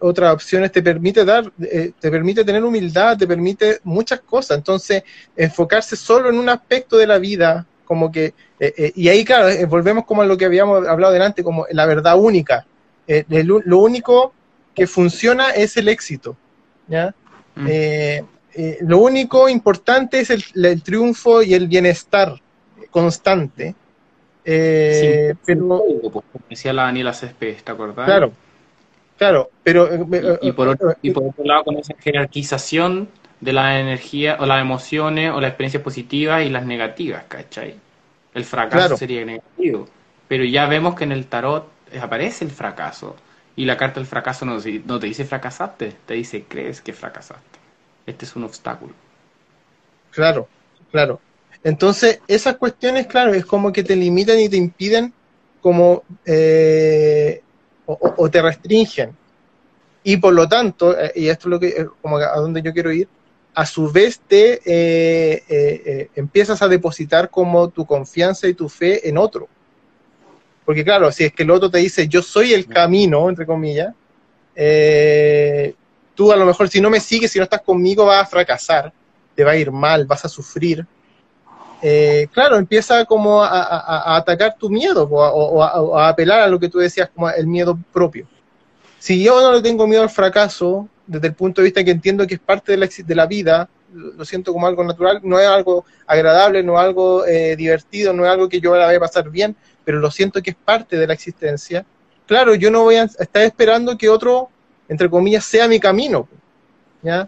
otras 0.00 0.34
opciones, 0.34 0.72
te 0.72 0.82
permite 0.82 1.24
dar, 1.24 1.48
eh, 1.60 1.92
te 2.00 2.10
permite 2.10 2.44
tener 2.44 2.64
humildad, 2.64 3.16
te 3.16 3.28
permite 3.28 3.78
muchas 3.84 4.18
cosas. 4.22 4.58
Entonces, 4.58 5.04
enfocarse 5.36 5.94
solo 5.94 6.30
en 6.30 6.36
un 6.36 6.48
aspecto 6.48 6.96
de 6.96 7.06
la 7.06 7.18
vida, 7.18 7.64
como 7.84 8.10
que, 8.10 8.34
eh, 8.58 8.90
y 8.96 9.08
ahí, 9.08 9.24
claro, 9.24 9.54
volvemos 9.68 10.04
como 10.04 10.22
a 10.22 10.26
lo 10.26 10.36
que 10.36 10.46
habíamos 10.46 10.84
hablado 10.88 11.12
delante, 11.12 11.44
como 11.44 11.64
la 11.70 11.86
verdad 11.86 12.18
única. 12.18 12.66
lo 13.38 13.78
único 13.78 14.32
que 14.74 14.88
funciona 14.88 15.50
es 15.50 15.76
el 15.76 15.86
éxito. 15.86 16.36
¿ya? 16.88 17.14
Mm. 17.54 17.68
lo 18.80 18.98
único 18.98 19.48
importante 19.48 20.20
es 20.20 20.30
el 20.30 20.82
triunfo 20.82 21.42
y 21.42 21.54
el 21.54 21.68
bienestar 21.68 22.40
constante. 22.96 23.74
Eh, 24.42 25.34
pero, 25.44 25.84
pues, 26.10 26.24
decía 26.48 26.72
la 26.72 26.84
Daniela 26.84 27.12
Céspedes, 27.12 27.62
¿te 27.62 27.72
acordás? 27.72 28.06
Claro, 28.06 28.32
claro, 29.18 29.50
pero... 29.62 29.92
Eh, 29.92 30.38
y, 30.40 30.52
por 30.52 30.68
otro, 30.68 30.94
y 31.02 31.10
por 31.10 31.24
otro 31.24 31.44
lado, 31.44 31.64
con 31.64 31.76
esa 31.76 31.94
jerarquización 31.98 33.10
de 33.42 33.52
la 33.52 33.80
energía 33.80 34.38
o 34.40 34.46
las 34.46 34.62
emociones 34.62 35.30
o 35.30 35.42
las 35.42 35.50
experiencias 35.50 35.82
positivas 35.82 36.46
y 36.46 36.48
las 36.48 36.64
negativas, 36.64 37.24
¿cachai? 37.28 37.74
El 38.32 38.46
fracaso 38.46 38.96
sería 38.96 39.26
negativo. 39.26 39.86
Pero 40.26 40.44
ya 40.44 40.64
vemos 40.66 40.94
que 40.94 41.04
en 41.04 41.12
el 41.12 41.26
tarot 41.26 41.68
aparece 42.00 42.46
el 42.46 42.50
fracaso. 42.50 43.14
Y 43.56 43.66
la 43.66 43.76
carta 43.76 44.00
del 44.00 44.06
fracaso 44.06 44.46
no, 44.46 44.56
no 44.86 44.98
te 44.98 45.06
dice 45.06 45.26
fracasaste, 45.26 45.92
te 46.06 46.14
dice 46.14 46.44
crees 46.48 46.80
que 46.80 46.94
fracasaste. 46.94 47.58
Este 48.06 48.24
es 48.24 48.34
un 48.36 48.44
obstáculo. 48.44 48.94
Claro, 50.12 50.48
claro. 50.90 51.20
Entonces, 51.66 52.20
esas 52.28 52.58
cuestiones, 52.58 53.08
claro, 53.08 53.34
es 53.34 53.44
como 53.44 53.72
que 53.72 53.82
te 53.82 53.96
limitan 53.96 54.38
y 54.38 54.48
te 54.48 54.56
impiden 54.56 55.12
como 55.60 56.04
eh, 56.24 57.42
o, 57.86 58.30
te 58.30 58.40
restringen. 58.40 59.16
Y 60.04 60.16
por 60.18 60.32
lo 60.32 60.46
tanto, 60.46 60.96
eh, 60.96 61.10
y 61.16 61.26
esto 61.26 61.48
es 61.48 61.50
lo 61.50 61.58
que 61.58 61.68
eh, 61.70 61.86
como 62.00 62.18
a 62.18 62.36
donde 62.36 62.62
yo 62.62 62.72
quiero 62.72 62.92
ir, 62.92 63.08
a 63.52 63.66
su 63.66 63.90
vez 63.90 64.20
te 64.20 64.60
empiezas 66.14 66.62
a 66.62 66.68
depositar 66.68 67.30
como 67.30 67.68
tu 67.68 67.84
confianza 67.84 68.46
y 68.46 68.54
tu 68.54 68.68
fe 68.68 69.08
en 69.08 69.18
otro. 69.18 69.48
Porque 70.64 70.84
claro, 70.84 71.10
si 71.10 71.24
es 71.24 71.32
que 71.32 71.42
el 71.42 71.50
otro 71.50 71.68
te 71.68 71.78
dice 71.78 72.06
yo 72.06 72.22
soy 72.22 72.52
el 72.52 72.68
camino, 72.68 73.28
entre 73.28 73.44
comillas, 73.44 73.92
tú 76.14 76.30
a 76.30 76.36
lo 76.36 76.46
mejor 76.46 76.68
si 76.68 76.80
no 76.80 76.90
me 76.90 77.00
sigues, 77.00 77.32
si 77.32 77.40
no 77.40 77.44
estás 77.44 77.62
conmigo, 77.62 78.06
vas 78.06 78.22
a 78.22 78.26
fracasar, 78.26 78.92
te 79.34 79.42
va 79.42 79.50
a 79.50 79.56
ir 79.56 79.72
mal, 79.72 80.06
vas 80.06 80.24
a 80.24 80.28
sufrir 80.28 80.86
eh, 81.82 82.28
claro, 82.32 82.56
empieza 82.56 83.04
como 83.04 83.42
a, 83.42 84.16
atacar 84.16 84.56
tu 84.58 84.70
miedo 84.70 85.08
o, 85.10 85.62
a, 85.62 86.08
apelar 86.08 86.40
a 86.40 86.48
lo 86.48 86.58
que 86.58 86.68
tú 86.68 86.78
decías 86.78 87.10
como 87.14 87.30
el 87.30 87.46
miedo 87.46 87.78
propio. 87.92 88.26
Si 88.98 89.22
yo 89.22 89.40
no 89.40 89.52
le 89.52 89.62
tengo 89.62 89.86
miedo 89.86 90.02
al 90.02 90.10
fracaso, 90.10 90.88
desde 91.06 91.28
el 91.28 91.34
punto 91.34 91.60
de 91.60 91.66
vista 91.66 91.84
que 91.84 91.90
entiendo 91.90 92.26
que 92.26 92.34
es 92.34 92.40
parte 92.40 92.76
de 92.76 93.14
la, 93.14 93.26
vida, 93.26 93.68
lo 93.92 94.24
siento 94.24 94.52
como 94.52 94.66
algo 94.66 94.82
natural, 94.82 95.20
no 95.22 95.38
es 95.38 95.46
algo 95.46 95.84
agradable, 96.06 96.62
no 96.62 96.74
es 96.74 96.80
algo 96.80 97.26
eh, 97.26 97.54
divertido, 97.56 98.12
no 98.12 98.24
es 98.24 98.30
algo 98.30 98.48
que 98.48 98.60
yo 98.60 98.74
la 98.74 98.86
voy 98.86 98.96
a 98.96 99.00
pasar 99.00 99.30
bien, 99.30 99.54
pero 99.84 100.00
lo 100.00 100.10
siento 100.10 100.42
que 100.42 100.50
es 100.50 100.56
parte 100.56 100.96
de 100.96 101.06
la 101.06 101.12
existencia. 101.12 101.84
Claro, 102.26 102.54
yo 102.54 102.70
no 102.70 102.82
voy 102.82 102.96
a 102.96 103.04
estar 103.04 103.42
esperando 103.42 103.96
que 103.96 104.08
otro, 104.08 104.48
entre 104.88 105.08
comillas, 105.08 105.44
sea 105.44 105.68
mi 105.68 105.78
camino. 105.78 106.28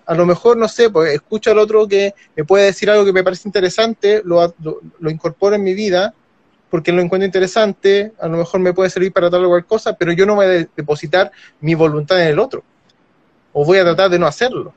A 0.07 0.15
lo 0.15 0.27
mejor, 0.27 0.57
no 0.57 0.67
sé, 0.67 0.91
pues 0.91 1.15
escucho 1.15 1.51
al 1.51 1.59
otro 1.59 1.87
que 1.87 2.15
me 2.35 2.45
puede 2.45 2.67
decir 2.67 2.91
algo 2.91 3.05
que 3.05 3.13
me 3.13 3.23
parece 3.23 3.49
interesante, 3.49 4.23
lo, 4.25 4.55
lo, 4.61 5.11
incorporo 5.11 5.55
en 5.55 5.63
mi 5.63 5.75
vida, 5.75 6.15
porque 6.71 6.91
lo 6.91 7.01
encuentro 7.01 7.27
interesante, 7.27 8.13
a 8.19 8.27
lo 8.29 8.39
mejor 8.39 8.61
me 8.61 8.73
puede 8.73 8.91
servir 8.91 9.13
para 9.13 9.31
tal 9.31 9.45
o 9.45 9.49
cual 9.49 9.65
cosa, 9.67 9.95
pero 9.95 10.13
yo 10.13 10.27
no 10.27 10.35
voy 10.35 10.47
a 10.47 10.69
depositar 10.77 11.31
mi 11.61 11.75
voluntad 11.75 12.21
en 12.21 12.29
el 12.29 12.39
otro, 12.39 12.65
o 13.53 13.65
voy 13.65 13.79
a 13.79 13.85
tratar 13.85 14.11
de 14.11 14.19
no 14.19 14.27
hacerlo. 14.27 14.73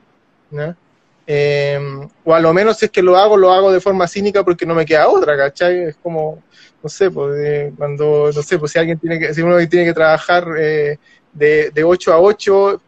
Em, 1.26 2.08
o 2.24 2.34
a 2.34 2.40
lo 2.40 2.52
menos 2.52 2.82
es 2.82 2.90
que 2.90 3.02
lo 3.02 3.16
hago, 3.16 3.36
lo 3.36 3.52
hago 3.52 3.72
de 3.72 3.80
forma 3.80 4.08
cínica 4.08 4.44
porque 4.44 4.66
no 4.66 4.74
me 4.74 4.84
queda 4.84 5.08
otra, 5.08 5.36
¿cachai? 5.36 5.84
Es 5.84 5.96
como, 5.96 6.42
no 6.82 6.88
sé, 6.88 7.10
pues, 7.10 7.72
cuando, 7.76 8.30
no 8.34 8.42
sé, 8.42 8.58
pues 8.58 8.72
si 8.72 8.78
alguien 8.78 8.98
tiene 8.98 9.18
que, 9.18 9.34
si 9.34 9.42
uno 9.42 9.56
tiene 9.68 9.86
que 9.86 9.94
trabajar 9.94 10.46
eh, 10.58 10.98
de, 11.32 11.70
de 11.70 11.84
8 11.84 12.12
a 12.12 12.20
8, 12.20 12.80
que 12.80 12.82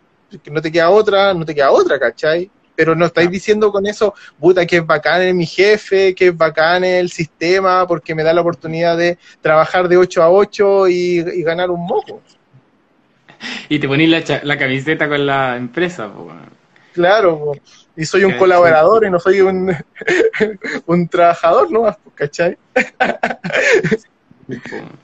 no 0.50 0.60
te 0.60 0.70
queda 0.70 0.90
otra, 0.90 1.34
no 1.34 1.44
te 1.44 1.54
queda 1.54 1.70
otra, 1.70 1.98
¿cachai? 1.98 2.50
Pero 2.76 2.94
no 2.94 3.06
estáis 3.06 3.30
diciendo 3.30 3.70
con 3.70 3.86
eso, 3.86 4.14
puta, 4.38 4.66
que 4.66 4.78
es 4.78 4.86
bacán 4.86 5.22
en 5.22 5.36
mi 5.36 5.46
jefe, 5.46 6.14
que 6.14 6.28
es 6.28 6.36
bacán 6.36 6.84
el 6.84 7.10
sistema, 7.10 7.86
porque 7.86 8.14
me 8.14 8.24
da 8.24 8.32
la 8.32 8.40
oportunidad 8.40 8.96
de 8.96 9.18
trabajar 9.40 9.88
de 9.88 9.96
8 9.96 10.22
a 10.22 10.30
8 10.30 10.88
y, 10.88 11.42
ganar 11.42 11.70
un 11.70 11.86
moco. 11.86 12.20
Y 13.68 13.78
te 13.78 13.86
ponís 13.86 14.08
la, 14.08 14.40
la 14.42 14.56
camiseta 14.56 15.06
con 15.06 15.26
la 15.26 15.56
empresa, 15.56 16.10
pues. 16.10 16.34
Claro, 16.94 17.52
y 17.96 18.04
soy 18.04 18.24
un 18.24 18.38
colaborador 18.38 19.04
y 19.04 19.10
no 19.10 19.18
soy 19.18 19.40
un, 19.40 19.76
un 20.86 21.08
trabajador 21.08 21.70
¿no? 21.70 21.96
¿cachai? 22.14 22.56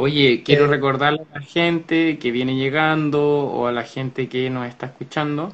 Oye, 0.00 0.44
quiero 0.44 0.66
eh. 0.66 0.68
recordarle 0.68 1.22
a 1.32 1.40
la 1.40 1.44
gente 1.44 2.18
que 2.18 2.30
viene 2.30 2.54
llegando 2.54 3.20
o 3.20 3.66
a 3.66 3.72
la 3.72 3.82
gente 3.82 4.28
que 4.28 4.48
nos 4.48 4.68
está 4.68 4.86
escuchando 4.86 5.52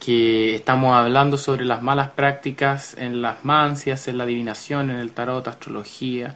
que 0.00 0.56
estamos 0.56 0.92
hablando 0.96 1.38
sobre 1.38 1.64
las 1.64 1.80
malas 1.80 2.10
prácticas 2.10 2.96
en 2.98 3.22
las 3.22 3.44
mancias, 3.44 4.08
en 4.08 4.18
la 4.18 4.24
adivinación, 4.24 4.90
en 4.90 4.96
el 4.96 5.12
tarot, 5.12 5.46
astrología, 5.46 6.34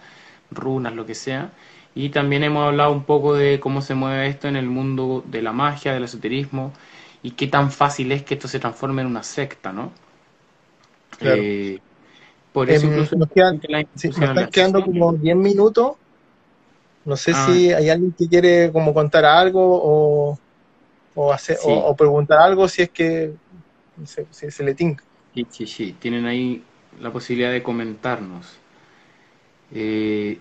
runas, 0.52 0.94
lo 0.94 1.04
que 1.04 1.16
sea. 1.16 1.50
Y 1.92 2.10
también 2.10 2.44
hemos 2.44 2.64
hablado 2.64 2.92
un 2.92 3.02
poco 3.02 3.34
de 3.34 3.58
cómo 3.58 3.82
se 3.82 3.96
mueve 3.96 4.28
esto 4.28 4.46
en 4.46 4.54
el 4.54 4.66
mundo 4.66 5.24
de 5.26 5.42
la 5.42 5.50
magia, 5.50 5.92
del 5.92 6.04
esoterismo 6.04 6.72
y 7.24 7.32
qué 7.32 7.48
tan 7.48 7.72
fácil 7.72 8.12
es 8.12 8.22
que 8.22 8.34
esto 8.34 8.46
se 8.46 8.60
transforme 8.60 9.02
en 9.02 9.08
una 9.08 9.24
secta, 9.24 9.72
¿no? 9.72 9.90
Eh, 11.18 11.80
por 12.52 12.70
eso 12.70 12.86
em, 12.86 12.98
nos 13.18 13.30
quedan, 13.30 13.60
quedando 14.52 14.84
como 14.84 15.12
10 15.12 15.36
minutos. 15.36 15.96
No 17.06 17.16
sé 17.16 17.32
ah. 17.34 17.46
si 17.46 17.72
hay 17.72 17.88
alguien 17.88 18.12
que 18.12 18.28
quiere 18.28 18.70
como 18.72 18.92
contar 18.92 19.24
algo 19.24 20.38
o, 21.14 21.32
hacer, 21.32 21.56
o, 21.64 21.96
preguntar 21.96 22.40
algo 22.40 22.68
si 22.68 22.82
es 22.82 22.90
que 22.90 23.32
se, 24.04 24.62
le 24.64 24.74
tinca. 24.74 25.02
Sí, 25.34 25.46
sí, 25.48 25.66
sí. 25.66 25.96
Tienen 25.98 26.26
ahí 26.26 26.62
la 27.00 27.12
posibilidad 27.12 27.52
de 27.52 27.62
comentarnos. 27.62 28.58
Eh, 29.72 30.38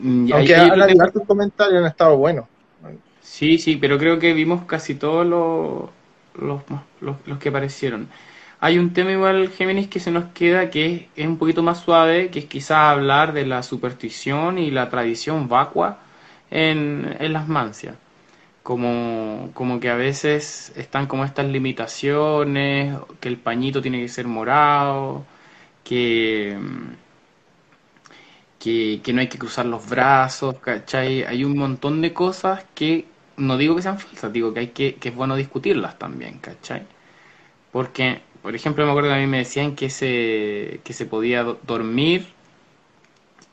Aunque 0.00 0.54
hay, 0.54 0.70
tus 1.12 1.24
comentarios 1.24 1.80
han 1.80 1.86
estado 1.86 2.16
buenos. 2.16 2.46
Sí, 3.20 3.56
sí, 3.58 3.76
pero 3.76 3.98
creo 3.98 4.18
que 4.18 4.32
vimos 4.32 4.64
casi 4.64 4.96
todos 4.96 5.24
los, 5.24 5.90
los, 7.00 7.38
que 7.38 7.48
aparecieron. 7.50 8.08
Hay 8.64 8.78
un 8.78 8.92
tema 8.92 9.10
igual, 9.12 9.50
Géminis, 9.50 9.88
que 9.88 9.98
se 10.00 10.12
nos 10.12 10.26
queda 10.32 10.70
que 10.70 11.08
es, 11.16 11.26
un 11.26 11.36
poquito 11.36 11.62
más 11.64 11.80
suave, 11.80 12.30
que 12.30 12.38
es 12.40 12.44
quizás 12.46 12.78
hablar 12.92 13.32
de 13.32 13.44
la 13.44 13.62
superstición 13.64 14.56
y 14.58 14.70
la 14.70 14.88
tradición 14.88 15.48
vacua 15.48 15.98
en, 16.50 17.16
las 17.32 17.48
mancias. 17.48 17.96
Como, 18.62 19.50
como 19.54 19.80
que 19.80 19.90
a 19.90 19.96
veces 19.96 20.72
están 20.76 21.06
como 21.08 21.24
estas 21.24 21.46
limitaciones, 21.46 22.96
que 23.20 23.28
el 23.28 23.38
pañito 23.38 23.82
tiene 23.82 24.00
que 24.00 24.08
ser 24.08 24.28
morado, 24.28 25.24
que, 25.84 26.56
que, 28.58 29.00
que 29.02 29.12
no 29.12 29.20
hay 29.20 29.28
que 29.28 29.38
cruzar 29.38 29.66
los 29.66 29.88
brazos, 29.88 30.56
¿cachai? 30.60 31.24
Hay 31.24 31.44
un 31.44 31.56
montón 31.56 32.00
de 32.00 32.12
cosas 32.12 32.64
que 32.74 33.06
no 33.36 33.56
digo 33.58 33.76
que 33.76 33.82
sean 33.82 33.98
falsas, 33.98 34.32
digo 34.32 34.54
que 34.54 34.60
hay 34.60 34.68
que, 34.68 34.94
que 34.96 35.08
es 35.10 35.14
bueno 35.14 35.36
discutirlas 35.36 35.98
también, 35.98 36.38
¿cachai? 36.38 36.86
Porque, 37.72 38.22
por 38.42 38.54
ejemplo, 38.54 38.84
me 38.84 38.90
acuerdo 38.90 39.10
que 39.10 39.14
a 39.16 39.18
mí 39.18 39.26
me 39.26 39.38
decían 39.38 39.76
que 39.76 39.90
se, 39.90 40.80
que 40.84 40.92
se 40.92 41.06
podía 41.06 41.44
dormir 41.44 42.26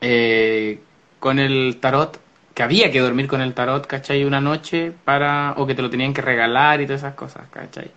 eh, 0.00 0.80
con 1.18 1.38
el 1.38 1.78
tarot, 1.80 2.18
que 2.54 2.62
había 2.62 2.90
que 2.90 3.00
dormir 3.00 3.26
con 3.28 3.40
el 3.40 3.54
tarot, 3.54 3.86
¿cachai? 3.86 4.24
Una 4.24 4.40
noche 4.40 4.92
para, 5.04 5.54
o 5.56 5.66
que 5.66 5.74
te 5.74 5.82
lo 5.82 5.90
tenían 5.90 6.14
que 6.14 6.22
regalar 6.22 6.80
y 6.80 6.86
todas 6.86 7.02
esas 7.02 7.14
cosas, 7.14 7.48
¿cachai? 7.50 7.90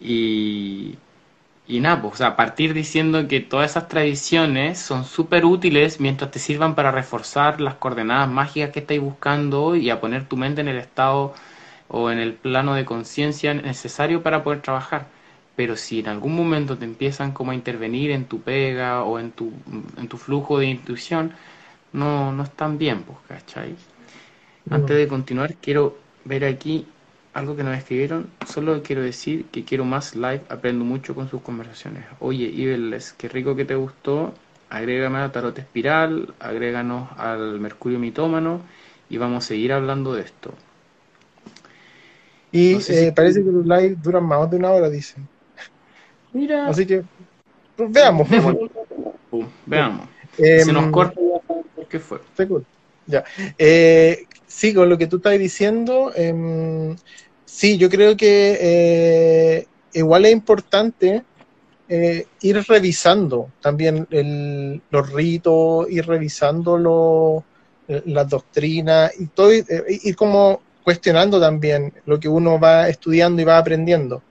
Y, 0.00 0.98
y 1.68 1.80
nada, 1.80 2.02
pues, 2.02 2.14
o 2.14 2.16
sea, 2.18 2.36
partir 2.36 2.74
diciendo 2.74 3.28
que 3.28 3.40
todas 3.40 3.72
esas 3.72 3.88
tradiciones 3.88 4.78
son 4.80 5.04
súper 5.04 5.44
útiles 5.46 6.00
mientras 6.00 6.30
te 6.30 6.38
sirvan 6.40 6.74
para 6.74 6.92
reforzar 6.92 7.60
las 7.60 7.74
coordenadas 7.76 8.28
mágicas 8.30 8.70
que 8.72 8.80
estáis 8.80 9.00
buscando 9.00 9.76
y 9.76 9.90
a 9.90 10.00
poner 10.00 10.26
tu 10.26 10.36
mente 10.36 10.60
en 10.62 10.68
el 10.68 10.78
estado 10.78 11.34
o 11.88 12.10
en 12.10 12.18
el 12.18 12.34
plano 12.34 12.74
de 12.74 12.84
conciencia 12.86 13.54
necesario 13.54 14.22
para 14.22 14.44
poder 14.44 14.62
trabajar. 14.62 15.06
Pero 15.60 15.76
si 15.76 15.98
en 16.00 16.08
algún 16.08 16.34
momento 16.34 16.78
te 16.78 16.86
empiezan 16.86 17.32
como 17.32 17.50
a 17.50 17.54
intervenir 17.54 18.12
en 18.12 18.24
tu 18.24 18.40
pega 18.40 19.04
o 19.04 19.18
en 19.18 19.30
tu, 19.30 19.52
en 19.98 20.08
tu 20.08 20.16
flujo 20.16 20.58
de 20.58 20.64
intuición, 20.64 21.34
no, 21.92 22.32
no 22.32 22.44
están 22.44 22.78
bien, 22.78 23.02
pues, 23.02 23.18
¿cachai? 23.28 23.76
Antes 24.70 24.96
de 24.96 25.06
continuar, 25.06 25.54
quiero 25.56 25.98
ver 26.24 26.46
aquí 26.46 26.86
algo 27.34 27.56
que 27.56 27.62
nos 27.62 27.76
escribieron, 27.76 28.30
solo 28.46 28.82
quiero 28.82 29.02
decir 29.02 29.44
que 29.52 29.62
quiero 29.66 29.84
más 29.84 30.16
live, 30.16 30.40
aprendo 30.48 30.82
mucho 30.82 31.14
con 31.14 31.28
sus 31.28 31.42
conversaciones. 31.42 32.04
Oye, 32.20 32.44
Ibeles, 32.46 33.12
qué 33.12 33.28
rico 33.28 33.54
que 33.54 33.66
te 33.66 33.74
gustó, 33.74 34.32
agrégame 34.70 35.18
a 35.18 35.30
Tarot 35.30 35.58
Espiral, 35.58 36.32
agréganos 36.40 37.10
al 37.18 37.60
Mercurio 37.60 37.98
Mitómano 37.98 38.62
y 39.10 39.18
vamos 39.18 39.44
a 39.44 39.48
seguir 39.48 39.74
hablando 39.74 40.14
de 40.14 40.22
esto. 40.22 40.54
Y 42.50 42.76
eh, 42.88 43.12
parece 43.14 43.44
que 43.44 43.50
los 43.50 43.66
live 43.66 43.96
duran 44.02 44.24
más 44.24 44.50
de 44.50 44.56
una 44.56 44.70
hora, 44.70 44.88
dicen. 44.88 45.28
Mira. 46.32 46.68
Así 46.68 46.86
que, 46.86 47.02
pues, 47.76 47.90
veamos. 47.90 48.28
Veamos. 49.66 50.08
Se 50.36 50.72
nos 50.72 50.84
em, 50.84 50.90
corta 50.90 51.20
qué 51.90 51.98
fue. 51.98 52.20
Ya. 53.06 53.24
Eh, 53.58 54.24
sí, 54.46 54.72
con 54.72 54.88
lo 54.88 54.96
que 54.96 55.06
tú 55.06 55.16
estás 55.16 55.38
diciendo, 55.38 56.12
eh, 56.16 56.94
sí, 57.44 57.76
yo 57.76 57.90
creo 57.90 58.16
que 58.16 58.58
eh, 58.60 59.66
igual 59.92 60.24
es 60.24 60.32
importante 60.32 61.24
eh, 61.88 62.26
ir 62.40 62.64
revisando 62.68 63.50
también 63.60 64.06
los 64.90 65.12
ritos, 65.12 65.90
ir 65.90 66.06
revisando 66.06 67.44
las 67.88 68.28
doctrinas 68.28 69.12
y 69.18 69.26
todo, 69.26 69.52
ir 69.52 70.16
como 70.16 70.60
cuestionando 70.84 71.40
también 71.40 71.92
lo 72.06 72.20
que 72.20 72.28
uno 72.28 72.58
va 72.60 72.88
estudiando 72.88 73.42
y 73.42 73.44
va 73.44 73.58
aprendiendo. 73.58 74.22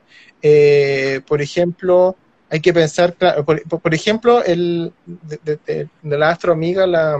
Por 1.27 1.41
ejemplo, 1.41 2.15
hay 2.49 2.59
que 2.59 2.73
pensar, 2.73 3.15
por, 3.45 3.93
ejemplo, 3.93 4.43
el, 4.43 4.91
de, 5.05 5.87
la 6.03 6.29
astro 6.29 6.53
amiga, 6.53 6.87
la, 6.87 7.17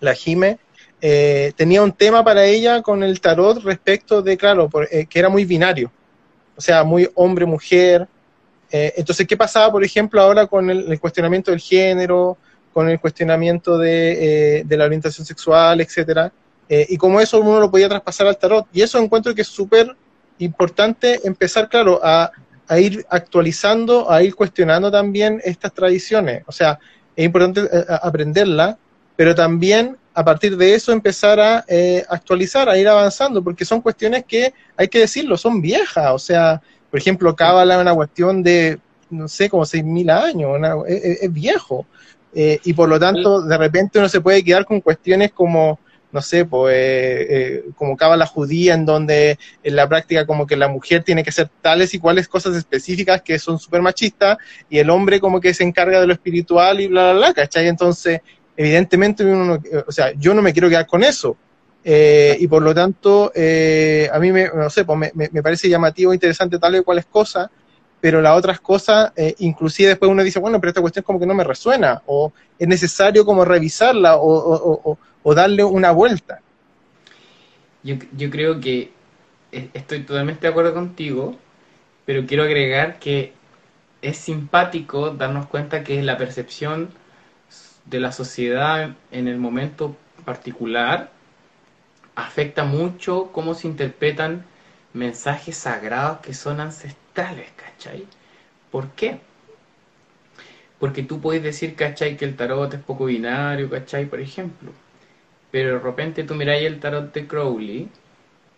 la 0.00 0.14
Jime, 0.14 0.58
eh, 1.00 1.52
tenía 1.56 1.82
un 1.82 1.92
tema 1.92 2.24
para 2.24 2.44
ella 2.44 2.82
con 2.82 3.02
el 3.02 3.20
tarot 3.20 3.62
respecto 3.62 4.20
de, 4.20 4.36
claro, 4.36 4.68
eh, 4.90 5.06
que 5.06 5.18
era 5.18 5.28
muy 5.28 5.44
binario, 5.44 5.92
o 6.56 6.60
sea, 6.60 6.82
muy 6.82 7.08
hombre-mujer. 7.14 8.08
Eh, 8.70 8.94
entonces, 8.96 9.26
¿qué 9.26 9.36
pasaba, 9.36 9.70
por 9.70 9.84
ejemplo, 9.84 10.20
ahora 10.20 10.46
con 10.46 10.68
el, 10.68 10.98
cuestionamiento 10.98 11.52
del 11.52 11.60
género, 11.60 12.36
con 12.72 12.88
el 12.88 12.98
cuestionamiento 13.00 13.78
de, 13.78 14.66
la 14.68 14.84
orientación 14.84 15.24
sexual, 15.26 15.80
etcétera? 15.80 16.32
y 16.70 16.98
cómo 16.98 17.18
eso 17.18 17.40
uno 17.40 17.60
lo 17.60 17.70
podía 17.70 17.88
traspasar 17.88 18.26
al 18.26 18.36
tarot. 18.36 18.66
Y 18.74 18.82
eso 18.82 18.98
encuentro 18.98 19.34
que 19.34 19.40
es 19.40 19.48
súper 19.48 19.96
importante 20.38 21.20
empezar, 21.24 21.68
claro, 21.68 22.00
a, 22.02 22.30
a 22.68 22.78
ir 22.78 23.04
actualizando, 23.08 24.10
a 24.10 24.22
ir 24.22 24.34
cuestionando 24.34 24.90
también 24.90 25.40
estas 25.44 25.72
tradiciones. 25.72 26.42
O 26.46 26.52
sea, 26.52 26.78
es 27.16 27.24
importante 27.24 27.68
aprenderla, 28.02 28.78
pero 29.16 29.34
también 29.34 29.96
a 30.14 30.24
partir 30.24 30.56
de 30.56 30.74
eso 30.74 30.92
empezar 30.92 31.40
a 31.40 31.64
eh, 31.68 32.04
actualizar, 32.08 32.68
a 32.68 32.76
ir 32.76 32.88
avanzando, 32.88 33.42
porque 33.42 33.64
son 33.64 33.80
cuestiones 33.80 34.24
que, 34.24 34.52
hay 34.76 34.88
que 34.88 35.00
decirlo, 35.00 35.36
son 35.36 35.60
viejas. 35.60 36.10
O 36.12 36.18
sea, 36.18 36.60
por 36.90 36.98
ejemplo, 36.98 37.34
Cábala 37.36 37.76
es 37.76 37.80
una 37.80 37.94
cuestión 37.94 38.42
de, 38.42 38.80
no 39.10 39.28
sé, 39.28 39.48
como 39.48 39.64
6.000 39.64 40.10
años, 40.10 40.86
es, 40.88 41.32
viejo. 41.32 41.86
Eh, 42.34 42.58
y 42.64 42.72
por 42.72 42.88
lo 42.88 42.98
tanto, 42.98 43.42
de 43.42 43.56
repente 43.56 43.98
uno 43.98 44.08
se 44.08 44.20
puede 44.20 44.42
quedar 44.42 44.64
con 44.64 44.80
cuestiones 44.80 45.32
como, 45.32 45.78
no 46.12 46.22
sé, 46.22 46.44
pues, 46.44 46.74
eh, 46.76 47.64
como 47.76 47.96
Cábala 47.96 48.26
judía, 48.26 48.74
en 48.74 48.86
donde 48.86 49.38
en 49.62 49.76
la 49.76 49.88
práctica 49.88 50.26
como 50.26 50.46
que 50.46 50.56
la 50.56 50.68
mujer 50.68 51.04
tiene 51.04 51.22
que 51.22 51.30
hacer 51.30 51.50
tales 51.60 51.92
y 51.94 51.98
cuales 51.98 52.28
cosas 52.28 52.56
específicas 52.56 53.22
que 53.22 53.38
son 53.38 53.58
súper 53.58 53.82
machistas, 53.82 54.38
y 54.70 54.78
el 54.78 54.90
hombre 54.90 55.20
como 55.20 55.40
que 55.40 55.54
se 55.54 55.64
encarga 55.64 56.00
de 56.00 56.06
lo 56.06 56.12
espiritual 56.12 56.80
y 56.80 56.86
bla, 56.88 57.12
bla, 57.12 57.18
bla, 57.18 57.34
¿cachai? 57.34 57.68
Entonces, 57.68 58.20
evidentemente 58.56 59.24
uno, 59.24 59.62
o 59.86 59.92
sea, 59.92 60.12
yo 60.12 60.34
no 60.34 60.42
me 60.42 60.52
quiero 60.52 60.68
quedar 60.68 60.86
con 60.86 61.04
eso. 61.04 61.36
Eh, 61.84 62.36
y 62.40 62.46
por 62.48 62.62
lo 62.62 62.74
tanto, 62.74 63.32
eh, 63.34 64.10
a 64.12 64.18
mí 64.18 64.32
me, 64.32 64.48
no 64.54 64.68
sé, 64.68 64.84
pues 64.84 65.12
me, 65.14 65.42
parece 65.42 65.68
llamativo, 65.68 66.12
interesante 66.12 66.58
tal 66.58 66.76
y 66.76 66.82
cuales 66.82 67.06
cosas, 67.06 67.48
pero 68.00 68.20
las 68.20 68.36
otras 68.36 68.60
cosas, 68.60 69.12
eh, 69.16 69.34
inclusive 69.38 69.90
después 69.90 70.10
uno 70.10 70.22
dice, 70.22 70.38
bueno, 70.38 70.60
pero 70.60 70.70
esta 70.70 70.80
cuestión 70.80 71.04
como 71.04 71.18
que 71.18 71.26
no 71.26 71.34
me 71.34 71.44
resuena, 71.44 72.02
o 72.06 72.32
es 72.58 72.68
necesario 72.68 73.24
como 73.24 73.44
revisarla 73.44 74.16
o, 74.16 74.28
o, 74.28 74.98
o, 75.22 75.34
darle 75.34 75.64
una 75.64 75.90
vuelta. 75.92 76.40
Yo, 77.82 77.96
yo 78.16 78.30
creo 78.30 78.60
que 78.60 78.90
estoy 79.52 80.00
totalmente 80.00 80.42
de 80.42 80.48
acuerdo 80.48 80.74
contigo, 80.74 81.36
pero 82.04 82.26
quiero 82.26 82.42
agregar 82.42 82.98
que 82.98 83.32
es 84.02 84.16
simpático 84.16 85.10
darnos 85.10 85.46
cuenta 85.46 85.82
que 85.84 86.02
la 86.02 86.16
percepción 86.16 86.90
de 87.86 88.00
la 88.00 88.12
sociedad 88.12 88.94
en 89.10 89.28
el 89.28 89.38
momento 89.38 89.96
particular 90.24 91.10
afecta 92.14 92.64
mucho 92.64 93.30
cómo 93.32 93.54
se 93.54 93.68
interpretan 93.68 94.44
mensajes 94.92 95.56
sagrados 95.56 96.18
que 96.18 96.34
son 96.34 96.60
ancestrales, 96.60 97.50
¿cachai? 97.56 98.06
¿Por 98.70 98.90
qué? 98.90 99.20
Porque 100.78 101.02
tú 101.02 101.20
puedes 101.20 101.42
decir, 101.42 101.74
¿cachai? 101.74 102.16
Que 102.16 102.24
el 102.24 102.36
tarot 102.36 102.74
es 102.74 102.80
poco 102.80 103.06
binario, 103.06 103.70
¿cachai? 103.70 104.06
Por 104.06 104.20
ejemplo. 104.20 104.72
Pero 105.50 105.74
de 105.74 105.78
repente 105.78 106.24
tú 106.24 106.34
miráis 106.34 106.66
el 106.66 106.80
tarot 106.80 107.12
de 107.12 107.26
Crowley 107.26 107.88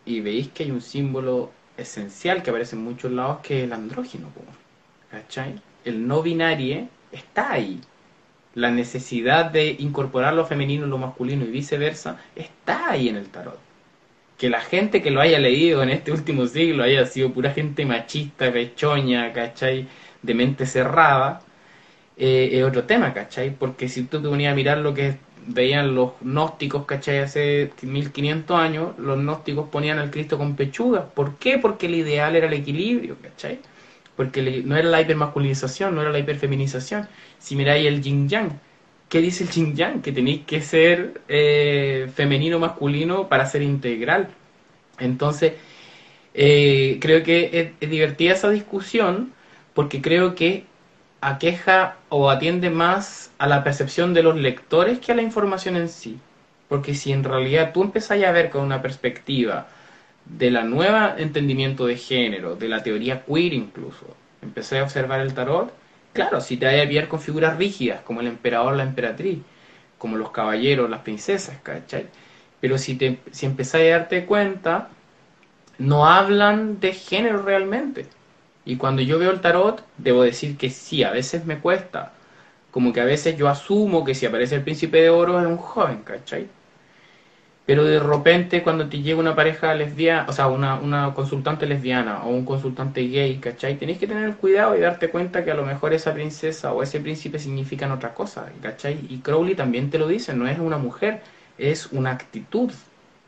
y 0.05 0.21
veis 0.21 0.49
que 0.49 0.65
hay 0.65 0.71
un 0.71 0.81
símbolo 0.81 1.53
esencial 1.77 2.43
que 2.43 2.51
aparece 2.51 2.77
en 2.77 2.85
muchos 2.85 3.13
lados 3.13 3.39
que 3.43 3.59
es 3.59 3.65
el 3.65 3.73
andrógeno, 3.73 4.29
¿cachai? 5.11 5.61
El 5.85 6.07
no 6.07 6.23
binario 6.23 6.89
está 7.13 7.53
ahí. 7.53 7.81
La 8.55 8.71
necesidad 8.71 9.47
de 9.51 9.77
incorporar 9.79 10.35
lo 10.35 10.45
femenino 10.45 10.85
en 10.85 10.91
lo 10.91 10.99
masculino 10.99 11.45
y 11.45 11.51
viceversa 11.51 12.21
está 12.35 12.91
ahí 12.91 13.09
en 13.09 13.17
el 13.17 13.29
tarot. 13.29 13.59
Que 14.39 14.51
la 14.51 14.61
gente 14.61 15.03
que 15.03 15.11
lo 15.11 15.21
haya 15.21 15.39
leído 15.39 15.83
en 15.83 15.91
este 15.91 16.13
último 16.13 16.47
siglo 16.47 16.83
haya 16.83 17.07
sido 17.07 17.33
pura 17.33 17.53
gente 17.53 17.85
machista, 17.87 18.53
pechoña, 18.53 19.33
¿cachai? 19.33 19.89
De 20.23 20.35
mente 20.35 20.67
cerrada, 20.67 21.43
eh, 22.17 22.51
es 22.53 22.65
otro 22.65 22.85
tema, 22.85 23.15
¿cachai? 23.15 23.51
Porque 23.57 23.89
si 23.89 24.05
tú 24.05 24.21
te 24.23 24.29
ponías 24.29 24.53
a 24.53 24.57
mirar 24.57 24.79
lo 24.79 24.95
que 24.95 25.17
veían 25.47 25.95
los 25.95 26.13
gnósticos, 26.21 26.87
¿cachai? 26.87 27.19
Hace 27.19 27.73
1500 27.83 28.59
años, 28.59 28.99
los 28.99 29.19
gnósticos 29.19 29.69
ponían 29.69 29.99
al 29.99 30.11
Cristo 30.11 30.39
con 30.39 30.57
pechuga. 30.57 31.07
¿Por 31.07 31.37
qué? 31.37 31.59
Porque 31.59 31.87
el 31.87 31.97
ideal 31.97 32.37
era 32.37 32.47
el 32.47 32.53
equilibrio, 32.53 33.17
¿cachai? 33.23 33.61
Porque 34.17 34.63
no 34.65 34.77
era 34.77 34.89
la 34.89 35.01
hipermasculinización, 35.01 35.95
no 35.95 36.03
era 36.03 36.11
la 36.11 36.19
hiperfeminización. 36.19 37.09
Si 37.39 37.57
miráis 37.57 37.87
el 37.87 38.03
yin 38.03 38.29
yang, 38.29 38.61
¿qué 39.09 39.21
dice 39.21 39.45
el 39.45 39.51
yin 39.51 39.75
yang? 39.77 40.03
Que 40.03 40.13
tenéis 40.13 40.43
que 40.47 40.61
ser 40.61 41.23
eh, 41.29 42.11
femenino 42.15 42.59
masculino 42.59 43.29
para 43.29 43.47
ser 43.47 43.63
integral. 43.63 44.29
Entonces, 44.99 45.55
eh, 46.35 46.99
creo 47.01 47.23
que 47.23 47.75
es 47.81 47.91
divertida 47.91 48.33
esa 48.33 48.51
discusión 48.51 49.33
porque 49.75 50.03
creo 50.03 50.35
que 50.35 50.65
aqueja 51.21 51.97
o 52.09 52.31
atiende 52.31 52.71
más 52.71 53.31
a 53.39 53.47
la 53.47 53.63
percepción 53.63 54.15
de 54.15 54.23
los 54.23 54.37
lectores 54.37 54.99
que 54.99 55.13
a 55.13 55.15
la 55.15 55.23
información 55.23 55.77
en 55.77 55.89
sí. 55.89 56.19
Porque 56.69 56.95
si 56.95 57.13
en 57.13 57.25
realidad 57.25 57.73
tú 57.73 57.83
empezás 57.83 58.23
a 58.23 58.33
ver 58.33 58.51
con 58.51 58.63
una 58.63 58.81
perspectiva 58.81 59.69
de 60.25 60.51
la 60.51 60.63
nueva 60.63 61.17
entendimiento 61.19 61.87
de 61.87 61.97
género, 61.97 62.57
de 62.57 62.69
la 62.69 62.83
teoría 62.83 63.25
queer 63.25 63.53
incluso, 63.53 64.17
empecé 64.43 64.79
a 64.79 64.85
observar 64.85 65.21
el 65.21 65.35
tarot, 65.35 65.73
claro, 66.13 66.41
si 66.41 66.57
te 66.57 66.67
hay 66.67 66.81
a 66.81 66.87
ver 66.87 67.09
con 67.09 67.21
figuras 67.21 67.57
rígidas, 67.57 68.01
como 68.03 68.21
el 68.21 68.29
emperador, 68.29 68.77
la 68.77 68.85
emperatriz, 68.85 69.39
como 69.99 70.17
los 70.17 70.31
caballeros, 70.31 70.89
las 70.89 71.01
princesas, 71.01 71.59
¿cachai? 71.63 72.07
Pero 72.61 72.79
si, 72.79 72.95
te, 72.97 73.19
si 73.33 73.47
empezás 73.47 73.81
a 73.81 73.85
darte 73.85 74.25
cuenta, 74.27 74.89
no 75.79 76.07
hablan 76.07 76.79
de 76.81 76.93
género 76.93 77.43
realmente 77.43 78.07
y 78.65 78.77
cuando 78.77 79.03
yo 79.03 79.19
veo 79.19 79.31
el 79.31 79.41
tarot, 79.41 79.85
debo 79.99 80.23
decir 80.23 80.57
que 80.57 80.71
sí, 80.71 81.03
a 81.05 81.11
veces 81.11 81.45
me 81.47 81.59
cuesta. 81.61 82.13
Como 82.71 82.93
que 82.93 83.01
a 83.01 83.05
veces 83.05 83.37
yo 83.37 83.49
asumo 83.49 84.05
que 84.05 84.15
si 84.15 84.27
aparece 84.27 84.57
el 84.57 84.63
príncipe 84.65 85.01
de 85.03 85.11
oro 85.11 85.41
es 85.41 85.47
un 85.47 85.57
joven, 85.57 86.03
¿cachai? 86.05 86.49
Pero 87.67 87.85
de 87.85 88.01
repente 88.01 88.63
cuando 88.63 88.89
te 88.89 89.01
llega 89.01 89.21
una 89.21 89.37
pareja 89.37 89.75
lesbiana, 89.75 90.27
o 90.29 90.33
sea, 90.33 90.49
una, 90.49 90.75
una 90.81 91.15
consultante 91.15 91.67
lesbiana 91.67 92.25
o 92.25 92.31
un 92.31 92.45
consultante 92.45 93.03
gay, 93.03 93.39
¿cachai? 93.39 93.79
Tenés 93.79 93.99
que 93.99 94.07
tener 94.09 94.35
cuidado 94.37 94.77
y 94.77 94.81
darte 94.81 95.09
cuenta 95.11 95.45
que 95.45 95.53
a 95.53 95.55
lo 95.55 95.65
mejor 95.65 95.95
esa 95.95 96.13
princesa 96.13 96.73
o 96.73 96.83
ese 96.83 97.01
príncipe 97.01 97.39
significan 97.39 97.93
otra 97.93 98.13
cosa, 98.15 98.51
¿cachai? 98.61 99.07
Y 99.09 99.19
Crowley 99.21 99.55
también 99.55 99.89
te 99.91 99.99
lo 99.99 100.09
dice, 100.09 100.35
no 100.35 100.49
es 100.49 100.59
una 100.59 100.79
mujer, 100.79 101.23
es 101.59 101.87
una 101.93 102.11
actitud, 102.11 102.73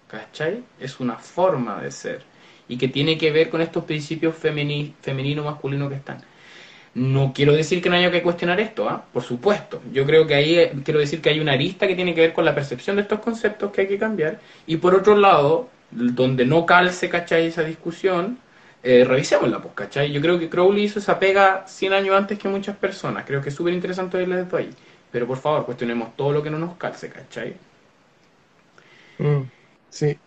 ¿cachai? 0.09 0.64
Es 0.80 0.98
una 1.00 1.16
forma 1.18 1.80
de 1.80 1.90
ser 1.92 2.31
y 2.68 2.76
que 2.78 2.89
tiene 2.89 3.18
que 3.18 3.30
ver 3.30 3.51
con 3.51 3.60
estos 3.60 3.84
principios 3.84 4.36
femenino, 4.36 5.44
masculino 5.44 5.89
que 5.89 5.97
están. 5.97 6.18
No 6.94 7.32
quiero 7.34 7.55
decir 7.55 7.82
que 7.82 7.89
no 7.89 7.97
haya 7.97 8.10
que 8.10 8.22
cuestionar 8.22 8.60
esto, 8.60 8.89
¿ah? 8.89 9.05
por 9.12 9.22
supuesto. 9.22 9.80
Yo 9.93 10.05
creo 10.05 10.26
que 10.26 10.34
ahí 10.34 10.59
eh, 10.59 10.72
quiero 10.84 11.01
decir 11.01 11.22
que 11.22 11.30
hay 11.30 11.40
una 11.40 11.52
arista 11.52 11.86
que 11.86 11.94
tiene 11.94 12.14
que 12.14 12.20
ver 12.20 12.32
con 12.32 12.44
la 12.44 12.55
percepción 12.55 12.97
de 12.97 13.02
estos 13.02 13.20
conceptos 13.20 13.72
que 13.72 13.82
hay 13.82 13.89
que 13.89 13.98
cambiar. 13.98 14.40
Y 14.66 14.76
por 14.76 14.94
otro 14.94 15.16
lado, 15.16 15.70
donde 15.90 16.44
no 16.44 16.66
calce, 16.66 17.09
¿cachai? 17.09 17.47
Esa 17.47 17.62
discusión, 17.64 18.39
eh, 18.82 19.05
revisémosla, 19.05 19.60
pues, 19.62 19.74
¿cachai? 19.74 20.12
Yo 20.12 20.20
creo 20.20 20.39
que 20.39 20.51
Crowley 20.51 20.84
hizo 20.84 20.98
esa 20.98 21.18
pega 21.18 21.64
100 21.66 21.93
años 21.94 22.16
antes 22.16 22.39
que 22.39 22.48
muchas 22.48 22.76
personas. 22.76 23.24
Creo 23.26 23.40
que 23.40 23.48
es 23.51 23.55
súper 23.55 23.74
interesante 23.74 24.18
verla 24.18 24.36
desde 24.36 24.56
ahí. 24.56 24.70
Pero 25.10 25.26
por 25.26 25.39
favor, 25.39 25.64
cuestionemos 25.66 26.16
todo 26.16 26.32
lo 26.32 26.43
que 26.43 26.51
no 26.51 26.59
nos 26.59 26.76
calce, 26.76 27.09
¿cachai? 27.10 27.56
Mm, 29.18 29.51
sí. 29.89 30.18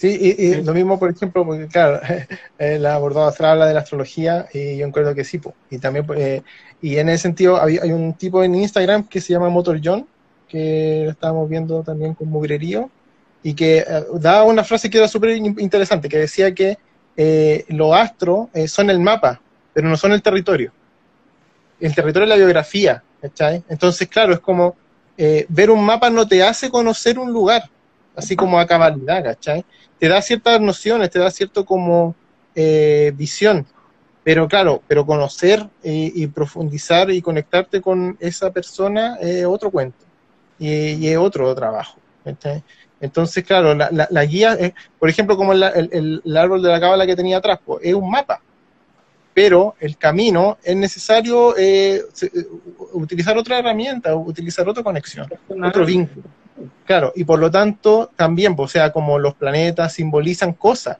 Sí, 0.00 0.18
y, 0.38 0.54
lo 0.62 0.72
mismo, 0.72 0.98
por 0.98 1.10
ejemplo, 1.10 1.44
porque 1.44 1.68
claro, 1.68 2.00
la 2.58 2.94
abordada 2.94 3.34
habla 3.50 3.66
de 3.66 3.74
la 3.74 3.80
astrología 3.80 4.46
y 4.50 4.78
yo 4.78 4.86
encuentro 4.86 5.14
que 5.14 5.24
sí, 5.24 5.38
y 5.68 5.76
también, 5.76 6.06
eh, 6.16 6.40
y 6.80 6.96
en 6.96 7.10
ese 7.10 7.24
sentido 7.24 7.62
hay, 7.62 7.76
hay, 7.76 7.92
un 7.92 8.14
tipo 8.14 8.42
en 8.42 8.54
Instagram 8.54 9.06
que 9.06 9.20
se 9.20 9.34
llama 9.34 9.50
Motor 9.50 9.78
John, 9.84 10.06
que 10.48 11.02
lo 11.04 11.10
estábamos 11.10 11.50
viendo 11.50 11.82
también 11.82 12.14
con 12.14 12.30
Mugrerío, 12.30 12.88
y 13.42 13.52
que 13.52 13.80
eh, 13.80 14.04
daba 14.14 14.44
una 14.44 14.64
frase 14.64 14.88
que 14.88 14.96
era 14.96 15.06
súper 15.06 15.36
interesante, 15.36 16.08
que 16.08 16.16
decía 16.16 16.54
que 16.54 16.78
eh, 17.18 17.66
los 17.68 17.94
astros 17.94 18.48
son 18.68 18.88
el 18.88 19.00
mapa, 19.00 19.42
pero 19.74 19.86
no 19.86 19.98
son 19.98 20.12
el 20.12 20.22
territorio. 20.22 20.72
El 21.78 21.94
territorio 21.94 22.24
es 22.24 22.30
la 22.30 22.36
biografía, 22.36 23.02
¿cachai? 23.20 23.62
Entonces, 23.68 24.08
claro, 24.08 24.32
es 24.32 24.40
como 24.40 24.76
ver 25.18 25.70
un 25.70 25.84
mapa 25.84 26.08
no 26.08 26.26
te 26.26 26.42
hace 26.42 26.70
conocer 26.70 27.18
un 27.18 27.30
lugar, 27.30 27.64
así 28.16 28.36
como 28.36 28.58
a 28.58 28.66
cabalidad, 28.66 29.22
¿cachai? 29.22 29.64
te 30.00 30.08
da 30.08 30.20
ciertas 30.22 30.60
nociones, 30.60 31.10
te 31.10 31.18
da 31.18 31.30
cierto 31.30 31.64
como 31.64 32.16
eh, 32.54 33.12
visión, 33.14 33.66
pero 34.24 34.48
claro, 34.48 34.82
pero 34.88 35.04
conocer 35.04 35.68
y, 35.84 36.26
profundizar 36.28 37.10
y 37.10 37.20
conectarte 37.20 37.82
con 37.82 38.16
esa 38.18 38.50
persona 38.50 39.16
es 39.20 39.44
otro 39.44 39.70
cuento 39.70 40.04
y, 40.58 41.06
es 41.06 41.18
otro 41.18 41.54
trabajo. 41.54 41.98
Entonces, 43.00 43.44
claro, 43.44 43.74
la, 43.74 44.24
guía, 44.24 44.56
por 44.98 45.10
ejemplo, 45.10 45.36
como 45.36 45.52
el, 45.52 46.22
árbol 46.36 46.62
de 46.62 46.68
la 46.70 46.80
cábala 46.80 47.06
que 47.06 47.16
tenía 47.16 47.36
atrás, 47.36 47.58
pues, 47.64 47.80
es 47.82 47.94
un 47.94 48.10
mapa, 48.10 48.40
pero 49.34 49.74
el 49.80 49.98
camino 49.98 50.56
es 50.62 50.76
necesario 50.76 51.54
eh, 51.58 52.02
utilizar 52.92 53.36
otra 53.36 53.58
herramienta, 53.58 54.14
utilizar 54.16 54.66
otra 54.66 54.82
conexión, 54.82 55.28
otro 55.62 55.84
vínculo. 55.84 56.24
Claro, 56.84 57.12
y 57.14 57.24
por 57.24 57.38
lo 57.38 57.50
tanto 57.50 58.10
también, 58.16 58.54
o 58.56 58.68
sea, 58.68 58.92
como 58.92 59.18
los 59.18 59.34
planetas 59.34 59.92
simbolizan 59.92 60.52
cosas, 60.52 60.98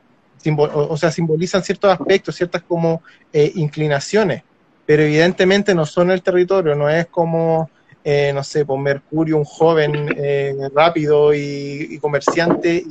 o, 0.56 0.96
sea, 0.96 1.10
simbolizan 1.10 1.62
ciertos 1.62 1.92
aspectos, 1.92 2.36
ciertas 2.36 2.62
como 2.62 3.02
eh, 3.32 3.52
inclinaciones, 3.56 4.42
pero 4.86 5.02
evidentemente 5.02 5.74
no 5.74 5.84
son 5.84 6.10
el 6.10 6.22
territorio, 6.22 6.74
no 6.74 6.88
es 6.88 7.06
como, 7.06 7.68
eh, 8.02 8.32
no 8.34 8.42
sé, 8.42 8.64
por 8.64 8.76
pues, 8.76 8.94
Mercurio, 8.94 9.36
un 9.36 9.44
joven 9.44 10.14
eh, 10.16 10.54
rápido 10.74 11.34
y, 11.34 11.98
comerciante 12.00 12.82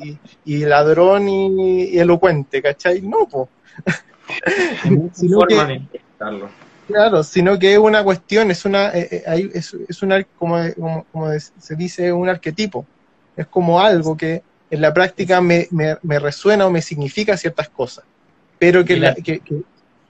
y, 0.46 0.66
ladrón 0.66 1.28
y, 1.28 1.98
elocuente, 1.98 2.62
¿cachai? 2.62 3.02
No, 3.02 3.28
pues. 3.28 3.50
Claro, 6.90 7.22
sino 7.22 7.60
que 7.60 7.74
es 7.74 7.78
una 7.78 8.04
cuestión, 8.04 8.50
es 8.50 8.66
una, 8.66 8.90
eh, 8.90 9.24
eh, 9.24 9.50
es, 9.54 9.76
es, 9.88 10.02
una 10.02 10.24
como, 10.24 10.58
como, 11.12 11.30
se 11.40 11.76
dice, 11.76 12.12
un 12.12 12.28
arquetipo. 12.28 12.84
Es 13.38 13.46
como 13.46 13.80
algo 13.80 14.18
que 14.18 14.42
en 14.72 14.82
la 14.82 14.92
práctica 14.92 15.40
me, 15.40 15.68
me, 15.70 16.20
resuena 16.20 16.66
o 16.66 16.72
me 16.72 16.82
significa 16.82 17.38
ciertas 17.38 17.70
cosas. 17.70 18.06
Pero 18.58 18.84
que, 18.84 19.00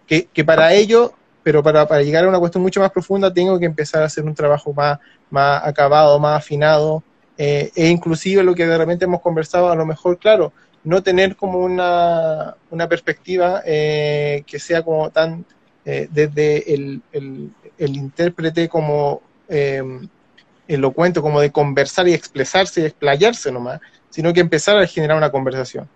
que, 0.08 0.28
que, 0.34 0.46
para 0.46 0.72
ello, 0.74 1.12
pero 1.44 1.62
para, 1.62 1.86
para, 1.86 2.02
llegar 2.02 2.24
a 2.24 2.30
una 2.30 2.40
cuestión 2.40 2.64
mucho 2.64 2.80
más 2.80 2.92
profunda, 2.92 3.34
tengo 3.34 3.60
que 3.60 3.66
empezar 3.66 4.02
a 4.02 4.06
hacer 4.06 4.24
un 4.24 4.34
trabajo 4.34 4.74
más, 4.74 5.00
más 5.30 5.62
acabado, 5.66 6.18
más 6.18 6.38
afinado, 6.38 7.04
eh, 7.38 7.72
e 7.76 7.90
inclusive 7.90 8.42
lo 8.42 8.56
que 8.56 8.66
de 8.66 8.78
repente 8.78 9.04
hemos 9.04 9.20
conversado, 9.20 9.70
a 9.70 9.76
lo 9.76 9.86
mejor, 9.86 10.18
claro, 10.18 10.54
no 10.86 11.04
tener 11.04 11.36
como 11.36 11.60
una, 11.60 12.56
una 12.70 12.88
perspectiva 12.88 13.62
que 13.66 14.60
sea 14.60 14.82
como 14.82 15.10
tan 15.10 15.46
eh, 15.92 16.08
desde 16.12 16.72
el, 16.72 17.02
el, 17.12 17.96
intérprete 17.96 18.70
como 18.70 19.24
eh, 19.48 19.82
elocuente, 20.68 21.20
como 21.20 21.42
de 21.42 21.52
conversar 21.52 22.08
y 22.08 22.14
expresarse 22.14 22.82
y 22.82 22.86
explayarse 22.86 23.52
nomás, 23.52 23.82
sino 24.12 24.32
que 24.32 24.40
empezar 24.40 24.78
a 24.78 24.86
generar 24.86 25.18
una 25.18 25.32
conversación. 25.32 25.90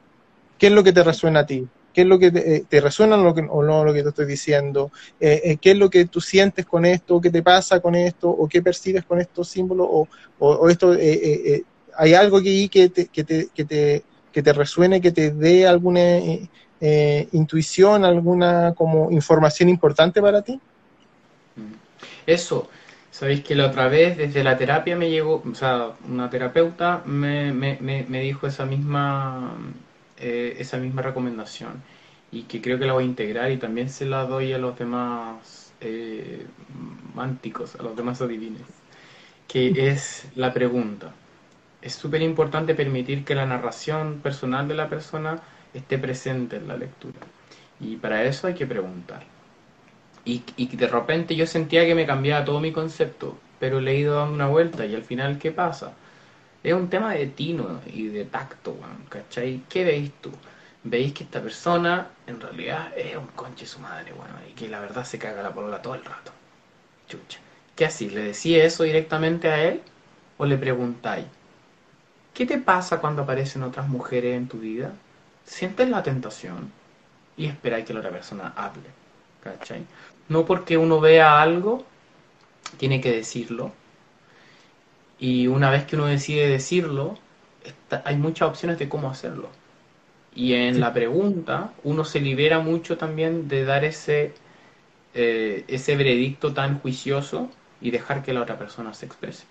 ¿Qué 0.58 0.68
es 0.68 0.74
lo 0.74 0.84
que 0.84 0.94
te 0.94 1.04
resuena 1.04 1.42
a 1.42 1.46
ti? 1.46 1.68
¿Qué 1.94 2.02
es 2.02 2.08
lo 2.08 2.18
que 2.18 2.32
te, 2.32 2.66
eh, 2.72 2.82
resuena 2.82 3.18
lo 3.18 3.36
que, 3.36 3.42
o 3.42 3.62
no 3.62 3.86
lo 3.86 3.94
que 3.94 4.02
te 4.02 4.10
estoy 4.10 4.26
diciendo? 4.26 4.92
¿Qué 5.20 5.60
es 5.62 5.78
lo 5.78 5.92
que 5.92 6.06
tú 6.06 6.20
sientes 6.20 6.66
con 6.66 6.86
esto? 6.86 7.22
¿Qué 7.22 7.30
te 7.30 7.44
pasa 7.44 7.80
con 7.80 7.94
esto? 7.94 8.32
¿O 8.32 8.48
qué 8.48 8.64
percibes 8.64 9.04
con 9.04 9.22
estos 9.22 9.48
símbolos? 9.48 9.88
¿O, 9.92 10.08
o, 10.40 10.70
esto, 10.70 10.98
hay 11.96 12.14
algo 12.16 12.42
que, 12.42 12.68
que, 12.68 12.90
te, 12.90 13.06
que, 13.10 13.24
te, 13.24 13.48
que, 13.54 13.64
te, 13.64 14.04
que 14.32 14.42
te 14.42 14.54
resuene, 14.54 15.02
que 15.02 15.12
te 15.12 15.30
dé 15.30 15.68
alguna 15.68 16.18
eh, 16.86 17.30
intuición, 17.32 18.04
alguna 18.04 18.74
como 18.76 19.10
información 19.10 19.70
importante 19.70 20.22
para 20.22 20.42
ti? 20.42 20.60
Eso, 22.28 22.70
sabéis 23.10 23.42
que 23.42 23.56
la 23.56 23.68
otra 23.68 23.88
vez 23.88 24.18
desde 24.18 24.44
la 24.44 24.58
terapia 24.58 24.98
me 24.98 25.10
llegó, 25.10 25.42
o 25.50 25.56
sea, 25.56 25.94
una 26.10 26.30
terapeuta 26.30 27.02
me, 27.06 27.54
me, 27.54 27.78
me, 27.80 28.20
dijo 28.20 28.48
esa 28.48 28.66
misma, 28.66 29.56
eh, 30.18 30.58
esa 30.60 30.76
misma 30.76 31.02
recomendación 31.02 31.82
y 32.34 32.44
que 32.44 32.62
creo 32.62 32.78
que 32.78 32.86
la 32.86 32.92
voy 32.92 33.06
a 33.06 33.08
integrar 33.08 33.50
y 33.52 33.58
también 33.58 33.90
se 33.90 34.06
la 34.06 34.26
doy 34.26 34.52
a 34.52 34.58
los 34.58 34.78
demás 34.78 35.72
eh, 35.80 36.46
mánticos, 37.16 37.78
a 37.80 37.84
los 37.84 37.96
demás 37.96 38.22
adivines, 38.22 38.68
que 39.48 39.72
es 39.90 40.26
la 40.36 40.54
pregunta. 40.54 41.14
Es 41.82 41.96
súper 41.96 42.22
importante 42.22 42.76
permitir 42.76 43.24
que 43.24 43.36
la 43.36 43.46
narración 43.46 44.20
personal 44.22 44.68
de 44.68 44.74
la 44.74 44.90
persona 44.90 45.42
esté 45.74 45.98
presente 45.98 46.58
en 46.58 46.68
la 46.68 46.78
lectura. 46.78 47.20
Y 47.80 47.98
para 47.98 48.24
eso 48.24 48.48
hay 48.48 48.54
que 48.54 48.66
preguntar. 48.66 49.24
Y, 50.26 50.44
y 50.56 50.76
de 50.76 50.88
repente 50.88 51.36
yo 51.36 51.46
sentía 51.46 51.86
que 51.86 51.96
me 51.96 52.06
cambiaba 52.06 52.46
todo 52.46 52.60
mi 52.60 52.72
concepto, 52.72 53.38
pero 53.60 53.82
le 53.82 53.92
he 53.92 54.00
ido 54.00 54.16
dando 54.16 54.34
una 54.36 54.48
vuelta 54.48 54.86
y 54.86 54.96
al 54.96 55.04
final, 55.04 55.38
¿qué 55.38 55.52
pasa? 55.52 55.94
Es 56.64 56.74
un 56.74 56.90
tema 56.90 57.14
de 57.14 57.28
tino 57.28 57.82
y 57.94 58.08
de 58.08 58.26
tacto, 58.26 58.78
¿cachai? 59.10 59.64
¿Qué 59.70 59.84
veis 59.84 60.12
tú? 60.22 60.32
veis 60.84 61.14
que 61.14 61.24
esta 61.24 61.42
persona 61.42 62.10
en 62.28 62.40
realidad 62.42 62.92
es 62.98 63.16
un 63.16 63.28
conche 63.28 63.66
su 63.66 63.80
madre, 63.80 64.12
bueno, 64.14 64.34
y 64.50 64.54
que 64.54 64.68
la 64.70 64.80
verdad 64.80 65.06
se 65.06 65.18
caga 65.18 65.42
la 65.42 65.54
polola 65.54 65.82
todo 65.82 65.96
el 65.96 66.04
rato. 66.04 66.32
Chucha. 67.08 67.40
¿Qué 67.76 67.86
así? 67.86 68.10
¿Le 68.10 68.24
decía 68.24 68.64
eso 68.66 68.84
directamente 68.84 69.50
a 69.50 69.64
él? 69.64 69.82
¿O 70.38 70.46
le 70.46 70.58
preguntáis? 70.58 71.26
¿Qué 72.34 72.46
te 72.46 72.58
pasa 72.58 73.00
cuando 73.00 73.22
aparecen 73.24 73.64
otras 73.64 73.88
mujeres 73.88 74.36
en 74.36 74.48
tu 74.48 74.60
vida? 74.60 74.94
Sientes 75.46 75.90
la 75.90 76.04
tentación 76.04 76.72
y 77.38 77.46
esperáis 77.46 77.86
que 77.86 77.94
la 77.94 78.00
otra 78.00 78.12
persona 78.12 78.54
hable. 78.56 78.90
¿Cachai? 79.44 79.86
No 80.30 80.46
porque 80.46 80.78
uno 80.78 81.00
vea 81.00 81.42
algo, 81.42 81.86
tiene 82.78 83.02
que 83.02 83.12
decirlo. 83.12 83.72
Y 85.20 85.48
una 85.48 85.70
vez 85.70 85.86
que 85.86 85.96
uno 85.96 86.06
decide 86.06 86.48
decirlo, 86.48 87.18
hay 88.04 88.18
muchas 88.18 88.50
opciones 88.50 88.80
de 88.80 88.90
cómo 88.90 89.10
hacerlo. 89.10 89.50
Y 90.36 90.54
en 90.54 90.80
la 90.80 90.94
pregunta 90.94 91.74
uno 91.84 92.06
se 92.06 92.20
libera 92.20 92.60
mucho 92.60 92.98
también 92.98 93.48
de 93.48 93.66
dar 93.66 93.86
ese, 93.86 94.34
eh, 95.14 95.64
ese 95.68 95.96
veredicto 95.96 96.54
tan 96.54 96.80
juicioso 96.80 97.50
y 97.82 97.92
dejar 97.92 98.24
que 98.24 98.34
la 98.34 98.42
otra 98.42 98.58
persona 98.58 98.94
se 98.94 99.06
exprese. 99.06 99.44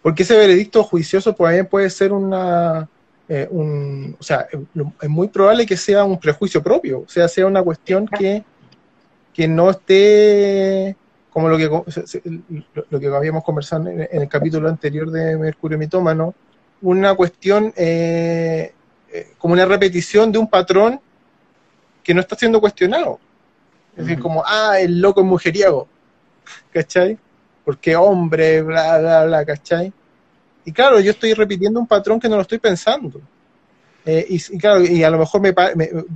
Porque 0.00 0.22
ese 0.22 0.36
veredicto 0.36 0.82
juicioso 0.84 1.34
pues, 1.34 1.66
puede 1.66 1.90
ser 1.90 2.12
una... 2.12 2.88
Eh, 3.28 3.48
un, 3.50 4.16
o 4.20 4.22
sea, 4.22 4.46
es 5.00 5.08
muy 5.08 5.28
probable 5.28 5.64
que 5.64 5.78
sea 5.78 6.04
un 6.04 6.20
prejuicio 6.20 6.62
propio, 6.62 7.00
o 7.00 7.08
sea, 7.08 7.26
sea 7.26 7.46
una 7.46 7.62
cuestión 7.62 8.06
que, 8.06 8.44
que 9.32 9.48
no 9.48 9.70
esté 9.70 10.94
como 11.30 11.48
lo 11.48 11.56
que, 11.56 11.68
lo 12.90 13.00
que 13.00 13.06
habíamos 13.08 13.42
conversado 13.42 13.88
en, 13.88 14.06
el 14.08 14.28
capítulo 14.28 14.68
anterior 14.68 15.10
de 15.10 15.36
Mercurio 15.36 15.76
Mitómano, 15.76 16.32
una 16.80 17.14
cuestión 17.14 17.72
eh, 17.76 18.72
eh, 19.10 19.32
como 19.36 19.54
una 19.54 19.64
repetición 19.64 20.30
de 20.30 20.38
un 20.38 20.48
patrón 20.48 21.00
que 22.04 22.14
no 22.14 22.20
está 22.20 22.36
siendo 22.36 22.60
cuestionado. 22.60 23.18
Es 23.96 24.06
decir, 24.06 24.22
como, 24.22 24.44
ah, 24.46 24.78
el 24.78 25.00
loco 25.00 25.22
es 25.22 25.26
mujeriego, 25.26 25.88
¿cachai? 26.72 27.18
Porque 27.64 27.96
hombre, 27.96 28.62
bla, 28.62 28.98
bla, 28.98 29.24
bla, 29.24 29.44
¿cachai? 29.44 29.92
Y 30.64 30.72
claro, 30.72 31.00
yo 31.00 31.10
estoy 31.10 31.34
repitiendo 31.34 31.78
un 31.78 31.86
patrón 31.86 32.18
que 32.18 32.28
no 32.28 32.36
lo 32.36 32.42
estoy 32.42 32.58
pensando. 32.58 33.20
Eh, 34.06 34.26
y, 34.28 34.58
claro, 34.58 34.84
y 34.84 35.02
a 35.02 35.10
lo 35.10 35.18
mejor 35.18 35.40
me, 35.40 35.54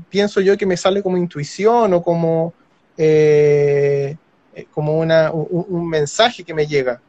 pienso 0.09 0.41
yo 0.41 0.57
que 0.57 0.67
me 0.67 0.77
sale 0.77 1.03
como 1.03 1.17
intuición 1.17 1.95
o 1.95 2.03
como, 2.03 2.53
eh, 2.97 4.17
como 4.73 4.99
una, 4.99 5.31
un, 5.33 5.89
mensaje 5.89 6.45
que 6.45 6.55
me 6.55 6.67
llega 6.67 7.01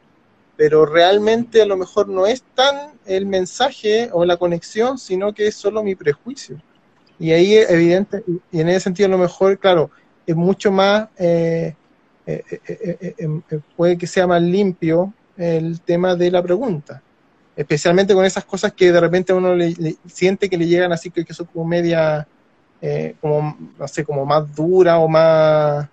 pero 0.60 0.84
realmente 0.84 1.62
a 1.62 1.64
lo 1.64 1.78
mejor 1.78 2.06
no 2.06 2.26
es 2.26 2.42
tan 2.54 2.92
el 3.06 3.24
mensaje 3.24 4.10
o 4.12 4.26
la 4.26 4.36
conexión, 4.36 4.98
sino 4.98 5.32
que 5.32 5.46
es 5.46 5.54
solo 5.54 5.82
mi 5.82 5.94
prejuicio. 5.94 6.60
Y 7.18 7.32
ahí, 7.32 7.54
evidente, 7.54 8.22
y 8.52 8.60
en 8.60 8.68
ese 8.68 8.80
sentido, 8.80 9.06
a 9.06 9.10
lo 9.10 9.16
mejor, 9.16 9.58
claro, 9.58 9.90
es 10.26 10.36
mucho 10.36 10.70
más, 10.70 11.08
eh, 11.18 11.74
eh, 12.26 12.42
eh, 12.68 13.60
puede 13.74 13.96
que 13.96 14.06
sea 14.06 14.26
más 14.26 14.42
limpio 14.42 15.14
el 15.38 15.80
tema 15.80 16.14
de 16.14 16.30
la 16.30 16.42
pregunta. 16.42 17.02
Especialmente 17.60 18.14
con 18.14 18.24
esas 18.24 18.46
cosas 18.46 18.72
que 18.72 18.90
de 18.90 18.98
repente 18.98 19.34
uno 19.34 19.54
le, 19.54 19.74
siente 20.06 20.48
que 20.48 20.56
le 20.56 20.66
llegan 20.66 20.92
así 20.92 21.10
que, 21.10 21.26
que 21.26 21.34
son 21.34 21.44
como 21.44 21.66
media, 21.66 22.26
como, 23.20 23.54
no 23.78 23.86
sé, 23.86 24.02
como 24.02 24.24
más 24.24 24.54
dura 24.54 24.98
o 24.98 25.06
más 25.06 25.86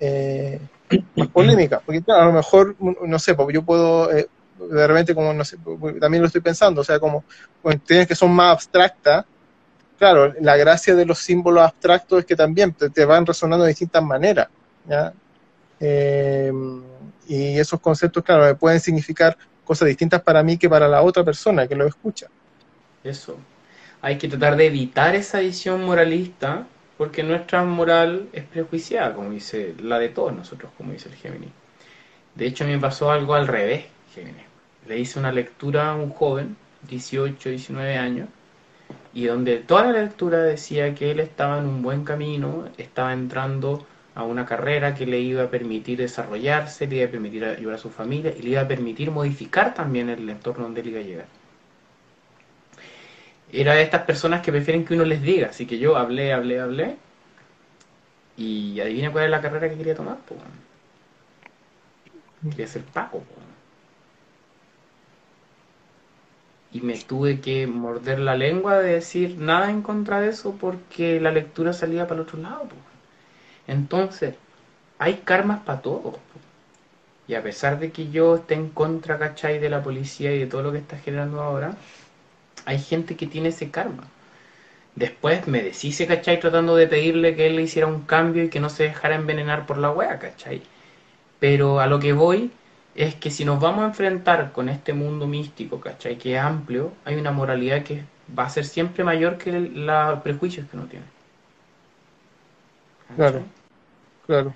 más 1.16 1.28
polémica, 1.28 1.82
porque 1.84 2.02
claro, 2.02 2.22
a 2.22 2.26
lo 2.26 2.32
mejor, 2.32 2.74
no 2.80 3.18
sé, 3.18 3.34
porque 3.34 3.52
yo 3.52 3.62
puedo, 3.62 4.10
eh, 4.12 4.28
de 4.58 4.86
repente, 4.86 5.14
como, 5.14 5.34
no 5.34 5.44
sé, 5.44 5.58
también 6.00 6.22
lo 6.22 6.26
estoy 6.26 6.40
pensando, 6.40 6.80
o 6.80 6.84
sea, 6.84 6.98
como 6.98 7.22
cuestiones 7.60 8.06
que 8.06 8.14
son 8.14 8.32
más 8.32 8.52
abstractas, 8.52 9.26
claro, 9.98 10.32
la 10.40 10.56
gracia 10.56 10.94
de 10.94 11.04
los 11.04 11.18
símbolos 11.18 11.64
abstractos 11.64 12.20
es 12.20 12.24
que 12.24 12.34
también 12.34 12.72
te, 12.72 13.04
van 13.04 13.26
resonando 13.26 13.64
de 13.64 13.72
distintas 13.72 14.02
maneras, 14.02 14.48
¿ya? 14.88 15.12
Y 17.26 17.58
esos 17.58 17.78
conceptos, 17.78 18.24
claro, 18.24 18.56
pueden 18.56 18.80
significar 18.80 19.36
cosas 19.64 19.88
distintas 19.88 20.22
para 20.22 20.42
mí 20.42 20.56
que 20.56 20.68
para 20.68 20.88
la 20.88 21.02
otra 21.02 21.24
persona 21.24 21.66
que 21.66 21.74
lo 21.74 21.86
escucha. 21.86 22.28
Eso. 23.02 23.38
Hay 24.00 24.18
que 24.18 24.28
tratar 24.28 24.56
de 24.56 24.66
evitar 24.66 25.14
esa 25.14 25.40
visión 25.40 25.84
moralista 25.84 26.66
porque 26.96 27.22
nuestra 27.22 27.64
moral 27.64 28.28
es 28.32 28.44
prejuiciada, 28.44 29.14
como 29.14 29.30
dice 29.30 29.74
la 29.82 29.98
de 29.98 30.10
todos 30.10 30.32
nosotros, 30.32 30.70
como 30.76 30.92
dice 30.92 31.08
el 31.08 31.16
Géminis. 31.16 31.50
De 32.34 32.46
hecho, 32.46 32.64
a 32.64 32.66
mí 32.66 32.74
me 32.74 32.80
pasó 32.80 33.10
algo 33.10 33.34
al 33.34 33.46
revés, 33.46 33.86
Géminis. 34.14 34.44
Le 34.86 34.98
hice 34.98 35.18
una 35.18 35.32
lectura 35.32 35.90
a 35.90 35.94
un 35.94 36.10
joven, 36.10 36.56
18, 36.88 37.48
19 37.48 37.96
años, 37.96 38.28
y 39.12 39.24
donde 39.24 39.58
toda 39.58 39.92
la 39.92 40.02
lectura 40.02 40.42
decía 40.42 40.94
que 40.94 41.10
él 41.10 41.20
estaba 41.20 41.58
en 41.58 41.66
un 41.66 41.82
buen 41.82 42.04
camino, 42.04 42.68
estaba 42.76 43.12
entrando 43.12 43.86
a 44.14 44.22
una 44.24 44.46
carrera 44.46 44.94
que 44.94 45.06
le 45.06 45.20
iba 45.20 45.44
a 45.44 45.50
permitir 45.50 45.98
desarrollarse, 45.98 46.86
le 46.86 46.96
iba 46.96 47.06
a 47.06 47.10
permitir 47.10 47.44
ayudar 47.44 47.76
a 47.76 47.78
su 47.78 47.90
familia 47.90 48.32
y 48.36 48.42
le 48.42 48.50
iba 48.50 48.60
a 48.62 48.68
permitir 48.68 49.10
modificar 49.10 49.74
también 49.74 50.08
el 50.10 50.28
entorno 50.28 50.64
donde 50.64 50.80
él 50.82 50.88
iba 50.88 51.00
a 51.00 51.02
llegar 51.02 51.26
era 53.54 53.74
de 53.74 53.82
estas 53.82 54.02
personas 54.02 54.42
que 54.42 54.50
prefieren 54.50 54.84
que 54.84 54.94
uno 54.94 55.04
les 55.04 55.22
diga. 55.22 55.48
Así 55.48 55.66
que 55.66 55.78
yo 55.78 55.96
hablé, 55.96 56.32
hablé, 56.32 56.60
hablé. 56.60 56.96
Y 58.36 58.80
adivina 58.80 59.12
cuál 59.12 59.24
es 59.24 59.30
la 59.30 59.40
carrera 59.40 59.68
que 59.68 59.76
quería 59.76 59.94
tomar. 59.94 60.18
Pues. 60.26 60.40
Quería 62.50 62.66
ser 62.66 62.82
Paco. 62.82 63.22
Y 66.72 66.80
me 66.80 66.98
tuve 66.98 67.40
que 67.40 67.68
morder 67.68 68.18
la 68.18 68.34
lengua 68.34 68.80
de 68.80 68.94
decir 68.94 69.38
nada 69.38 69.70
en 69.70 69.82
contra 69.82 70.20
de 70.20 70.30
eso 70.30 70.56
porque 70.60 71.20
la 71.20 71.30
lectura 71.30 71.72
salía 71.72 72.08
para 72.08 72.16
el 72.16 72.26
otro 72.26 72.40
lado. 72.40 72.66
Entonces, 73.66 74.34
hay 74.98 75.14
karmas 75.24 75.60
para 75.60 75.80
todo. 75.82 76.18
Y 77.26 77.34
a 77.34 77.42
pesar 77.42 77.78
de 77.78 77.90
que 77.90 78.10
yo 78.10 78.36
esté 78.36 78.54
en 78.54 78.68
contra, 78.70 79.18
¿cachai? 79.18 79.58
De 79.58 79.70
la 79.70 79.82
policía 79.82 80.34
y 80.34 80.38
de 80.38 80.46
todo 80.46 80.62
lo 80.62 80.72
que 80.72 80.78
está 80.78 80.98
generando 80.98 81.42
ahora, 81.42 81.74
hay 82.66 82.78
gente 82.78 83.16
que 83.16 83.26
tiene 83.26 83.48
ese 83.50 83.70
karma. 83.70 84.04
Después 84.94 85.48
me 85.48 85.62
deshice, 85.62 86.06
¿cachai? 86.06 86.40
Tratando 86.40 86.76
de 86.76 86.86
pedirle 86.86 87.34
que 87.34 87.46
él 87.46 87.56
le 87.56 87.62
hiciera 87.62 87.86
un 87.86 88.02
cambio 88.02 88.44
y 88.44 88.50
que 88.50 88.60
no 88.60 88.68
se 88.68 88.84
dejara 88.84 89.16
envenenar 89.16 89.66
por 89.66 89.78
la 89.78 89.90
wea, 89.90 90.18
¿cachai? 90.18 90.62
Pero 91.40 91.80
a 91.80 91.86
lo 91.86 91.98
que 92.00 92.12
voy 92.12 92.52
es 92.94 93.14
que 93.16 93.30
si 93.30 93.44
nos 93.44 93.60
vamos 93.60 93.84
a 93.84 93.88
enfrentar 93.88 94.52
con 94.52 94.68
este 94.68 94.92
mundo 94.94 95.26
místico, 95.26 95.80
¿cachai? 95.80 96.18
Que 96.18 96.34
es 96.36 96.40
amplio, 96.40 96.92
hay 97.04 97.16
una 97.16 97.32
moralidad 97.32 97.82
que 97.84 98.04
va 98.38 98.46
a 98.46 98.50
ser 98.50 98.64
siempre 98.64 99.04
mayor 99.04 99.38
que 99.38 99.52
los 99.52 100.20
prejuicios 100.20 100.68
que 100.68 100.76
uno 100.76 100.86
tiene. 100.86 101.13
Claro, 103.16 103.42
claro. 104.26 104.54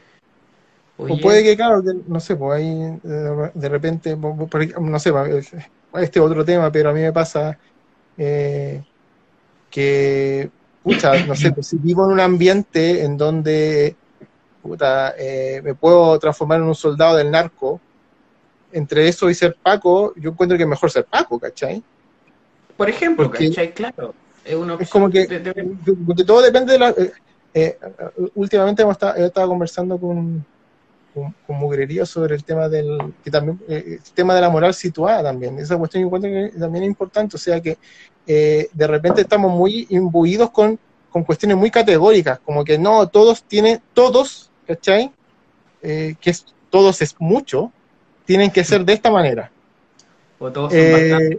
o 0.96 1.18
puede 1.20 1.42
que, 1.42 1.56
claro, 1.56 1.82
no 2.06 2.20
sé, 2.20 2.36
pues 2.36 2.58
ahí 2.58 2.98
de 3.02 3.68
repente, 3.68 4.16
no 4.16 4.98
sé, 4.98 5.12
este 5.94 6.20
otro 6.20 6.44
tema, 6.44 6.72
pero 6.72 6.90
a 6.90 6.92
mí 6.92 7.00
me 7.00 7.12
pasa 7.12 7.58
eh, 8.16 8.82
que, 9.70 10.50
pucha, 10.82 11.24
no 11.26 11.34
sé, 11.34 11.52
pues, 11.52 11.68
si 11.68 11.76
vivo 11.76 12.04
en 12.04 12.12
un 12.12 12.20
ambiente 12.20 13.04
en 13.04 13.16
donde 13.16 13.96
puta, 14.62 15.14
eh, 15.18 15.60
me 15.64 15.74
puedo 15.74 16.18
transformar 16.18 16.60
en 16.60 16.66
un 16.66 16.74
soldado 16.74 17.16
del 17.16 17.30
narco, 17.30 17.80
entre 18.72 19.08
eso 19.08 19.30
y 19.30 19.34
ser 19.34 19.56
Paco, 19.62 20.12
yo 20.16 20.30
encuentro 20.30 20.56
que 20.56 20.64
es 20.64 20.68
mejor 20.68 20.90
ser 20.90 21.04
Paco, 21.04 21.38
¿cachai? 21.38 21.82
Por 22.76 22.88
ejemplo, 22.88 23.30
¿cachai? 23.30 23.72
Claro. 23.72 24.14
Es, 24.44 24.88
como 24.88 25.10
que, 25.10 25.26
todo 26.26 26.40
depende 26.40 26.72
de 26.72 26.78
la... 26.78 26.90
Eh, 26.90 27.12
últimamente 28.34 28.82
hemos 28.82 28.92
estado, 28.92 29.16
he 29.16 29.26
estado 29.26 29.48
conversando 29.48 29.98
con, 29.98 30.44
con, 31.14 31.56
mugrería 31.56 32.06
sobre 32.06 32.34
el 32.34 32.44
tema 32.44 32.68
del 32.68 33.14
que 33.24 33.30
también 33.30 33.60
eh, 33.68 33.98
el 34.04 34.12
tema 34.14 34.34
de 34.34 34.40
la 34.40 34.50
moral 34.50 34.74
situada 34.74 35.22
también 35.22 35.58
esa 35.58 35.76
cuestión 35.76 36.04
encuentro 36.04 36.30
que 36.30 36.58
también 36.58 36.84
es 36.84 36.88
importante 36.88 37.36
o 37.36 37.38
sea 37.38 37.60
que 37.60 37.78
eh, 38.26 38.68
de 38.72 38.86
repente 38.86 39.22
estamos 39.22 39.50
muy 39.50 39.86
imbuidos 39.90 40.50
con 40.50 40.78
con 41.10 41.24
cuestiones 41.24 41.56
muy 41.56 41.70
categóricas, 41.70 42.38
como 42.40 42.64
que 42.64 42.78
no, 42.78 43.08
todos 43.08 43.42
tienen, 43.42 43.80
todos, 43.94 44.50
¿cachai? 44.66 45.10
Eh, 45.82 46.14
que 46.20 46.30
es, 46.30 46.44
todos 46.70 47.00
es 47.02 47.14
mucho, 47.18 47.72
tienen 48.24 48.50
que 48.50 48.64
ser 48.64 48.84
de 48.84 48.92
esta 48.92 49.10
manera. 49.10 49.50
O 50.38 50.50
todos 50.52 50.72
son 50.72 50.80
eh, 50.80 51.38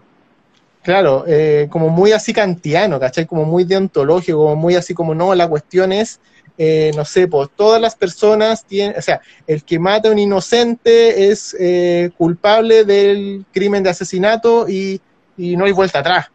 Claro, 0.90 1.24
eh, 1.28 1.68
como 1.70 1.90
muy 1.90 2.14
así 2.14 2.34
kantiano, 2.34 3.00
¿cachai? 3.00 3.28
Como 3.28 3.46
muy 3.46 3.64
deontológico, 3.64 4.40
como 4.40 4.56
muy 4.56 4.74
así 4.74 4.96
como, 4.96 5.14
no, 5.14 5.36
la 5.36 5.48
cuestión 5.48 5.94
es, 5.94 6.20
eh, 6.58 6.92
no 6.96 7.06
sé, 7.06 7.28
pues 7.28 7.48
todas 7.56 7.80
las 7.80 7.96
personas 7.96 8.66
tienen, 8.66 8.98
o 8.98 9.02
sea, 9.04 9.22
el 9.46 9.64
que 9.64 9.78
mata 9.78 10.10
a 10.10 10.12
un 10.12 10.18
inocente 10.18 11.30
es 11.30 11.56
eh, 11.60 12.10
culpable 12.18 12.86
del 12.86 13.46
crimen 13.54 13.84
de 13.84 13.92
asesinato 13.92 14.68
y, 14.68 15.00
no 15.38 15.66
hay 15.66 15.72
vuelta 15.74 16.00
atrás. 16.00 16.32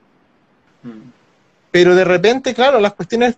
Mm. 0.84 1.10
Pero 1.72 1.96
de 1.96 2.04
repente, 2.04 2.54
claro, 2.54 2.78
las 2.78 2.92
cuestiones, 2.92 3.34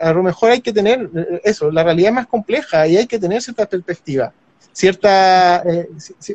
a 0.00 0.12
lo 0.14 0.22
mejor 0.22 0.52
hay 0.52 0.62
que 0.62 0.72
tener 0.72 1.10
eso, 1.44 1.70
la 1.70 1.84
realidad 1.84 2.08
es 2.08 2.14
más 2.14 2.26
compleja 2.26 2.86
y 2.86 2.96
hay 2.96 3.06
que 3.06 3.18
tener 3.18 3.42
cierta 3.42 3.66
perspectiva, 3.66 4.32
cierta, 4.72 5.62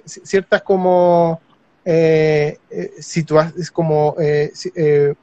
ciertas 0.06 0.62
como 0.62 1.42
eh, 1.86 2.58
eh 4.76 5.14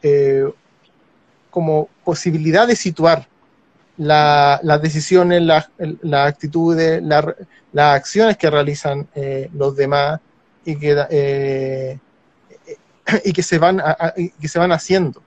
eh, 0.00 0.48
como 1.50 1.88
posibilidad 2.04 2.68
de 2.68 2.76
situar 2.76 3.26
las 3.96 4.82
decisiones, 4.82 5.42
las 5.42 5.70
la 6.02 6.26
actitudes, 6.26 7.02
las 7.02 7.96
acciones 7.96 8.36
que 8.36 8.48
realizan 8.48 9.08
los 9.52 9.74
demás 9.74 10.20
y 10.64 10.76
que, 10.76 11.98
y 13.24 13.32
que, 13.32 13.42
se 13.42 13.58
van 13.58 13.82
que 14.40 14.46
se 14.46 14.58
van 14.60 14.70
haciendo. 14.70 15.20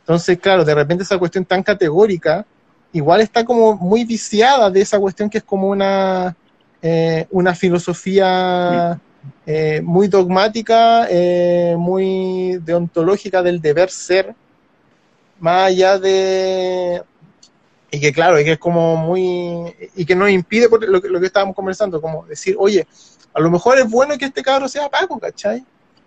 Entonces, 0.00 0.38
claro, 0.38 0.64
de 0.64 0.74
repente 0.74 1.02
esa 1.02 1.18
cuestión 1.18 1.44
tan 1.44 1.64
categórica 1.64 2.46
igual 2.92 3.22
está 3.22 3.44
como 3.44 3.74
muy 3.74 4.04
viciada 4.04 4.70
de 4.70 4.82
esa 4.82 5.00
cuestión 5.00 5.28
que 5.28 5.38
es 5.38 5.44
como 5.44 5.66
una, 5.66 6.36
una 7.30 7.54
filosofía 7.56 9.00
eh, 9.46 9.80
muy 9.82 10.08
dogmática, 10.08 11.06
eh, 11.10 11.74
muy 11.78 12.58
deontológica 12.64 13.42
del 13.42 13.60
deber 13.60 13.90
ser, 13.90 14.34
más 15.40 15.68
allá 15.68 15.98
de... 15.98 17.02
Y 17.90 18.00
que 18.00 18.12
claro, 18.12 18.40
y 18.40 18.44
que 18.44 18.52
es 18.52 18.58
como 18.58 18.96
muy... 18.96 19.74
Y 19.96 20.06
que 20.06 20.14
nos 20.14 20.30
impide 20.30 20.68
lo 20.70 21.00
que, 21.00 21.08
lo 21.08 21.20
que 21.20 21.26
estábamos 21.26 21.54
conversando, 21.54 22.00
como 22.00 22.24
decir, 22.24 22.56
oye, 22.58 22.86
a 23.34 23.40
lo 23.40 23.50
mejor 23.50 23.78
es 23.78 23.90
bueno 23.90 24.16
que 24.16 24.26
este 24.26 24.42
cabro 24.42 24.68
sea 24.68 24.88
Paco, 24.88 25.18
¿cachai? 25.18 25.64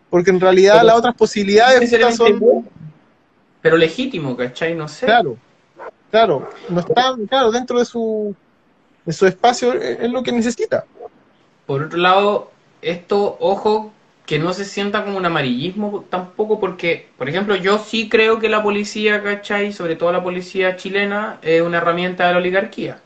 Porque 0.09 0.31
en 0.31 0.39
realidad 0.39 0.81
las 0.83 0.95
otras 0.95 1.15
posibilidades 1.15 1.89
son... 2.15 2.65
Pero 3.61 3.77
legítimo, 3.77 4.37
¿cachai? 4.37 4.75
No 4.75 4.87
sé. 4.87 5.07
Claro, 5.07 5.37
claro, 6.11 6.49
no 6.69 6.79
está, 6.79 7.15
claro, 7.27 7.51
dentro 7.51 7.79
de 7.79 7.85
su, 7.85 8.35
de 9.05 9.11
su 9.11 9.25
espacio 9.25 9.73
es 9.73 10.09
lo 10.09 10.23
que 10.23 10.31
necesita. 10.31 10.85
Por 11.65 11.83
otro 11.83 11.97
lado, 11.97 12.51
esto, 12.85 13.37
ojo, 13.39 13.91
que 14.25 14.39
no 14.39 14.53
se 14.53 14.65
sienta 14.65 15.03
como 15.03 15.17
un 15.17 15.25
amarillismo 15.25 16.05
tampoco, 16.09 16.59
porque, 16.59 17.09
por 17.17 17.29
ejemplo, 17.29 17.55
yo 17.55 17.77
sí 17.79 18.09
creo 18.09 18.39
que 18.39 18.49
la 18.49 18.63
policía, 18.63 19.21
¿cachai? 19.21 19.73
Sobre 19.73 19.95
todo 19.95 20.11
la 20.11 20.23
policía 20.23 20.75
chilena, 20.75 21.39
es 21.41 21.61
una 21.61 21.77
herramienta 21.77 22.27
de 22.27 22.33
la 22.33 22.39
oligarquía. 22.39 22.99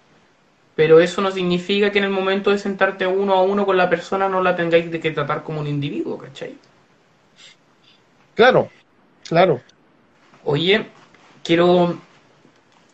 Pero 0.76 1.00
eso 1.00 1.22
no 1.22 1.32
significa 1.32 1.92
que 1.92 2.00
en 2.00 2.06
el 2.06 2.10
momento 2.10 2.52
de 2.52 2.58
sentarte 2.58 3.06
uno 3.06 3.34
a 3.34 3.42
uno 3.42 3.66
con 3.66 3.76
la 3.76 3.90
persona 3.90 4.30
no 4.30 4.42
la 4.42 4.56
tengáis 4.56 4.90
de 4.92 5.00
que 5.00 5.12
tratar 5.12 5.44
como 5.44 5.60
un 5.60 5.68
individuo, 5.68 6.18
¿cachai? 6.18 6.56
Claro, 8.36 8.70
claro. 9.28 9.60
Oye, 10.46 10.86
quiero 11.44 11.98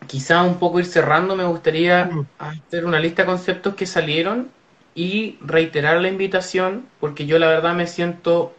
quizá 0.07 0.44
un 0.44 0.57
poco 0.57 0.80
ir 0.80 0.86
cerrando, 0.86 1.36
me 1.36 1.45
gustaría 1.45 2.06
mm. 2.06 2.28
hacer 2.40 2.86
una 2.86 2.99
lista 2.99 3.24
de 3.24 3.28
conceptos 3.28 3.76
que 3.76 3.86
salieron 3.86 4.49
y 4.96 5.38
reiterar 5.42 6.02
la 6.02 6.08
invitación 6.08 6.88
porque 7.00 7.26
yo 7.26 7.38
la 7.38 7.48
verdad 7.48 7.76
me 7.76 7.86
siento 7.86 8.56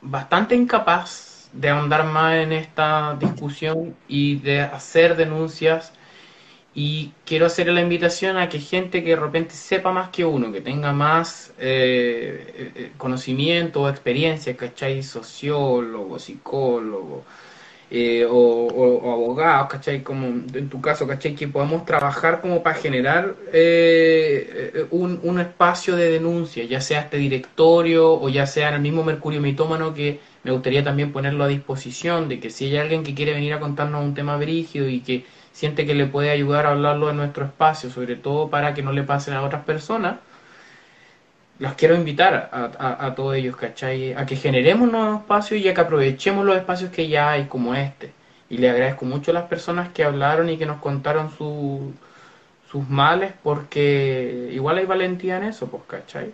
bastante 0.00 0.54
incapaz 0.54 1.50
de 1.52 1.68
ahondar 1.68 2.04
más 2.06 2.36
en 2.36 2.52
esta 2.52 3.16
discusión 3.20 3.94
y 4.08 4.36
de 4.36 4.60
hacer 4.62 5.16
denuncias 5.16 5.92
y 6.74 7.12
quiero 7.24 7.46
hacer 7.46 7.68
la 7.68 7.80
invitación 7.80 8.36
a 8.36 8.50
que 8.50 8.58
gente 8.60 9.02
que 9.02 9.10
de 9.10 9.16
repente 9.16 9.54
sepa 9.54 9.92
más 9.92 10.10
que 10.10 10.26
uno, 10.26 10.52
que 10.52 10.60
tenga 10.60 10.92
más 10.92 11.54
eh, 11.58 12.52
eh, 12.54 12.72
eh, 12.74 12.92
conocimiento 12.98 13.82
o 13.82 13.88
experiencia, 13.88 14.54
¿cachai? 14.56 15.02
Sociólogo, 15.02 16.18
psicólogo, 16.18 17.24
eh, 17.90 18.26
o, 18.28 19.12
abogados, 19.12 19.68
¿cachai? 19.68 20.02
Como 20.02 20.26
en 20.26 20.68
tu 20.68 20.80
caso, 20.80 21.06
¿cachai? 21.06 21.34
Que 21.34 21.48
podamos 21.48 21.84
trabajar 21.84 22.40
como 22.40 22.62
para 22.62 22.76
generar 22.76 23.36
eh, 23.52 24.72
eh, 24.74 24.86
un, 24.90 25.20
un, 25.22 25.40
espacio 25.40 25.94
de 25.96 26.10
denuncia, 26.10 26.64
ya 26.64 26.80
sea 26.80 27.02
este 27.02 27.16
directorio 27.18 28.12
o 28.12 28.28
ya 28.28 28.46
sea 28.46 28.74
el 28.74 28.80
mismo 28.80 29.04
Mercurio 29.04 29.40
Mitómano 29.40 29.94
que 29.94 30.20
me 30.42 30.52
gustaría 30.52 30.82
también 30.84 31.12
ponerlo 31.12 31.44
a 31.44 31.48
disposición 31.48 32.28
de 32.28 32.40
que 32.40 32.50
si 32.50 32.66
hay 32.66 32.76
alguien 32.78 33.02
que 33.02 33.14
quiere 33.14 33.34
venir 33.34 33.52
a 33.52 33.60
contarnos 33.60 34.04
un 34.04 34.14
tema 34.14 34.36
brígido 34.36 34.88
y 34.88 35.00
que 35.00 35.24
siente 35.52 35.86
que 35.86 35.94
le 35.94 36.06
puede 36.06 36.30
ayudar 36.30 36.66
a 36.66 36.70
hablarlo 36.72 37.10
en 37.10 37.16
nuestro 37.16 37.44
espacio, 37.46 37.90
sobre 37.90 38.16
todo 38.16 38.50
para 38.50 38.74
que 38.74 38.82
no 38.82 38.92
le 38.92 39.02
pasen 39.04 39.34
a 39.34 39.42
otras 39.42 39.64
personas, 39.64 40.18
los 41.58 41.72
quiero 41.74 41.94
invitar 41.94 42.50
a, 42.52 43.06
a, 43.06 43.14
todos 43.14 43.34
ellos, 43.36 43.56
¿cachai? 43.56 44.12
A 44.12 44.26
que 44.26 44.36
generemos 44.36 44.90
nuevos 44.90 45.20
espacios 45.20 45.60
y 45.60 45.68
a 45.68 45.74
que 45.74 45.80
aprovechemos 45.80 46.44
los 46.44 46.56
espacios 46.56 46.90
que 46.90 47.08
ya 47.08 47.30
hay, 47.30 47.46
como 47.46 47.74
este. 47.74 48.12
Y 48.50 48.58
le 48.58 48.68
agradezco 48.68 49.04
mucho 49.06 49.30
a 49.30 49.34
las 49.34 49.44
personas 49.44 49.88
que 49.90 50.04
hablaron 50.04 50.50
y 50.50 50.58
que 50.58 50.66
nos 50.66 50.80
contaron 50.80 51.30
sus 51.30 52.88
males, 52.88 53.32
porque 53.42 54.50
igual 54.52 54.78
hay 54.78 54.84
valentía 54.84 55.38
en 55.38 55.44
eso, 55.44 55.66
pues, 55.68 55.82
¿cachai? 55.86 56.32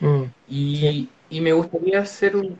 Mm, 0.00 0.22
y, 0.48 1.08
y, 1.28 1.40
me 1.40 1.52
gustaría 1.52 2.00
hacer 2.00 2.36
un... 2.36 2.58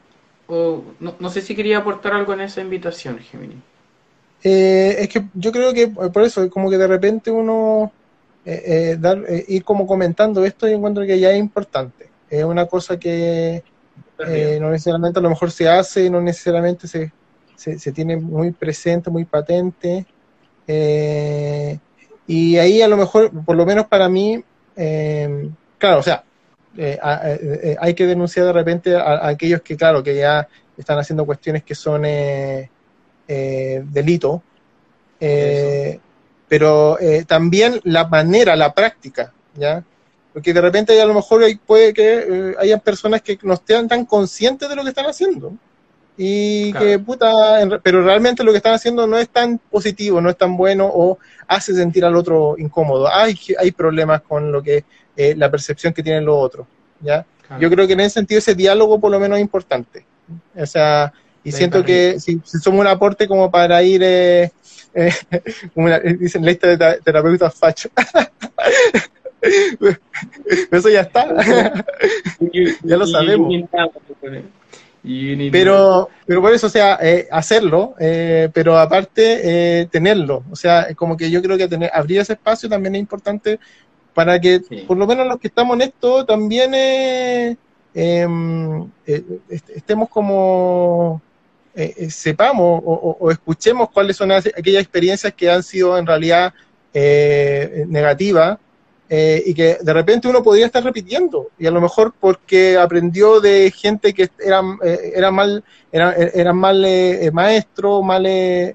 no, 0.48 1.14
no, 1.18 1.30
sé 1.30 1.40
si 1.40 1.54
quería 1.54 1.78
aportar 1.78 2.12
algo 2.12 2.34
en 2.34 2.42
esa 2.42 2.60
invitación, 2.60 3.18
Gemini. 3.18 3.56
Eh, 4.42 4.96
es 4.98 5.08
que 5.08 5.24
yo 5.34 5.52
creo 5.52 5.72
que 5.72 5.88
por 5.88 6.22
eso, 6.22 6.48
como 6.50 6.68
que 6.70 6.78
de 6.78 6.86
repente 6.86 7.30
uno 7.30 7.92
eh, 8.50 8.62
eh, 8.64 8.96
dar, 8.98 9.22
eh, 9.28 9.44
ir 9.48 9.62
como 9.62 9.86
comentando 9.86 10.42
esto, 10.42 10.66
y 10.66 10.72
encuentro 10.72 11.04
que 11.04 11.20
ya 11.20 11.32
es 11.32 11.38
importante. 11.38 12.08
Es 12.30 12.42
una 12.44 12.64
cosa 12.64 12.98
que 12.98 13.62
no 14.18 14.70
necesariamente 14.70 15.18
a 15.18 15.22
lo 15.22 15.28
mejor 15.28 15.50
se 15.50 15.68
hace, 15.68 16.08
no 16.08 16.22
necesariamente 16.22 16.88
se, 16.88 17.12
se, 17.54 17.92
tiene 17.92 18.16
muy 18.16 18.52
presente, 18.52 19.10
muy 19.10 19.26
patente. 19.26 20.06
y 22.26 22.56
ahí 22.56 22.80
a 22.80 22.88
lo 22.88 22.96
mejor, 22.96 23.30
por 23.44 23.54
lo 23.54 23.66
menos 23.66 23.86
para 23.86 24.08
mí, 24.08 24.42
claro, 25.76 26.00
o 26.00 26.02
sea, 26.02 26.24
hay 27.80 27.92
que 27.92 28.06
denunciar 28.06 28.46
de 28.46 28.52
repente 28.54 28.96
a, 28.96 29.28
aquellos 29.28 29.60
que, 29.60 29.76
claro, 29.76 30.02
que 30.02 30.16
ya 30.16 30.48
están 30.74 30.98
haciendo 30.98 31.26
cuestiones 31.26 31.64
que 31.64 31.74
son 31.74 32.00
delito 33.92 34.42
pero 36.48 36.98
eh, 36.98 37.24
también 37.26 37.80
la 37.84 38.06
manera, 38.06 38.56
la 38.56 38.72
práctica, 38.72 39.32
¿ya? 39.54 39.84
Porque 40.32 40.52
de 40.52 40.60
repente 40.60 41.00
a 41.00 41.06
lo 41.06 41.14
mejor 41.14 41.42
hay, 41.42 41.56
puede 41.56 41.92
que 41.92 42.18
eh, 42.18 42.54
haya 42.58 42.78
personas 42.78 43.22
que 43.22 43.38
no 43.42 43.54
estén 43.54 43.88
tan 43.88 44.04
conscientes 44.04 44.68
de 44.68 44.76
lo 44.76 44.82
que 44.82 44.90
están 44.90 45.06
haciendo. 45.06 45.52
Y 46.20 46.72
que, 46.72 46.98
puta, 46.98 47.60
pero 47.80 48.02
realmente 48.02 48.42
lo 48.42 48.50
que 48.50 48.56
están 48.56 48.74
haciendo 48.74 49.06
no 49.06 49.16
es 49.16 49.28
tan 49.28 49.58
positivo, 49.58 50.20
no 50.20 50.28
es 50.28 50.36
tan 50.36 50.56
bueno 50.56 50.90
o 50.92 51.18
hace 51.46 51.72
sentir 51.74 52.04
al 52.04 52.16
otro 52.16 52.56
incómodo. 52.58 53.08
Hay, 53.08 53.38
hay 53.56 53.70
problemas 53.70 54.22
con 54.22 54.50
lo 54.50 54.60
que, 54.60 54.84
eh, 55.16 55.34
la 55.36 55.48
percepción 55.48 55.92
que 55.92 56.02
tienen 56.02 56.24
los 56.24 56.36
otros, 56.36 56.66
¿ya? 57.00 57.24
Yo 57.60 57.70
creo 57.70 57.86
que 57.86 57.92
en 57.94 58.00
ese 58.00 58.14
sentido 58.14 58.40
ese 58.40 58.54
diálogo 58.54 59.00
por 59.00 59.10
lo 59.10 59.20
menos 59.20 59.38
es 59.38 59.42
importante. 59.42 60.04
O 60.56 60.66
sea, 60.66 61.12
y 61.48 61.52
siento 61.52 61.84
que 61.84 62.20
si, 62.20 62.40
si, 62.44 62.58
somos 62.58 62.80
un 62.80 62.86
aporte 62.86 63.26
como 63.26 63.50
para 63.50 63.82
ir 63.82 64.02
eh, 64.02 64.50
eh, 64.94 65.12
dicen 66.18 66.44
lista 66.44 66.76
de 66.76 67.00
terapeutas 67.00 67.54
facho. 67.54 67.88
Eso 70.70 70.88
ya 70.88 71.02
está. 71.02 71.28
ya 72.82 72.96
lo 72.96 73.06
sabemos. 73.06 73.54
Pero, 75.52 76.08
pero 76.26 76.42
por 76.42 76.52
eso, 76.52 76.66
o 76.66 76.70
sea, 76.70 76.98
eh, 77.00 77.28
hacerlo, 77.30 77.94
eh, 78.00 78.50
pero 78.52 78.76
aparte 78.76 79.88
tenerlo. 79.92 80.42
O 80.50 80.56
sea, 80.56 80.92
como 80.96 81.16
que 81.16 81.30
yo 81.30 81.40
creo 81.40 81.56
que 81.56 81.68
tener, 81.68 81.88
abrir 81.94 82.18
ese 82.18 82.32
espacio 82.32 82.68
también 82.68 82.96
es 82.96 83.00
importante 83.00 83.60
para 84.12 84.40
que, 84.40 84.60
por 84.88 84.96
lo 84.96 85.06
menos 85.06 85.28
los 85.28 85.38
que 85.38 85.46
estamos 85.46 85.76
en 85.76 85.82
esto, 85.82 86.26
también 86.26 87.56
em, 87.94 88.90
estemos 89.06 90.08
como 90.08 91.22
eh, 91.78 91.94
eh, 91.96 92.10
sepamos 92.10 92.82
o, 92.84 93.30
escuchemos 93.30 93.88
cuáles 93.90 94.16
son 94.16 94.32
aquellas 94.32 94.82
experiencias 94.82 95.32
que 95.32 95.48
han 95.48 95.62
sido 95.62 95.96
en 95.96 96.06
realidad 96.06 96.52
eh, 96.92 97.84
negativas 97.86 98.58
eh, 99.08 99.44
y 99.46 99.54
que 99.54 99.78
de 99.80 99.92
repente 99.92 100.26
uno 100.26 100.42
podría 100.42 100.66
estar 100.66 100.82
repitiendo, 100.82 101.50
y 101.56 101.66
a 101.66 101.70
lo 101.70 101.80
mejor 101.80 102.12
porque 102.18 102.76
aprendió 102.76 103.40
de 103.40 103.70
gente 103.70 104.12
que 104.12 104.28
eran, 104.44 104.76
eh, 104.82 105.12
era 105.14 105.30
mal, 105.30 105.62
eran, 105.92 106.14
eran 106.34 106.56
mal 106.56 106.84
maestros, 107.32 108.04
mal, 108.04 108.26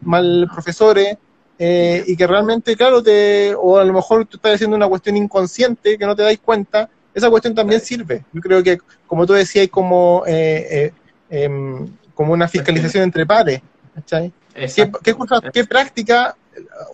mal 0.01 0.49
profesores, 0.53 1.17
y 1.59 2.15
que 2.15 2.25
realmente, 2.25 2.75
claro, 2.77 3.03
te, 3.03 3.53
o 3.55 3.77
a 3.77 3.83
lo 3.83 3.93
mejor 3.93 4.25
tú 4.25 4.37
estás 4.37 4.55
haciendo 4.55 4.77
una 4.77 4.87
cuestión 4.87 5.17
inconsciente 5.17 5.97
que 5.97 6.05
no 6.05 6.15
te 6.15 6.23
dais 6.23 6.39
cuenta, 6.39 6.89
esa 7.13 7.29
cuestión 7.29 7.53
también 7.53 7.81
sirve. 7.81 8.23
Yo 8.31 8.41
creo 8.41 8.63
que, 8.63 8.79
como 9.05 9.25
tú 9.25 9.33
decías, 9.33 9.67
como, 9.67 10.23
em, 10.25 11.87
como 12.13 12.33
una 12.33 12.47
fiscalización 12.47 13.03
entre 13.03 13.25
pares. 13.25 13.61
¿Qué, 14.07 14.91
qué, 15.03 15.15
qué 15.53 15.65
práctica 15.65 16.35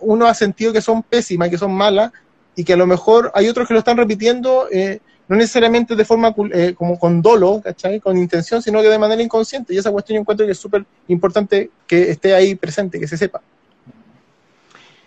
uno 0.00 0.26
ha 0.26 0.34
sentido 0.34 0.72
que 0.72 0.80
son 0.80 1.02
pésimas 1.02 1.50
que 1.50 1.58
son 1.58 1.72
malas? 1.72 2.12
y 2.60 2.64
que 2.64 2.74
a 2.74 2.76
lo 2.76 2.86
mejor 2.86 3.30
hay 3.34 3.48
otros 3.48 3.66
que 3.66 3.74
lo 3.74 3.78
están 3.78 3.96
repitiendo, 3.96 4.68
eh, 4.70 5.00
no 5.28 5.36
necesariamente 5.36 5.94
de 5.96 6.04
forma 6.04 6.34
eh, 6.52 6.74
como 6.76 6.98
con 6.98 7.22
dolo, 7.22 7.60
¿cachai? 7.62 8.00
Con 8.00 8.18
intención, 8.18 8.60
sino 8.60 8.82
que 8.82 8.88
de 8.88 8.98
manera 8.98 9.22
inconsciente. 9.22 9.72
Y 9.72 9.78
esa 9.78 9.90
cuestión 9.90 10.16
yo 10.16 10.20
encuentro 10.20 10.44
que 10.44 10.52
es 10.52 10.58
súper 10.58 10.84
importante 11.08 11.70
que 11.86 12.10
esté 12.10 12.34
ahí 12.34 12.54
presente, 12.56 12.98
que 13.00 13.06
se 13.06 13.16
sepa. 13.16 13.40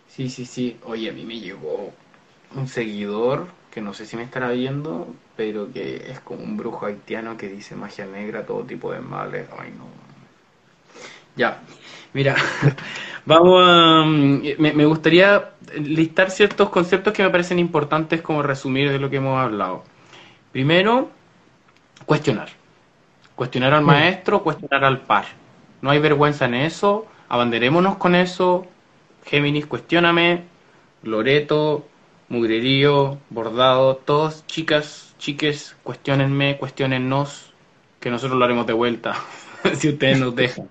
Sí, 0.07 0.29
sí, 0.29 0.45
sí. 0.45 0.77
Oye, 0.85 1.09
a 1.09 1.13
mí 1.13 1.25
me 1.25 1.39
llegó 1.39 1.91
un 2.55 2.67
seguidor 2.67 3.47
que 3.69 3.81
no 3.81 3.93
sé 3.93 4.05
si 4.05 4.15
me 4.15 4.23
estará 4.23 4.49
viendo, 4.49 5.13
pero 5.35 5.71
que 5.71 6.11
es 6.11 6.19
como 6.19 6.43
un 6.43 6.57
brujo 6.57 6.85
haitiano 6.85 7.37
que 7.37 7.49
dice 7.49 7.75
magia 7.75 8.05
negra, 8.05 8.45
todo 8.45 8.63
tipo 8.63 8.91
de 8.91 8.99
males. 8.99 9.47
Ay, 9.57 9.73
no. 9.77 9.85
Ya, 11.35 11.61
mira, 12.13 12.35
vamos 13.25 13.63
a... 13.65 14.05
Me, 14.05 14.73
me 14.73 14.85
gustaría 14.85 15.51
listar 15.75 16.29
ciertos 16.31 16.69
conceptos 16.69 17.13
que 17.13 17.23
me 17.23 17.29
parecen 17.29 17.59
importantes 17.59 18.21
como 18.21 18.43
resumir 18.43 18.91
de 18.91 18.99
lo 18.99 19.09
que 19.09 19.17
hemos 19.17 19.39
hablado. 19.39 19.83
Primero, 20.51 21.09
cuestionar. 22.05 22.49
Cuestionar 23.35 23.73
al 23.73 23.83
maestro, 23.83 24.43
cuestionar 24.43 24.83
al 24.83 25.01
par. 25.01 25.25
No 25.81 25.89
hay 25.89 25.99
vergüenza 25.99 26.45
en 26.45 26.53
eso, 26.53 27.07
abanderémonos 27.29 27.97
con 27.97 28.15
eso. 28.15 28.67
Géminis, 29.25 29.65
cuestioname. 29.65 30.43
Loreto, 31.01 31.85
Mugrerío, 32.29 33.17
Bordado, 33.29 33.97
todos 33.97 34.45
chicas, 34.47 35.12
chiques, 35.23 35.77
cuestionenme, 35.83 36.57
cuestionennos, 36.57 37.53
que 38.01 38.09
nosotros 38.09 38.37
lo 38.37 38.43
haremos 38.43 38.67
de 38.67 38.73
vuelta, 38.73 39.15
si 39.73 39.89
ustedes 39.89 40.19
nos 40.19 40.35
dejan. 40.35 40.69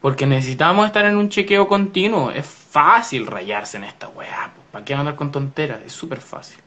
Porque 0.00 0.26
necesitamos 0.26 0.86
estar 0.86 1.04
en 1.04 1.16
un 1.16 1.28
chequeo 1.28 1.68
continuo. 1.68 2.30
Es 2.30 2.46
fácil 2.46 3.26
rayarse 3.26 3.76
en 3.76 3.84
esta 3.84 4.08
weá. 4.08 4.50
¿Para 4.72 4.84
qué 4.84 4.94
andar 4.94 5.14
con 5.14 5.30
tonteras? 5.30 5.82
Es 5.84 5.92
súper 5.92 6.20
fácil. 6.20 6.58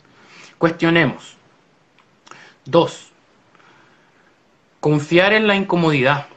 Cuestionemos. 0.57 1.35
Dos. 2.63 3.11
Confiar 4.79 5.33
en 5.33 5.47
la 5.47 5.55
incomodidad. 5.55 6.27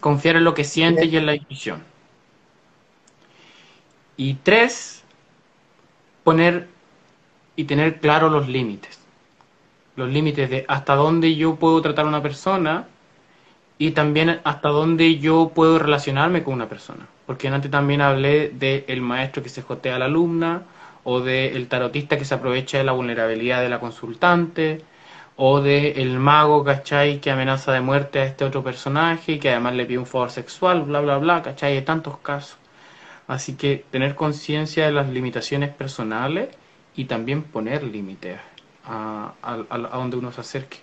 Confiar 0.00 0.36
en 0.36 0.44
lo 0.44 0.54
que 0.54 0.64
sientes 0.64 1.04
y 1.04 1.16
en 1.18 1.26
la 1.26 1.36
intuición. 1.36 1.84
Y 4.16 4.34
tres, 4.34 5.04
poner 6.24 6.66
y 7.54 7.64
tener 7.64 8.00
claro 8.00 8.30
los 8.30 8.48
límites. 8.48 8.99
Los 10.00 10.10
límites 10.10 10.50
de 10.50 10.64
hasta 10.68 10.94
dónde 10.94 11.36
yo 11.36 11.56
puedo 11.56 11.80
tratar 11.82 12.04
a 12.04 12.08
una 12.08 12.22
persona 12.22 12.86
y 13.78 13.92
también 13.92 14.40
hasta 14.44 14.68
dónde 14.68 15.18
yo 15.18 15.52
puedo 15.54 15.78
relacionarme 15.78 16.42
con 16.42 16.54
una 16.54 16.68
persona 16.68 17.06
porque 17.30 17.46
antes 17.46 17.70
también 17.70 18.00
hablé 18.00 18.48
del 18.48 19.02
maestro 19.02 19.40
que 19.40 19.48
se 19.48 19.62
jotea 19.62 19.94
a 19.94 19.98
la 20.00 20.06
alumna, 20.06 20.64
o 21.04 21.20
del 21.20 21.68
tarotista 21.68 22.18
que 22.18 22.24
se 22.24 22.34
aprovecha 22.34 22.78
de 22.78 22.82
la 22.82 22.90
vulnerabilidad 22.90 23.62
de 23.62 23.68
la 23.68 23.78
consultante, 23.78 24.82
o 25.36 25.60
del 25.60 26.18
mago, 26.18 26.64
¿cachai? 26.64 27.20
Que 27.20 27.30
amenaza 27.30 27.70
de 27.70 27.82
muerte 27.82 28.18
a 28.18 28.24
este 28.24 28.44
otro 28.44 28.64
personaje 28.64 29.34
y 29.34 29.38
que 29.38 29.50
además 29.50 29.74
le 29.76 29.86
pide 29.86 29.98
un 29.98 30.06
favor 30.06 30.32
sexual, 30.32 30.82
bla, 30.82 31.00
bla, 31.02 31.18
bla, 31.18 31.40
¿cachai? 31.40 31.76
Hay 31.76 31.82
tantos 31.82 32.18
casos. 32.18 32.58
Así 33.28 33.54
que 33.54 33.84
tener 33.92 34.16
conciencia 34.16 34.86
de 34.86 34.90
las 34.90 35.08
limitaciones 35.08 35.70
personales 35.70 36.48
y 36.96 37.04
también 37.04 37.44
poner 37.44 37.84
límites 37.84 38.40
a, 38.90 39.34
a, 39.42 39.96
donde 39.98 40.16
uno 40.16 40.32
se 40.32 40.40
acerque. 40.40 40.78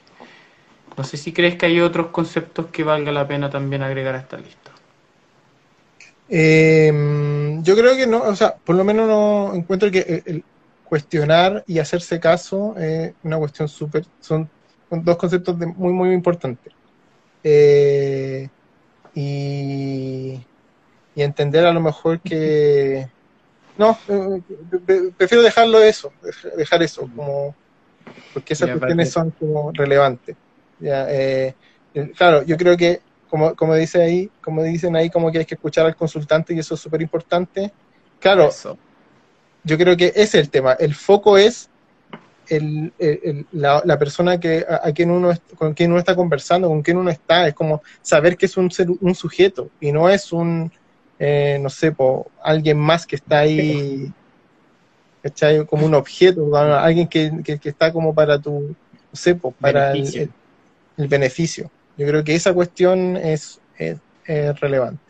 No 0.96 1.04
sé 1.04 1.18
si 1.18 1.34
crees 1.34 1.56
que 1.56 1.66
hay 1.66 1.80
otros 1.80 2.08
conceptos 2.08 2.68
que 2.68 2.84
valga 2.84 3.12
la 3.12 3.28
pena 3.28 3.50
también 3.50 3.84
agregar 3.84 4.16
a 4.16 4.20
esta 4.20 4.38
lista. 4.38 4.72
Eh, 6.30 7.60
yo 7.62 7.76
creo 7.76 7.96
que 7.96 8.08
no, 8.08 8.24
o 8.24 8.36
sea, 8.36 8.56
por 8.56 8.76
lo 8.76 8.84
menos 8.84 9.08
no 9.08 9.54
encuentro 9.54 9.92
que 9.92 10.24
el, 10.26 10.44
cuestionar 10.86 11.64
y 11.68 11.80
hacerse 11.80 12.20
caso 12.20 12.76
es 12.78 13.14
una 13.24 13.38
cuestión 13.38 13.68
súper, 13.68 14.06
son 14.22 14.50
dos 14.90 15.18
conceptos 15.18 15.58
muy, 15.58 15.92
muy 15.92 16.14
importantes. 16.14 16.74
Eh, 17.44 18.48
y, 19.14 20.40
entender 21.16 21.66
a 21.66 21.74
lo 21.74 21.82
mejor 21.82 22.20
que, 22.20 23.08
no, 23.78 23.98
eh, 24.08 24.42
prefiero 25.18 25.44
dejarlo 25.44 25.82
eso, 25.82 26.12
dejar 26.56 26.84
eso, 26.84 27.10
como, 27.16 27.56
porque 28.34 28.54
esas 28.54 28.70
cuestiones 28.70 29.12
son 29.12 29.32
como 29.32 29.72
relevantes. 29.72 30.36
Ya, 30.80 31.08
eh, 31.10 31.56
claro, 32.16 32.44
yo 32.44 32.58
creo 32.58 32.78
que 32.78 33.02
como, 33.30 33.56
como, 33.56 33.76
dice 33.76 34.02
ahí, 34.02 34.32
como 34.42 34.64
dicen 34.64 34.96
ahí, 34.96 35.10
como 35.10 35.32
que 35.32 35.40
hay 35.40 35.46
que 35.46 35.56
escuchar 35.56 35.86
al 35.86 35.96
consultante 35.96 36.54
y 36.54 36.60
eso 36.60 36.76
es 36.76 36.80
súper 36.80 37.02
importante. 37.02 37.72
Claro, 38.20 38.50
yo 39.64 39.78
creo 39.78 39.98
que 39.98 40.08
ese 40.08 40.22
es 40.22 40.34
el 40.36 40.50
tema. 40.50 40.74
El 40.74 40.96
foco 40.96 41.38
es 41.38 41.70
el, 42.48 42.94
la, 43.52 44.00
persona 44.00 44.40
que, 44.40 44.66
a, 44.68 44.92
quien 44.92 45.12
uno, 45.12 45.34
con 45.58 45.74
quien 45.74 45.92
uno 45.92 46.00
está 46.00 46.16
conversando, 46.16 46.68
con 46.68 46.82
quien 46.82 46.98
uno 46.98 47.10
está. 47.10 47.48
Es 47.48 47.54
como 47.54 47.82
saber 48.02 48.38
que 48.38 48.46
es 48.46 48.58
un, 48.58 48.72
ser, 48.72 48.88
un 48.90 49.16
sujeto 49.16 49.70
y 49.80 49.92
no 49.92 50.10
es 50.10 50.32
un, 50.32 50.72
eh, 51.20 51.58
no 51.62 51.70
sé, 51.70 51.94
alguien 52.44 52.78
más 52.78 53.06
que 53.06 53.18
está 53.18 53.40
ahí, 53.40 54.12
Como 55.68 55.86
un 55.86 55.94
objeto, 55.94 56.56
alguien 56.56 57.08
que, 57.08 57.32
que, 57.44 57.60
está 57.70 57.92
como 57.92 58.14
para 58.14 58.40
tu, 58.40 58.52
no 58.52 58.76
sé, 59.14 59.36
para 59.36 59.92
el 59.94 60.30
beneficio. 61.08 61.70
Yo 61.98 62.08
creo 62.08 62.24
que 62.24 62.36
esa 62.36 62.54
cuestión 62.54 63.18
es, 63.18 63.60
relevante. 64.60 65.02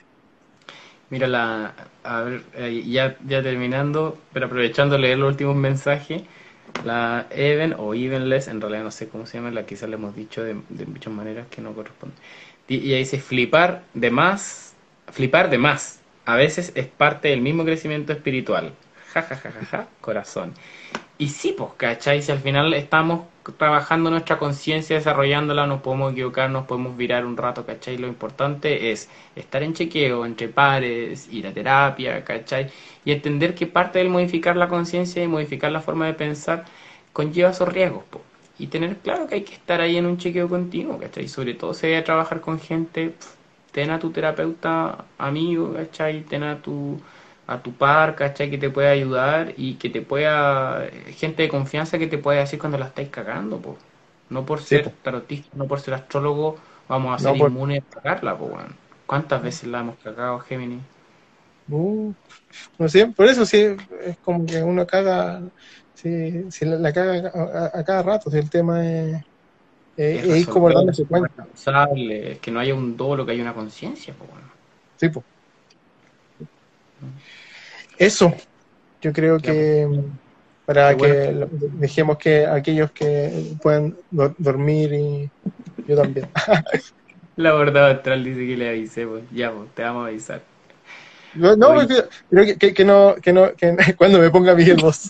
Mira, 1.10 1.28
la, 1.28 1.74
a 2.04 2.22
ver, 2.22 2.44
eh, 2.56 2.84
ya, 2.86 3.16
ya 3.26 3.42
terminando, 3.42 4.18
pero 4.34 4.48
aprovechando 4.48 4.96
de 4.96 5.02
leer 5.02 5.18
los 5.18 5.30
últimos 5.30 5.56
mensajes, 5.56 6.24
la 6.84 7.28
Even 7.32 7.76
o 7.78 7.94
Evenless, 7.94 8.48
en 8.48 8.60
realidad 8.62 8.84
no 8.84 8.92
sé 8.92 9.08
cómo 9.08 9.26
se 9.26 9.38
llama, 9.38 9.52
la 9.52 9.66
quizás 9.66 9.90
le 9.90 9.96
hemos 9.96 10.16
dicho 10.16 10.44
de, 10.44 10.56
muchas 10.86 11.14
maneras 11.14 11.48
que 11.50 11.62
no 11.62 11.74
corresponde. 11.74 12.16
Y 12.68 12.88
ella 12.88 12.98
dice 12.98 13.20
flipar 13.20 13.84
de 13.94 14.12
más, 14.12 14.76
flipar 15.12 15.50
de 15.50 15.58
más, 15.58 16.02
a 16.26 16.36
veces 16.36 16.74
es 16.76 16.88
parte 16.88 17.30
del 17.30 17.42
mismo 17.42 17.64
crecimiento 17.64 18.12
espiritual. 18.12 18.74
Corazón. 20.02 20.54
Y 21.18 21.30
sí, 21.30 21.56
pues, 21.58 21.72
¿cachai? 21.78 22.22
Si 22.22 22.32
al 22.32 22.40
final 22.40 22.74
estamos 22.74 23.22
trabajando 23.58 24.10
nuestra 24.12 24.38
conciencia, 24.38 24.98
desarrollándola, 24.98 25.66
nos 25.66 25.82
podemos 25.82 26.12
equivocar, 26.12 26.50
nos 26.50 26.66
podemos 26.66 26.96
virar 26.96 27.26
un 27.26 27.38
rato, 27.38 27.66
¿cachai? 27.66 27.98
Lo 27.98 28.08
importante 28.08 28.92
es 28.92 29.10
estar 29.36 29.64
en 29.64 29.74
chequeo, 29.74 30.26
entre 30.26 30.48
pares, 30.50 31.28
ir 31.32 31.48
a 31.48 31.54
terapia, 31.54 32.24
¿cachai? 32.24 32.70
Y 33.04 33.12
entender 33.12 33.56
que 33.56 33.66
parte 33.68 34.00
del 34.00 34.10
modificar 34.10 34.56
la 34.58 34.68
conciencia 34.68 35.24
y 35.24 35.28
modificar 35.28 35.72
la 35.72 35.82
forma 35.82 36.06
de 36.06 36.14
pensar 36.14 36.66
conlleva 37.14 37.50
esos 37.52 37.70
riesgos, 37.70 38.04
pues. 38.10 38.24
Y 38.60 38.68
tener 38.68 38.98
claro 38.98 39.28
que 39.28 39.36
hay 39.36 39.44
que 39.44 39.54
estar 39.54 39.82
ahí 39.82 39.98
en 39.98 40.06
un 40.06 40.18
chequeo 40.18 40.50
continuo, 40.50 41.00
¿cachai? 41.00 41.28
Sobre 41.28 41.54
todo 41.56 41.74
si 41.74 41.88
hay 41.88 41.96
a 41.96 42.04
trabajar 42.04 42.42
con 42.42 42.60
gente, 42.60 43.16
ten 43.72 43.92
a 43.92 44.00
tu 44.00 44.12
terapeuta 44.12 45.06
amigo, 45.18 45.74
¿cachai? 45.74 46.24
Ten 46.24 46.44
a 46.44 46.62
tu 46.62 47.00
a 47.48 47.64
tu 47.64 47.72
par, 47.72 48.16
¿cachai? 48.16 48.52
Que 48.52 48.58
te 48.58 48.70
pueda 48.70 48.92
ayudar 48.92 49.54
y 49.56 49.76
que 49.76 49.90
te 49.90 50.02
pueda, 50.02 50.86
gente 51.16 51.44
de 51.44 51.50
confianza 51.50 51.98
que 51.98 52.08
te 52.08 52.18
pueda 52.18 52.42
decir 52.42 52.60
cuando 52.60 52.78
la 52.78 52.88
estáis 52.88 53.10
cagando, 53.10 53.58
pues. 53.60 53.78
No 54.30 54.46
por 54.46 54.62
ser 54.62 54.90
tarotista, 55.02 55.50
no 55.56 55.68
por 55.68 55.80
ser 55.80 55.94
astrólogo, 55.94 56.58
vamos 56.90 57.16
a 57.16 57.24
ser 57.24 57.38
inmunes 57.38 57.82
a 57.82 58.02
cagarla, 58.02 58.38
pues, 58.38 58.54
¿Cuántas 59.06 59.42
veces 59.42 59.70
la 59.70 59.80
hemos 59.80 59.96
cagado, 60.00 60.40
Gemini? 60.40 60.82
Uh, 61.70 62.14
no 62.78 62.90
sé, 62.90 63.08
por 63.08 63.26
eso 63.26 63.46
sí, 63.46 63.76
es 64.04 64.18
como 64.18 64.46
que 64.46 64.62
uno 64.62 64.86
caga, 64.86 65.42
si, 65.94 66.44
la, 66.66 66.92
caga 66.92 67.32
a, 67.74 67.84
cada 67.86 68.04
rato, 68.04 68.30
si 68.30 68.38
el 68.38 68.50
tema 68.50 68.86
es, 68.86 69.24
es, 69.96 70.48
como 70.48 70.70
dándose 70.70 71.06
cuenta. 71.06 71.48
Es 71.96 72.40
que 72.40 72.52
no 72.52 72.60
haya 72.60 72.76
un 72.76 72.98
dolo, 72.98 73.26
que 73.26 73.32
haya 73.32 73.44
una 73.44 73.54
conciencia, 73.54 74.14
pues, 74.18 74.30
bueno. 74.30 74.48
Sí, 74.98 75.08
pues. 75.08 75.26
Eso, 77.98 78.34
yo 79.02 79.12
creo 79.14 79.40
que 79.40 79.88
para 80.66 80.96
que 80.98 81.48
dejemos 81.80 82.18
que 82.18 82.46
aquellos 82.46 82.92
que 82.92 83.54
puedan 83.62 83.96
dormir 84.38 84.94
y 84.94 85.30
yo 85.88 85.96
también. 85.96 86.28
La 87.38 87.54
verdad 87.54 87.92
astral 87.92 88.24
dice 88.24 88.48
que 88.48 88.58
le 88.58 88.70
avise, 88.70 89.06
pues 89.06 89.24
ya, 89.32 89.52
pues, 89.52 89.70
te 89.76 89.84
vamos 89.84 90.06
a 90.06 90.08
avisar. 90.08 90.42
No, 91.36 91.56
no 91.56 91.76
creo 92.30 92.58
que, 92.58 92.74
que, 92.74 92.84
no, 92.84 93.16
que 93.22 93.32
no, 93.32 93.54
que 93.54 93.78
cuando 93.98 94.18
me 94.20 94.32
ponga 94.32 94.56
Miguel 94.56 94.78
voz. 94.82 95.08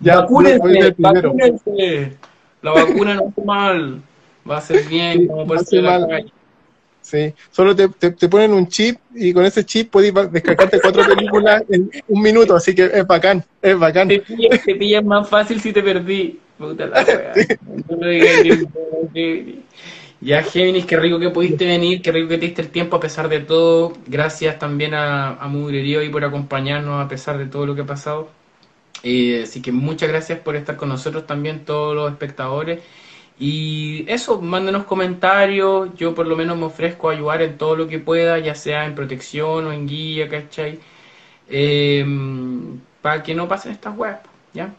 ya, 0.00 0.20
vacúnense, 0.20 0.94
vacúnense. 0.98 2.18
La 2.60 2.72
vacuna 2.72 3.14
no 3.14 3.32
es 3.34 3.44
mal. 3.44 4.02
Va 4.48 4.58
a 4.58 4.60
ser 4.60 4.86
bien, 4.86 5.26
como 5.26 5.46
puede 5.46 5.64
ser 5.64 5.82
mal. 5.82 6.32
Sí, 7.06 7.32
solo 7.52 7.76
te, 7.76 7.88
te, 7.88 8.28
ponen 8.28 8.52
un 8.52 8.66
chip 8.66 8.98
y 9.14 9.32
con 9.32 9.44
ese 9.44 9.64
chip 9.64 9.92
puedes 9.92 10.12
descargarte 10.32 10.80
cuatro 10.80 11.06
películas 11.14 11.62
en 11.68 11.88
un 12.08 12.20
minuto, 12.20 12.56
así 12.56 12.74
que 12.74 12.90
es 12.92 13.06
bacán, 13.06 13.44
es 13.62 13.78
bacán. 13.78 14.08
Te 14.08 14.18
pillas, 14.74 15.04
más 15.04 15.28
fácil 15.28 15.60
si 15.60 15.72
te 15.72 15.84
perdí. 15.84 16.40
Puta 16.58 16.86
la 16.86 17.06
Ya, 20.20 20.42
Géminis, 20.42 20.84
qué 20.84 20.96
rico 20.96 21.20
que 21.20 21.30
pudiste 21.30 21.64
venir, 21.64 22.02
qué 22.02 22.10
rico 22.10 22.30
que 22.30 22.38
te 22.38 22.46
diste 22.46 22.62
el 22.62 22.70
tiempo 22.70 22.96
a 22.96 23.00
pesar 23.00 23.28
de 23.28 23.38
todo. 23.38 23.92
Gracias 24.08 24.58
también 24.58 24.92
a, 24.94 25.34
a 25.34 25.46
Mugrerío 25.46 26.02
y 26.02 26.08
por 26.08 26.24
acompañarnos 26.24 27.04
a 27.04 27.06
pesar 27.06 27.38
de 27.38 27.46
todo 27.46 27.66
lo 27.66 27.76
que 27.76 27.82
ha 27.82 27.86
pasado. 27.86 28.30
Eh, 29.04 29.42
así 29.44 29.62
que 29.62 29.70
muchas 29.70 30.08
gracias 30.08 30.40
por 30.40 30.56
estar 30.56 30.74
con 30.76 30.88
nosotros 30.88 31.24
también, 31.24 31.64
todos 31.64 31.94
los 31.94 32.10
espectadores. 32.10 32.80
Y 33.38 34.06
eso, 34.08 34.40
mándenos 34.40 34.84
comentarios, 34.84 35.90
yo 35.94 36.14
por 36.14 36.26
lo 36.26 36.36
menos 36.36 36.56
me 36.56 36.64
ofrezco 36.64 37.10
a 37.10 37.12
ayudar 37.12 37.42
en 37.42 37.58
todo 37.58 37.76
lo 37.76 37.86
que 37.86 37.98
pueda, 37.98 38.38
ya 38.38 38.54
sea 38.54 38.86
en 38.86 38.94
protección 38.94 39.66
o 39.66 39.72
en 39.72 39.86
guía, 39.86 40.28
¿cachai? 40.28 40.80
Em, 41.48 42.80
para 43.02 43.22
que 43.22 43.34
no 43.34 43.46
pasen 43.46 43.72
estas 43.72 43.96
webs, 43.96 44.20
¿ya? 44.54 44.72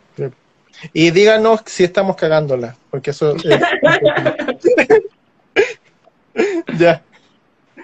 Y 0.94 1.12
díganos 1.12 1.62
si 1.66 1.84
estamos 1.84 2.16
cagándola, 2.16 2.76
porque 2.90 3.12
eso 3.12 3.36
es... 3.36 3.44
ya. 6.78 7.02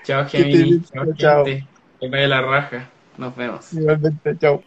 Chao, 0.03 0.25
Gemini. 0.27 0.81
Chao, 0.91 1.13
chao. 1.15 1.45
Que 1.45 1.65
vaya 2.09 2.27
la 2.27 2.41
raja. 2.41 2.89
Nos 3.17 3.35
vemos. 3.35 3.71
Igualmente, 3.73 4.37
chao. 4.39 4.63